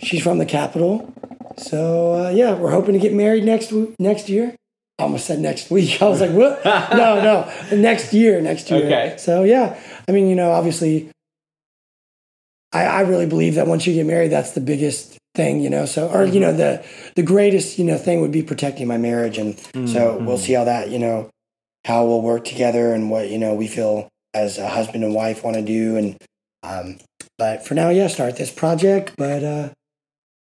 she's 0.00 0.22
from 0.22 0.36
the 0.36 0.44
capital. 0.44 1.12
So 1.56 2.26
uh, 2.26 2.30
yeah, 2.30 2.54
we're 2.54 2.70
hoping 2.70 2.92
to 2.92 2.98
get 3.00 3.14
married 3.14 3.44
next 3.44 3.72
next 3.98 4.28
year. 4.28 4.54
I 4.98 5.04
almost 5.04 5.26
said 5.26 5.40
next 5.40 5.70
week. 5.70 6.02
I 6.02 6.08
was 6.08 6.20
like, 6.20 6.32
what? 6.32 6.62
no, 6.64 7.22
no, 7.22 7.76
next 7.76 8.12
year, 8.12 8.40
next 8.42 8.70
year. 8.70 8.84
Okay. 8.84 9.16
So 9.18 9.44
yeah, 9.44 9.80
I 10.06 10.12
mean, 10.12 10.28
you 10.28 10.36
know, 10.36 10.52
obviously, 10.52 11.10
I, 12.72 12.84
I 12.84 13.00
really 13.00 13.26
believe 13.26 13.54
that 13.54 13.66
once 13.66 13.86
you 13.86 13.94
get 13.94 14.04
married, 14.04 14.30
that's 14.30 14.52
the 14.52 14.60
biggest 14.60 15.16
thing, 15.34 15.60
you 15.60 15.70
know. 15.70 15.86
So, 15.86 16.08
or 16.08 16.24
you 16.26 16.40
know, 16.40 16.52
the 16.52 16.84
the 17.14 17.22
greatest, 17.22 17.78
you 17.78 17.84
know, 17.86 17.96
thing 17.96 18.20
would 18.20 18.32
be 18.32 18.42
protecting 18.42 18.86
my 18.86 18.98
marriage, 18.98 19.38
and 19.38 19.58
so 19.88 20.18
we'll 20.18 20.38
see 20.38 20.52
how 20.52 20.64
that, 20.64 20.90
you 20.90 20.98
know, 20.98 21.30
how 21.86 22.04
we'll 22.04 22.20
work 22.20 22.44
together 22.44 22.92
and 22.92 23.10
what 23.10 23.30
you 23.30 23.38
know 23.38 23.54
we 23.54 23.68
feel 23.68 24.10
as 24.36 24.58
a 24.58 24.68
husband 24.68 25.02
and 25.02 25.14
wife 25.14 25.42
want 25.42 25.56
to 25.56 25.62
do, 25.62 25.96
and 25.96 26.16
um, 26.62 26.98
but 27.38 27.66
for 27.66 27.74
now, 27.74 27.88
yeah, 27.90 28.06
start 28.08 28.36
this 28.36 28.50
project, 28.50 29.14
but 29.16 29.42
uh, 29.42 29.68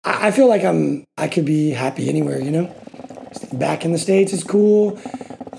I, 0.03 0.27
I 0.27 0.31
feel 0.31 0.47
like 0.47 0.63
I'm 0.63 1.03
I 1.17 1.27
could 1.27 1.45
be 1.45 1.71
happy 1.71 2.09
anywhere, 2.09 2.41
you 2.41 2.51
know. 2.51 2.75
Back 3.51 3.85
in 3.85 3.91
the 3.91 3.97
states 3.97 4.33
is 4.33 4.43
cool. 4.43 4.99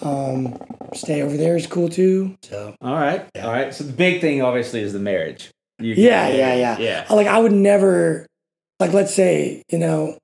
Um, 0.02 0.58
stay 0.94 1.22
over 1.22 1.36
there 1.36 1.56
is 1.56 1.66
cool 1.66 1.88
too. 1.88 2.36
So 2.42 2.74
All 2.80 2.94
right. 2.94 3.26
Yeah. 3.34 3.46
All 3.46 3.52
right. 3.52 3.74
So 3.74 3.84
the 3.84 3.92
big 3.92 4.20
thing 4.20 4.42
obviously 4.42 4.80
is 4.80 4.92
the 4.92 4.98
marriage. 4.98 5.50
You 5.78 5.94
Yeah, 5.94 6.28
yeah, 6.28 6.54
yeah. 6.54 6.78
Yeah. 6.78 7.06
like 7.10 7.26
I 7.26 7.38
would 7.38 7.52
never, 7.52 8.26
like 8.80 8.92
let's 8.92 9.14
say 9.14 9.62
you 9.70 9.78
know, 9.78 10.18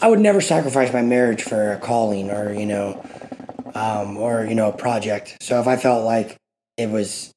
I 0.00 0.08
would 0.08 0.20
never 0.20 0.40
sacrifice 0.40 0.92
my 0.92 1.02
marriage 1.02 1.42
for 1.42 1.72
a 1.72 1.78
calling 1.78 2.30
or 2.30 2.52
you 2.52 2.66
know, 2.66 3.04
um, 3.74 4.16
or 4.16 4.44
you 4.44 4.54
know 4.54 4.68
a 4.68 4.76
project. 4.76 5.36
So 5.40 5.60
if 5.60 5.66
I 5.66 5.76
felt 5.76 6.04
like 6.04 6.36
it 6.78 6.88
was, 6.88 7.30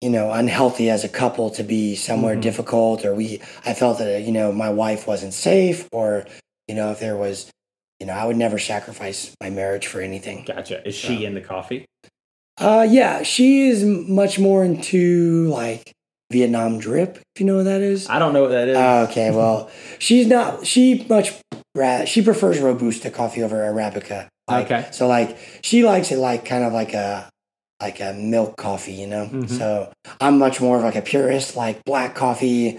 you 0.00 0.08
know, 0.08 0.30
unhealthy 0.32 0.88
as 0.88 1.04
a 1.04 1.08
couple 1.08 1.50
to 1.50 1.62
be 1.62 1.94
somewhere 1.94 2.36
Mhm. 2.36 2.40
difficult, 2.40 3.04
or 3.04 3.14
we, 3.14 3.40
I 3.66 3.74
felt 3.74 3.98
that 3.98 4.22
you 4.22 4.32
know 4.32 4.50
my 4.52 4.70
wife 4.70 5.06
wasn't 5.06 5.34
safe, 5.34 5.86
or 5.92 6.24
you 6.68 6.74
know 6.74 6.90
if 6.92 7.00
there 7.00 7.16
was, 7.16 7.50
you 7.98 8.06
know, 8.06 8.14
I 8.14 8.24
would 8.24 8.38
never 8.38 8.58
sacrifice 8.58 9.32
my 9.42 9.50
marriage 9.50 9.86
for 9.86 10.00
anything. 10.00 10.44
Gotcha. 10.46 10.86
Is 10.88 10.94
she 10.94 11.26
in 11.26 11.34
the 11.34 11.42
coffee? 11.42 11.84
Uh, 12.58 12.86
yeah, 12.88 13.22
she 13.22 13.68
is 13.68 13.84
much 13.84 14.38
more 14.38 14.64
into 14.64 15.48
like 15.48 15.92
Vietnam 16.30 16.78
drip, 16.78 17.16
if 17.34 17.40
you 17.40 17.46
know 17.46 17.56
what 17.56 17.64
that 17.64 17.80
is. 17.82 18.08
I 18.08 18.18
don't 18.18 18.32
know 18.32 18.42
what 18.42 18.52
that 18.52 18.68
is. 18.68 18.76
Oh, 18.76 19.02
okay, 19.10 19.30
well, 19.32 19.68
she's 19.98 20.26
not. 20.26 20.64
She 20.66 21.04
much 21.08 21.34
she 22.06 22.22
prefers 22.22 22.58
robusta 22.58 23.10
coffee 23.10 23.42
over 23.42 23.56
arabica 23.56 24.28
Like, 24.48 24.66
Okay. 24.70 24.88
So 24.92 25.06
like 25.06 25.36
she 25.62 25.84
likes 25.84 26.10
it 26.10 26.18
like 26.18 26.44
kind 26.44 26.64
of 26.64 26.72
like 26.72 26.94
a 26.94 27.28
like 27.80 28.00
a 28.00 28.12
milk 28.12 28.56
coffee, 28.56 28.92
you 28.92 29.06
know. 29.06 29.26
Mhm. 29.26 29.48
So 29.48 29.90
I'm 30.20 30.38
much 30.38 30.60
more 30.60 30.76
of 30.78 30.82
like 30.82 30.96
a 30.96 31.02
purist, 31.02 31.56
like 31.56 31.82
black 31.84 32.14
coffee, 32.14 32.78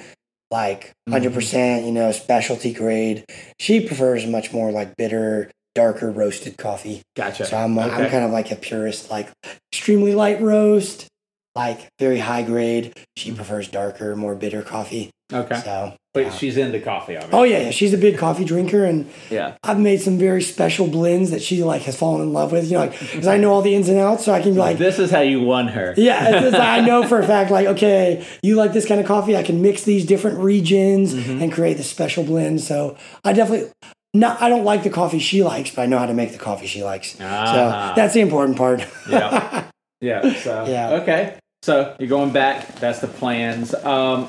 like 0.52 0.91
Mhm. 1.10 1.14
100 1.14 1.34
percent, 1.34 1.86
you 1.86 1.91
know, 1.91 2.11
specialty 2.11 2.73
grade. 2.73 3.23
She 3.60 3.80
prefers 3.86 4.26
much 4.26 4.53
more 4.53 4.72
like 4.72 4.95
bitter, 4.98 5.49
darker 5.73 6.11
roasted 6.11 6.57
coffee. 6.57 7.02
Gotcha. 7.15 7.45
So 7.45 7.57
I'm 7.57 7.78
I'm 7.80 8.10
kind 8.10 8.23
of 8.26 8.32
like 8.32 8.52
a 8.52 8.56
purist, 8.56 9.10
like 9.10 9.30
extremely 9.73 10.14
light 10.14 10.41
roast, 10.41 11.07
like 11.56 11.88
very 11.99 12.19
high 12.19 12.44
grade. 12.44 12.94
She 13.18 13.32
prefers 13.32 13.68
darker, 13.69 14.15
more 14.15 14.36
bitter 14.36 14.61
coffee. 14.61 15.10
Okay. 15.34 15.62
So, 15.64 15.94
But 16.14 16.20
yeah. 16.26 16.32
she's 16.32 16.58
into 16.58 16.80
coffee, 16.80 17.16
obviously. 17.16 17.40
oh 17.40 17.44
yeah, 17.44 17.60
yeah, 17.60 17.72
she's 17.72 17.94
a 17.94 17.98
big 17.98 18.18
coffee 18.18 18.44
drinker, 18.45 18.84
and 18.86 19.10
yeah. 19.30 19.56
I've 19.64 19.80
made 19.80 20.02
some 20.02 20.18
very 20.18 20.41
special 20.41 20.88
blends 20.88 21.32
that 21.32 21.41
she 21.41 21.64
like 21.64 21.84
has 21.84 21.95
fallen 21.98 22.22
in 22.22 22.34
love 22.34 22.52
with. 22.52 22.66
You 22.66 22.74
know, 22.74 22.80
like 22.86 22.99
because 22.99 23.28
I 23.28 23.38
know 23.38 23.52
all 23.52 23.62
the 23.62 23.74
ins 23.76 23.88
and 23.90 23.98
outs, 23.98 24.26
so 24.26 24.34
I 24.34 24.41
can 24.41 24.53
be 24.53 24.60
like, 24.60 24.78
this 24.78 24.99
is 24.99 25.10
how 25.12 25.22
you 25.22 25.41
won 25.41 25.68
her. 25.70 25.94
yeah, 25.98 26.49
I 26.60 26.82
know 26.86 27.08
for 27.08 27.20
a 27.20 27.26
fact, 27.26 27.49
like, 27.52 27.68
okay, 27.68 28.26
you 28.44 28.56
like 28.56 28.74
this 28.74 28.86
kind 28.88 28.99
of 28.99 29.08
coffee. 29.08 29.36
I 29.38 29.44
can 29.44 29.62
mix 29.62 29.84
these 29.84 30.06
different 30.06 30.40
regions 30.40 31.14
Mhm. 31.14 31.41
and 31.41 31.52
create 31.53 31.78
the 31.78 31.84
special 31.84 32.24
blend. 32.24 32.62
So 32.62 32.98
I 33.24 33.34
definitely 33.34 33.72
not. 34.14 34.41
I 34.41 34.49
don't 34.49 34.66
like 34.66 34.84
the 34.84 34.90
coffee 34.90 35.20
she 35.20 35.44
likes, 35.44 35.72
but 35.74 35.84
I 35.84 35.86
know 35.86 35.98
how 35.98 36.06
to 36.08 36.14
make 36.14 36.32
the 36.34 36.38
coffee 36.38 36.68
she 36.68 36.84
likes. 36.84 37.16
Ah. 37.22 37.94
So 37.94 38.02
that's 38.02 38.14
the 38.14 38.22
important 38.22 38.58
part. 38.58 38.86
Yeah. 39.10 39.66
Yeah. 40.03 40.34
So 40.34 40.66
Yeah. 40.68 40.90
okay. 41.03 41.36
So 41.62 41.95
you're 41.99 42.10
going 42.10 42.32
back. 42.32 42.80
That's 42.80 42.98
the 42.99 43.08
plans. 43.08 43.76
Um, 43.76 44.28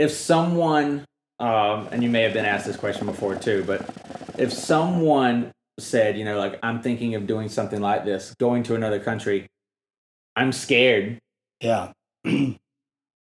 if 0.00 0.10
someone, 0.10 1.04
um, 1.38 1.86
and 1.92 2.02
you 2.02 2.08
may 2.08 2.22
have 2.22 2.32
been 2.32 2.46
asked 2.46 2.66
this 2.66 2.76
question 2.76 3.06
before 3.06 3.36
too, 3.36 3.62
but 3.66 3.80
if 4.38 4.50
someone 4.52 5.52
said, 5.78 6.16
you 6.18 6.24
know, 6.24 6.38
like 6.38 6.58
I'm 6.62 6.80
thinking 6.82 7.14
of 7.14 7.26
doing 7.26 7.48
something 7.50 7.80
like 7.80 8.04
this, 8.06 8.34
going 8.40 8.62
to 8.64 8.74
another 8.74 8.98
country, 8.98 9.46
I'm 10.34 10.52
scared. 10.52 11.18
yeah. 11.60 11.92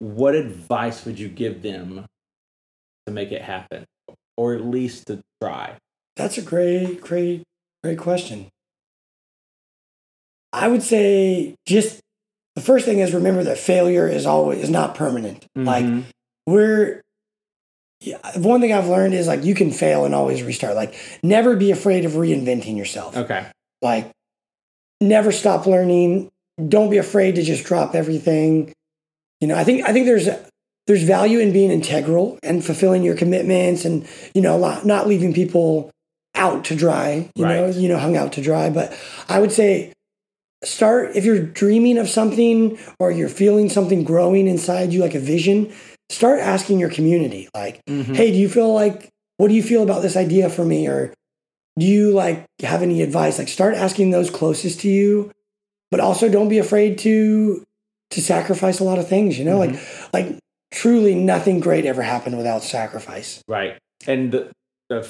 What 0.01 0.37
advice 0.37 1.05
would 1.05 1.19
you 1.19 1.27
give 1.29 1.63
them 1.63 2.07
to 3.07 3.13
make 3.13 3.33
it 3.33 3.43
happen, 3.43 3.85
or 4.37 4.55
at 4.55 4.65
least 4.65 5.09
to 5.09 5.21
try? 5.43 5.77
That's 6.15 6.39
a 6.39 6.43
great, 6.43 7.01
great, 7.01 7.43
great 7.83 7.99
question. 7.99 8.47
I 10.53 10.69
would 10.69 10.85
say 10.85 11.57
just 11.67 11.99
the 12.55 12.61
first 12.63 12.85
thing 12.85 13.01
is 13.01 13.13
remember 13.13 13.43
that 13.43 13.59
failure 13.59 14.07
is 14.07 14.25
always 14.25 14.63
is 14.63 14.71
not 14.71 14.95
permanent. 14.95 15.47
Like 15.57 15.85
Mhm. 15.85 16.05
We're 16.53 17.01
yeah, 18.01 18.19
one 18.39 18.61
thing 18.61 18.73
I've 18.73 18.87
learned 18.89 19.15
is 19.15 19.27
like 19.27 19.45
you 19.45 19.55
can 19.55 19.71
fail 19.73 20.05
and 20.05 20.15
always 20.15 20.43
restart. 20.43 20.77
Like 20.77 20.95
never 21.23 21.57
be 21.57 21.71
afraid 21.73 22.05
of 22.05 22.13
reinventing 22.13 22.77
yourself. 22.77 23.17
okay. 23.17 23.47
Like 23.83 24.11
never 25.01 25.33
stop 25.33 25.67
learning. 25.67 26.29
Don't 26.69 26.91
be 26.91 26.99
afraid 26.99 27.35
to 27.37 27.43
just 27.43 27.65
drop 27.65 27.95
everything. 27.95 28.73
You 29.41 29.49
know, 29.49 29.57
I 29.57 29.65
think 29.65 29.89
I 29.89 29.93
think 29.93 30.07
there's 30.07 30.29
there's 30.87 31.03
value 31.03 31.39
in 31.41 31.53
being 31.53 31.71
integral 31.71 32.39
and 32.43 32.65
fulfilling 32.65 33.03
your 33.03 33.15
commitments 33.17 33.85
and 33.85 34.07
you 34.35 34.43
know 34.43 34.59
not, 34.59 34.87
not 34.87 35.07
leaving 35.09 35.35
people 35.35 35.91
out 36.35 36.65
to 36.67 36.77
dry. 36.77 37.29
You 37.35 37.45
know, 37.45 37.67
Right. 37.67 37.75
you 37.75 37.89
know, 37.89 37.99
hung 37.99 38.17
out 38.17 38.33
to 38.35 38.43
dry. 38.43 38.71
But 38.71 38.97
I 39.29 39.39
would 39.41 39.53
say 39.53 39.93
start 40.65 41.15
if 41.17 41.25
you're 41.25 41.41
dreaming 41.43 41.99
of 41.99 42.09
something 42.09 42.79
or 42.99 43.11
you're 43.13 43.29
feeling 43.29 43.69
something 43.69 44.03
growing 44.05 44.47
inside 44.49 44.93
you 44.93 45.01
like 45.01 45.15
a 45.15 45.21
vision. 45.21 45.73
Start 46.11 46.41
asking 46.41 46.79
your 46.79 46.91
community 46.91 47.49
like 47.55 47.81
Mhm. 47.87 48.17
hey, 48.17 48.31
do 48.31 48.39
you 48.39 48.49
feel 48.49 48.73
like, 48.73 49.09
what 49.37 49.49
do 49.49 49.55
you 49.55 49.63
feel 49.63 49.83
about 49.83 50.03
this 50.03 50.17
idea 50.17 50.49
for 50.49 50.65
me? 50.65 50.87
Or 50.89 51.13
do 51.79 51.87
you 51.87 52.13
like 52.13 52.45
have 52.63 52.83
any 52.83 53.03
advice? 53.03 53.39
Like 53.39 53.49
start 53.49 53.75
asking 53.75 54.11
those 54.11 54.31
closest 54.31 54.81
to 54.81 54.89
you, 54.89 55.31
but 55.91 56.01
also 56.01 56.29
don't 56.29 56.49
be 56.49 56.59
afraid 56.59 56.99
to, 56.99 57.63
to 58.11 58.21
sacrifice 58.23 58.81
a 58.81 58.85
lot 58.85 58.99
of 58.99 59.07
things, 59.07 59.39
you 59.39 59.45
know, 59.45 59.59
like, 59.59 59.79
like 60.13 60.39
truly 60.73 61.15
nothing 61.15 61.61
great 61.61 61.85
ever 61.85 62.03
happened 62.03 62.37
without 62.37 62.63
sacrifice. 62.63 63.43
Right. 63.47 63.79
And 64.07 64.33
the, 64.33 64.51
the 64.89 65.07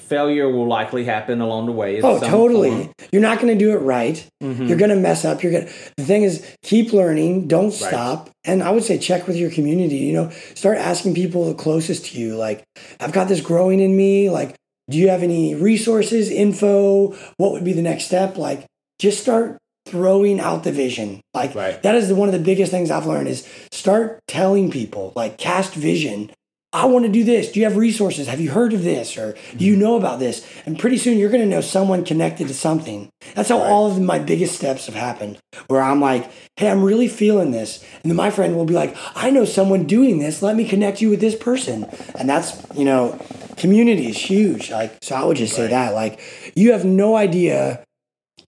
failure 0.00 0.48
will 0.48 0.66
likely 0.68 1.04
happen 1.04 1.40
along 1.40 1.66
the 1.66 1.72
way. 1.72 2.00
Oh, 2.00 2.20
totally. 2.20 2.70
form. 2.70 2.92
You're 3.12 3.22
not 3.22 3.40
going 3.40 3.56
to 3.56 3.58
do 3.58 3.72
it 3.72 3.78
right. 3.80 4.24
Mhm. 4.42 4.68
You're 4.68 4.78
going 4.78 4.90
to 4.90 4.96
mess 4.96 5.24
up. 5.24 5.42
You're 5.42 5.52
going 5.52 5.68
the 5.96 6.04
thing 6.04 6.22
is 6.22 6.46
keep 6.62 6.92
learning, 6.92 7.48
don't 7.48 7.72
stop. 7.72 8.30
And 8.44 8.62
I 8.62 8.70
would 8.70 8.84
say 8.84 8.98
check 8.98 9.26
with 9.26 9.36
your 9.36 9.50
community, 9.50 9.96
you 9.96 10.12
know, 10.12 10.30
start 10.54 10.78
asking 10.78 11.14
people 11.14 11.46
the 11.46 11.54
closest 11.54 12.06
to 12.06 12.18
you. 12.20 12.36
Like, 12.36 12.62
I've 13.00 13.12
got 13.12 13.28
this 13.28 13.40
growing 13.40 13.80
in 13.80 13.96
me. 13.96 14.30
Like, 14.30 14.54
do 14.88 14.98
you 14.98 15.08
have 15.08 15.22
any 15.24 15.54
resources, 15.54 16.30
info? 16.30 17.16
What 17.38 17.52
would 17.52 17.64
be 17.64 17.72
the 17.72 17.82
next 17.82 18.04
step? 18.04 18.36
Like, 18.36 18.64
just 19.00 19.20
start 19.20 19.58
throwing 19.86 20.38
out 20.40 20.62
the 20.64 20.72
vision. 20.72 21.20
Like, 21.34 21.54
Right. 21.54 21.80
that 21.82 21.94
is 21.94 22.08
the, 22.08 22.14
one 22.14 22.28
of 22.28 22.32
the 22.32 22.40
biggest 22.40 22.70
things 22.70 22.90
I've 22.90 23.06
learned 23.06 23.28
is 23.28 23.46
start 23.72 24.20
telling 24.28 24.70
people, 24.70 25.12
like, 25.16 25.38
cast 25.38 25.74
vision. 25.74 26.30
I 26.76 26.84
want 26.84 27.06
to 27.06 27.10
do 27.10 27.24
this. 27.24 27.52
Do 27.52 27.58
you 27.58 27.64
have 27.64 27.78
resources? 27.78 28.28
Have 28.28 28.38
you 28.38 28.50
heard 28.50 28.74
of 28.74 28.84
this? 28.84 29.16
Or 29.16 29.34
do 29.56 29.64
you 29.64 29.72
mm-hmm. 29.72 29.80
know 29.80 29.96
about 29.96 30.18
this? 30.18 30.46
And 30.66 30.78
pretty 30.78 30.98
soon 30.98 31.16
you're 31.16 31.30
going 31.30 31.42
to 31.42 31.48
know 31.48 31.62
someone 31.62 32.04
connected 32.04 32.48
to 32.48 32.54
something. 32.54 33.08
That's 33.34 33.48
how 33.48 33.60
Right. 33.60 33.70
all 33.70 33.90
of 33.90 33.98
my 33.98 34.18
biggest 34.18 34.56
steps 34.56 34.84
have 34.84 34.94
happened. 34.94 35.38
Where 35.68 35.80
I'm 35.80 36.02
like, 36.02 36.30
hey, 36.56 36.68
I'm 36.68 36.84
really 36.84 37.08
feeling 37.08 37.50
this. 37.50 37.82
And 38.02 38.10
then 38.10 38.16
my 38.16 38.28
friend 38.28 38.54
will 38.54 38.66
be 38.66 38.74
like, 38.74 38.94
I 39.14 39.30
know 39.30 39.46
someone 39.46 39.84
doing 39.84 40.18
this. 40.18 40.42
Let 40.42 40.54
me 40.54 40.68
connect 40.68 41.00
you 41.00 41.08
with 41.08 41.20
this 41.20 41.34
person. 41.34 41.86
And 42.18 42.28
that's, 42.28 42.60
you 42.74 42.84
know, 42.84 43.18
community 43.56 44.10
is 44.10 44.18
huge. 44.18 44.70
Like, 44.70 44.98
so 45.00 45.14
I 45.16 45.24
would 45.24 45.38
just 45.38 45.54
say 45.56 45.62
Right. 45.62 45.70
that. 45.70 45.94
Like, 45.94 46.20
you 46.54 46.72
have 46.72 46.84
no 46.84 47.16
idea 47.16 47.85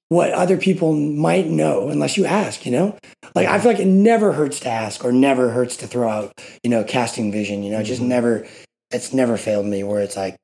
what 0.08 0.32
other 0.32 0.56
people 0.56 0.94
might 0.94 1.46
know 1.46 1.88
unless 1.88 2.16
you 2.16 2.24
ask, 2.24 2.64
you 2.64 2.72
know? 2.72 2.96
Like 3.34 3.46
I 3.46 3.58
feel 3.58 3.72
like 3.72 3.80
it 3.80 3.86
never 3.86 4.32
hurts 4.32 4.60
to 4.60 4.68
ask 4.68 5.04
or 5.04 5.12
never 5.12 5.50
hurts 5.50 5.76
to 5.78 5.86
throw 5.86 6.08
out, 6.08 6.32
you 6.62 6.70
know, 6.70 6.84
casting 6.84 7.30
vision, 7.30 7.62
you 7.62 7.70
know, 7.70 7.80
it 7.80 7.84
just 7.84 8.00
mm-hmm. 8.00 8.10
never 8.10 8.46
it's 8.90 9.12
never 9.12 9.36
failed 9.36 9.66
me 9.66 9.84
where 9.84 10.00
it's 10.00 10.16
like 10.16 10.36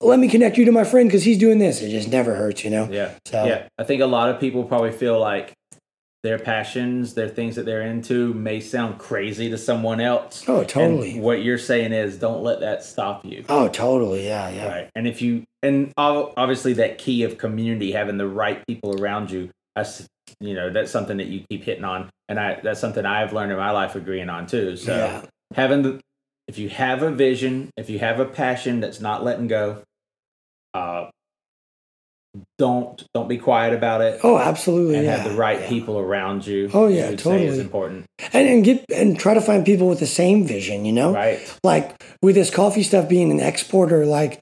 let 0.00 0.18
me 0.18 0.28
connect 0.28 0.56
you 0.56 0.64
to 0.64 0.72
my 0.72 0.84
friend 0.84 1.08
because 1.08 1.24
he's 1.24 1.38
doing 1.38 1.58
this. 1.58 1.82
It 1.82 1.90
just 1.90 2.08
never 2.08 2.36
hurts, 2.36 2.64
you 2.64 2.70
know? 2.70 2.88
Yeah. 2.90 3.14
So 3.26 3.44
Yeah. 3.44 3.68
I 3.78 3.84
think 3.84 4.00
a 4.00 4.06
lot 4.06 4.30
of 4.30 4.40
people 4.40 4.64
probably 4.64 4.92
feel 4.92 5.18
like 5.18 5.54
their 6.22 6.38
passions, 6.38 7.14
their 7.14 7.28
things 7.28 7.56
that 7.56 7.64
they're 7.64 7.82
into 7.82 8.32
may 8.34 8.60
sound 8.60 8.98
crazy 8.98 9.50
to 9.50 9.58
someone 9.58 10.00
else. 10.00 10.44
Oh, 10.48 10.60
And 10.60 10.68
totally. 10.68 11.20
what 11.20 11.42
you're 11.42 11.58
saying 11.58 11.92
is 11.92 12.16
don't 12.16 12.42
let 12.42 12.60
that 12.60 12.82
stop 12.82 13.24
you. 13.24 13.44
Oh, 13.48 13.68
totally. 13.68 14.26
Yeah, 14.26 14.48
yeah. 14.48 14.68
Right. 14.68 14.90
And 14.94 15.06
if 15.06 15.20
you, 15.22 15.44
and 15.62 15.92
obviously 15.96 16.72
that 16.74 16.98
key 16.98 17.22
of 17.24 17.38
community, 17.38 17.92
having 17.92 18.16
the 18.18 18.28
right 18.28 18.64
people 18.66 19.00
around 19.00 19.30
you, 19.30 19.50
that's, 19.74 20.06
you 20.40 20.54
know, 20.54 20.70
that's 20.70 20.90
something 20.90 21.16
that 21.18 21.26
you 21.28 21.44
keep 21.50 21.64
hitting 21.64 21.84
on. 21.84 22.10
And 22.28 22.38
I, 22.38 22.60
that's 22.62 22.80
something 22.80 23.04
I've 23.04 23.32
learned 23.32 23.50
in 23.52 23.58
my 23.58 23.70
life 23.70 23.94
agreeing 23.94 24.28
on 24.28 24.46
too. 24.46 24.76
So 24.76 24.94
Yeah. 24.96 25.24
having 25.54 25.82
the, 25.82 26.00
if 26.46 26.58
you 26.58 26.68
have 26.68 27.02
a 27.02 27.10
vision, 27.10 27.70
if 27.76 27.88
you 27.90 27.98
have 27.98 28.20
a 28.20 28.24
passion 28.24 28.80
that's 28.80 29.00
not 29.00 29.24
letting 29.24 29.48
go, 29.48 29.82
uh, 30.74 31.10
don't, 32.58 33.02
don't 33.14 33.28
be 33.28 33.38
quiet 33.38 33.72
about 33.74 34.00
it 34.00 34.20
Oh, 34.22 34.38
absolutely. 34.38 34.96
and 34.96 35.04
yeah. 35.06 35.16
have 35.16 35.30
the 35.30 35.36
right 35.36 35.60
yeah. 35.62 35.68
people 35.68 35.98
around 35.98 36.46
you. 36.46 36.70
Oh, 36.72 36.86
yeah, 36.86 37.06
say 37.08 37.14
is 37.14 37.22
totally. 37.22 37.60
important. 37.60 38.04
And, 38.32 38.48
and 38.48 38.64
get 38.64 38.84
and 38.94 39.18
try 39.18 39.34
to 39.34 39.40
find 39.40 39.64
people 39.64 39.88
with 39.88 39.98
the 40.00 40.06
same 40.06 40.46
vision, 40.46 40.84
you 40.84 40.92
know? 40.92 41.12
Right. 41.14 41.40
like 41.64 41.96
with 42.22 42.34
this 42.34 42.50
coffee 42.50 42.82
stuff 42.82 43.08
being 43.08 43.30
an 43.32 43.40
exporter, 43.40 44.04
like 44.06 44.40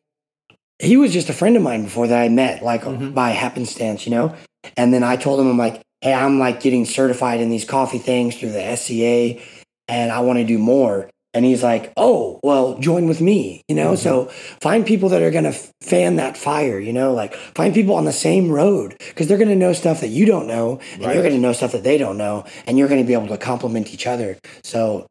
he 0.78 0.96
was 0.96 1.12
just 1.12 1.28
a 1.28 1.32
friend 1.32 1.56
of 1.56 1.62
mine 1.62 1.84
before 1.84 2.06
that 2.06 2.20
I 2.22 2.28
met, 2.28 2.62
like 2.62 2.82
Mhm. 2.82 3.14
by 3.14 3.30
happenstance, 3.30 4.06
you 4.06 4.10
know. 4.12 4.34
And 4.76 4.92
then 4.92 5.02
I 5.02 5.16
told 5.16 5.40
him, 5.40 5.48
I'm 5.48 5.58
like, 5.58 5.80
hey, 6.02 6.12
I'm 6.12 6.38
like 6.38 6.60
getting 6.60 6.84
certified 6.84 7.40
in 7.40 7.48
these 7.50 7.64
coffee 7.64 7.98
things 7.98 8.36
through 8.36 8.50
the 8.52 8.62
SCA, 8.62 9.40
and 9.88 10.12
I 10.12 10.20
want 10.20 10.38
to 10.38 10.44
do 10.44 10.58
more. 10.58 11.08
And 11.34 11.44
he's 11.44 11.62
like, 11.62 11.92
oh, 11.98 12.40
well, 12.42 12.78
join 12.78 13.06
with 13.06 13.20
me, 13.20 13.60
you 13.68 13.74
know. 13.76 13.92
Mhm. 13.92 13.98
So 13.98 14.28
find 14.60 14.86
people 14.86 15.10
that 15.10 15.20
are 15.22 15.30
gonna 15.30 15.50
f- 15.50 15.70
fan 15.82 16.16
that 16.16 16.36
fire, 16.36 16.78
you 16.80 16.92
know. 16.94 17.12
Like 17.12 17.34
find 17.54 17.74
people 17.74 17.94
on 17.94 18.06
the 18.06 18.12
same 18.12 18.50
road 18.50 18.96
because 19.08 19.26
they're 19.28 19.36
gonna 19.38 19.54
know 19.54 19.72
stuff 19.74 20.00
that 20.00 20.08
you 20.08 20.24
don't 20.24 20.46
know, 20.46 20.78
and 20.94 21.04
Right. 21.04 21.14
you're 21.14 21.22
gonna 21.22 21.38
know 21.38 21.52
stuff 21.52 21.72
that 21.72 21.84
they 21.84 21.98
don't 21.98 22.16
know, 22.16 22.44
and 22.66 22.78
you're 22.78 22.88
gonna 22.88 23.04
be 23.04 23.12
able 23.12 23.28
to 23.28 23.36
complement 23.36 23.92
each 23.92 24.06
other. 24.06 24.38
So 24.64 25.06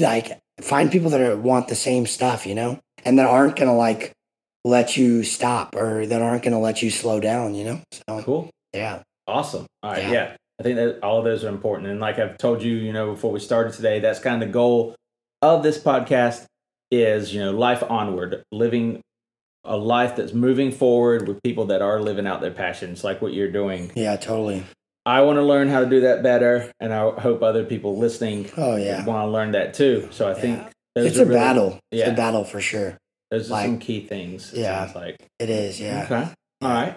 like 0.00 0.38
find 0.62 0.90
people 0.90 1.10
that 1.10 1.20
are, 1.20 1.36
want 1.36 1.68
the 1.68 1.74
same 1.76 2.06
stuff, 2.06 2.46
you 2.46 2.54
know, 2.54 2.78
and 3.04 3.18
that 3.18 3.26
aren't 3.26 3.56
gonna 3.56 3.76
like 3.76 4.12
let 4.64 4.96
you 4.96 5.22
stop 5.24 5.74
or 5.74 6.06
that 6.06 6.20
aren't 6.22 6.42
gonna 6.42 6.60
let 6.60 6.82
you 6.82 6.90
slow 6.90 7.20
down, 7.20 7.54
you 7.54 7.64
know. 7.64 7.80
So 7.92 8.22
Cool. 8.22 8.50
yeah, 8.74 9.02
Awesome. 9.26 9.66
All 9.82 9.92
right. 9.92 10.02
Yeah. 10.02 10.12
Yeah. 10.12 10.36
I 10.58 10.62
think 10.62 10.76
that 10.76 10.98
all 11.02 11.18
of 11.18 11.24
those 11.24 11.44
are 11.44 11.48
important. 11.48 11.88
And 11.88 12.00
like 12.00 12.18
I've 12.18 12.36
told 12.36 12.62
you, 12.62 12.74
you 12.74 12.92
know, 12.92 13.12
before 13.12 13.32
we 13.32 13.40
started 13.40 13.72
today, 13.72 14.00
that's 14.00 14.18
kind 14.18 14.42
of 14.42 14.48
the 14.48 14.52
goal 14.52 14.94
of 15.40 15.62
this 15.62 15.78
podcast 15.78 16.44
is, 16.90 17.32
you 17.32 17.40
know, 17.40 17.52
life 17.52 17.82
onward, 17.88 18.42
living 18.52 19.00
a 19.64 19.76
life 19.76 20.16
that's 20.16 20.32
moving 20.34 20.70
forward 20.72 21.28
with 21.28 21.42
people 21.42 21.66
that 21.66 21.80
are 21.80 22.00
living 22.00 22.26
out 22.26 22.40
their 22.40 22.50
passions, 22.50 23.04
like 23.04 23.22
what 23.22 23.32
you're 23.32 23.50
doing. 23.52 23.90
yeah, 23.94 24.16
totally. 24.16 24.64
I 25.06 25.22
want 25.22 25.36
to 25.38 25.42
learn 25.42 25.68
how 25.68 25.80
to 25.80 25.86
do 25.86 26.00
that 26.02 26.22
better. 26.22 26.70
And 26.80 26.92
I 26.92 27.10
hope 27.10 27.42
other 27.42 27.64
people 27.64 27.96
listening 27.96 28.50
Oh 28.56 28.76
yeah, 28.76 29.04
want 29.06 29.26
to 29.26 29.30
learn 29.30 29.52
that 29.52 29.72
too. 29.74 30.08
So 30.10 30.28
I 30.28 30.34
think 30.34 30.58
Yeah. 30.58 30.68
those 30.96 31.06
it's 31.06 31.16
a 31.18 31.24
really- 31.24 31.34
battle. 31.40 31.78
It's 31.90 32.00
yeah. 32.00 32.10
a 32.10 32.16
battle 32.16 32.44
for 32.44 32.60
sure. 32.60 32.98
Those 33.30 33.48
are 33.50 33.54
like- 33.54 33.66
some 33.66 33.78
key 33.78 34.00
things. 34.06 34.52
Yeah. 34.54 34.84
sounds 34.84 34.96
like. 34.96 35.16
It 35.38 35.50
is. 35.50 35.80
Yeah. 35.80 36.04
Okay. 36.04 36.28
All 36.62 36.70
right. 36.70 36.96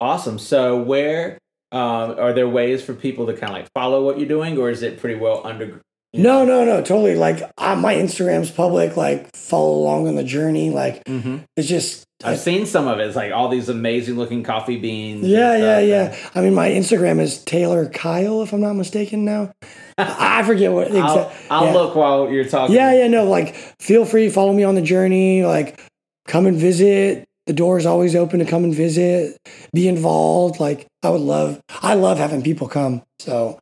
Awesome. 0.00 0.38
So 0.38 0.82
where 0.82 1.38
um, 1.70 2.18
are 2.18 2.32
there 2.32 2.48
ways 2.48 2.82
for 2.84 2.92
people 2.94 3.26
to 3.26 3.32
kind 3.32 3.52
of 3.52 3.58
like 3.58 3.68
follow 3.74 4.04
what 4.04 4.18
you're 4.18 4.28
doing, 4.28 4.58
or 4.58 4.68
is 4.70 4.82
it 4.82 4.98
pretty 5.00 5.18
well 5.18 5.40
under? 5.46 5.80
You 6.12 6.22
No, 6.22 6.44
no, 6.44 6.64
no, 6.64 6.78
totally. 6.82 7.16
Like 7.16 7.42
I, 7.58 7.74
my 7.74 7.94
Instagram's 7.94 8.50
public. 8.50 8.96
Like 8.96 9.34
follow 9.36 9.74
along 9.74 10.08
on 10.08 10.14
the 10.14 10.24
journey. 10.24 10.70
Like 10.70 11.02
hmm 11.06 11.38
it's 11.56 11.68
just. 11.68 12.04
I've 12.24 12.38
seen 12.38 12.66
some 12.66 12.86
of 12.86 13.00
it. 13.00 13.06
It's 13.08 13.16
like 13.16 13.32
all 13.32 13.48
these 13.48 13.68
amazing 13.68 14.14
looking 14.16 14.44
coffee 14.44 14.78
beans. 14.78 15.24
and 15.24 15.32
yeah, 15.32 15.56
yeah, 15.56 15.80
yeah. 15.80 16.16
I 16.36 16.40
mean, 16.40 16.54
my 16.54 16.68
Instagram 16.68 17.18
is 17.18 17.42
Taylor 17.42 17.88
Kyle, 17.88 18.42
if 18.42 18.52
I'm 18.52 18.60
not 18.60 18.74
mistaken. 18.74 19.24
Now, 19.24 19.52
I 19.98 20.38
I 20.38 20.42
forget 20.44 20.70
what. 20.70 20.86
and 20.86 20.98
I'll, 20.98 21.32
I'll 21.50 21.64
yeah. 21.66 21.72
look 21.72 21.96
while 21.96 22.30
you're 22.30 22.44
talking. 22.44 22.76
Yeah, 22.76 22.92
yeah, 22.94 23.08
no. 23.08 23.24
Like, 23.24 23.56
feel 23.80 24.04
free, 24.04 24.28
follow 24.28 24.52
me 24.52 24.62
on 24.62 24.76
the 24.76 24.82
journey. 24.82 25.44
Like, 25.44 25.80
come 26.28 26.46
and 26.46 26.56
visit. 26.56 27.24
The 27.48 27.52
door 27.54 27.76
is 27.76 27.86
always 27.86 28.14
open 28.14 28.38
to 28.38 28.44
come 28.44 28.62
and 28.62 28.72
visit. 28.72 29.36
Be 29.74 29.88
involved. 29.88 30.60
Like, 30.60 30.86
I 31.02 31.10
would 31.10 31.20
love. 31.22 31.60
I 31.82 31.94
love 31.94 32.18
having 32.18 32.42
people 32.42 32.68
come. 32.68 33.02
So, 33.18 33.58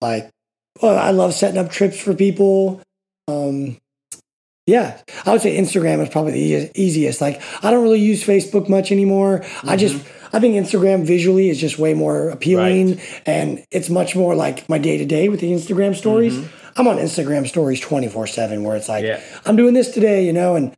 like, 0.00 0.30
well, 0.82 0.98
I 0.98 1.10
love 1.10 1.34
setting 1.34 1.58
up 1.58 1.70
trips 1.70 1.98
for 1.98 2.14
people. 2.14 2.80
Um, 3.28 3.78
yeah, 4.66 5.00
I 5.24 5.30
would 5.32 5.40
say 5.40 5.56
Instagram 5.56 6.02
is 6.02 6.08
probably 6.08 6.32
the 6.32 6.40
easiest- 6.40 6.76
easiest. 6.76 7.20
Like, 7.20 7.40
I 7.62 7.70
don't 7.70 7.84
really 7.84 8.00
use 8.00 8.24
Facebook 8.24 8.68
much 8.68 8.90
anymore. 8.90 9.42
I 9.42 9.46
mm-hmm. 9.46 9.76
just, 9.76 10.04
I 10.32 10.40
think 10.40 10.56
Instagram 10.56 11.06
visually 11.06 11.50
is 11.50 11.60
just 11.60 11.78
way 11.78 11.94
more 11.94 12.30
appealing, 12.30 13.00
and 13.26 13.64
it's 13.70 13.88
much 13.88 14.16
more 14.16 14.34
like 14.34 14.68
my 14.68 14.78
day 14.78 14.98
to 14.98 15.04
day 15.04 15.28
with 15.28 15.38
the 15.38 15.52
Instagram 15.52 15.94
stories. 15.94 16.36
Mm-hmm. 16.36 16.80
I'm 16.80 16.88
on 16.88 16.96
Instagram 16.96 17.46
stories 17.46 17.80
24 17.80 18.26
seven, 18.26 18.64
where 18.64 18.76
it's 18.76 18.88
like, 18.88 19.04
Yeah. 19.04 19.20
I'm 19.44 19.54
doing 19.54 19.72
this 19.72 19.92
today, 19.92 20.26
you 20.26 20.32
know, 20.32 20.56
and 20.56 20.74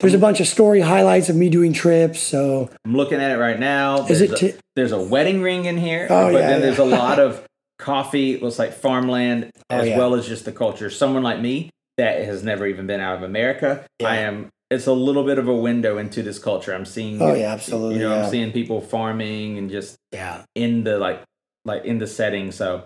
there's 0.00 0.12
a 0.12 0.16
mm-hmm. 0.16 0.20
bunch 0.20 0.40
of 0.40 0.46
story 0.46 0.82
highlights 0.82 1.30
of 1.30 1.36
me 1.36 1.48
doing 1.48 1.72
trips. 1.72 2.20
So, 2.20 2.68
I'm 2.84 2.94
looking 2.94 3.20
at 3.22 3.30
it 3.30 3.38
right 3.38 3.58
now. 3.58 4.06
Is 4.06 4.18
There's 4.18 4.42
it 4.42 4.54
a, 4.54 4.58
there's 4.76 4.92
a 4.92 5.00
wedding 5.00 5.40
ring 5.40 5.64
in 5.64 5.78
here, 5.78 6.08
Oh, 6.10 6.30
but 6.30 6.40
yeah, 6.40 6.48
then 6.50 6.60
there's 6.60 6.78
a 6.78 6.84
lot 6.84 7.18
of 7.18 7.42
coffee. 7.84 8.38
Looks 8.38 8.58
like 8.58 8.72
farmland 8.72 9.50
Oh, 9.70 9.78
as 9.78 9.88
yeah. 9.88 9.98
well 9.98 10.14
as 10.14 10.26
just 10.26 10.44
the 10.44 10.52
culture. 10.52 10.90
Someone 10.90 11.22
like 11.22 11.40
me 11.40 11.70
that 11.96 12.24
has 12.24 12.42
never 12.42 12.66
even 12.66 12.86
been 12.86 13.00
out 13.00 13.16
of 13.16 13.22
America, 13.22 13.84
Yeah. 14.00 14.08
I 14.08 14.16
am. 14.16 14.48
It's 14.70 14.86
a 14.86 14.92
little 14.92 15.24
bit 15.24 15.38
of 15.38 15.46
a 15.46 15.54
window 15.54 15.98
into 15.98 16.22
this 16.22 16.38
culture. 16.38 16.74
I'm 16.74 16.86
seeing. 16.86 17.20
oh 17.22 17.34
yeah, 17.34 17.52
absolutely. 17.52 17.96
You 17.96 18.02
know, 18.08 18.14
yeah. 18.14 18.24
I'm 18.24 18.30
seeing 18.30 18.50
people 18.50 18.80
farming 18.80 19.58
and 19.58 19.70
just 19.70 19.96
yeah. 20.10 20.42
in 20.54 20.82
the 20.84 20.98
like 20.98 21.22
like 21.64 21.84
in 21.84 21.98
the 21.98 22.06
setting. 22.06 22.50
So 22.50 22.84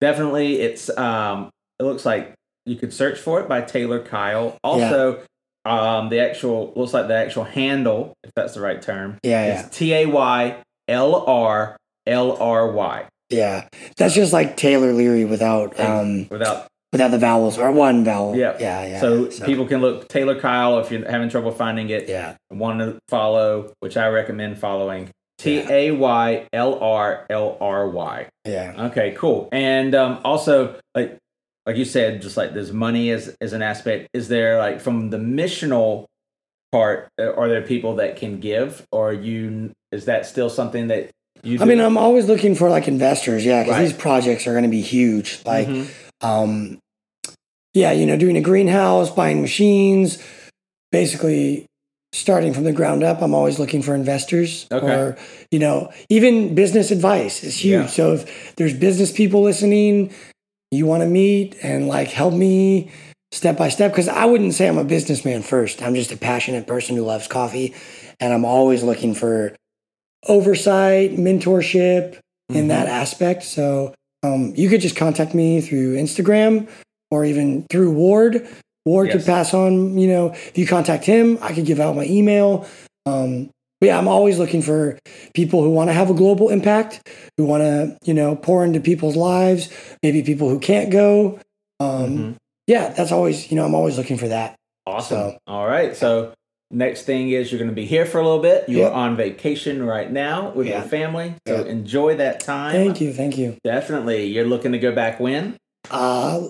definitely, 0.00 0.60
it's 0.60 0.90
um. 0.98 1.50
It 1.78 1.84
looks 1.84 2.04
like 2.04 2.34
you 2.66 2.76
could 2.76 2.92
search 2.92 3.18
for 3.18 3.40
it 3.40 3.48
by 3.48 3.62
Taylor 3.62 4.00
Kyle. 4.02 4.58
Also, 4.62 5.22
um, 5.64 6.10
the 6.10 6.20
actual 6.20 6.74
looks 6.76 6.92
like 6.92 7.08
the 7.08 7.14
actual 7.14 7.44
handle, 7.44 8.12
if 8.22 8.30
that's 8.36 8.52
the 8.54 8.60
right 8.60 8.82
term, 8.82 9.16
Yeah, 9.22 9.46
yeah. 9.46 9.68
T 9.70 9.94
A 9.94 10.04
Y 10.06 10.62
L 10.88 11.14
R 11.26 11.76
L 12.06 12.36
R 12.36 12.70
Y 12.72 13.06
Yeah. 13.30 13.68
That's 13.96 14.14
just 14.14 14.32
like 14.32 14.56
Taylor 14.56 14.92
Leary 14.92 15.24
without 15.24 15.78
um 15.80 16.26
without. 16.28 16.66
without 16.92 17.10
the 17.12 17.18
vowels 17.18 17.58
or 17.58 17.70
one 17.70 18.04
vowel. 18.04 18.36
Yeah. 18.36 18.56
Yeah, 18.58 18.84
yeah. 18.86 19.00
so, 19.00 19.26
people 19.46 19.66
can 19.66 19.80
look 19.80 20.08
Taylor 20.08 20.38
Kyle 20.38 20.78
if 20.80 20.90
you're 20.90 21.08
having 21.08 21.28
trouble 21.28 21.52
finding 21.52 21.88
it. 21.90 22.08
Yeah. 22.08 22.36
Want 22.50 22.80
to 22.80 22.98
follow, 23.08 23.72
which 23.80 23.96
I 23.96 24.08
recommend 24.08 24.58
following. 24.58 25.10
T 25.38 25.64
A 25.70 25.90
Y 25.92 26.46
L 26.52 26.78
R 26.80 27.26
L 27.30 27.56
R 27.60 27.88
Y. 27.88 28.26
Yeah. 28.44 28.86
Okay, 28.88 29.14
cool. 29.16 29.48
And 29.52 29.94
um, 29.94 30.20
also, 30.22 30.78
like 30.94 31.16
like 31.64 31.76
you 31.76 31.86
said, 31.86 32.20
just 32.20 32.36
like 32.36 32.52
there's 32.52 32.72
money 32.72 33.10
as 33.10 33.34
as 33.40 33.54
an 33.54 33.62
aspect. 33.62 34.08
Is 34.12 34.28
there 34.28 34.58
like 34.58 34.80
from 34.80 35.08
the 35.08 35.16
missional 35.16 36.04
part? 36.72 37.08
uh, 37.18 37.32
Are 37.32 37.48
there 37.48 37.62
people 37.62 37.94
that 37.96 38.16
can 38.16 38.38
give, 38.40 38.84
or 38.92 39.14
you 39.14 39.72
is 39.92 40.04
that 40.04 40.26
still 40.26 40.50
something 40.50 40.88
that 40.88 41.10
you? 41.42 41.58
Do? 41.58 41.64
I 41.64 41.66
mean, 41.66 41.80
I'm 41.80 41.98
always 41.98 42.26
looking 42.26 42.54
for 42.54 42.68
like 42.70 42.88
investors, 42.88 43.44
yeah, 43.44 43.62
because 43.62 43.76
Right. 43.78 43.82
these 43.84 43.92
projects 43.92 44.46
are 44.46 44.52
going 44.52 44.64
to 44.64 44.70
be 44.70 44.80
huge. 44.82 45.40
Like, 45.44 45.68
Mhm. 45.68 45.86
um, 46.22 46.78
yeah, 47.74 47.92
you 47.92 48.06
know, 48.06 48.16
doing 48.16 48.36
a 48.36 48.40
greenhouse, 48.40 49.10
buying 49.10 49.40
machines, 49.40 50.18
basically 50.92 51.66
starting 52.12 52.52
from 52.52 52.64
the 52.64 52.72
ground 52.72 53.04
up. 53.04 53.22
I'm 53.22 53.34
always 53.34 53.58
looking 53.60 53.82
for 53.82 53.94
investors, 53.94 54.66
Okay. 54.72 54.86
or 54.86 55.16
you 55.52 55.58
know, 55.60 55.90
even 56.08 56.54
business 56.54 56.90
advice 56.90 57.44
is 57.44 57.56
huge. 57.64 57.82
Yeah. 57.82 57.86
So 57.86 58.12
if 58.14 58.54
there's 58.56 58.74
business 58.74 59.12
people 59.12 59.42
listening, 59.42 60.10
you 60.72 60.86
want 60.86 61.02
to 61.02 61.08
meet 61.08 61.54
and 61.62 61.86
like 61.88 62.08
help 62.08 62.34
me 62.34 62.90
step 63.32 63.56
by 63.56 63.68
step, 63.68 63.92
because 63.92 64.08
I 64.08 64.24
wouldn't 64.24 64.54
say 64.54 64.66
I'm 64.66 64.78
a 64.78 64.82
businessman 64.84 65.42
first. 65.42 65.82
I'm 65.82 65.94
just 65.94 66.10
a 66.10 66.16
passionate 66.16 66.66
person 66.66 66.96
who 66.96 67.02
loves 67.02 67.28
coffee, 67.28 67.72
and 68.18 68.32
I'm 68.32 68.44
always 68.44 68.82
looking 68.82 69.14
for 69.14 69.54
oversight, 70.28 71.16
mentorship 71.16 72.18
in 72.52 72.64
Mhm. 72.66 72.68
that 72.68 72.86
aspect. 72.88 73.42
So 73.44 73.94
um, 74.22 74.52
you 74.56 74.68
could 74.68 74.80
just 74.82 74.96
contact 74.96 75.34
me 75.34 75.60
through 75.62 75.96
Instagram 75.96 76.68
or 77.10 77.24
even 77.24 77.64
through 77.70 77.92
Ward. 77.92 78.46
Ward 78.84 79.10
could 79.10 79.24
pass 79.24 79.54
on, 79.54 79.96
you 79.98 80.08
know, 80.08 80.32
if 80.32 80.58
you 80.58 80.66
contact 80.66 81.04
him, 81.04 81.38
I 81.40 81.52
could 81.54 81.64
give 81.64 81.80
out 81.80 81.96
my 81.96 82.04
email. 82.04 82.66
Um, 83.06 83.48
but 83.80 83.86
yeah, 83.86 83.98
I'm 83.98 84.08
always 84.08 84.38
looking 84.38 84.60
for 84.62 84.98
people 85.34 85.62
who 85.62 85.70
want 85.70 85.88
to 85.88 85.94
have 85.94 86.10
a 86.10 86.14
global 86.14 86.50
impact, 86.50 87.00
who 87.38 87.44
want 87.46 87.62
to, 87.62 87.96
you 88.04 88.12
know, 88.12 88.36
pour 88.36 88.62
into 88.64 88.78
people's 88.80 89.16
lives, 89.16 89.70
maybe 90.02 90.22
people 90.22 90.50
who 90.50 90.58
can't 90.58 90.90
go. 90.90 91.38
Um, 91.78 92.18
Mhm. 92.18 92.34
Yeah, 92.66 92.90
that's 92.90 93.10
always, 93.12 93.50
you 93.50 93.56
know, 93.56 93.64
I'm 93.64 93.74
always 93.74 93.96
looking 93.96 94.18
for 94.18 94.28
that. 94.28 94.54
Awesome. 94.86 95.16
So- 95.30 95.38
All 95.46 95.66
right. 95.66 95.96
So 95.96 96.32
next 96.70 97.02
thing 97.02 97.30
is 97.30 97.50
you're 97.50 97.58
going 97.58 97.70
to 97.70 97.74
be 97.74 97.86
here 97.86 98.06
for 98.06 98.18
a 98.18 98.22
little 98.24 98.40
bit. 98.40 98.68
You're 98.68 98.88
Yeah. 98.90 98.94
on 98.94 99.16
vacation 99.16 99.82
right 99.84 100.10
now 100.10 100.50
with 100.54 100.66
Yeah. 100.66 100.80
your 100.80 100.88
family. 100.88 101.34
So 101.46 101.64
Yeah. 101.64 101.70
enjoy 101.70 102.16
that 102.16 102.40
time. 102.40 102.72
Thank 102.72 103.00
you. 103.00 103.12
Thank 103.12 103.36
you. 103.38 103.56
Definitely. 103.64 104.26
You're 104.26 104.44
looking 104.46 104.72
to 104.72 104.78
go 104.78 104.92
back 104.92 105.18
when? 105.20 105.56
Uh, 105.90 106.48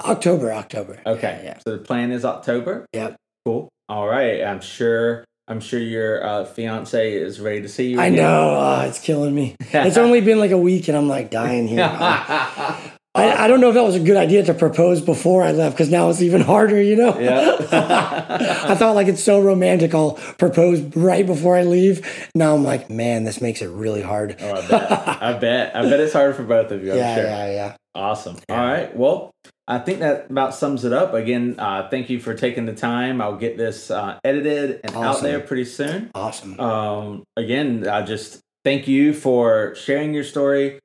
October, 0.00 0.52
October. 0.52 0.98
Okay. 1.06 1.40
Yeah. 1.44 1.58
So 1.64 1.72
the 1.72 1.78
plan 1.78 2.10
is 2.12 2.24
October. 2.24 2.86
Yep. 2.92 3.16
Cool. 3.44 3.68
All 3.88 4.06
right. 4.08 4.42
I'm 4.42 4.60
sure. 4.60 5.24
I'm 5.50 5.60
sure 5.60 5.80
your 5.80 6.22
uh, 6.26 6.44
fiance 6.44 7.10
is 7.14 7.40
ready 7.40 7.62
to 7.62 7.68
see 7.68 7.92
you. 7.92 8.00
I 8.00 8.10
know. 8.10 8.50
Uh, 8.54 8.84
it's 8.86 8.98
killing 8.98 9.34
me. 9.34 9.56
It's 9.72 9.96
only 9.96 10.20
been 10.20 10.38
like 10.38 10.50
a 10.50 10.58
week 10.58 10.88
and 10.88 10.96
I'm 10.96 11.08
like 11.08 11.30
dying 11.30 11.66
here. 11.66 11.88
I, 13.18 13.44
I 13.44 13.48
don't 13.48 13.60
know 13.60 13.68
if 13.68 13.74
that 13.74 13.84
was 13.84 13.94
a 13.94 14.00
good 14.00 14.16
idea 14.16 14.44
to 14.44 14.54
propose 14.54 15.00
before 15.00 15.42
I 15.42 15.52
left 15.52 15.76
because 15.76 15.90
now 15.90 16.08
it's 16.10 16.22
even 16.22 16.40
harder, 16.40 16.80
you 16.80 16.96
know? 16.96 17.18
Yeah. 17.18 17.56
I 18.68 18.74
thought 18.74 18.94
like 18.94 19.08
it's 19.08 19.22
so 19.22 19.40
romantic. 19.40 19.94
I'll 19.94 20.12
propose 20.38 20.80
right 20.96 21.26
before 21.26 21.56
I 21.56 21.62
leave. 21.62 22.30
Now 22.34 22.54
I'm 22.54 22.64
like, 22.64 22.90
man, 22.90 23.24
this 23.24 23.40
makes 23.40 23.62
it 23.62 23.68
really 23.68 24.02
hard. 24.02 24.36
oh, 24.40 24.54
I 24.54 24.68
bet. 24.68 25.22
I 25.22 25.32
bet. 25.38 25.76
I 25.76 25.82
bet 25.82 26.00
it's 26.00 26.12
hard 26.12 26.36
for 26.36 26.44
both 26.44 26.70
of 26.70 26.84
you. 26.84 26.92
I'm 26.92 26.98
yeah, 26.98 27.14
sure. 27.14 27.24
yeah, 27.24 27.50
yeah. 27.50 27.76
Awesome. 27.94 28.36
Yeah. 28.48 28.60
All 28.60 28.66
right. 28.66 28.96
Well, 28.96 29.32
I 29.66 29.78
think 29.78 29.98
that 29.98 30.30
about 30.30 30.54
sums 30.54 30.84
it 30.84 30.92
up. 30.92 31.12
Again, 31.12 31.56
uh, 31.58 31.88
thank 31.90 32.08
you 32.08 32.20
for 32.20 32.34
taking 32.34 32.64
the 32.64 32.74
time. 32.74 33.20
I'll 33.20 33.36
get 33.36 33.58
this 33.58 33.90
uh, 33.90 34.18
edited 34.24 34.80
and 34.84 34.96
out 34.96 35.20
there 35.20 35.40
pretty 35.40 35.66
soon. 35.66 36.10
Awesome. 36.14 36.58
Um, 36.58 37.24
again, 37.36 37.86
I 37.86 38.02
just 38.02 38.40
thank 38.64 38.88
you 38.88 39.12
for 39.12 39.74
sharing 39.74 40.14
your 40.14 40.24
story. 40.24 40.78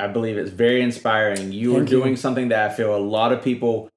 I 0.00 0.08
believe 0.08 0.38
it's 0.38 0.50
very 0.50 0.82
inspiring. 0.82 1.52
You 1.52 1.74
are 1.74 1.78
Thank 1.80 1.90
you. 1.90 1.98
doing 1.98 2.16
something 2.16 2.48
that 2.48 2.70
I 2.70 2.74
feel 2.74 2.94
a 2.94 2.98
lot 2.98 3.32
of 3.32 3.42
people 3.42 3.88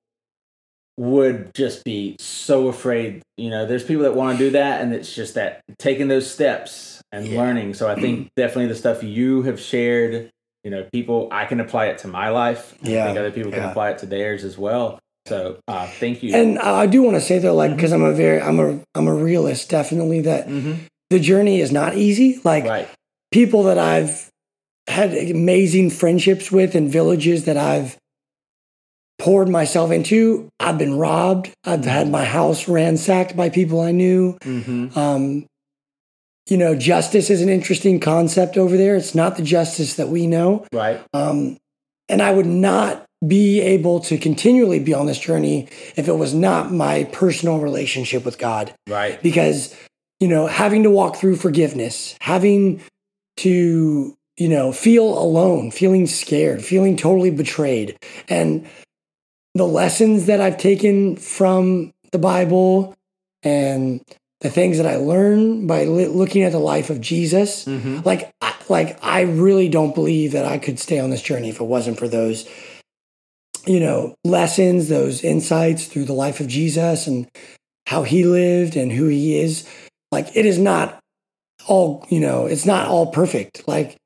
would 0.97 1.53
just 1.53 1.84
be 1.84 2.15
so 2.19 2.67
afraid. 2.67 3.21
You 3.38 3.49
know, 3.49 3.65
there's 3.65 3.84
people 3.84 4.03
that 4.03 4.15
want 4.15 4.38
to 4.38 4.45
do 4.45 4.51
that, 4.51 4.81
and 4.81 4.93
it's 4.93 5.13
just 5.13 5.34
that 5.35 5.61
taking 5.80 6.07
those 6.07 6.30
steps 6.30 7.01
and 7.11 7.27
Yeah. 7.30 7.39
learning. 7.39 7.73
So 7.73 7.89
I 7.89 7.95
think 7.95 8.30
definitely 8.38 8.67
the 8.67 8.75
stuff 8.75 9.03
you 9.03 9.41
have 9.43 9.59
shared, 9.59 10.30
you 10.63 10.71
know, 10.71 10.85
people, 10.93 11.27
I 11.31 11.45
can 11.45 11.59
apply 11.59 11.88
it 11.88 11.97
to 11.99 12.07
my 12.07 12.30
life. 12.30 12.75
I 12.84 12.89
Yeah, 12.89 13.05
think 13.05 13.17
other 13.17 13.31
people 13.31 13.51
can 13.51 13.63
apply 13.63 13.91
it 13.91 13.97
to 13.99 14.05
theirs 14.05 14.43
as 14.43 14.57
well. 14.57 14.99
So 15.25 15.57
uh, 15.67 15.88
thank 15.88 16.21
you. 16.21 16.35
And 16.35 16.59
I 16.59 16.85
do 16.85 17.01
want 17.01 17.15
to 17.15 17.21
say 17.21 17.39
though, 17.39 17.55
like, 17.55 17.75
because 17.75 17.91
I'm 17.91 18.03
a 18.03 18.13
very, 18.13 18.41
I'm 18.41 18.59
a, 18.59 18.80
I'm 18.93 19.07
a 19.07 19.13
realist. 19.15 19.69
Definitely 19.69 20.21
that 20.21 20.47
Mhm. 20.47 20.80
the 21.09 21.19
journey 21.19 21.59
is 21.61 21.71
not 21.71 21.95
easy. 21.95 22.39
Like 22.43 22.65
Right. 22.65 22.88
people 23.31 23.63
that 23.63 23.77
I've 23.80 24.30
had 24.88 25.14
amazing 25.14 25.89
friendships 25.89 26.51
with 26.51 26.76
in 26.76 26.89
villages 26.89 27.45
that 27.45 27.57
I've 27.57 27.97
poured 29.19 29.47
myself 29.47 29.91
into, 29.91 30.49
I've 30.60 30.77
been 30.77 30.97
robbed. 30.97 31.51
I've 31.64 31.85
had 31.85 32.10
my 32.10 32.26
house 32.26 32.68
ransacked 32.68 33.35
by 33.35 33.49
people 33.49 33.80
I 33.80 33.91
knew. 33.91 34.38
hmm 34.43 34.88
Um, 34.95 35.45
you 36.49 36.57
know, 36.57 36.76
justice 36.76 37.30
is 37.30 37.41
an 37.41 37.47
interesting 37.47 38.01
concept 38.01 38.57
over 38.57 38.76
there. 38.76 38.97
It's 38.97 39.15
not 39.15 39.38
the 39.38 39.43
justice 39.43 39.95
that 39.95 40.10
we 40.10 40.27
know. 40.27 40.65
Right. 40.73 41.01
Um, 41.14 41.57
and 42.10 42.22
I 42.22 42.34
would 42.34 42.45
not 42.45 43.05
be 43.26 43.61
able 43.61 44.01
to 44.01 44.18
continually 44.18 44.80
be 44.80 44.93
on 44.93 45.05
this 45.05 45.19
journey 45.19 45.69
if 45.95 46.10
it 46.10 46.18
was 46.18 46.34
not 46.34 46.73
my 46.73 47.05
personal 47.05 47.60
relationship 47.60 48.26
with 48.26 48.38
God. 48.38 48.73
Right. 48.89 49.22
Because, 49.23 49.73
you 50.19 50.27
know, 50.27 50.47
having 50.47 50.84
to 50.84 50.89
walk 50.89 51.15
through 51.15 51.38
forgiveness, 51.38 52.18
having 52.19 52.81
to, 53.38 54.14
you 54.38 54.49
know, 54.49 54.72
feel 54.72 55.18
alone, 55.18 55.72
feeling 55.72 56.07
scared, 56.07 56.64
feeling 56.64 56.97
totally 56.97 57.31
betrayed. 57.31 57.97
And 58.27 58.68
the 59.53 59.68
lessons 59.68 60.26
that 60.26 60.41
I've 60.41 60.57
taken 60.57 61.15
from 61.15 61.93
the 62.11 62.19
Bible 62.19 62.95
and 63.43 64.01
the 64.41 64.49
things 64.49 64.77
that 64.77 64.88
I 64.88 64.97
learned 64.97 65.68
by 65.68 65.85
li- 65.85 66.07
looking 66.07 66.43
at 66.43 66.51
the 66.51 66.60
life 66.60 66.89
of 66.89 66.99
Jesus. 66.99 67.65
Mm-hmm. 67.65 67.99
Like, 68.03 68.31
I, 68.41 68.53
like 68.68 68.99
I 69.03 69.22
really 69.22 69.69
don't 69.69 69.95
believe 69.95 70.34
that 70.34 70.45
I 70.45 70.57
could 70.57 70.80
stay 70.80 70.99
on 70.99 71.10
this 71.10 71.22
journey 71.22 71.49
if 71.49 71.61
it 71.61 71.65
wasn't 71.65 71.97
for 71.97 72.07
those, 72.07 72.47
you 73.65 73.80
know, 73.80 74.15
lessons, 74.26 74.89
those 74.89 75.23
insights 75.23 75.85
through 75.85 76.05
the 76.05 76.14
life 76.14 76.39
of 76.39 76.47
Jesus 76.47 77.07
and 77.07 77.27
how 77.88 78.03
he 78.03 78.26
lived 78.26 78.76
and 78.76 78.91
who 78.91 79.07
he 79.07 79.39
is. 79.39 79.68
Like, 80.11 80.35
it 80.35 80.45
is 80.45 80.57
not 80.57 80.99
all, 81.68 82.05
you 82.10 82.19
know, 82.19 82.45
it's 82.45 82.65
not 82.65 82.88
all 82.88 83.11
perfect. 83.11 83.68
Like, 83.68 83.97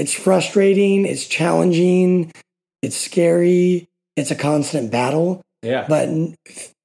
it's 0.00 0.14
frustrating, 0.14 1.04
it's 1.04 1.26
challenging, 1.26 2.32
it's 2.80 2.96
scary, 2.96 3.86
it's 4.16 4.30
a 4.30 4.34
constant 4.34 4.90
battle. 4.90 5.42
Yeah. 5.62 5.84
But 5.86 6.08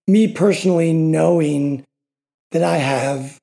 me 0.06 0.34
personally 0.34 0.92
knowing 0.92 1.86
that 2.52 2.62
I 2.62 2.76
have 2.76 3.40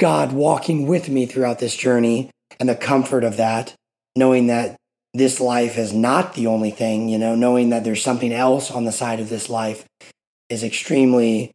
God 0.00 0.32
walking 0.32 0.86
with 0.86 1.10
me 1.10 1.26
throughout 1.26 1.58
this 1.58 1.76
journey 1.76 2.30
and 2.58 2.66
the 2.66 2.74
comfort 2.74 3.24
of 3.24 3.36
that, 3.36 3.74
knowing 4.16 4.46
that 4.46 4.76
this 5.12 5.38
life 5.38 5.76
is 5.76 5.92
not 5.92 6.32
the 6.32 6.46
only 6.46 6.70
thing, 6.70 7.10
you 7.10 7.18
know, 7.18 7.34
knowing 7.34 7.68
that 7.68 7.84
there's 7.84 8.02
something 8.02 8.32
else 8.32 8.70
on 8.70 8.86
the 8.86 8.90
side 8.92 9.20
of 9.20 9.28
this 9.28 9.50
life 9.50 9.84
is 10.48 10.64
extremely 10.64 11.52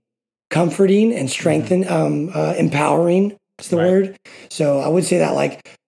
comforting 0.52 1.12
and 1.12 1.32
strengthen, 1.32 1.88
um, 1.90 2.30
uh, 2.32 2.54
empowering 2.60 3.36
is 3.60 3.70
the 3.70 3.78
Right. 3.78 3.88
word. 3.88 4.18
So 4.52 4.80
I 4.80 4.88
would 4.88 5.04
say 5.04 5.18
that 5.18 5.34
like 5.34 5.79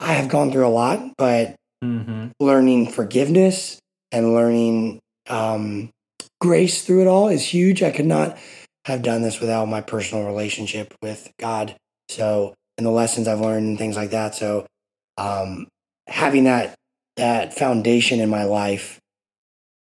I 0.00 0.14
have 0.14 0.28
gone 0.28 0.52
through 0.52 0.66
a 0.66 0.68
lot, 0.68 1.12
but 1.16 1.56
mm-hmm. 1.82 2.28
learning 2.40 2.90
forgiveness 2.90 3.78
and 4.12 4.32
learning 4.34 5.00
um, 5.28 5.90
grace 6.40 6.84
through 6.84 7.02
it 7.02 7.06
all 7.06 7.28
is 7.28 7.44
huge. 7.44 7.82
I 7.82 7.90
could 7.90 8.06
not 8.06 8.38
have 8.84 9.02
done 9.02 9.22
this 9.22 9.40
without 9.40 9.66
my 9.66 9.80
personal 9.80 10.24
relationship 10.26 10.94
with 11.02 11.30
God. 11.38 11.76
So, 12.08 12.54
and 12.76 12.86
the 12.86 12.90
lessons 12.90 13.28
I've 13.28 13.40
learned 13.40 13.66
and 13.66 13.78
things 13.78 13.96
like 13.96 14.10
that. 14.10 14.34
So, 14.34 14.66
um, 15.16 15.66
having 16.06 16.44
that 16.44 16.74
that 17.16 17.52
foundation 17.52 18.20
in 18.20 18.30
my 18.30 18.44
life 18.44 19.00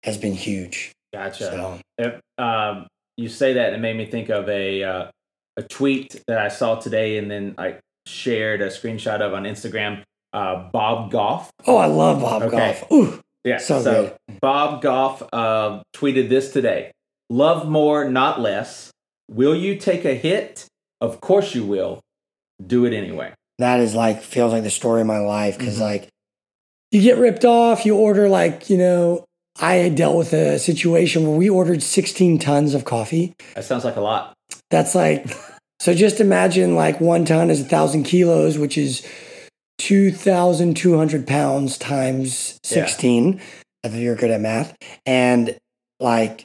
has 0.04 0.16
been 0.16 0.34
huge. 0.34 0.92
Gotcha. 1.12 1.44
So, 1.44 1.80
If, 1.98 2.20
um, 2.38 2.86
you 3.16 3.28
say 3.28 3.54
that, 3.54 3.66
and 3.66 3.76
it 3.76 3.80
made 3.80 3.96
me 3.96 4.06
think 4.06 4.28
of 4.28 4.48
a 4.48 4.82
uh, 4.82 5.10
a 5.56 5.62
tweet 5.62 6.22
that 6.28 6.38
I 6.38 6.48
saw 6.48 6.76
today, 6.76 7.18
and 7.18 7.30
then 7.30 7.54
I 7.58 7.78
shared 8.06 8.60
a 8.60 8.68
screenshot 8.68 9.20
of 9.20 9.34
on 9.34 9.44
Instagram. 9.44 10.02
Uh, 10.32 10.68
Bob 10.72 11.10
Goff. 11.10 11.50
oh, 11.66 11.76
I 11.76 11.86
love 11.86 12.20
Bob 12.20 12.42
Okay. 12.42 12.56
Goff. 12.80 12.92
Ooh, 12.92 13.20
Yeah. 13.44 13.58
So 13.58 13.80
So, 13.82 14.16
Bob 14.40 14.82
Goff 14.82 15.22
uh, 15.32 15.82
tweeted 15.94 16.28
this 16.28 16.52
today: 16.52 16.92
"Love 17.30 17.68
more, 17.68 18.08
not 18.08 18.40
less. 18.40 18.90
Will 19.30 19.54
you 19.54 19.76
take 19.76 20.04
a 20.04 20.14
hit? 20.14 20.66
Of 21.00 21.20
course 21.20 21.54
you 21.54 21.64
will. 21.64 22.00
Do 22.64 22.84
it 22.86 22.92
anyway." 22.94 23.32
that 23.58 23.80
is 23.80 23.94
like 23.94 24.20
feels 24.20 24.52
like 24.52 24.62
the 24.64 24.70
story 24.70 25.00
of 25.00 25.06
my 25.06 25.16
life 25.18 25.56
because 25.56 25.78
Mhm. 25.78 25.80
like 25.80 26.08
you 26.90 27.00
get 27.00 27.16
ripped 27.16 27.42
off 27.46 27.86
you 27.86 27.96
order 27.96 28.28
like 28.28 28.68
you 28.68 28.76
know 28.76 29.24
i 29.58 29.76
had 29.76 29.94
dealt 29.94 30.14
with 30.14 30.34
a 30.34 30.58
situation 30.58 31.26
where 31.26 31.38
we 31.38 31.48
ordered 31.48 31.82
16 31.82 32.38
tons 32.38 32.74
of 32.74 32.84
coffee 32.84 33.32
That 33.54 33.64
sounds 33.64 33.82
like 33.82 33.96
a 33.96 34.02
lot. 34.02 34.34
that's 34.70 34.94
like 34.94 35.24
so 35.80 35.94
just 35.94 36.20
imagine 36.20 36.74
like 36.74 37.00
one 37.00 37.24
ton 37.24 37.50
is 37.50 37.60
a 37.60 37.64
thousand 37.64 38.04
kilos 38.04 38.58
which 38.58 38.76
is 38.78 39.06
2200 39.78 41.26
pounds 41.26 41.78
times 41.78 42.58
Yeah. 42.64 42.86
16 42.86 43.40
if 43.84 43.94
you're 43.94 44.16
good 44.16 44.30
at 44.30 44.40
math 44.40 44.76
and 45.04 45.56
like 46.00 46.44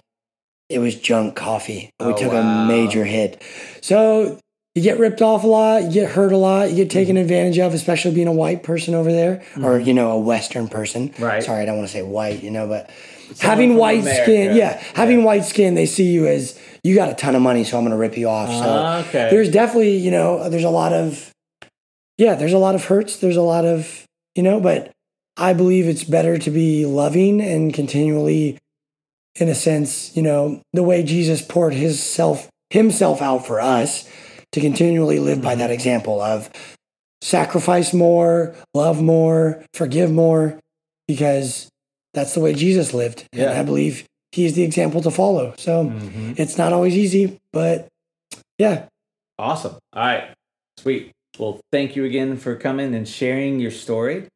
it 0.69 0.79
was 0.79 0.95
junk 0.95 1.35
coffee 1.35 1.89
we 1.99 2.07
Oh, 2.07 2.17
took 2.17 2.31
wow. 2.33 2.63
a 2.63 2.67
major 2.67 3.03
hit 3.05 3.41
so 3.81 4.37
you 4.73 4.81
get 4.81 4.99
ripped 4.99 5.21
off 5.21 5.43
a 5.43 5.47
lot, 5.47 5.83
you 5.83 5.91
get 5.91 6.11
hurt 6.11 6.31
a 6.31 6.37
lot, 6.37 6.69
you 6.69 6.77
get 6.77 6.89
taken 6.89 7.17
Mm-hmm. 7.17 7.23
advantage 7.23 7.59
of, 7.59 7.73
especially 7.73 8.13
being 8.15 8.29
a 8.29 8.31
white 8.31 8.63
person 8.63 8.95
over 8.95 9.11
there, 9.11 9.43
or 9.61 9.77
you 9.77 9.93
know, 9.93 10.11
a 10.11 10.17
Western 10.17 10.69
person. 10.69 11.13
Right. 11.19 11.43
Sorry, 11.43 11.61
I 11.61 11.65
don't 11.65 11.75
want 11.75 11.89
to 11.89 11.93
say 11.93 12.03
white, 12.03 12.41
you 12.41 12.51
know, 12.51 12.69
but 12.69 12.89
Someone 13.33 13.37
having 13.57 13.75
white 13.75 13.99
America. 13.99 14.23
skin, 14.23 14.55
yeah, 14.55 14.81
having 14.93 15.25
white 15.25 15.43
skin, 15.43 15.75
they 15.75 15.85
see 15.85 16.05
you 16.13 16.25
as 16.25 16.57
you 16.83 16.95
got 16.95 17.09
a 17.09 17.13
ton 17.13 17.35
of 17.35 17.41
money, 17.41 17.63
so 17.63 17.77
I'm 17.77 17.83
going 17.83 17.91
to 17.91 17.97
rip 17.97 18.17
you 18.17 18.27
off. 18.27 18.49
So 18.49 18.63
Ah, 18.65 18.99
okay. 19.07 19.29
there's 19.29 19.49
definitely, 19.49 19.97
you 19.97 20.11
know, 20.11 20.49
there's 20.49 20.63
a 20.63 20.69
lot 20.69 20.93
of, 20.93 21.31
yeah, 22.17 22.35
there's 22.35 22.53
a 22.53 22.57
lot 22.57 22.75
of 22.75 22.85
hurts, 22.85 23.17
there's 23.17 23.37
a 23.37 23.41
lot 23.41 23.65
of, 23.65 24.05
you 24.35 24.43
know, 24.43 24.59
but 24.59 24.91
I 25.37 25.53
believe 25.53 25.87
it's 25.87 26.03
better 26.03 26.37
to 26.37 26.51
be 26.51 26.85
loving 26.85 27.41
and 27.41 27.73
continually, 27.73 28.57
in 29.39 29.47
a 29.47 29.55
sense, 29.55 30.15
you 30.15 30.21
know, 30.21 30.61
the 30.73 30.83
way 30.83 31.03
Jesus 31.03 31.41
poured 31.41 31.73
his 31.73 32.01
self 32.01 32.49
himself 32.69 33.21
out 33.21 33.45
for 33.45 33.59
us 33.61 34.09
to 34.53 34.59
continually 34.61 35.19
live 35.19 35.41
by 35.41 35.55
that 35.55 35.71
example 35.71 36.19
of 36.21 36.49
sacrifice 37.21 37.93
more, 37.93 38.55
love 38.73 39.01
more, 39.01 39.63
forgive 39.73 40.11
more, 40.11 40.59
because 41.07 41.69
that's 42.13 42.33
the 42.33 42.39
way 42.39 42.53
Jesus 42.53 42.93
lived. 42.93 43.25
And 43.33 43.49
I 43.49 43.63
believe 43.63 44.05
he's 44.31 44.53
the 44.55 44.63
example 44.63 45.01
to 45.01 45.11
follow. 45.11 45.53
So 45.57 45.85
Mhm. 45.85 46.39
it's 46.39 46.57
not 46.57 46.73
always 46.73 46.95
easy, 46.95 47.37
but 47.53 47.87
yeah. 48.57 48.85
Awesome. 49.39 49.75
All 49.93 50.03
right. 50.05 50.29
Sweet. 50.77 51.11
Well, 51.39 51.59
thank 51.71 51.95
you 51.95 52.05
again 52.05 52.37
for 52.37 52.55
coming 52.55 52.93
and 52.93 53.07
sharing 53.07 53.59
your 53.59 53.71
story. 53.71 54.27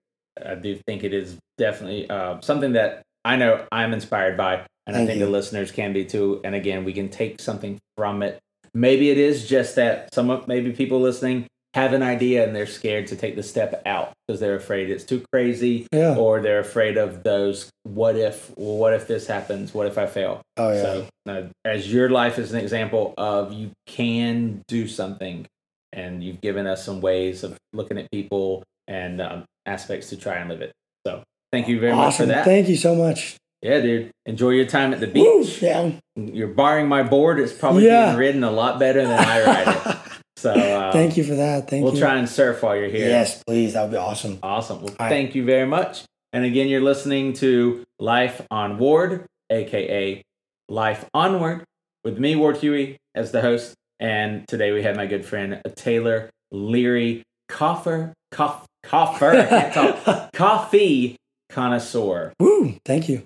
I 0.43 0.55
do 0.55 0.77
think 0.87 1.03
it 1.03 1.13
is 1.13 1.37
definitely 1.57 2.09
uh, 2.09 2.39
something 2.41 2.73
that 2.73 3.01
I 3.23 3.35
know 3.35 3.65
I'm 3.71 3.93
inspired 3.93 4.37
by, 4.37 4.65
and 4.87 4.95
I 4.95 5.05
think 5.05 5.19
you. 5.19 5.25
the 5.25 5.31
listeners 5.31 5.71
can 5.71 5.93
be 5.93 6.05
too. 6.05 6.41
And 6.43 6.55
again, 6.55 6.83
we 6.83 6.93
can 6.93 7.09
take 7.09 7.39
something 7.41 7.77
from 7.97 8.21
it. 8.23 8.39
Maybe 8.73 9.09
it 9.09 9.17
is 9.17 9.47
just 9.47 9.75
that 9.75 10.13
some 10.13 10.29
of 10.29 10.47
maybe 10.47 10.71
people 10.73 10.99
listening 10.99 11.47
have 11.75 11.91
an 11.93 12.01
idea 12.01 12.43
and 12.45 12.55
they're 12.55 12.65
scared 12.65 13.05
to 13.07 13.15
take 13.17 13.35
the 13.35 13.43
step 13.43 13.81
out 13.85 14.13
because 14.27 14.39
they're 14.39 14.55
afraid 14.55 14.89
it's 14.89 15.03
too 15.03 15.23
crazy, 15.31 15.85
Yeah. 15.91 16.15
or 16.15 16.39
they're 16.41 16.59
afraid 16.61 16.97
of 16.97 17.21
those 17.23 17.69
what 17.83 18.15
if, 18.15 18.51
well, 18.57 18.77
what 18.77 18.93
if 18.93 19.07
this 19.07 19.27
happens? 19.27 19.73
What 19.73 19.85
if 19.85 19.97
I 19.97 20.07
fail? 20.07 20.41
Oh 20.57 20.71
yeah. 20.71 20.81
So, 20.81 21.07
uh, 21.27 21.41
as 21.65 21.91
your 21.93 22.09
life 22.09 22.39
is 22.39 22.53
an 22.53 22.59
example 22.59 23.13
of 23.17 23.51
you 23.53 23.71
can 23.87 24.61
do 24.67 24.87
something, 24.87 25.45
and 25.93 26.23
you've 26.23 26.41
given 26.41 26.65
us 26.65 26.83
some 26.85 26.99
ways 27.01 27.43
of 27.43 27.57
looking 27.73 27.97
at 27.97 28.09
people 28.11 28.63
and 28.87 29.21
um, 29.21 29.43
aspects 29.65 30.09
to 30.09 30.17
try 30.17 30.35
and 30.35 30.49
live 30.49 30.61
it. 30.61 30.71
So, 31.05 31.23
thank 31.51 31.67
you 31.67 31.79
very 31.79 31.93
much 31.95 32.17
for 32.17 32.25
that. 32.25 32.45
Thank 32.45 32.69
you 32.69 32.75
so 32.77 32.95
much. 32.95 33.35
yeah, 33.61 33.81
dude. 33.81 34.11
Enjoy 34.25 34.51
your 34.51 34.65
time 34.65 34.93
at 34.93 34.99
the 35.01 35.07
Woo, 35.07 35.43
beach. 35.43 35.61
yeah. 35.61 35.91
You're 36.15 36.47
borrowing 36.49 36.87
my 36.87 37.03
board. 37.03 37.39
It's 37.39 37.51
probably 37.53 37.85
Yeah. 37.85 38.05
being 38.07 38.17
ridden 38.17 38.43
a 38.45 38.51
lot 38.51 38.79
better 38.79 39.01
than 39.05 39.19
I 39.19 39.43
ride 39.43 39.67
it. 39.75 39.97
So, 40.37 40.51
uh, 40.51 40.91
Thank 40.91 41.17
you 41.17 41.23
for 41.23 41.35
that. 41.35 41.69
Thank 41.69 41.81
you. 41.81 41.85
We'll 41.85 41.93
you. 41.93 41.99
try 41.99 42.17
and 42.17 42.27
surf 42.27 42.61
while 42.61 42.75
you're 42.75 42.89
here. 42.89 43.07
Yes, 43.07 43.41
please. 43.43 43.73
That 43.73 43.83
would 43.83 43.91
be 43.91 43.97
awesome. 43.97 44.39
Awesome. 44.43 44.81
Well, 44.81 44.93
right. 44.99 45.09
thank 45.09 45.33
you 45.33 45.45
very 45.45 45.65
much. 45.65 46.03
And 46.33 46.43
again, 46.43 46.67
you're 46.67 46.81
listening 46.81 47.33
to 47.33 47.85
Life 47.99 48.41
on 48.51 48.77
Ward, 48.77 49.25
aka 49.49 50.21
Life 50.67 51.05
Onward, 51.13 51.63
with 52.03 52.19
me, 52.19 52.35
Ward 52.35 52.57
Hughey, 52.57 52.97
as 53.13 53.31
the 53.31 53.41
host. 53.41 53.75
And 53.99 54.45
today 54.47 54.73
we 54.73 54.83
have 54.83 54.97
my 54.97 55.05
good 55.05 55.25
friend 55.25 55.61
Taylor 55.75 56.29
Leary, 56.51 57.23
coffer, 57.47 58.13
coff, 58.31 58.65
coffer, 58.83 59.71
talk, 59.73 60.31
coffee 60.33 61.15
connoisseur. 61.49 62.33
Woo. 62.39 62.77
Thank 62.83 63.07
you. 63.07 63.25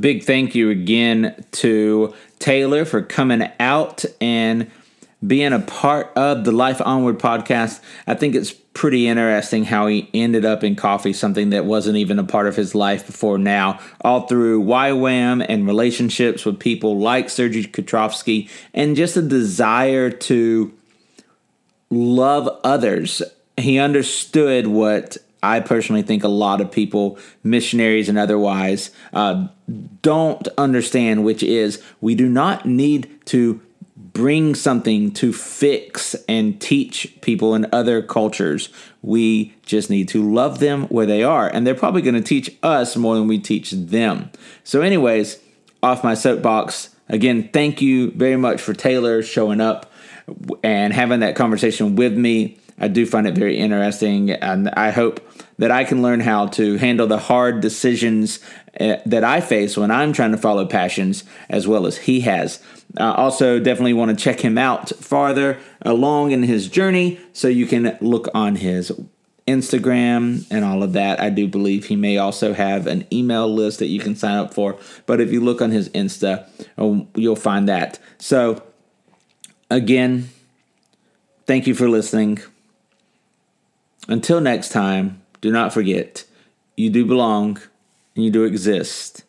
Big 0.00 0.22
thank 0.22 0.54
you 0.54 0.70
again 0.70 1.44
to 1.52 2.14
Taylor 2.42 2.84
for 2.84 3.00
coming 3.00 3.48
out 3.60 4.04
and 4.20 4.68
being 5.24 5.52
a 5.52 5.60
part 5.60 6.12
of 6.16 6.44
the 6.44 6.50
Life 6.50 6.82
Onward 6.84 7.20
podcast. 7.20 7.80
I 8.08 8.14
think 8.14 8.34
it's 8.34 8.50
pretty 8.50 9.06
interesting 9.06 9.64
how 9.64 9.86
he 9.86 10.10
ended 10.12 10.44
up 10.44 10.64
in 10.64 10.74
coffee, 10.74 11.12
something 11.12 11.50
that 11.50 11.64
wasn't 11.64 11.96
even 11.96 12.18
a 12.18 12.24
part 12.24 12.48
of 12.48 12.56
his 12.56 12.74
life 12.74 13.06
before 13.06 13.38
now, 13.38 13.78
all 14.00 14.26
through 14.26 14.64
YWAM 14.64 15.46
and 15.48 15.66
relationships 15.68 16.44
with 16.44 16.58
people 16.58 16.98
like 16.98 17.30
Sergey 17.30 17.62
Kotrovsky 17.62 18.50
and 18.74 18.96
just 18.96 19.16
a 19.16 19.22
desire 19.22 20.10
to 20.10 20.72
love 21.90 22.48
others. 22.64 23.22
He 23.56 23.78
understood 23.78 24.66
what 24.66 25.18
I 25.42 25.60
personally 25.60 26.02
think 26.02 26.22
a 26.22 26.28
lot 26.28 26.60
of 26.60 26.70
people, 26.70 27.18
missionaries 27.42 28.08
and 28.08 28.18
otherwise, 28.18 28.90
uh, 29.12 29.48
don't 30.02 30.46
understand, 30.56 31.24
which 31.24 31.42
is 31.42 31.82
we 32.00 32.14
do 32.14 32.28
not 32.28 32.64
need 32.66 33.10
to 33.26 33.60
bring 34.12 34.54
something 34.54 35.10
to 35.10 35.32
fix 35.32 36.14
and 36.28 36.60
teach 36.60 37.18
people 37.22 37.54
in 37.54 37.66
other 37.72 38.02
cultures. 38.02 38.68
We 39.00 39.54
just 39.64 39.90
need 39.90 40.08
to 40.08 40.22
love 40.22 40.58
them 40.58 40.84
where 40.84 41.06
they 41.06 41.22
are. 41.22 41.48
And 41.48 41.66
they're 41.66 41.74
probably 41.74 42.02
going 42.02 42.14
to 42.14 42.20
teach 42.20 42.56
us 42.62 42.96
more 42.96 43.14
than 43.14 43.26
we 43.26 43.38
teach 43.38 43.70
them. 43.70 44.30
So, 44.64 44.82
anyways, 44.82 45.40
off 45.82 46.04
my 46.04 46.14
soapbox, 46.14 46.94
again, 47.08 47.48
thank 47.52 47.80
you 47.80 48.10
very 48.12 48.36
much 48.36 48.60
for 48.60 48.74
Taylor 48.74 49.22
showing 49.22 49.60
up 49.60 49.90
and 50.62 50.92
having 50.92 51.20
that 51.20 51.34
conversation 51.34 51.96
with 51.96 52.16
me. 52.16 52.58
I 52.78 52.88
do 52.88 53.06
find 53.06 53.26
it 53.26 53.34
very 53.34 53.56
interesting, 53.56 54.30
and 54.30 54.68
I 54.70 54.90
hope 54.90 55.20
that 55.58 55.70
I 55.70 55.84
can 55.84 56.02
learn 56.02 56.20
how 56.20 56.46
to 56.48 56.76
handle 56.76 57.06
the 57.06 57.18
hard 57.18 57.60
decisions 57.60 58.40
uh, 58.80 58.96
that 59.06 59.22
I 59.22 59.40
face 59.40 59.76
when 59.76 59.90
I'm 59.90 60.12
trying 60.12 60.32
to 60.32 60.38
follow 60.38 60.66
passions 60.66 61.24
as 61.48 61.68
well 61.68 61.86
as 61.86 61.98
he 61.98 62.20
has. 62.20 62.62
Uh, 62.98 63.12
also, 63.12 63.58
definitely 63.58 63.92
want 63.92 64.16
to 64.16 64.22
check 64.22 64.40
him 64.40 64.58
out 64.58 64.90
farther 64.90 65.58
along 65.82 66.32
in 66.32 66.42
his 66.42 66.68
journey 66.68 67.20
so 67.32 67.48
you 67.48 67.66
can 67.66 67.96
look 68.00 68.28
on 68.34 68.56
his 68.56 68.92
Instagram 69.46 70.46
and 70.50 70.64
all 70.64 70.82
of 70.82 70.92
that. 70.92 71.20
I 71.20 71.30
do 71.30 71.48
believe 71.48 71.86
he 71.86 71.96
may 71.96 72.16
also 72.18 72.54
have 72.54 72.86
an 72.86 73.06
email 73.12 73.52
list 73.52 73.78
that 73.80 73.86
you 73.86 74.00
can 74.00 74.14
sign 74.14 74.36
up 74.36 74.54
for. 74.54 74.76
But 75.06 75.20
if 75.20 75.32
you 75.32 75.40
look 75.40 75.60
on 75.60 75.70
his 75.70 75.88
Insta, 75.90 76.48
oh, 76.78 77.06
you'll 77.14 77.36
find 77.36 77.68
that. 77.68 77.98
So, 78.18 78.62
again, 79.70 80.30
thank 81.46 81.66
you 81.66 81.74
for 81.74 81.88
listening. 81.88 82.40
Until 84.08 84.40
next 84.40 84.70
time, 84.70 85.22
do 85.40 85.52
not 85.52 85.72
forget 85.72 86.24
you 86.76 86.90
do 86.90 87.04
belong 87.04 87.60
and 88.16 88.24
you 88.24 88.30
do 88.30 88.44
exist, 88.44 89.24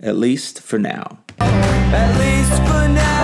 at 0.00 0.16
least 0.16 0.60
for 0.60 0.78
now. 0.78 1.20
At 1.38 2.18
least 2.18 2.62
for 2.62 2.88
now. 2.88 3.19